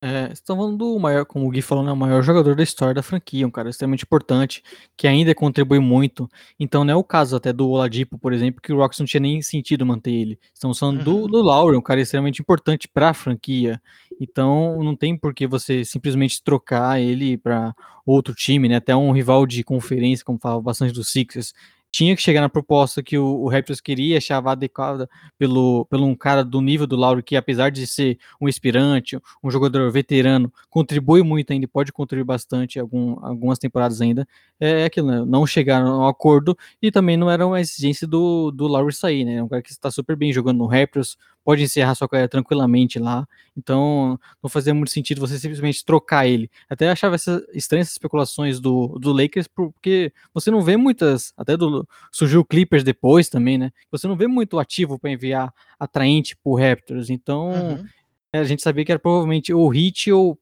É, 0.00 0.32
estão 0.32 0.56
falando 0.56 0.76
do 0.76 0.98
maior, 0.98 1.26
como 1.26 1.46
o 1.46 1.50
Gui 1.50 1.60
falou, 1.60 1.82
né, 1.84 1.90
o 1.90 1.96
maior 1.96 2.22
jogador 2.22 2.54
da 2.54 2.62
história 2.62 2.94
da 2.94 3.02
franquia, 3.02 3.44
um 3.44 3.50
cara 3.50 3.68
extremamente 3.68 4.04
importante, 4.04 4.62
que 4.96 5.08
ainda 5.08 5.34
contribui 5.34 5.80
muito. 5.80 6.28
Então 6.58 6.84
não 6.84 6.92
é 6.92 6.96
o 6.96 7.02
caso 7.02 7.34
até 7.34 7.52
do 7.52 7.68
Oladipo, 7.68 8.16
por 8.16 8.32
exemplo, 8.32 8.62
que 8.62 8.72
o 8.72 8.76
Rocks 8.76 9.00
não 9.00 9.06
tinha 9.06 9.20
nem 9.20 9.42
sentido 9.42 9.84
manter 9.84 10.12
ele. 10.12 10.38
Estamos 10.54 10.78
falando 10.78 10.98
uhum. 10.98 11.04
do, 11.04 11.26
do 11.26 11.42
Lowry, 11.42 11.76
um 11.76 11.82
cara 11.82 12.00
extremamente 12.00 12.40
importante 12.40 12.86
para 12.86 13.10
a 13.10 13.14
franquia. 13.14 13.82
Então 14.20 14.80
não 14.84 14.94
tem 14.94 15.16
por 15.16 15.34
que 15.34 15.48
você 15.48 15.84
simplesmente 15.84 16.42
trocar 16.44 17.00
ele 17.00 17.36
para 17.36 17.74
outro 18.06 18.34
time, 18.34 18.68
né? 18.68 18.76
Até 18.76 18.94
um 18.94 19.10
rival 19.10 19.46
de 19.46 19.64
conferência, 19.64 20.24
como 20.24 20.38
falava 20.38 20.62
bastante 20.62 20.92
do 20.92 21.02
Sixers, 21.02 21.52
tinha 21.90 22.14
que 22.14 22.22
chegar 22.22 22.40
na 22.40 22.48
proposta 22.48 23.02
que 23.02 23.16
o, 23.18 23.24
o 23.24 23.48
Raptors 23.48 23.80
queria, 23.80 24.18
achava 24.18 24.52
adequada 24.52 25.08
pelo, 25.38 25.86
pelo 25.86 26.06
um 26.06 26.14
cara 26.14 26.44
do 26.44 26.60
nível 26.60 26.86
do 26.86 26.96
Lauro, 26.96 27.22
que 27.22 27.36
apesar 27.36 27.70
de 27.70 27.86
ser 27.86 28.18
um 28.40 28.48
inspirante, 28.48 29.18
um 29.42 29.50
jogador 29.50 29.90
veterano, 29.90 30.52
contribui 30.68 31.22
muito 31.22 31.52
ainda, 31.52 31.66
pode 31.66 31.92
contribuir 31.92 32.24
bastante 32.24 32.78
algum, 32.78 33.16
algumas 33.24 33.58
temporadas 33.58 34.00
ainda, 34.00 34.26
é, 34.60 34.82
é 34.82 34.84
aquilo, 34.84 35.08
né? 35.08 35.24
não 35.26 35.46
chegaram 35.46 36.02
ao 36.02 36.08
acordo 36.08 36.56
e 36.80 36.90
também 36.90 37.16
não 37.16 37.30
era 37.30 37.46
uma 37.46 37.60
exigência 37.60 38.06
do, 38.06 38.50
do 38.50 38.66
Lowry 38.66 38.92
sair, 38.92 39.24
né? 39.24 39.36
É 39.36 39.42
um 39.42 39.48
cara 39.48 39.62
que 39.62 39.70
está 39.70 39.90
super 39.90 40.16
bem 40.16 40.32
jogando 40.32 40.58
no 40.58 40.66
Raptors, 40.66 41.16
pode 41.48 41.62
encerrar 41.62 41.94
sua 41.94 42.06
carreira 42.06 42.28
tranquilamente 42.28 42.98
lá, 42.98 43.26
então 43.56 44.20
não 44.42 44.50
fazia 44.50 44.74
muito 44.74 44.90
sentido 44.90 45.18
você 45.18 45.38
simplesmente 45.38 45.82
trocar 45.82 46.26
ele. 46.26 46.50
Até 46.68 46.90
achava 46.90 47.14
essa, 47.14 47.42
estranhas 47.54 47.90
especulações 47.90 48.60
do, 48.60 48.98
do 48.98 49.14
Lakers, 49.14 49.48
porque 49.48 50.12
você 50.34 50.50
não 50.50 50.60
vê 50.60 50.76
muitas, 50.76 51.32
até 51.38 51.56
do, 51.56 51.88
surgiu 52.12 52.40
o 52.40 52.44
Clippers 52.44 52.84
depois 52.84 53.30
também, 53.30 53.56
né? 53.56 53.72
Você 53.90 54.06
não 54.06 54.14
vê 54.14 54.26
muito 54.26 54.58
ativo 54.58 54.98
para 54.98 55.10
enviar 55.10 55.50
atraente 55.80 56.36
pro 56.36 56.54
Raptors, 56.54 57.08
então 57.08 57.48
uhum. 57.48 57.86
a 58.30 58.44
gente 58.44 58.60
sabia 58.60 58.84
que 58.84 58.92
era 58.92 58.98
provavelmente 58.98 59.54
o 59.54 59.72
Heat 59.72 60.12
ou 60.12 60.38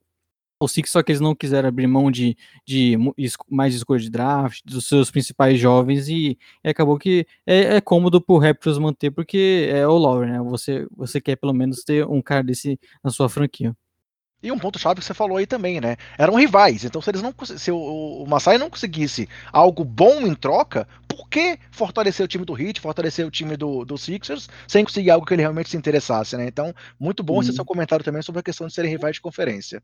o 0.58 0.68
Six, 0.68 0.90
só 0.90 1.02
que 1.02 1.12
eles 1.12 1.20
não 1.20 1.34
quiseram 1.34 1.68
abrir 1.68 1.86
mão 1.86 2.10
de, 2.10 2.36
de 2.66 2.96
mais 3.50 3.74
escolha 3.74 4.00
de 4.00 4.10
draft, 4.10 4.62
dos 4.64 4.88
seus 4.88 5.10
principais 5.10 5.58
jovens, 5.58 6.08
e, 6.08 6.38
e 6.64 6.68
acabou 6.68 6.98
que 6.98 7.26
é, 7.46 7.76
é 7.76 7.80
cômodo 7.80 8.20
pro 8.20 8.38
Raptors 8.38 8.78
manter, 8.78 9.10
porque 9.10 9.68
é 9.70 9.86
o 9.86 9.96
Lowry, 9.96 10.30
né? 10.30 10.40
Você, 10.40 10.86
você 10.96 11.20
quer 11.20 11.36
pelo 11.36 11.52
menos 11.52 11.84
ter 11.84 12.06
um 12.06 12.22
cara 12.22 12.42
desse 12.42 12.78
na 13.04 13.10
sua 13.10 13.28
franquia. 13.28 13.76
E 14.42 14.52
um 14.52 14.58
ponto-chave 14.58 15.00
que 15.00 15.06
você 15.06 15.14
falou 15.14 15.38
aí 15.38 15.46
também, 15.46 15.80
né? 15.80 15.96
Eram 16.16 16.34
rivais, 16.34 16.84
então 16.84 17.00
se 17.00 17.10
eles 17.10 17.22
não 17.22 17.34
se 17.44 17.70
o, 17.70 17.76
o 17.76 18.26
Masai 18.28 18.58
não 18.58 18.70
conseguisse 18.70 19.28
algo 19.50 19.82
bom 19.84 20.20
em 20.20 20.34
troca, 20.34 20.86
por 21.08 21.28
que 21.28 21.58
fortalecer 21.70 22.24
o 22.24 22.28
time 22.28 22.44
do 22.44 22.58
Heat, 22.58 22.80
fortalecer 22.80 23.26
o 23.26 23.30
time 23.30 23.56
do, 23.56 23.84
do 23.84 23.96
Sixers, 23.96 24.48
sem 24.68 24.84
conseguir 24.84 25.10
algo 25.10 25.26
que 25.26 25.34
ele 25.34 25.42
realmente 25.42 25.70
se 25.70 25.76
interessasse, 25.76 26.36
né? 26.36 26.46
Então, 26.46 26.72
muito 27.00 27.22
bom 27.22 27.40
esse 27.40 27.52
seu 27.52 27.64
comentário 27.64 28.04
também 28.04 28.22
sobre 28.22 28.40
a 28.40 28.42
questão 28.42 28.66
de 28.66 28.74
serem 28.74 28.90
rivais 28.90 29.16
de 29.16 29.22
conferência. 29.22 29.82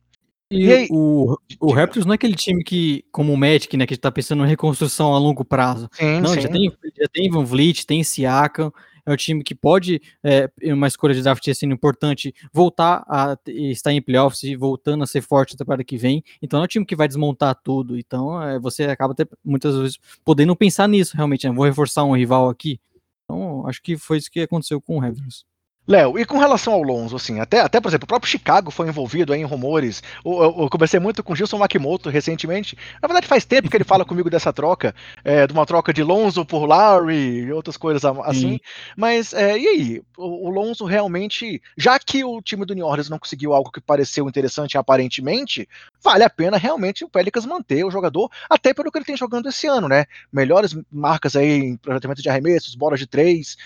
E, 0.53 0.85
e 0.85 0.89
o, 0.91 1.37
o 1.61 1.73
Raptors 1.73 2.05
não 2.05 2.13
é 2.13 2.17
aquele 2.17 2.35
time 2.35 2.63
que, 2.63 3.05
como 3.11 3.33
o 3.33 3.37
Magic, 3.37 3.77
né, 3.77 3.87
que 3.87 3.95
está 3.95 4.11
pensando 4.11 4.45
em 4.45 4.49
reconstrução 4.49 5.15
a 5.15 5.19
longo 5.19 5.45
prazo. 5.45 5.89
Sim, 5.93 6.21
não, 6.21 6.31
sim. 6.31 6.41
Já, 6.41 6.49
tem, 6.49 6.73
já 6.99 7.09
tem 7.13 7.31
Van 7.31 7.45
Vliet, 7.45 7.87
tem 7.87 8.05
Siakam, 8.05 8.73
é 9.05 9.13
um 9.13 9.17
time 9.17 9.43
que 9.43 9.55
pode, 9.55 10.01
é, 10.23 10.51
uma 10.73 10.87
escolha 10.87 11.15
de 11.15 11.23
draft 11.23 11.45
sendo 11.55 11.75
importante, 11.75 12.33
voltar 12.53 13.05
a 13.09 13.37
estar 13.47 13.93
em 13.93 14.01
playoffs 14.01 14.43
e 14.45 14.55
voltando 14.55 15.03
a 15.03 15.07
ser 15.07 15.23
forte 15.23 15.55
na 15.55 15.59
temporada 15.59 15.83
que 15.83 15.97
vem. 15.97 16.23
Então 16.41 16.61
é 16.61 16.65
um 16.65 16.69
time 16.69 16.87
que 16.87 16.95
vai 16.95 17.09
desmontar 17.09 17.55
tudo. 17.63 17.99
Então 17.99 18.41
é, 18.41 18.59
você 18.59 18.85
acaba 18.85 19.13
até, 19.13 19.27
muitas 19.45 19.77
vezes 19.77 19.99
podendo 20.25 20.55
pensar 20.55 20.89
nisso 20.89 21.17
realmente. 21.17 21.49
Né? 21.49 21.55
Vou 21.55 21.65
reforçar 21.65 22.05
um 22.05 22.17
rival 22.17 22.49
aqui. 22.49 22.81
Então 23.25 23.67
acho 23.67 23.83
que 23.83 23.97
foi 23.97 24.19
isso 24.19 24.31
que 24.31 24.41
aconteceu 24.41 24.81
com 24.81 24.97
o 24.97 25.01
Raptors. 25.01 25.45
Léo, 25.87 26.17
e 26.17 26.25
com 26.25 26.39
relação 26.39 26.73
ao 26.75 26.83
Lonzo, 26.83 27.17
assim, 27.17 27.41
até, 27.41 27.61
até 27.61 27.81
por 27.81 27.89
exemplo, 27.89 28.05
o 28.05 28.09
próprio 28.09 28.31
Chicago 28.31 28.71
foi 28.71 28.87
envolvido 28.87 29.35
em 29.35 29.45
rumores. 29.45 30.01
Eu, 30.25 30.33
eu, 30.33 30.55
eu 30.61 30.71
conversei 30.71 31.01
muito 31.01 31.25
com 31.25 31.33
o 31.33 31.37
Gilson 31.37 31.59
Makimoto 31.59 32.09
recentemente. 32.09 32.79
Na 33.01 33.09
verdade, 33.09 33.27
faz 33.27 33.45
tempo 33.45 33.69
que 33.69 33.77
ele 33.77 33.83
fala 33.83 34.05
comigo 34.05 34.31
dessa 34.31 34.53
troca, 34.53 34.95
é, 35.25 35.45
de 35.45 35.53
uma 35.53 35.67
troca 35.67 35.93
de 35.93 36.03
Lonzo 36.05 36.45
por 36.45 36.67
Larry 36.67 37.41
e 37.41 37.53
outras 37.53 37.77
coisas 37.77 38.05
assim. 38.05 38.53
Sim. 38.53 38.61
Mas, 38.97 39.33
é, 39.33 39.59
e 39.59 39.67
aí? 39.67 40.03
O, 40.17 40.49
o, 40.49 40.51
Lonzo 40.51 40.85
realmente, 40.85 41.61
já 41.77 41.99
que 41.99 42.23
o 42.23 42.41
time 42.41 42.65
do 42.65 42.75
New 42.75 42.87
Orleans 42.87 43.11
não 43.11 43.19
conseguiu 43.19 43.53
algo 43.53 43.73
que 43.73 43.81
pareceu 43.81 44.29
interessante 44.29 44.79
aparentemente, 44.79 45.69
vale 46.01 46.23
a 46.23 46.31
pena 46.31 46.57
realmente 46.57 47.05
o 47.05 47.09
Pelicans 47.09 47.45
manter 47.45 47.85
o 47.85 47.91
jogador, 47.91 48.31
até 48.49 48.73
pelo 48.73 48.93
que 48.93 48.99
ele 48.99 49.05
tem 49.05 49.17
jogando 49.17 49.49
esse 49.49 49.67
ano, 49.67 49.89
né? 49.89 50.07
Melhores 50.33 50.77
marcas 50.93 51.35
aí 51.35 51.59
em 51.59 51.77
projetamento 51.77 52.23
de 52.23 52.29
arremessos, 52.29 52.77
bolas 52.77 53.01
de 53.01 53.07
três, 53.07 53.57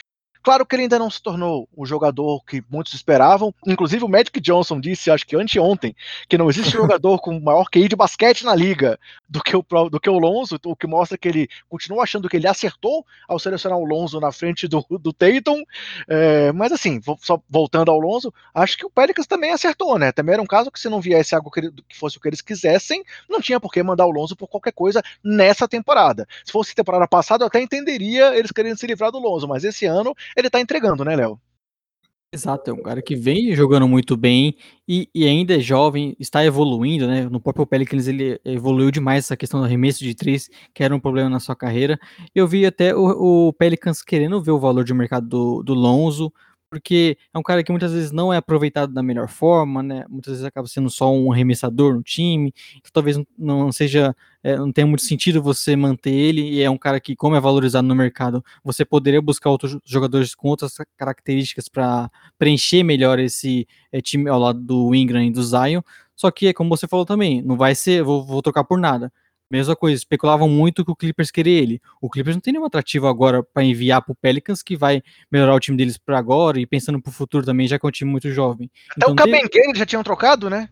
Claro 0.47 0.65
que 0.65 0.77
ele 0.77 0.83
ainda 0.83 0.97
não 0.97 1.11
se 1.11 1.21
tornou 1.21 1.69
o 1.77 1.85
jogador 1.85 2.45
que 2.45 2.63
muitos 2.71 2.95
esperavam. 2.95 3.53
Inclusive, 3.67 4.05
o 4.05 4.09
Magic 4.09 4.39
Johnson 4.41 4.81
disse, 4.81 5.11
acho 5.11 5.27
que 5.27 5.35
anteontem, 5.35 5.93
que 6.29 6.39
não 6.39 6.49
existe 6.49 6.71
jogador 6.71 7.19
com 7.19 7.41
maior 7.41 7.69
QI 7.69 7.89
de 7.89 7.97
basquete 7.97 8.45
na 8.45 8.55
liga 8.55 8.97
do 9.29 9.43
que 9.43 9.57
o, 9.57 9.65
do 9.91 9.99
que 9.99 10.09
o 10.09 10.17
Lonzo, 10.21 10.57
o 10.65 10.77
que 10.77 10.87
mostra 10.87 11.19
que 11.19 11.27
ele 11.27 11.49
continua 11.69 12.05
achando 12.05 12.29
que 12.29 12.37
ele 12.37 12.47
acertou 12.47 13.05
ao 13.27 13.41
selecionar 13.41 13.77
o 13.77 13.85
Lonzo 13.85 14.21
na 14.21 14.31
frente 14.31 14.69
do, 14.69 14.87
do 14.89 15.13
Tatum. 15.13 15.65
É, 16.09 16.53
mas, 16.53 16.71
assim, 16.71 17.01
só 17.19 17.43
voltando 17.51 17.91
ao 17.91 17.99
Lonzo, 17.99 18.33
acho 18.55 18.79
que 18.79 18.87
o 18.87 18.91
Pelicans 18.91 19.27
também 19.27 19.51
acertou, 19.51 19.99
né? 19.99 20.13
Também 20.13 20.35
era 20.35 20.43
um 20.43 20.47
caso 20.47 20.71
que, 20.71 20.79
se 20.79 20.89
não 20.89 21.01
viesse 21.01 21.35
algo 21.35 21.51
que, 21.51 21.73
que 21.89 21.99
fosse 21.99 22.19
o 22.19 22.21
que 22.21 22.29
eles 22.29 22.41
quisessem, 22.41 23.03
não 23.29 23.41
tinha 23.41 23.59
por 23.59 23.73
que 23.73 23.83
mandar 23.83 24.07
o 24.07 24.13
Lonzo 24.13 24.37
por 24.37 24.47
qualquer 24.47 24.73
coisa 24.73 25.03
nessa 25.25 25.67
temporada. 25.67 26.25
Se 26.45 26.53
fosse 26.53 26.73
temporada 26.73 27.09
passada, 27.09 27.43
eu 27.43 27.49
até 27.49 27.61
entenderia 27.61 28.39
eles 28.39 28.53
querendo 28.53 28.79
se 28.79 28.87
livrar 28.87 29.11
do 29.11 29.19
Lonzo, 29.19 29.49
mas 29.49 29.65
esse 29.65 29.87
ano 29.87 30.15
ele 30.37 30.51
tá 30.51 30.61
entregando, 30.61 31.05
né, 31.05 31.17
Léo? 31.17 31.41
Exato, 32.33 32.71
é 32.71 32.75
um 32.75 32.83
cara 32.83 33.01
que 33.01 33.15
vem 33.17 33.55
jogando 33.55 33.89
muito 33.89 34.17
bem 34.17 34.57
e, 34.87 35.09
e, 35.15 35.25
ainda 35.27 35.57
é 35.57 35.61
jovem, 35.61 36.15
está 36.19 36.45
evoluindo, 36.45 37.07
né? 37.07 37.29
No 37.31 37.41
próprio 37.41 37.67
Pelicans 37.67 38.09
ele 38.09 38.39
evoluiu 38.45 38.91
demais 38.91 39.25
essa 39.25 39.37
questão 39.37 39.61
do 39.61 39.65
arremesso 39.65 40.05
de 40.05 40.15
três, 40.15 40.51
que 40.75 40.83
era 40.83 40.95
um 40.95 41.01
problema 41.01 41.31
na 41.31 41.41
sua 41.41 41.57
carreira. 41.57 41.99
Eu 42.35 42.47
vi 42.47 42.67
até 42.67 42.95
o, 42.95 43.49
o 43.49 43.53
Pelicans 43.55 44.03
querendo 44.03 44.43
ver 44.43 44.51
o 44.51 44.59
valor 44.59 44.85
de 44.85 44.93
mercado 44.93 45.27
do, 45.27 45.63
do 45.63 45.73
Lonzo, 45.73 46.31
porque 46.71 47.17
é 47.33 47.39
um 47.39 47.43
cara 47.43 47.63
que 47.63 47.71
muitas 47.71 47.93
vezes 47.93 48.13
não 48.13 48.33
é 48.33 48.37
aproveitado 48.37 48.93
da 48.93 49.03
melhor 49.03 49.29
forma, 49.29 49.83
né? 49.83 50.05
Muitas 50.09 50.33
vezes 50.33 50.45
acaba 50.45 50.67
sendo 50.69 50.91
só 50.91 51.13
um 51.13 51.33
arremessador 51.33 51.95
no 51.95 52.03
time, 52.03 52.53
então 52.77 52.91
talvez 52.93 53.19
não 53.39 53.71
seja, 53.73 54.15
é, 54.43 54.57
não 54.57 54.73
tenha 54.73 54.87
muito 54.87 55.03
sentido 55.03 55.43
você 55.43 55.77
manter 55.77 56.11
ele, 56.11 56.43
e 56.43 56.63
é 56.63 56.71
um 56.71 56.79
cara 56.79 57.01
que, 57.01 57.17
como 57.17 57.37
é 57.37 57.41
valorizado 57.41 57.87
no 57.87 57.95
mercado, 57.95 58.45
você 58.65 58.85
poderia 58.85 59.23
buscar 59.23 59.51
outros 59.51 59.79
jogadores 59.85 60.35
com 60.35 60.49
outras 60.49 60.75
características 60.97 61.69
para 61.69 62.11
preencher 62.39 62.83
melhor 62.83 63.19
esse 63.19 63.67
é, 63.93 64.01
time 64.01 64.29
ao 64.29 64.39
lado 64.39 64.61
do 64.61 64.95
Ingram 64.95 65.23
e 65.25 65.31
do 65.31 65.43
Zion, 65.43 65.81
só 66.15 66.31
que, 66.31 66.53
como 66.55 66.71
você 66.71 66.89
falou 66.89 67.05
também, 67.05 67.43
não 67.43 67.57
vai 67.57 67.75
ser, 67.75 68.03
vou, 68.03 68.25
vou 68.25 68.43
trocar 68.43 68.65
por 68.65 68.79
nada 68.79 69.13
Mesma 69.51 69.77
coisa, 69.77 69.97
especulavam 69.97 70.49
muito 70.49 70.85
que 70.85 70.91
o 70.91 70.97
Clippers 70.97 71.31
queria 71.31 71.61
ele. 71.61 71.81
O 72.01 72.11
Clippers 72.11 72.37
não 72.37 72.41
tem 72.41 72.53
nenhum 72.53 72.65
atrativo 72.65 73.07
agora 73.07 73.43
para 73.43 73.63
enviar 73.63 74.03
para 74.03 74.13
o 74.13 74.17
Pelicans 74.17 74.63
que 74.63 74.77
vai 74.77 75.03
melhorar 75.31 75.55
o 75.55 75.61
time 75.61 75.77
deles 75.77 75.97
para 75.97 76.19
agora 76.19 76.59
e 76.59 76.67
pensando 76.67 77.01
para 77.01 77.11
o 77.11 77.13
futuro 77.13 77.47
também, 77.47 77.69
já 77.69 77.79
que 77.79 77.87
é 77.87 77.89
um 77.89 77.93
time 77.93 78.11
muito 78.11 78.31
jovem. 78.31 78.71
Até 78.91 78.97
então, 78.97 79.13
o 79.13 79.17
Caben 79.17 79.49
tem... 79.49 79.75
já 79.75 79.87
tinham 79.87 80.03
trocado, 80.03 80.51
né? 80.51 80.69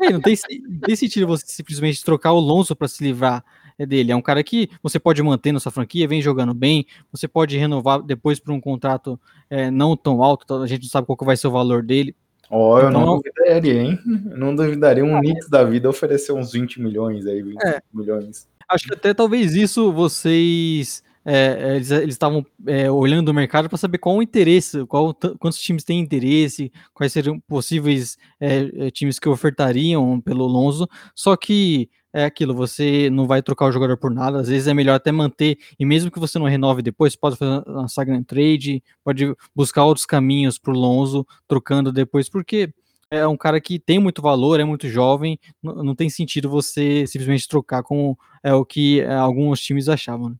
é, 0.00 0.10
não, 0.10 0.20
tem, 0.20 0.36
tem 0.84 0.96
sentido 0.96 1.26
você 1.26 1.44
simplesmente 1.46 2.04
trocar 2.04 2.32
o 2.32 2.38
Lonzo 2.38 2.76
para 2.76 2.88
se 2.88 3.02
livrar 3.02 3.44
é 3.78 3.86
dele. 3.86 4.12
É 4.12 4.16
um 4.16 4.22
cara 4.22 4.44
que 4.44 4.68
você 4.82 5.00
pode 5.00 5.22
manter 5.22 5.52
na 5.52 5.60
sua 5.60 5.72
franquia, 5.72 6.06
vem 6.06 6.20
jogando 6.20 6.52
bem, 6.52 6.86
você 7.10 7.26
pode 7.26 7.56
renovar 7.56 8.02
depois 8.02 8.38
por 8.38 8.52
um 8.52 8.60
contrato 8.60 9.18
é, 9.48 9.70
não 9.70 9.96
tão 9.96 10.22
alto, 10.22 10.54
a 10.54 10.66
gente 10.66 10.82
não 10.82 10.90
sabe 10.90 11.06
qual 11.06 11.16
vai 11.22 11.36
ser 11.36 11.46
o 11.46 11.50
valor 11.50 11.82
dele. 11.82 12.14
Ó, 12.50 12.74
oh, 12.74 12.80
eu 12.80 12.88
então, 12.88 13.06
não 13.06 13.16
duvidaria, 13.16 13.80
hein? 13.80 13.98
não 14.04 14.54
duvidaria 14.56 15.04
um 15.04 15.20
Knicks 15.20 15.48
da 15.48 15.62
vida 15.62 15.88
oferecer 15.88 16.32
uns 16.32 16.52
20 16.52 16.82
milhões 16.82 17.24
aí, 17.24 17.40
20 17.40 17.62
é, 17.62 17.80
milhões. 17.94 18.48
Acho 18.68 18.88
que 18.88 18.94
até 18.94 19.14
talvez 19.14 19.54
isso 19.54 19.92
vocês 19.92 21.02
é, 21.24 21.76
eles 21.76 21.90
estavam 22.14 22.44
é, 22.66 22.90
olhando 22.90 23.28
o 23.28 23.34
mercado 23.34 23.68
para 23.68 23.78
saber 23.78 23.98
qual 23.98 24.16
o 24.16 24.22
interesse, 24.22 24.84
qual, 24.86 25.14
quantos 25.38 25.60
times 25.60 25.84
têm 25.84 26.00
interesse, 26.00 26.72
quais 26.94 27.12
seriam 27.12 27.38
possíveis 27.40 28.16
é, 28.40 28.86
é 28.86 28.90
times 28.90 29.18
que 29.18 29.28
ofertariam 29.28 30.20
pelo 30.20 30.46
Lonzo. 30.46 30.88
Só 31.14 31.36
que 31.36 31.88
é 32.12 32.24
aquilo, 32.24 32.54
você 32.54 33.08
não 33.10 33.26
vai 33.26 33.42
trocar 33.42 33.66
o 33.66 33.72
jogador 33.72 33.96
por 33.96 34.10
nada, 34.10 34.40
às 34.40 34.48
vezes 34.48 34.66
é 34.66 34.74
melhor 34.74 34.94
até 34.94 35.12
manter, 35.12 35.58
e 35.78 35.84
mesmo 35.84 36.10
que 36.10 36.18
você 36.18 36.38
não 36.38 36.46
renove 36.46 36.82
depois, 36.82 37.14
pode 37.16 37.36
fazer 37.36 37.62
uma 37.68 37.88
Sagan 37.88 38.22
Trade, 38.22 38.82
pode 39.04 39.34
buscar 39.54 39.84
outros 39.84 40.06
caminhos 40.06 40.58
para 40.58 40.72
o 40.72 40.76
Lonzo, 40.76 41.26
trocando 41.46 41.92
depois, 41.92 42.28
porque 42.28 42.72
é 43.10 43.26
um 43.26 43.36
cara 43.36 43.60
que 43.60 43.78
tem 43.78 43.98
muito 43.98 44.22
valor, 44.22 44.60
é 44.60 44.64
muito 44.64 44.88
jovem, 44.88 45.38
não, 45.62 45.82
não 45.82 45.94
tem 45.94 46.08
sentido 46.08 46.48
você 46.48 47.06
simplesmente 47.06 47.48
trocar 47.48 47.82
como 47.82 48.18
é 48.42 48.54
o 48.54 48.64
que 48.64 49.00
é, 49.00 49.14
alguns 49.14 49.60
times 49.60 49.88
achavam. 49.88 50.30
Né? 50.30 50.36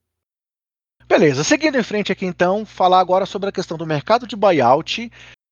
Beleza, 1.09 1.43
seguindo 1.43 1.77
em 1.77 1.83
frente 1.83 2.13
aqui 2.13 2.25
então, 2.25 2.65
falar 2.65 3.01
agora 3.01 3.27
sobre 3.27 3.49
a 3.49 3.53
questão 3.53 3.77
do 3.77 3.87
mercado 3.87 4.27
de 4.27 4.37
buyout 4.37 5.11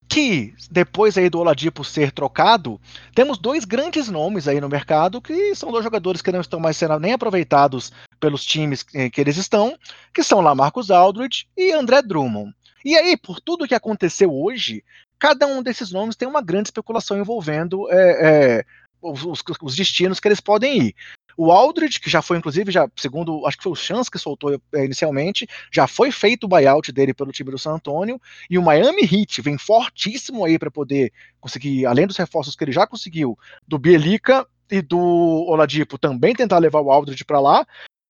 que 0.09 0.55
depois 0.70 1.18
aí 1.18 1.28
do 1.28 1.39
Oladipo 1.39 1.85
ser 1.85 2.10
trocado, 2.10 2.80
temos 3.14 3.39
dois 3.39 3.64
grandes 3.64 4.09
nomes 4.09 4.48
aí 4.48 4.60
no 4.60 4.68
mercado 4.68 5.20
que 5.20 5.55
são 5.55 5.70
dois 5.70 5.85
jogadores 5.85 6.22
que 6.22 6.32
não 6.32 6.40
estão 6.40 6.59
mais 6.59 6.76
sendo 6.76 6.98
nem 6.98 7.12
aproveitados 7.12 7.93
pelos 8.18 8.44
times 8.44 8.82
que 8.82 9.20
eles 9.20 9.36
estão, 9.36 9.78
que 10.12 10.22
são 10.22 10.40
lá 10.40 10.55
Marcos 10.55 10.90
Aldridge 10.90 11.47
e 11.56 11.72
André 11.72 12.01
Drummond. 12.02 12.55
E 12.85 12.97
aí, 12.97 13.16
por 13.16 13.40
tudo 13.40 13.66
que 13.66 13.74
aconteceu 13.74 14.35
hoje, 14.35 14.82
cada 15.18 15.47
um 15.47 15.62
desses 15.62 15.90
nomes 15.90 16.16
tem 16.16 16.26
uma 16.26 16.40
grande 16.40 16.68
especulação 16.68 17.18
envolvendo 17.18 17.90
é, 17.90 18.60
é, 18.60 18.64
os, 19.02 19.43
os, 19.60 19.76
destinos 19.76 20.20
que 20.20 20.28
eles 20.28 20.40
podem 20.40 20.89
ir. 20.89 20.94
O 21.40 21.52
Aldridge, 21.52 22.01
que 22.01 22.10
já 22.10 22.20
foi, 22.20 22.36
inclusive, 22.36 22.73
já, 22.73 22.90
segundo, 22.97 23.47
acho 23.47 23.56
que 23.56 23.62
foi 23.62 23.70
o 23.70 23.77
Chance 23.77 24.10
que 24.10 24.19
soltou 24.19 24.60
é, 24.74 24.85
inicialmente, 24.85 25.47
já 25.73 25.86
foi 25.86 26.10
feito 26.10 26.44
o 26.44 26.48
buyout 26.48 26.90
dele 26.90 27.15
pelo 27.15 27.31
time 27.31 27.52
do 27.52 27.59
San 27.59 27.74
Antonio, 27.74 28.20
e 28.51 28.59
o 28.59 28.62
Miami 28.62 29.02
Heat 29.02 29.40
vem 29.40 29.56
fortíssimo 29.56 30.44
aí 30.44 30.59
para 30.59 30.69
poder 30.69 31.12
conseguir, 31.39 31.86
além 31.86 32.09
dos 32.09 32.16
reforços 32.16 32.56
que 32.56 32.65
ele 32.65 32.73
já 32.73 32.89
conseguiu, 32.89 33.39
do 33.69 33.78
Bielica 33.78 34.44
e 34.69 34.82
do 34.82 34.98
Oladipo 34.98 35.97
também 35.97 36.35
tentar 36.35 36.59
levar 36.59 36.81
o 36.81 36.90
Aldridge 36.90 37.24
para 37.24 37.39
lá, 37.39 37.65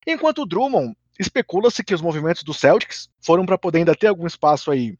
enquanto 0.06 0.40
o 0.40 0.46
Drummond 0.46 0.96
especula-se 1.20 1.84
que 1.84 1.94
os 1.94 2.00
movimentos 2.00 2.42
do 2.42 2.54
Celtics 2.54 3.10
foram 3.20 3.44
para 3.44 3.58
poder 3.58 3.80
ainda 3.80 3.94
ter 3.94 4.06
algum 4.06 4.26
espaço 4.26 4.70
aí 4.70 4.96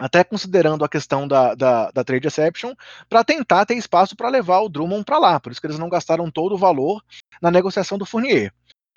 até 0.00 0.24
considerando 0.24 0.84
a 0.84 0.88
questão 0.88 1.28
da, 1.28 1.54
da, 1.54 1.90
da 1.90 2.02
trade 2.02 2.26
exception, 2.26 2.74
para 3.08 3.22
tentar 3.22 3.66
ter 3.66 3.74
espaço 3.74 4.16
para 4.16 4.30
levar 4.30 4.60
o 4.60 4.68
Drummond 4.68 5.04
para 5.04 5.18
lá. 5.18 5.38
Por 5.38 5.52
isso 5.52 5.60
que 5.60 5.66
eles 5.66 5.78
não 5.78 5.90
gastaram 5.90 6.30
todo 6.30 6.54
o 6.54 6.58
valor 6.58 7.04
na 7.40 7.50
negociação 7.50 7.98
do 7.98 8.06
Fournier. 8.06 8.52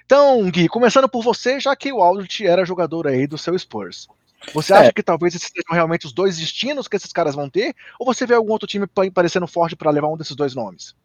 Então, 0.05 0.49
Gui, 0.49 0.69
começando 0.69 1.09
por 1.09 1.21
você, 1.21 1.59
já 1.59 1.75
que 1.75 1.91
o 1.91 2.01
Aldrich 2.01 2.45
era 2.45 2.65
jogador 2.65 3.07
aí 3.07 3.27
do 3.27 3.37
seu 3.37 3.57
Spurs. 3.57 4.07
Você 4.53 4.73
acha 4.73 4.89
é. 4.89 4.91
que 4.91 5.03
talvez 5.03 5.35
esses 5.35 5.49
sejam 5.49 5.73
realmente 5.73 6.05
os 6.05 6.13
dois 6.13 6.37
destinos 6.37 6.87
que 6.87 6.95
esses 6.95 7.13
caras 7.13 7.35
vão 7.35 7.49
ter? 7.49 7.75
Ou 7.99 8.05
você 8.05 8.25
vê 8.25 8.33
algum 8.33 8.51
outro 8.51 8.67
time 8.67 8.85
parecendo 9.13 9.47
forte 9.47 9.75
para 9.75 9.91
levar 9.91 10.09
um 10.09 10.17
desses 10.17 10.35
dois 10.35 10.55
nomes? 10.55 10.95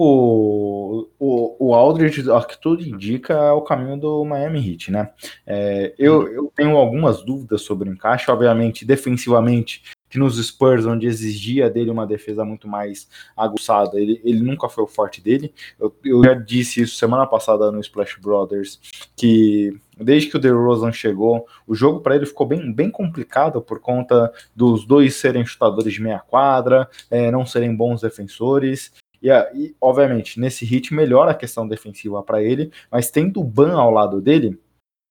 O, 0.00 1.08
o, 1.18 1.70
o 1.70 1.74
Aldridge, 1.74 2.30
o 2.30 2.40
que 2.42 2.56
tudo 2.62 2.84
indica, 2.84 3.34
é 3.34 3.50
o 3.50 3.62
caminho 3.62 3.98
do 3.98 4.24
Miami 4.24 4.70
Heat, 4.70 4.92
né? 4.92 5.10
É, 5.44 5.92
eu, 5.98 6.28
eu 6.28 6.52
tenho 6.54 6.76
algumas 6.76 7.24
dúvidas 7.24 7.62
sobre 7.62 7.88
o 7.88 7.92
encaixe, 7.92 8.30
obviamente, 8.30 8.84
defensivamente, 8.84 9.82
que 10.08 10.16
nos 10.16 10.38
Spurs, 10.40 10.86
onde 10.86 11.08
exigia 11.08 11.68
dele 11.68 11.90
uma 11.90 12.06
defesa 12.06 12.44
muito 12.44 12.68
mais 12.68 13.08
aguçada, 13.36 14.00
ele, 14.00 14.20
ele 14.22 14.40
nunca 14.40 14.68
foi 14.68 14.84
o 14.84 14.86
forte 14.86 15.20
dele. 15.20 15.52
Eu, 15.80 15.92
eu 16.04 16.22
já 16.22 16.34
disse 16.34 16.80
isso 16.80 16.94
semana 16.94 17.26
passada 17.26 17.72
no 17.72 17.80
Splash 17.80 18.20
Brothers, 18.20 18.78
que 19.16 19.76
desde 19.98 20.30
que 20.30 20.36
o 20.36 20.40
DeRozan 20.40 20.92
chegou, 20.92 21.44
o 21.66 21.74
jogo 21.74 21.98
para 22.02 22.14
ele 22.14 22.24
ficou 22.24 22.46
bem, 22.46 22.72
bem 22.72 22.88
complicado 22.88 23.60
por 23.60 23.80
conta 23.80 24.32
dos 24.54 24.86
dois 24.86 25.16
serem 25.16 25.44
chutadores 25.44 25.92
de 25.92 26.00
meia 26.00 26.20
quadra, 26.20 26.88
é, 27.10 27.32
não 27.32 27.44
serem 27.44 27.74
bons 27.74 28.00
defensores, 28.00 28.92
e, 29.22 29.30
e, 29.54 29.76
obviamente, 29.80 30.38
nesse 30.40 30.64
hit 30.64 30.94
melhora 30.94 31.32
a 31.32 31.34
questão 31.34 31.66
defensiva 31.66 32.22
para 32.22 32.42
ele, 32.42 32.72
mas 32.90 33.10
tendo 33.10 33.40
o 33.40 33.44
Ban 33.44 33.74
ao 33.76 33.90
lado 33.90 34.20
dele, 34.20 34.58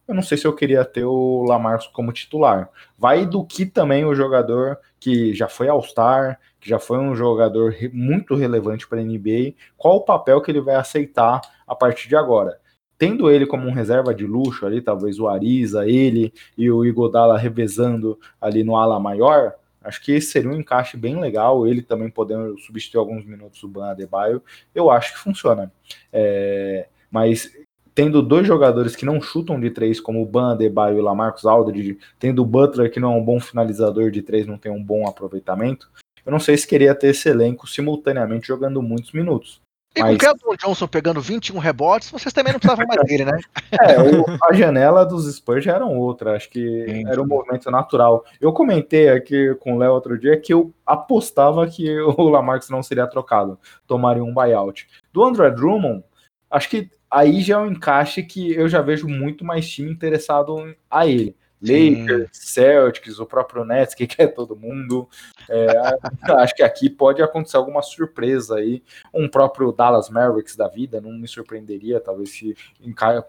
eu 0.08 0.16
não 0.16 0.22
sei 0.22 0.38
se 0.38 0.48
eu 0.48 0.56
queria 0.56 0.86
ter 0.86 1.04
o 1.04 1.44
Lamarcus 1.44 1.88
como 1.88 2.14
titular. 2.14 2.70
Vai 2.98 3.26
do 3.26 3.46
que 3.46 3.66
também 3.66 4.06
o 4.06 4.16
jogador 4.16 4.80
que 5.00 5.34
já 5.34 5.50
foi 5.50 5.68
All-Star, 5.68 6.40
que 6.62 6.70
já 6.70 6.80
foi 6.80 6.98
um 6.98 7.14
jogador 7.14 7.76
muito 7.92 8.34
relevante 8.34 8.88
para 8.88 9.02
a 9.02 9.04
NBA, 9.04 9.54
qual 9.76 9.98
o 9.98 10.06
papel 10.06 10.42
que 10.42 10.50
ele 10.50 10.62
vai 10.62 10.76
aceitar 10.76 11.42
a 11.68 11.76
partir 11.76 12.08
de 12.08 12.16
agora. 12.16 12.58
Tendo 12.98 13.30
ele 13.30 13.46
como 13.46 13.68
um 13.68 13.74
reserva 13.74 14.16
de 14.16 14.26
luxo 14.26 14.66
ali, 14.66 14.82
talvez 14.82 15.20
o 15.20 15.28
Ariza, 15.28 15.86
ele 15.86 16.34
e 16.58 16.72
o 16.72 16.86
Igodala 16.86 17.38
revezando 17.38 18.18
ali 18.40 18.64
no 18.64 18.78
ala 18.78 19.00
maior, 19.00 19.54
Acho 19.88 20.04
que 20.04 20.12
esse 20.12 20.32
seria 20.32 20.50
um 20.50 20.56
encaixe 20.56 20.98
bem 20.98 21.18
legal, 21.18 21.66
ele 21.66 21.82
também 21.82 22.10
podendo 22.10 22.60
substituir 22.60 23.00
alguns 23.00 23.24
minutos 23.24 23.62
do 23.62 23.70
Ban 23.70 23.92
Adebayo, 23.92 24.44
eu 24.76 24.92
acho 24.92 25.14
que 25.14 25.20
funciona. 25.20 25.72
É, 26.12 26.90
mas 27.10 27.50
tendo 27.96 28.22
dois 28.22 28.46
jogadores 28.46 28.98
que 28.98 29.06
não 29.06 29.22
chutam 29.22 29.58
de 29.58 29.70
três, 29.70 30.02
como 30.02 30.22
o 30.22 30.26
Ban, 30.26 30.58
Debaio 30.58 30.98
e 30.98 31.00
o 31.00 31.04
Lamarcus 31.04 31.46
Aldridge, 31.46 31.98
tendo 32.20 32.42
o 32.42 32.46
Butler 32.46 32.92
que 32.92 33.00
não 33.00 33.14
é 33.14 33.16
um 33.16 33.24
bom 33.24 33.40
finalizador 33.40 34.12
de 34.12 34.22
três, 34.22 34.46
não 34.46 34.58
tem 34.58 34.72
um 34.72 34.84
bom 34.84 35.08
aproveitamento, 35.08 35.90
eu 36.26 36.32
não 36.32 36.40
sei 36.40 36.58
se 36.58 36.68
queria 36.68 36.94
ter 36.94 37.08
esse 37.08 37.30
elenco 37.30 37.66
simultaneamente 37.66 38.48
jogando 38.48 38.82
muitos 38.82 39.14
minutos. 39.14 39.62
E 39.98 40.02
mas... 40.02 40.10
com 40.10 40.16
o 40.16 40.18
Keldon 40.18 40.56
Johnson 40.56 40.88
pegando 40.88 41.22
21 41.22 41.58
rebotes, 41.58 42.12
vocês 42.12 42.34
também 42.34 42.54
não 42.54 42.60
precisavam 42.60 42.86
mais 42.88 43.04
dele, 43.04 43.26
né? 43.26 43.38
É, 43.80 44.02
o, 44.02 44.26
a 44.44 44.54
janela 44.54 45.06
dos 45.06 45.34
Spurs 45.36 45.64
já 45.64 45.76
eram 45.76 45.96
outra, 45.98 46.36
acho 46.36 46.50
que 46.50 46.86
Sim. 46.88 47.08
era 47.08 47.22
um 47.22 47.28
movimento 47.28 47.70
natural. 47.70 48.24
Eu 48.40 48.54
comentei 48.54 49.10
aqui 49.10 49.54
com 49.56 49.76
o 49.76 49.78
Léo 49.78 49.94
outro 49.94 50.18
dia 50.18 50.40
que 50.40 50.54
eu 50.54 50.74
apostava 50.86 51.68
que 51.68 51.90
o 52.02 52.30
Lamarcus 52.30 52.70
não 52.70 52.82
seria 52.82 53.08
trocado, 53.08 53.60
tomaria 53.86 54.24
um 54.24 54.34
buyout. 54.34 54.88
Do 55.12 55.24
André 55.24 55.52
Drummond, 55.52 56.04
acho 56.50 56.70
que 56.70 56.90
aí 57.10 57.42
já 57.42 57.56
é 57.56 57.60
um 57.60 57.72
encaixe 57.72 58.24
que 58.24 58.54
eu 58.54 58.68
já 58.68 58.82
vejo 58.82 59.08
muito 59.08 59.46
mais 59.46 59.70
time 59.70 59.92
interessado 59.92 60.76
a 60.90 61.08
ele. 61.08 61.36
Lakers, 61.62 62.30
Celtics, 62.32 63.20
o 63.20 63.26
próprio 63.26 63.66
Nets, 63.66 63.96
que 63.96 64.06
quer 64.08 64.28
todo 64.28 64.56
mundo. 64.56 65.08
É, 65.50 65.68
acho 66.38 66.56
que 66.56 66.64
aqui 66.64 66.90
pode 66.90 67.22
acontecer 67.22 67.58
alguma 67.58 67.82
surpresa 67.82 68.56
aí. 68.56 68.84
Um 69.14 69.28
próprio 69.28 69.72
Dallas 69.72 70.10
Mavericks 70.10 70.56
da 70.56 70.68
vida, 70.68 71.02
não 71.02 71.12
me 71.12 71.28
surpreenderia, 71.28 72.00
talvez 72.00 72.32
se 72.32 72.56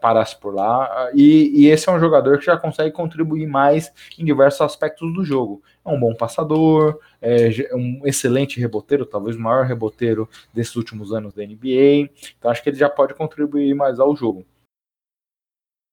parasse 0.01 0.39
por 0.39 0.55
lá. 0.55 1.11
E, 1.15 1.53
e, 1.55 1.67
esse 1.69 1.89
é 1.89 1.93
um 1.93 2.01
jogador 2.01 2.39
que 2.39 2.47
já 2.47 2.57
consegue 2.57 2.93
contribuir 2.93 3.47
mais 3.47 3.93
em 4.19 4.25
diversos 4.25 4.61
aspectos 4.61 5.13
do 5.13 5.25
jogo. 5.25 5.63
É 5.85 5.89
um 5.89 5.99
bom 5.99 6.15
passador, 6.15 6.99
é 7.21 7.49
um 7.75 8.03
excelente 8.05 8.61
reboteiro, 8.61 9.07
talvez 9.07 9.37
o 9.37 9.41
maior 9.41 9.65
reboteiro 9.65 10.29
desses 10.53 10.77
últimos 10.77 11.13
anos 11.13 11.33
da 11.33 11.43
NBA. 11.45 12.11
Então 12.39 12.51
acho 12.51 12.63
que 12.63 12.69
ele 12.69 12.77
já 12.77 12.91
pode 12.91 13.15
contribuir 13.15 13.75
mais 13.75 13.99
ao 13.99 14.15
jogo. 14.15 14.45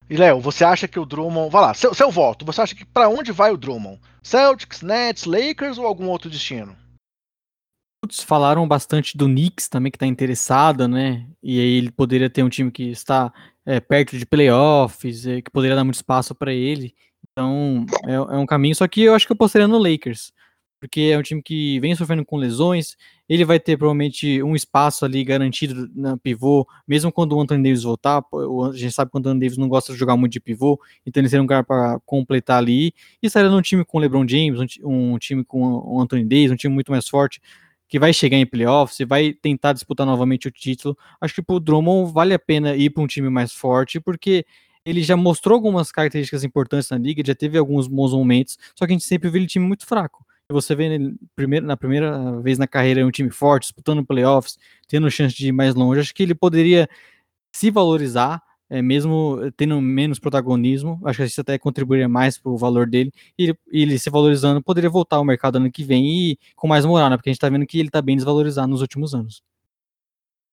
E 0.10 0.16
Léo, 0.16 0.40
você 0.40 0.64
acha 0.64 0.88
que 0.88 1.00
o 1.00 1.06
Drummond. 1.06 1.52
Vai 1.52 1.62
lá, 1.62 1.74
seu, 1.74 1.94
seu 1.94 2.12
voto. 2.12 2.46
Você 2.46 2.62
acha 2.62 2.76
que 2.76 2.86
para 2.86 3.10
onde 3.10 3.32
vai 3.32 3.52
o 3.52 3.58
Drummond? 3.58 4.00
Celtics, 4.22 4.82
Nets, 4.82 5.26
Lakers 5.26 5.78
ou 5.78 5.86
algum 5.86 6.08
outro 6.08 6.30
destino? 6.30 6.76
Falaram 8.26 8.68
bastante 8.68 9.18
do 9.18 9.26
Knicks 9.26 9.68
também, 9.68 9.92
que 9.92 9.96
está 9.96 10.06
interessado, 10.06 10.88
né? 10.88 11.26
E 11.42 11.60
aí 11.60 11.78
ele 11.78 11.92
poderia 11.92 12.30
ter 12.30 12.44
um 12.44 12.50
time 12.50 12.70
que 12.70 12.92
está 12.92 13.34
é, 13.66 13.80
perto 13.80 14.16
de 14.16 14.28
playoffs, 14.28 15.26
é, 15.26 15.42
que 15.42 15.50
poderia 15.50 15.76
dar 15.76 15.84
muito 15.84 15.96
espaço 15.96 16.36
para 16.36 16.54
ele. 16.54 16.94
Então 17.32 17.84
é, 18.06 18.14
é, 18.14 18.38
um 18.38 18.46
caminho. 18.46 18.76
Só 18.76 18.88
que 18.88 19.02
eu 19.02 19.16
acho 19.16 19.26
que 19.26 19.32
eu 19.32 19.38
postaria 19.38 19.68
no 19.68 19.80
Lakers 19.80 20.32
porque 20.86 21.02
é 21.14 21.18
um 21.18 21.24
time 21.24 21.42
que 21.42 21.80
vem 21.80 21.96
sofrendo 21.96 22.24
com 22.26 22.38
lesões. 22.38 22.96
Ele 23.28 23.44
vai 23.44 23.60
ter 23.60 23.78
provavelmente 23.78 24.42
um 24.44 24.56
espaço 24.56 25.04
ali 25.04 25.24
garantido 25.24 25.90
na 25.96 26.16
pivô, 26.16 26.68
mesmo 26.88 27.12
quando 27.12 27.36
o 27.36 27.42
Anthony 27.42 27.64
Davis 27.64 27.84
voltar. 27.84 28.24
A 28.72 28.76
gente 28.76 28.92
sabe 28.92 29.10
que 29.10 29.18
o 29.18 29.20
Anthony 29.20 29.40
Davis 29.40 29.58
não 29.58 29.68
gosta 29.68 29.94
de 29.94 30.00
jogar 30.00 30.16
muito 30.16 30.34
de 30.34 30.40
pivô, 30.40 30.80
então 31.06 31.22
ele 31.22 31.30
seria 31.30 31.42
um 31.42 31.48
cara 31.48 31.64
para 31.64 32.00
completar 32.06 32.60
ali. 32.60 32.94
E 33.22 33.28
estaria 33.28 33.50
num 33.50 33.62
time 33.62 33.84
com 33.84 33.98
o 33.98 34.02
LeBron 34.02 34.28
James, 34.28 34.60
um, 34.84 35.18
time 35.18 35.44
com 35.44 35.62
o 35.64 36.00
Anthony 36.00 36.24
Davis, 36.24 36.52
um 36.52 36.56
time 36.56 36.74
muito 36.74 36.92
mais 36.92 37.08
forte 37.08 37.42
que 37.88 38.00
vai 38.00 38.12
chegar 38.12 38.38
em 38.38 38.46
playoffs 38.46 39.00
e 39.00 39.06
vai 39.06 39.32
tentar 39.32 39.74
disputar 39.74 40.06
novamente 40.06 40.48
o 40.48 40.52
título. 40.52 40.98
Acho 41.22 41.36
que 41.36 41.42
pro 41.42 41.60
Drummond 41.60 42.12
vale 42.12 42.34
a 42.34 42.40
pena 42.40 42.76
ir 42.76 42.90
para 42.90 43.04
um 43.04 43.08
time 43.08 43.30
mais 43.30 43.54
forte, 43.54 44.00
porque 44.00 44.46
ele 44.84 45.02
já 45.02 45.16
mostrou 45.16 45.56
algumas 45.56 45.92
características 45.92 46.44
importantes 46.44 46.90
na 46.90 46.98
liga, 46.98 47.24
já 47.26 47.36
teve 47.36 47.58
alguns 47.58 47.88
bons 47.88 48.12
momentos, 48.12 48.58
só 48.76 48.86
que 48.86 48.92
a 48.92 48.96
gente 48.96 49.06
sempre 49.06 49.30
viu 49.30 49.40
ele 49.40 49.48
time 49.48 49.66
muito 49.66 49.86
fraco 49.86 50.26
você 50.52 50.76
vê 50.76 50.98
primeiro, 51.36 51.66
na 51.66 51.76
primeira 51.76 52.40
vez 52.42 52.58
na 52.58 52.68
carreira 52.68 53.06
um 53.06 53.12
time 53.12 53.30
forte, 53.32 53.64
disputando 53.64 54.06
playoffs, 54.06 54.58
tendo 54.88 55.10
chance 55.10 55.36
de 55.36 55.48
ir 55.48 55.52
mais 55.52 55.74
longe, 55.76 56.02
acho 56.02 56.14
que 56.14 56.24
ele 56.24 56.36
poderia 56.36 56.88
se 57.54 57.72
valorizar, 57.72 58.42
é, 58.70 58.82
mesmo 58.82 59.40
tendo 59.58 59.82
menos 59.82 60.20
protagonismo, 60.20 61.00
acho 61.06 61.20
que 61.20 61.26
isso 61.26 61.42
até 61.42 61.58
contribuiria 61.58 62.10
mais 62.10 62.38
para 62.38 62.52
o 62.52 62.58
valor 62.58 62.88
dele, 62.88 63.12
e 63.38 63.46
ele, 63.46 63.58
ele, 63.72 64.00
se 64.00 64.10
valorizando 64.10 64.62
poderia 64.62 64.90
voltar 64.90 65.18
ao 65.18 65.26
mercado 65.26 65.58
ano 65.58 65.72
que 65.72 65.84
vem 65.84 66.32
e 66.32 66.40
com 66.56 66.68
mais 66.68 66.86
moral, 66.86 67.10
né, 67.10 67.18
porque 67.18 67.30
a 67.30 67.32
gente 67.32 67.38
está 67.38 67.50
vendo 67.50 67.66
que 67.66 67.80
ele 67.80 67.90
está 67.90 68.02
bem 68.02 68.16
desvalorizado 68.16 68.68
nos 68.68 68.82
últimos 68.82 69.16
anos. 69.16 69.42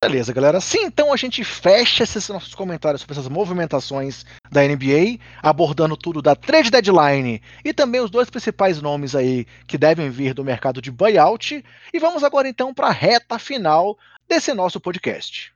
Beleza, 0.02 0.32
galera. 0.32 0.60
Sim, 0.60 0.86
então 0.86 1.12
a 1.12 1.16
gente 1.16 1.44
fecha 1.44 2.02
esses 2.02 2.28
nossos 2.28 2.56
comentários 2.56 3.02
sobre 3.02 3.12
essas 3.12 3.28
movimentações 3.28 4.26
da 4.50 4.60
NBA, 4.60 5.20
abordando 5.40 5.96
tudo 5.96 6.20
da 6.20 6.34
trade 6.34 6.72
deadline 6.72 7.40
e 7.64 7.72
também 7.72 8.00
os 8.00 8.10
dois 8.10 8.28
principais 8.28 8.82
nomes 8.82 9.14
aí 9.14 9.46
que 9.64 9.78
devem 9.78 10.10
vir 10.10 10.34
do 10.34 10.42
mercado 10.42 10.82
de 10.82 10.90
buyout. 10.90 11.64
E 11.94 11.98
vamos 12.00 12.24
agora 12.24 12.48
então 12.48 12.74
para 12.74 12.88
a 12.88 12.92
reta 12.92 13.38
final 13.38 13.96
desse 14.28 14.52
nosso 14.52 14.80
podcast. 14.80 15.51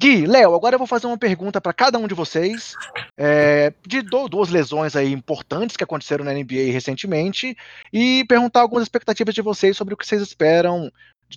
Gui, 0.00 0.26
Léo, 0.26 0.54
agora 0.54 0.76
eu 0.76 0.78
vou 0.78 0.86
fazer 0.86 1.08
uma 1.08 1.18
pergunta 1.18 1.60
para 1.60 1.72
cada 1.72 1.98
um 1.98 2.06
de 2.06 2.14
vocês 2.14 2.74
é, 3.16 3.72
de 3.84 4.00
duas 4.00 4.48
lesões 4.48 4.94
aí 4.94 5.12
importantes 5.12 5.76
que 5.76 5.82
aconteceram 5.82 6.24
na 6.24 6.32
NBA 6.32 6.70
recentemente 6.70 7.56
e 7.92 8.24
perguntar 8.28 8.60
algumas 8.60 8.84
expectativas 8.84 9.34
de 9.34 9.42
vocês 9.42 9.76
sobre 9.76 9.94
o 9.94 9.96
que 9.96 10.06
vocês 10.06 10.22
esperam 10.22 10.88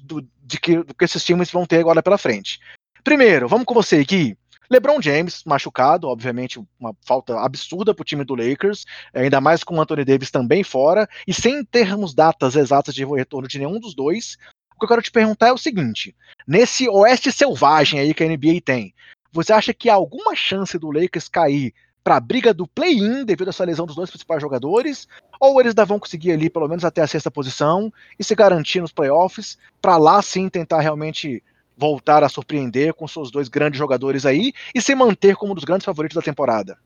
do, 0.04 0.22
de 0.44 0.60
que, 0.60 0.78
do 0.84 0.94
que 0.94 1.04
esses 1.04 1.24
times 1.24 1.50
vão 1.50 1.66
ter 1.66 1.80
agora 1.80 2.04
pela 2.04 2.20
frente. 2.20 2.60
Primeiro, 3.04 3.48
vamos 3.48 3.66
com 3.66 3.74
você, 3.74 4.04
Gui. 4.04 4.38
LeBron 4.70 5.02
James 5.02 5.44
machucado, 5.44 6.08
obviamente 6.08 6.64
uma 6.80 6.96
falta 7.02 7.40
absurda 7.40 7.96
para 7.96 8.04
o 8.04 8.06
time 8.06 8.24
do 8.24 8.36
Lakers, 8.36 8.86
ainda 9.12 9.42
mais 9.42 9.64
com 9.64 9.76
o 9.76 9.82
Anthony 9.82 10.06
Davis 10.06 10.30
também 10.30 10.64
fora 10.64 11.10
e 11.28 11.34
sem 11.34 11.66
termos 11.66 12.14
datas 12.14 12.56
exatas 12.56 12.94
de 12.94 13.04
retorno 13.04 13.48
de 13.48 13.58
nenhum 13.58 13.80
dos 13.80 13.96
dois 13.96 14.38
que 14.82 14.86
eu 14.86 14.90
quero 14.90 15.02
te 15.02 15.12
perguntar 15.12 15.50
é 15.50 15.54
o 15.54 15.58
seguinte: 15.58 16.16
nesse 16.48 16.90
oeste 16.90 17.32
selvagem 17.32 18.00
aí 18.00 18.14
que 18.14 18.24
a 18.24 18.28
NBA 18.28 18.62
tem, 18.66 18.94
você 19.32 19.54
acha 19.54 19.74
que 19.74 19.90
há 19.90 19.94
alguma 19.94 20.36
chance 20.36 20.78
do 20.78 20.92
Lakers 20.92 21.30
cair 21.30 21.74
para 22.04 22.16
a 22.16 22.20
briga 22.20 22.52
do 22.52 22.68
play-in 22.68 23.24
devido 23.24 23.50
a 23.50 23.52
essa 23.52 23.64
lesão 23.64 23.86
dos 23.86 23.96
dois 23.96 24.10
principais 24.10 24.42
jogadores? 24.42 25.08
Ou 25.40 25.60
eles 25.60 25.72
ainda 25.72 25.86
vão 25.86 26.00
conseguir 26.00 26.32
ali 26.32 26.50
pelo 26.50 26.68
menos 26.68 26.84
até 26.84 27.02
a 27.02 27.08
sexta 27.08 27.30
posição 27.30 27.94
e 28.18 28.24
se 28.24 28.34
garantir 28.34 28.82
nos 28.82 28.92
playoffs 28.92 29.58
para 29.80 29.98
lá 29.98 30.22
sim 30.22 30.50
tentar 30.50 30.82
realmente 30.82 31.44
voltar 31.78 32.24
a 32.24 32.30
surpreender 32.30 32.94
com 32.94 33.08
seus 33.08 33.32
dois 33.32 33.48
grandes 33.48 33.78
jogadores 33.78 34.26
aí 34.26 34.52
e 34.74 34.82
se 34.82 34.94
manter 34.96 35.36
como 35.36 35.52
um 35.52 35.56
dos 35.56 35.64
grandes 35.64 35.86
favoritos 35.86 36.16
da 36.16 36.22
temporada? 36.22 36.78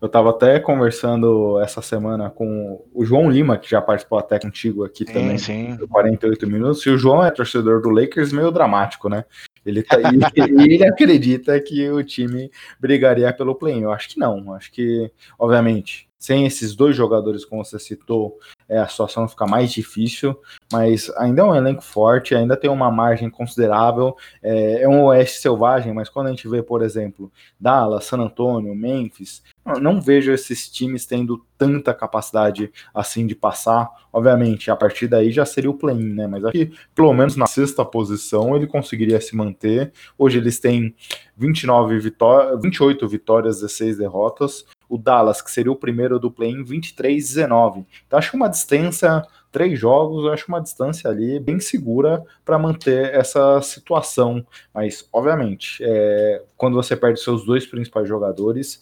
Eu 0.00 0.06
estava 0.06 0.30
até 0.30 0.58
conversando 0.58 1.60
essa 1.60 1.82
semana 1.82 2.30
com 2.30 2.84
o 2.94 3.04
João 3.04 3.30
Lima, 3.30 3.58
que 3.58 3.70
já 3.70 3.80
participou 3.80 4.18
até 4.18 4.38
contigo 4.38 4.84
aqui 4.84 5.06
sim, 5.06 5.12
também, 5.12 5.38
sim. 5.38 5.76
48 5.88 6.46
minutos, 6.46 6.84
e 6.86 6.90
o 6.90 6.98
João 6.98 7.24
é 7.24 7.30
torcedor 7.30 7.80
do 7.80 7.90
Lakers 7.90 8.32
meio 8.32 8.50
dramático, 8.50 9.08
né? 9.08 9.24
Ele, 9.64 9.82
tá, 9.82 9.96
ele, 9.98 10.20
ele 10.74 10.84
acredita 10.84 11.60
que 11.60 11.88
o 11.90 12.02
time 12.02 12.50
brigaria 12.78 13.32
pelo 13.32 13.54
play-in. 13.54 13.82
Eu 13.82 13.92
acho 13.92 14.08
que 14.10 14.18
não. 14.18 14.54
Acho 14.54 14.70
que, 14.70 15.10
obviamente, 15.38 16.05
sem 16.18 16.46
esses 16.46 16.74
dois 16.74 16.96
jogadores, 16.96 17.44
como 17.44 17.64
você 17.64 17.78
citou, 17.78 18.38
é, 18.68 18.78
a 18.78 18.88
situação 18.88 19.28
fica 19.28 19.46
mais 19.46 19.72
difícil, 19.72 20.36
mas 20.72 21.10
ainda 21.16 21.42
é 21.42 21.44
um 21.44 21.54
elenco 21.54 21.82
forte, 21.82 22.34
ainda 22.34 22.56
tem 22.56 22.68
uma 22.68 22.90
margem 22.90 23.30
considerável. 23.30 24.16
É, 24.42 24.82
é 24.82 24.88
um 24.88 25.04
oeste 25.04 25.38
selvagem, 25.38 25.92
mas 25.92 26.08
quando 26.08 26.26
a 26.26 26.30
gente 26.30 26.48
vê, 26.48 26.62
por 26.62 26.82
exemplo, 26.82 27.30
Dallas, 27.60 28.04
San 28.06 28.18
Antonio, 28.18 28.74
Memphis, 28.74 29.42
não 29.80 30.00
vejo 30.00 30.32
esses 30.32 30.68
times 30.70 31.06
tendo 31.06 31.44
tanta 31.58 31.92
capacidade 31.92 32.72
assim 32.94 33.26
de 33.26 33.34
passar. 33.34 33.88
Obviamente, 34.12 34.70
a 34.70 34.76
partir 34.76 35.08
daí 35.08 35.30
já 35.30 35.44
seria 35.44 35.70
o 35.70 35.74
play-in, 35.74 36.14
né? 36.14 36.26
Mas 36.26 36.44
aqui, 36.44 36.72
pelo 36.94 37.12
menos 37.12 37.36
na 37.36 37.46
sexta 37.46 37.84
posição, 37.84 38.54
ele 38.54 38.66
conseguiria 38.66 39.20
se 39.20 39.34
manter. 39.34 39.92
Hoje 40.16 40.38
eles 40.38 40.60
têm 40.60 40.94
29 41.36 41.98
vitórias, 41.98 42.60
28 42.60 43.08
vitórias, 43.08 43.60
16 43.60 43.98
derrotas. 43.98 44.64
O 44.88 44.96
Dallas, 44.96 45.42
que 45.42 45.50
seria 45.50 45.72
o 45.72 45.76
primeiro 45.76 46.18
do 46.18 46.30
play-in, 46.30 46.64
23-19. 46.64 47.86
Então 48.06 48.18
acho 48.18 48.30
que 48.30 48.36
uma 48.36 48.48
distância, 48.48 49.22
três 49.50 49.78
jogos, 49.78 50.30
acho 50.32 50.48
uma 50.48 50.60
distância 50.60 51.10
ali 51.10 51.40
bem 51.40 51.58
segura 51.58 52.24
para 52.44 52.58
manter 52.58 53.14
essa 53.14 53.60
situação. 53.62 54.46
Mas, 54.72 55.08
obviamente, 55.12 55.82
é, 55.82 56.42
quando 56.56 56.74
você 56.74 56.96
perde 56.96 57.20
seus 57.20 57.44
dois 57.44 57.66
principais 57.66 58.08
jogadores, 58.08 58.80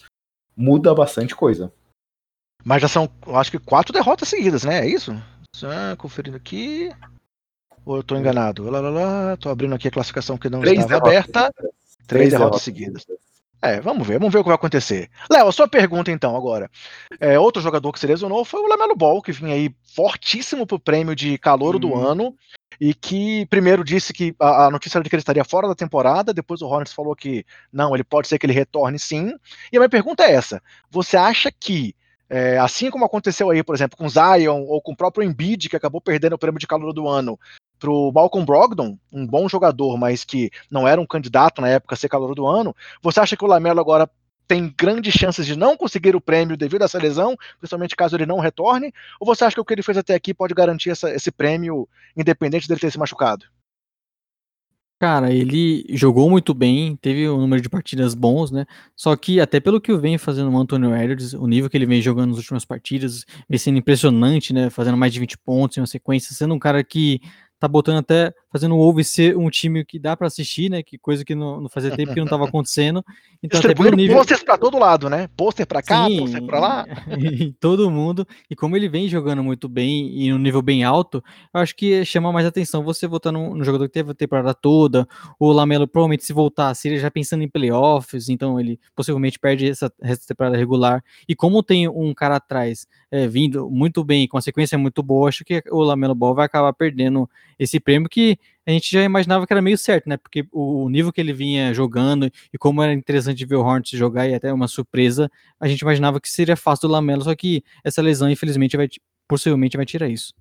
muda 0.57 0.95
bastante 0.95 1.35
coisa. 1.35 1.73
Mas 2.65 2.81
já 2.81 2.89
são, 2.89 3.09
acho 3.29 3.51
que 3.51 3.59
quatro 3.59 3.93
derrotas 3.93 4.29
seguidas, 4.29 4.65
né? 4.65 4.81
É 4.81 4.89
isso? 4.89 5.13
Ah, 5.63 5.95
conferindo 5.97 6.37
aqui. 6.37 6.91
Ou 7.85 7.99
eu 7.99 8.03
tô 8.03 8.17
enganado? 8.17 8.69
Lá, 8.71 8.81
lá, 8.81 8.89
lá, 8.89 9.37
tô 9.37 9.51
abrindo 9.51 9.75
aqui 9.75 9.89
a 9.89 9.91
classificação 9.91 10.39
que 10.39 10.49
não 10.49 10.61
Três 10.61 10.81
estava 10.81 11.07
aberta. 11.07 11.53
Três, 11.53 11.75
Três 12.07 12.31
derrotas, 12.31 12.31
derrotas 12.31 12.63
seguidas. 12.63 13.07
É, 13.65 13.81
vamos 13.81 14.07
ver, 14.07 14.19
vamos 14.19 14.31
ver 14.31 14.41
o 14.41 14.43
que 14.43 14.49
vai 14.49 14.57
acontecer. 14.57 15.09
Léo, 15.31 15.49
a 15.49 15.53
sua 15.53 15.67
pergunta 15.67 16.11
então 16.11 16.37
agora. 16.37 16.71
É, 17.19 17.39
outro 17.39 17.63
jogador 17.63 17.91
que 17.93 17.99
se 17.99 18.07
lesionou 18.07 18.45
foi 18.45 18.61
o 18.61 18.67
Lamelo 18.67 18.95
Ball, 18.95 19.23
que 19.23 19.33
vinha 19.33 19.55
aí 19.55 19.75
fortíssimo 19.95 20.67
pro 20.67 20.79
prêmio 20.79 21.17
de 21.17 21.39
calor 21.39 21.79
do 21.79 21.89
uhum. 21.89 22.07
ano 22.07 22.37
e 22.79 22.93
que 22.93 23.47
primeiro 23.47 23.83
disse 23.83 24.13
que 24.13 24.35
a, 24.39 24.67
a, 24.67 24.71
notícia 24.71 24.99
era 24.99 25.05
de 25.05 25.09
que 25.09 25.17
ele 25.17 25.23
estaria 25.23 25.45
fora 25.45 25.67
da 25.67 25.75
temporada, 25.75 26.35
depois 26.35 26.61
o 26.61 26.67
Hornets 26.67 26.93
falou 26.93 27.17
que 27.17 27.47
não, 27.73 27.95
ele 27.95 28.05
pode 28.05 28.29
ser 28.29 28.39
que 28.39 28.45
ele 28.45 28.53
retorne 28.53 28.99
sim. 28.99 29.33
E 29.73 29.79
a 29.79 29.81
minha 29.81 29.89
pergunta 29.89 30.25
é 30.25 30.35
essa: 30.35 30.63
você 30.91 31.17
acha 31.17 31.51
que 31.51 31.95
É, 32.29 32.59
assim 32.59 32.91
como 32.91 33.05
aconteceu 33.05 33.51
aí, 33.51 33.63
por 33.63 33.75
exemplo, 33.75 33.97
com 33.97 34.09
Zion 34.09 34.63
ou 34.67 34.81
com 34.83 34.93
o 34.93 34.97
próprio 34.97 35.25
Embiid, 35.25 35.69
que 35.69 35.77
acabou 35.77 36.01
perdendo 36.01 36.35
o 36.35 36.39
prêmio 36.39 36.59
de 36.59 36.67
calor 36.67 36.93
do 36.93 37.07
ano 37.07 37.39
para 37.85 37.93
o 37.93 38.11
Malcolm 38.11 38.47
Brogdon, 38.47 38.99
um 39.13 39.27
bom 39.27 39.47
jogador, 39.47 39.99
mas 39.99 40.25
que 40.25 40.51
não 40.71 40.89
era 40.89 40.99
um 40.99 41.07
candidato 41.07 41.61
na 41.61 41.69
época 41.69 41.95
a 41.95 41.99
ser 41.99 42.09
calor 42.09 42.35
do 42.35 42.47
ano, 42.47 42.75
você 43.03 43.21
acha 43.21 43.37
que 43.37 43.45
o 43.45 43.47
Lamelo 43.47 43.79
agora 43.79 44.09
tem 44.49 44.75
grandes 44.75 45.13
chances 45.13 45.45
de 45.45 45.55
não 45.55 45.77
conseguir 45.77 46.17
o 46.17 46.21
prêmio 46.21 46.57
devido 46.57 46.81
a 46.81 46.85
essa 46.87 46.99
lesão, 46.99 47.37
principalmente 47.59 47.95
caso 47.95 48.17
ele 48.17 48.25
não 48.25 48.39
retorne? 48.39 48.91
Ou 49.21 49.27
você 49.27 49.45
acha 49.45 49.55
que 49.55 49.61
o 49.61 49.65
que 49.65 49.75
ele 49.75 49.83
fez 49.83 49.99
até 49.99 50.15
aqui 50.15 50.33
pode 50.33 50.55
garantir 50.55 50.91
essa, 50.91 51.11
esse 51.15 51.31
prêmio, 51.31 51.87
independente 52.17 52.67
dele 52.67 52.81
ter 52.81 52.91
se 52.91 52.99
machucado? 52.99 53.45
Cara, 54.99 55.31
ele 55.31 55.85
jogou 55.91 56.31
muito 56.31 56.55
bem, 56.55 56.97
teve 56.97 57.29
um 57.29 57.39
número 57.39 57.61
de 57.61 57.69
partidas 57.69 58.15
bons, 58.15 58.51
né? 58.51 58.65
Só 58.97 59.15
que 59.15 59.41
até 59.41 59.61
pelo 59.61 59.79
que 59.79 59.91
eu 59.91 59.99
venho 59.99 60.19
fazendo 60.19 60.51
o 60.51 60.57
Antonio 60.57 60.97
Edwards, 60.97 61.35
o 61.35 61.47
nível 61.47 61.69
que 61.69 61.77
ele 61.77 61.85
vem 61.85 62.01
jogando 62.01 62.31
nas 62.31 62.39
últimas 62.39 62.65
partidas, 62.65 63.27
vem 63.47 63.59
sendo 63.59 63.77
impressionante, 63.77 64.55
né? 64.55 64.71
Fazendo 64.71 64.97
mais 64.97 65.13
de 65.13 65.21
20 65.21 65.37
pontos 65.37 65.77
em 65.77 65.81
uma 65.81 65.87
sequência, 65.87 66.35
sendo 66.35 66.55
um 66.55 66.59
cara 66.59 66.83
que 66.83 67.21
tá 67.65 67.69
botando 67.69 67.99
até, 67.99 68.35
fazendo 68.55 68.77
o 68.77 68.79
Wolves 68.79 69.09
ser 69.09 69.37
um 69.37 69.51
time 69.51 69.85
que 69.85 69.99
dá 69.99 70.17
para 70.17 70.29
assistir, 70.29 70.71
né? 70.71 70.81
Que 70.81 70.97
coisa 70.97 71.25
que 71.25 71.35
não, 71.35 71.63
não 71.63 71.69
fazia 71.69 71.91
tempo 71.91 72.15
que 72.15 72.21
não 72.21 72.27
tava 72.29 72.47
acontecendo. 72.47 73.05
Então, 73.45 73.61
pelo 73.61 73.95
nível... 73.95 74.17
pôster 74.17 74.43
pra 74.43 74.57
todo 74.57 74.79
lado, 74.79 75.11
né? 75.11 75.29
Pôster 75.37 75.67
pra 75.67 75.83
cá, 75.83 76.07
Sim, 76.07 76.21
pôster 76.21 76.47
pra 76.47 76.59
lá. 76.59 76.87
em 77.13 77.53
todo 77.61 77.91
mundo. 77.91 78.27
E 78.49 78.57
como 78.57 78.75
ele 78.75 78.89
vem 78.89 79.07
jogando 79.07 79.45
muito 79.45 79.69
bem 79.69 80.19
e 80.19 80.33
no 80.33 80.39
nível 80.39 80.63
bem 80.63 80.83
alto, 80.83 81.23
eu 81.53 81.61
acho 81.61 81.77
que 81.77 82.07
chama 82.07 82.33
mais 82.33 82.47
atenção 82.47 82.83
você 82.83 83.07
votar 83.07 83.31
no, 83.31 83.55
no 83.55 83.63
jogador 83.63 83.87
que 83.87 83.93
teve 83.93 84.13
a 84.13 84.15
temporada 84.15 84.55
toda. 84.55 85.07
O 85.39 85.53
Lamelo 85.53 85.87
provavelmente 85.87 86.25
se 86.25 86.33
voltar, 86.33 86.73
seria 86.73 86.99
já 86.99 87.11
pensando 87.11 87.43
em 87.43 87.49
playoffs, 87.49 88.31
então 88.31 88.59
ele 88.59 88.81
possivelmente 88.97 89.39
perde 89.39 89.69
essa, 89.69 89.93
essa 90.01 90.27
temporada 90.27 90.57
regular. 90.57 91.05
E 91.29 91.37
como 91.37 91.63
tem 91.63 91.87
um 91.87 92.15
cara 92.15 92.37
atrás 92.37 92.87
é, 93.11 93.29
vindo 93.29 93.71
muito 93.71 94.03
bem, 94.03 94.27
com 94.27 94.39
a 94.39 94.43
sequência 94.43 94.79
muito 94.79 95.03
boa, 95.03 95.29
acho 95.29 95.45
que 95.45 95.63
o 95.71 95.83
Lamelo 95.83 96.15
Ball 96.15 96.35
vai 96.35 96.47
acabar 96.47 96.73
perdendo 96.73 97.29
esse 97.59 97.79
prêmio 97.79 98.09
que 98.09 98.39
a 98.67 98.71
gente 98.71 98.91
já 98.91 99.03
imaginava 99.03 99.47
que 99.47 99.53
era 99.53 99.61
meio 99.61 99.77
certo, 99.77 100.09
né? 100.09 100.17
Porque 100.17 100.47
o 100.51 100.89
nível 100.89 101.13
que 101.13 101.21
ele 101.21 101.33
vinha 101.33 101.75
jogando 101.75 102.31
e 102.53 102.59
como 102.59 102.83
era 102.83 102.93
interessante 102.93 103.45
ver 103.45 103.57
o 103.57 103.63
Hornets 103.63 103.99
jogar 103.99 104.29
e 104.29 104.35
até 104.35 104.53
uma 104.53 104.69
surpresa, 104.69 105.31
a 105.61 105.69
gente 105.69 105.81
imaginava 105.81 106.21
que 106.21 106.29
seria 106.29 106.57
fácil 106.57 106.89
do 106.89 106.93
Lamelo, 106.93 107.23
só 107.23 107.35
que 107.35 107.63
essa 107.83 108.01
lesão, 108.01 108.31
infelizmente, 108.31 108.77
vai, 108.77 108.89
possivelmente 109.29 109.77
vai 109.77 109.85
tirar 109.85 110.09
isso. 110.09 110.33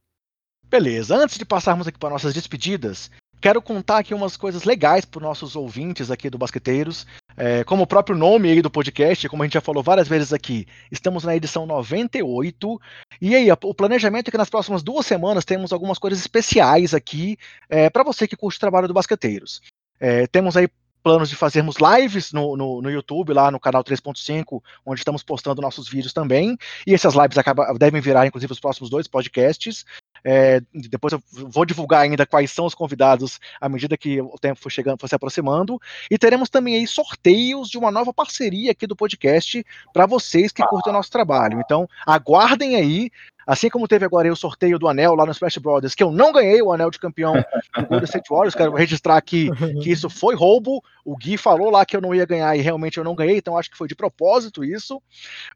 Beleza, 0.64 1.16
antes 1.16 1.38
de 1.38 1.46
passarmos 1.46 1.88
aqui 1.88 2.00
para 2.00 2.10
nossas 2.10 2.34
despedidas, 2.34 3.12
quero 3.44 3.62
contar 3.62 3.98
aqui 3.98 4.14
umas 4.14 4.38
coisas 4.38 4.64
legais 4.64 5.04
para 5.04 5.18
os 5.18 5.24
nossos 5.24 5.54
ouvintes 5.58 6.10
aqui 6.10 6.30
do 6.30 6.38
Basqueteiros. 6.38 7.06
É, 7.36 7.62
como 7.66 7.84
o 7.84 7.88
próprio 7.88 8.16
nome 8.16 8.62
do 8.62 8.70
podcast, 8.70 9.28
como 9.28 9.44
a 9.44 9.46
gente 9.46 9.56
já 9.56 9.60
falou 9.60 9.84
várias 9.84 10.08
vezes 10.08 10.32
aqui, 10.32 10.66
estamos 10.90 11.26
na 11.26 11.36
edição 11.36 11.66
98. 11.66 12.80
E 13.22 13.36
aí, 13.36 13.52
o 13.52 13.74
planejamento 13.74 14.30
é 14.30 14.32
que 14.32 14.38
nas 14.38 14.50
próximas 14.50 14.82
duas 14.82 15.06
semanas 15.06 15.44
temos 15.44 15.74
algumas 15.74 16.00
coisas 16.00 16.22
especiais 16.22 16.94
aqui 16.94 17.38
é, 17.70 17.90
para 17.90 18.02
você 18.02 18.26
que 18.30 18.38
curte 18.38 18.56
o 18.56 18.62
trabalho 18.62 18.88
do 18.88 18.94
Basqueteiros. 18.94 19.62
É, 20.00 20.26
temos 20.28 20.56
aí 20.56 20.70
planos 21.04 21.30
de 21.30 21.36
fazermos 21.36 21.76
lives 21.78 22.32
no, 22.32 22.56
no, 22.56 22.82
no, 22.82 22.90
YouTube, 22.90 23.34
lá 23.34 23.52
no 23.52 23.60
canal 23.60 23.84
3.5, 23.84 24.64
onde 24.86 25.02
estamos 25.02 25.22
postando 25.22 25.62
nossos 25.62 25.90
vídeos 25.90 26.14
também. 26.14 26.58
E 26.88 26.94
essas 26.94 27.14
lives 27.14 27.38
acaba, 27.38 27.74
devem 27.78 28.00
virar, 28.00 28.26
inclusive, 28.26 28.54
os 28.54 28.60
próximos 28.60 28.90
dois 28.90 29.06
podcasts. 29.06 29.84
É, 30.24 30.62
depois 30.74 31.14
eu 31.14 31.22
vou 31.32 31.66
divulgar 31.66 32.02
ainda 32.02 32.26
quais 32.26 32.52
são 32.52 32.66
os 32.66 32.74
convidados 32.74 33.40
à 33.60 33.68
medida 33.68 33.98
que 33.98 34.22
o 34.22 34.38
tempo 34.40 34.60
for 34.60 34.72
chegando, 34.72 35.00
for 35.00 35.08
se 35.08 35.16
aproximando. 35.16 35.80
E 36.10 36.18
teremos 36.18 36.50
também 36.50 36.76
aí 36.76 36.88
sorteios 36.88 37.70
de 37.70 37.78
uma 37.78 37.92
nova 37.92 38.14
parceria 38.14 38.72
aqui 38.72 38.88
do 38.88 38.96
podcast 38.96 39.66
para 39.92 40.06
vocês 40.06 40.52
que 40.52 40.66
curtem 40.66 40.92
o 40.92 40.96
nosso 40.96 41.12
trabalho. 41.12 41.60
Então, 41.60 41.88
aguardem 42.06 42.76
aí. 42.76 43.10
Assim 43.46 43.70
como 43.70 43.90
teve 43.90 44.06
agora 44.06 44.32
o 44.32 44.36
sorteio 44.38 44.80
do 44.80 44.88
anel 44.88 45.16
lá 45.16 45.26
no 45.26 45.32
Splash 45.34 45.58
Brothers, 45.58 45.94
que 45.94 46.02
eu 46.02 46.12
não 46.12 46.32
ganhei 46.32 46.62
o 46.62 46.72
anel 46.72 46.90
de 46.90 46.98
campeão 46.98 47.34
do 47.34 47.86
Golden 47.88 48.06
State 48.06 48.30
Warriors, 48.30 48.56
quero 48.56 48.74
registrar 48.74 49.18
aqui 49.18 49.50
que 49.82 49.92
isso 49.92 50.10
foi 50.10 50.34
roubo. 50.34 50.82
O 51.04 51.18
Gui 51.18 51.36
falou 51.36 51.70
lá 51.70 51.86
que 51.86 51.98
eu 51.98 52.00
não 52.00 52.16
ia 52.16 52.26
ganhar 52.26 52.56
e 52.56 52.62
realmente 52.62 52.98
eu 52.98 53.04
não 53.04 53.14
ganhei, 53.14 53.38
então 53.38 53.58
acho 53.58 53.70
que 53.70 53.78
foi 53.78 53.90
de 53.90 53.96
propósito 53.96 54.64
isso. 54.64 55.02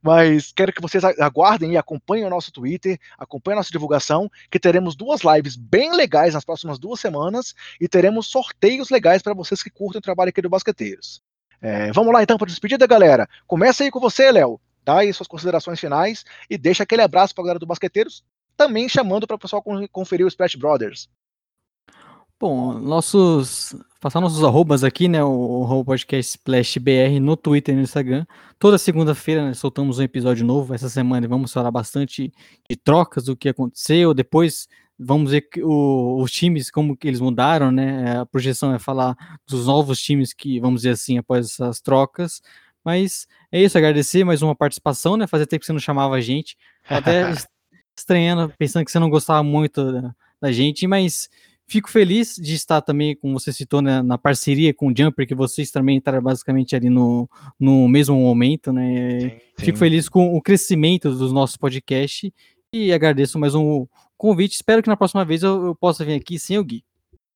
Mas 0.01 0.51
quero 0.51 0.73
que 0.73 0.81
vocês 0.81 1.01
aguardem 1.03 1.71
e 1.71 1.77
acompanhem 1.77 2.25
o 2.25 2.29
nosso 2.29 2.51
Twitter, 2.51 2.99
acompanhem 3.17 3.55
a 3.55 3.59
nossa 3.59 3.71
divulgação, 3.71 4.29
que 4.51 4.56
teremos 4.59 4.95
duas 4.95 5.21
lives 5.21 5.55
bem 5.55 5.95
legais 5.95 6.33
nas 6.33 6.45
próximas 6.45 6.79
duas 6.79 6.99
semanas 6.99 7.53
e 7.79 7.87
teremos 7.87 8.27
sorteios 8.27 8.89
legais 8.89 9.21
para 9.21 9.33
vocês 9.33 9.61
que 9.61 9.69
curtem 9.69 9.99
o 9.99 10.01
trabalho 10.01 10.29
aqui 10.29 10.41
do 10.41 10.49
Basqueteiros. 10.49 11.21
É, 11.61 11.91
vamos 11.91 12.13
lá 12.13 12.21
então 12.21 12.37
para 12.37 12.45
a 12.45 12.49
despedida, 12.49 12.85
galera. 12.85 13.27
Começa 13.47 13.83
aí 13.83 13.91
com 13.91 13.99
você, 13.99 14.31
Léo 14.31 14.59
dá 14.87 14.99
aí 14.99 15.13
suas 15.13 15.27
considerações 15.27 15.81
finais 15.81 16.23
e 16.49 16.57
deixa 16.57 16.83
aquele 16.83 17.01
abraço 17.01 17.35
para 17.35 17.41
a 17.41 17.45
galera 17.47 17.59
do 17.59 17.65
Basqueteiros, 17.65 18.23
também 18.55 18.87
chamando 18.87 19.27
para 19.27 19.35
o 19.35 19.39
pessoal 19.39 19.61
conferir 19.91 20.25
o 20.25 20.29
Splash 20.29 20.55
Brothers. 20.55 21.09
Bom, 22.39 22.73
nossos. 22.79 23.75
Passar 23.99 24.21
nossos 24.21 24.43
arrobas 24.43 24.83
aqui, 24.83 25.07
né? 25.07 25.23
O, 25.23 25.63
o 25.63 25.83
podcast 25.83 26.37
Splash 26.37 26.77
BR 26.77 27.19
no 27.19 27.35
Twitter 27.35 27.73
e 27.73 27.77
no 27.77 27.83
Instagram. 27.83 28.25
Toda 28.59 28.77
segunda-feira 28.77 29.45
né, 29.45 29.53
soltamos 29.53 29.97
um 29.97 30.03
episódio 30.03 30.45
novo. 30.45 30.73
Essa 30.73 30.87
semana 30.87 31.27
vamos 31.27 31.51
falar 31.51 31.71
bastante 31.71 32.31
de 32.69 32.75
trocas, 32.75 33.25
do 33.25 33.35
que 33.35 33.49
aconteceu. 33.49 34.13
Depois 34.13 34.67
vamos 34.99 35.31
ver 35.31 35.47
o, 35.63 36.21
os 36.21 36.31
times, 36.31 36.69
como 36.69 36.95
que 36.95 37.07
eles 37.07 37.19
mudaram, 37.19 37.71
né? 37.71 38.19
A 38.19 38.25
projeção 38.25 38.73
é 38.73 38.79
falar 38.79 39.15
dos 39.47 39.65
novos 39.65 39.99
times 39.99 40.31
que, 40.31 40.59
vamos 40.59 40.81
dizer 40.81 40.91
assim, 40.91 41.17
após 41.17 41.47
essas 41.47 41.81
trocas. 41.81 42.41
Mas 42.83 43.27
é 43.51 43.61
isso, 43.61 43.77
agradecer 43.77 44.23
mais 44.23 44.41
uma 44.41 44.55
participação, 44.55 45.17
né? 45.17 45.27
Fazia 45.27 45.45
tempo 45.47 45.61
que 45.61 45.65
você 45.65 45.73
não 45.73 45.79
chamava 45.79 46.15
a 46.15 46.21
gente. 46.21 46.55
Até 46.87 47.33
estranhando, 47.97 48.53
pensando 48.57 48.85
que 48.85 48.91
você 48.91 48.99
não 48.99 49.09
gostava 49.09 49.43
muito 49.43 49.91
da, 49.91 50.15
da, 50.39 50.51
gente, 50.51 50.85
mas 50.85 51.29
fico 51.67 51.89
feliz 51.89 52.35
de 52.35 52.55
estar 52.55 52.81
também, 52.81 53.15
como 53.15 53.39
você 53.39 53.51
citou, 53.51 53.81
né, 53.81 54.01
na 54.01 54.17
parceria 54.17 54.73
com 54.73 54.87
o 54.87 54.93
Jumper, 54.95 55.27
que 55.27 55.35
vocês 55.35 55.69
também 55.69 55.97
estão 55.97 56.21
basicamente 56.21 56.75
ali 56.75 56.89
no, 56.89 57.29
no 57.59 57.87
mesmo 57.87 58.15
momento, 58.15 58.71
né? 58.71 59.19
Sim, 59.19 59.29
sim. 59.29 59.65
Fico 59.65 59.77
feliz 59.77 60.07
com 60.09 60.35
o 60.35 60.41
crescimento 60.41 61.11
dos 61.11 61.33
nossos 61.33 61.57
podcasts 61.57 62.31
e 62.71 62.93
agradeço 62.93 63.37
mais 63.37 63.53
um 63.53 63.85
convite. 64.17 64.55
Espero 64.55 64.81
que 64.81 64.89
na 64.89 64.97
próxima 64.97 65.25
vez 65.25 65.43
eu, 65.43 65.67
eu 65.67 65.75
possa 65.75 66.05
vir 66.05 66.13
aqui 66.13 66.39
sem 66.39 66.57
o 66.57 66.63
Gui. 66.63 66.83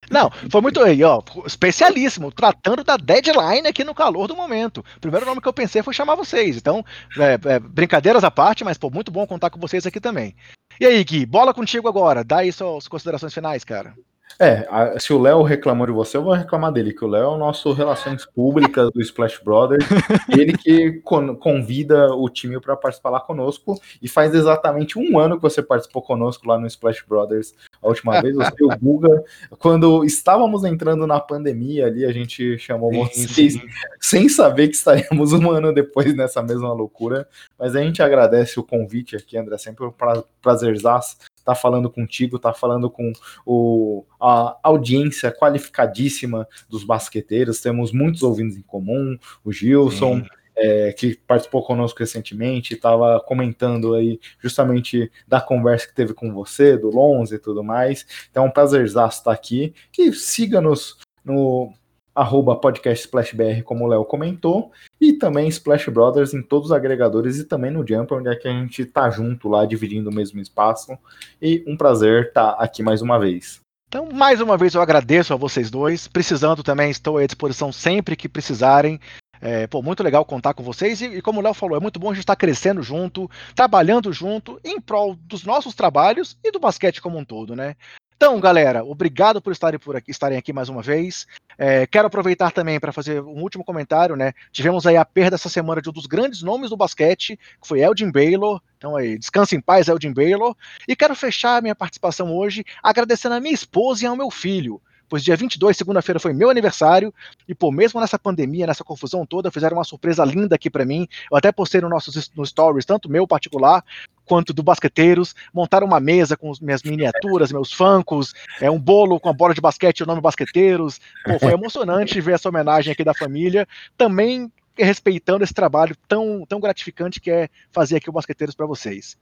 Não, 0.09 0.31
foi 0.49 0.61
muito 0.61 0.81
aí, 0.81 1.03
ó, 1.03 1.21
especialíssimo, 1.45 2.31
tratando 2.31 2.83
da 2.83 2.97
deadline 2.97 3.67
aqui 3.67 3.83
no 3.83 3.93
calor 3.93 4.27
do 4.27 4.35
momento. 4.35 4.83
O 4.97 4.99
primeiro 4.99 5.27
nome 5.27 5.39
que 5.39 5.47
eu 5.47 5.53
pensei 5.53 5.83
foi 5.83 5.93
chamar 5.93 6.15
vocês. 6.15 6.57
Então, 6.57 6.83
é, 7.17 7.53
é, 7.53 7.59
brincadeiras 7.59 8.23
à 8.23 8.31
parte, 8.31 8.63
mas 8.63 8.77
pô, 8.79 8.89
muito 8.89 9.11
bom 9.11 9.27
contar 9.27 9.51
com 9.51 9.59
vocês 9.59 9.85
aqui 9.85 9.99
também. 9.99 10.35
E 10.79 10.85
aí, 10.85 11.03
Gui, 11.03 11.25
bola 11.25 11.53
contigo 11.53 11.87
agora. 11.87 12.23
Dá 12.23 12.39
aí 12.39 12.51
suas 12.51 12.87
considerações 12.87 13.33
finais, 13.33 13.63
cara. 13.63 13.93
É, 14.39 14.97
se 14.99 15.13
o 15.13 15.19
Léo 15.19 15.41
reclamou 15.43 15.85
de 15.85 15.93
você, 15.93 16.17
eu 16.17 16.23
vou 16.23 16.33
reclamar 16.33 16.71
dele, 16.71 16.93
que 16.93 17.03
o 17.03 17.07
Léo 17.07 17.23
é 17.23 17.27
o 17.27 17.37
nosso 17.37 17.71
Relações 17.73 18.25
Públicas 18.25 18.89
do 18.91 19.01
Splash 19.01 19.39
Brothers, 19.43 19.85
ele 20.29 20.57
que 20.57 21.01
convida 21.39 22.13
o 22.13 22.29
time 22.29 22.59
para 22.59 22.75
participar 22.75 23.09
lá 23.09 23.19
conosco, 23.19 23.79
e 24.01 24.07
faz 24.07 24.33
exatamente 24.33 24.97
um 24.97 25.19
ano 25.19 25.35
que 25.37 25.41
você 25.41 25.61
participou 25.61 26.01
conosco 26.01 26.47
lá 26.47 26.57
no 26.57 26.67
Splash 26.67 27.03
Brothers 27.07 27.53
a 27.81 27.87
última 27.87 28.21
vez, 28.21 28.35
você 28.35 28.51
e 28.59 28.63
o 28.63 28.69
Guga, 28.77 29.23
quando 29.57 30.03
estávamos 30.05 30.63
entrando 30.63 31.07
na 31.07 31.19
pandemia 31.19 31.87
ali, 31.87 32.05
a 32.05 32.11
gente 32.11 32.57
chamou 32.57 32.91
sim, 32.91 33.27
vocês, 33.27 33.53
sim. 33.53 33.61
sem 33.99 34.29
saber 34.29 34.67
que 34.67 34.75
estaríamos 34.75 35.33
um 35.33 35.49
ano 35.49 35.73
depois 35.73 36.13
nessa 36.15 36.41
mesma 36.41 36.71
loucura, 36.73 37.27
mas 37.57 37.75
a 37.75 37.81
gente 37.81 38.01
agradece 38.01 38.59
o 38.59 38.63
convite 38.63 39.15
aqui, 39.15 39.37
André, 39.37 39.57
sempre 39.57 39.85
um 39.85 39.93
prazerzaço 40.41 41.17
tá 41.51 41.55
falando 41.55 41.89
contigo, 41.89 42.39
tá 42.39 42.53
falando 42.53 42.89
com 42.89 43.11
o, 43.45 44.05
a 44.19 44.57
audiência 44.63 45.31
qualificadíssima 45.31 46.47
dos 46.69 46.83
basqueteiros. 46.83 47.61
Temos 47.61 47.91
muitos 47.91 48.23
ouvintes 48.23 48.57
em 48.57 48.61
comum, 48.61 49.17
o 49.43 49.51
Gilson. 49.51 50.23
É, 50.53 50.91
que 50.91 51.15
participou 51.15 51.63
conosco 51.63 51.99
recentemente, 51.99 52.73
estava 52.73 53.21
comentando 53.21 53.95
aí 53.95 54.19
justamente 54.37 55.09
da 55.25 55.39
conversa 55.39 55.87
que 55.87 55.95
teve 55.95 56.13
com 56.13 56.33
você, 56.33 56.77
do 56.77 56.89
Lonze 56.89 57.35
e 57.35 57.39
tudo 57.39 57.63
mais. 57.63 58.05
Então 58.29 58.43
é 58.43 58.47
um 58.47 58.51
prazerzaço 58.51 59.19
estar 59.19 59.31
aqui. 59.31 59.73
E 59.97 60.11
siga-nos 60.11 60.97
no 61.23 61.73
arroba 62.13 62.55
podcast 62.55 63.05
SplashBR, 63.05 63.63
como 63.63 63.85
o 63.85 63.87
Léo 63.87 64.05
comentou, 64.05 64.71
e 64.99 65.10
também 65.21 65.47
Splash 65.47 65.87
Brothers 65.89 66.33
em 66.33 66.41
todos 66.41 66.71
os 66.71 66.71
agregadores 66.71 67.37
e 67.37 67.43
também 67.43 67.69
no 67.69 67.87
Jumper, 67.87 68.17
onde 68.17 68.29
é 68.29 68.35
que 68.35 68.47
a 68.47 68.51
gente 68.51 68.83
tá 68.83 69.07
junto 69.11 69.47
lá, 69.47 69.67
dividindo 69.67 70.09
o 70.09 70.13
mesmo 70.13 70.41
espaço. 70.41 70.97
E 71.39 71.63
um 71.67 71.77
prazer 71.77 72.29
estar 72.29 72.53
tá 72.53 72.63
aqui 72.63 72.81
mais 72.81 73.03
uma 73.03 73.19
vez. 73.19 73.61
Então, 73.87 74.09
mais 74.11 74.41
uma 74.41 74.57
vez 74.57 74.73
eu 74.73 74.81
agradeço 74.81 75.31
a 75.31 75.37
vocês 75.37 75.69
dois. 75.69 76.07
Precisando 76.07 76.63
também, 76.63 76.89
estou 76.89 77.19
à 77.19 77.25
disposição 77.25 77.71
sempre 77.71 78.15
que 78.15 78.27
precisarem. 78.27 78.99
É, 79.39 79.67
pô, 79.67 79.81
muito 79.81 80.01
legal 80.01 80.25
contar 80.25 80.55
com 80.55 80.63
vocês. 80.63 81.01
E, 81.01 81.05
e 81.05 81.21
como 81.21 81.39
o 81.39 81.43
Léo 81.43 81.53
falou, 81.53 81.77
é 81.77 81.79
muito 81.79 81.99
bom 81.99 82.09
a 82.09 82.13
gente 82.13 82.23
estar 82.23 82.35
crescendo 82.35 82.81
junto, 82.81 83.29
trabalhando 83.55 84.11
junto, 84.11 84.59
em 84.63 84.81
prol 84.81 85.15
dos 85.15 85.43
nossos 85.43 85.75
trabalhos 85.75 86.35
e 86.43 86.51
do 86.51 86.59
basquete 86.59 87.01
como 87.01 87.17
um 87.17 87.25
todo, 87.25 87.55
né? 87.55 87.75
Então, 88.21 88.39
galera, 88.39 88.83
obrigado 88.85 89.41
por 89.41 89.51
estarem, 89.51 89.79
por 89.79 89.95
aqui, 89.95 90.11
estarem 90.11 90.37
aqui 90.37 90.53
mais 90.53 90.69
uma 90.69 90.83
vez. 90.83 91.25
É, 91.57 91.87
quero 91.87 92.05
aproveitar 92.05 92.51
também 92.51 92.79
para 92.79 92.91
fazer 92.91 93.19
um 93.19 93.41
último 93.41 93.63
comentário, 93.63 94.15
né? 94.15 94.33
Tivemos 94.51 94.85
aí 94.85 94.95
a 94.95 95.03
perda 95.03 95.33
essa 95.33 95.49
semana 95.49 95.81
de 95.81 95.89
um 95.89 95.91
dos 95.91 96.05
grandes 96.05 96.43
nomes 96.43 96.69
do 96.69 96.77
basquete, 96.77 97.35
que 97.59 97.67
foi 97.67 97.79
Elgin 97.79 98.11
Baylor. 98.11 98.61
Então 98.77 98.95
aí, 98.95 99.17
descanse 99.17 99.55
em 99.55 99.59
paz, 99.59 99.87
Elgin 99.87 100.13
Baylor. 100.13 100.55
E 100.87 100.95
quero 100.95 101.15
fechar 101.15 101.63
minha 101.63 101.73
participação 101.73 102.31
hoje 102.31 102.63
agradecendo 102.83 103.33
a 103.33 103.39
minha 103.39 103.55
esposa 103.55 104.03
e 104.03 104.07
ao 104.07 104.15
meu 104.15 104.29
filho 104.29 104.79
pois 105.11 105.21
dia 105.21 105.35
22, 105.35 105.75
segunda-feira, 105.75 106.21
foi 106.21 106.31
meu 106.31 106.49
aniversário, 106.49 107.13
e 107.45 107.53
pô, 107.53 107.69
mesmo 107.69 107.99
nessa 107.99 108.17
pandemia, 108.17 108.65
nessa 108.65 108.81
confusão 108.81 109.25
toda, 109.25 109.51
fizeram 109.51 109.75
uma 109.75 109.83
surpresa 109.83 110.23
linda 110.23 110.55
aqui 110.55 110.69
para 110.69 110.85
mim. 110.85 111.05
Eu 111.29 111.35
até 111.35 111.51
postei 111.51 111.81
no 111.81 111.89
nossos 111.89 112.31
no 112.33 112.45
stories, 112.45 112.85
tanto 112.85 113.11
meu 113.11 113.27
particular 113.27 113.83
quanto 114.23 114.53
do 114.53 114.63
Basqueteiros, 114.63 115.35
montaram 115.53 115.85
uma 115.85 115.99
mesa 115.99 116.37
com 116.37 116.53
minhas 116.61 116.81
miniaturas, 116.81 117.51
meus 117.51 117.73
funkos, 117.73 118.33
é 118.61 118.71
um 118.71 118.79
bolo 118.79 119.19
com 119.19 119.27
a 119.27 119.33
bola 119.33 119.53
de 119.53 119.59
basquete 119.59 119.99
e 119.99 120.03
o 120.03 120.05
nome 120.05 120.21
Basqueteiros. 120.21 121.01
Pô, 121.25 121.37
foi 121.37 121.51
emocionante 121.51 122.21
ver 122.21 122.35
essa 122.35 122.47
homenagem 122.47 122.93
aqui 122.93 123.03
da 123.03 123.13
família, 123.13 123.67
também 123.97 124.49
respeitando 124.77 125.43
esse 125.43 125.53
trabalho 125.53 125.93
tão, 126.07 126.45
tão 126.47 126.61
gratificante 126.61 127.19
que 127.19 127.29
é 127.29 127.49
fazer 127.69 127.97
aqui 127.97 128.09
o 128.09 128.13
Basqueteiros 128.13 128.55
para 128.55 128.65
vocês. 128.65 129.17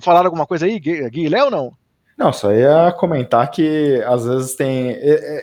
Falaram 0.00 0.26
alguma 0.26 0.46
coisa 0.46 0.66
aí, 0.66 0.78
Gui, 0.78 1.10
Gui 1.10 1.28
Léo, 1.28 1.50
não? 1.50 1.76
Não, 2.16 2.32
só 2.32 2.52
ia 2.52 2.92
comentar 2.92 3.50
que 3.50 4.02
às 4.06 4.24
vezes 4.24 4.54
tem 4.54 4.96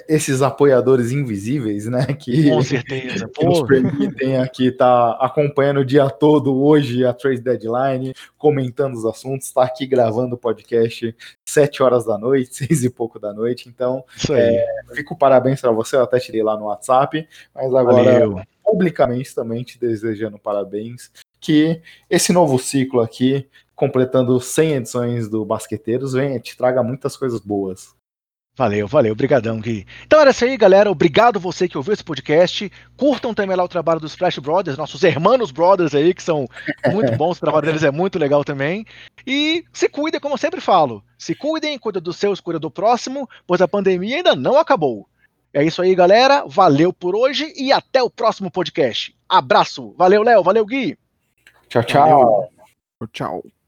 esses 0.08 0.42
apoiadores 0.42 1.12
invisíveis, 1.12 1.86
né? 1.88 2.06
Que, 2.06 2.50
Com 2.50 2.62
certeza. 2.62 3.28
que 3.34 3.46
nos 3.46 3.64
permitem 3.64 4.38
aqui 4.38 4.68
estar 4.68 5.14
tá 5.14 5.26
acompanhando 5.26 5.80
o 5.80 5.86
dia 5.86 6.10
todo 6.10 6.64
hoje 6.64 7.06
a 7.06 7.14
trade 7.14 7.42
deadline, 7.42 8.14
comentando 8.38 8.96
os 8.96 9.06
assuntos, 9.06 9.48
estar 9.48 9.62
tá 9.62 9.68
aqui 9.68 9.86
gravando 9.88 10.36
o 10.36 10.38
podcast 10.38 11.16
sete 11.46 11.82
horas 11.82 12.06
da 12.06 12.18
noite, 12.18 12.56
seis 12.66 12.84
e 12.84 12.90
pouco 12.90 13.20
da 13.20 13.34
noite. 13.34 13.68
Então, 13.68 14.04
é, 14.32 14.66
fico 14.94 15.18
parabéns 15.18 15.60
para 15.60 15.72
você, 15.72 15.96
eu 15.96 16.04
até 16.04 16.20
tirei 16.20 16.44
lá 16.44 16.58
no 16.58 16.66
WhatsApp, 16.66 17.28
mas 17.54 17.74
agora 17.74 18.04
Valeu. 18.04 18.42
publicamente 18.64 19.34
também 19.34 19.64
te 19.64 19.80
desejando 19.80 20.38
parabéns. 20.38 21.12
Que 21.42 21.82
esse 22.10 22.34
novo 22.34 22.60
ciclo 22.60 23.00
aqui 23.00 23.48
completando 23.80 24.38
100 24.42 24.74
edições 24.74 25.30
do 25.30 25.46
Basqueteiros, 25.46 26.12
vem, 26.12 26.38
te 26.38 26.58
traga 26.58 26.84
muitas 26.84 27.16
coisas 27.16 27.40
boas. 27.40 27.96
Valeu, 28.58 28.90
valeu, 28.90 29.14
obrigadão, 29.14 29.58
Gui. 29.62 29.88
Então 30.06 30.20
era 30.20 30.32
isso 30.32 30.44
aí, 30.44 30.58
galera. 30.58 30.92
Obrigado 30.92 31.40
você 31.40 31.66
que 31.66 31.78
ouviu 31.78 31.94
esse 31.94 32.04
podcast. 32.04 32.70
Curtam 32.98 33.34
também 33.34 33.56
lá 33.56 33.64
o 33.64 33.70
trabalho 33.70 34.02
dos 34.02 34.16
Flash 34.16 34.38
Brothers, 34.38 34.78
nossos 34.78 35.02
hermanos 35.02 35.50
brothers 35.50 35.96
aí, 35.96 36.14
que 36.14 36.22
são 36.22 36.46
muito 36.92 37.16
bons, 37.16 37.38
o 37.38 37.40
trabalho 37.40 37.68
deles 37.68 37.84
é 37.84 37.90
muito 37.90 38.20
legal 38.20 38.44
também. 38.44 38.86
E 39.26 39.64
se 39.72 39.88
cuidem, 39.88 40.20
como 40.20 40.34
eu 40.34 40.38
sempre 40.38 40.60
falo. 40.60 41.02
Se 41.18 41.34
cuidem, 41.34 41.80
cuida 41.80 42.02
dos 42.02 42.18
seus, 42.18 42.42
cuida 42.42 42.60
do 42.60 42.70
próximo, 42.70 43.30
pois 43.48 43.62
a 43.62 43.68
pandemia 43.68 44.18
ainda 44.18 44.36
não 44.36 44.58
acabou. 44.58 45.08
É 45.54 45.64
isso 45.64 45.82
aí, 45.82 45.96
galera. 45.96 46.44
Valeu 46.46 46.92
por 46.92 47.16
hoje 47.16 47.54
e 47.56 47.72
até 47.72 48.04
o 48.04 48.10
próximo 48.10 48.52
podcast. 48.52 49.16
Abraço. 49.30 49.96
Valeu, 49.98 50.22
Léo. 50.22 50.44
Valeu, 50.44 50.66
Gui. 50.66 50.98
Tchau, 51.70 51.84
tchau. 51.84 52.10
Valeu. 52.10 52.50
Tchau. 53.14 53.59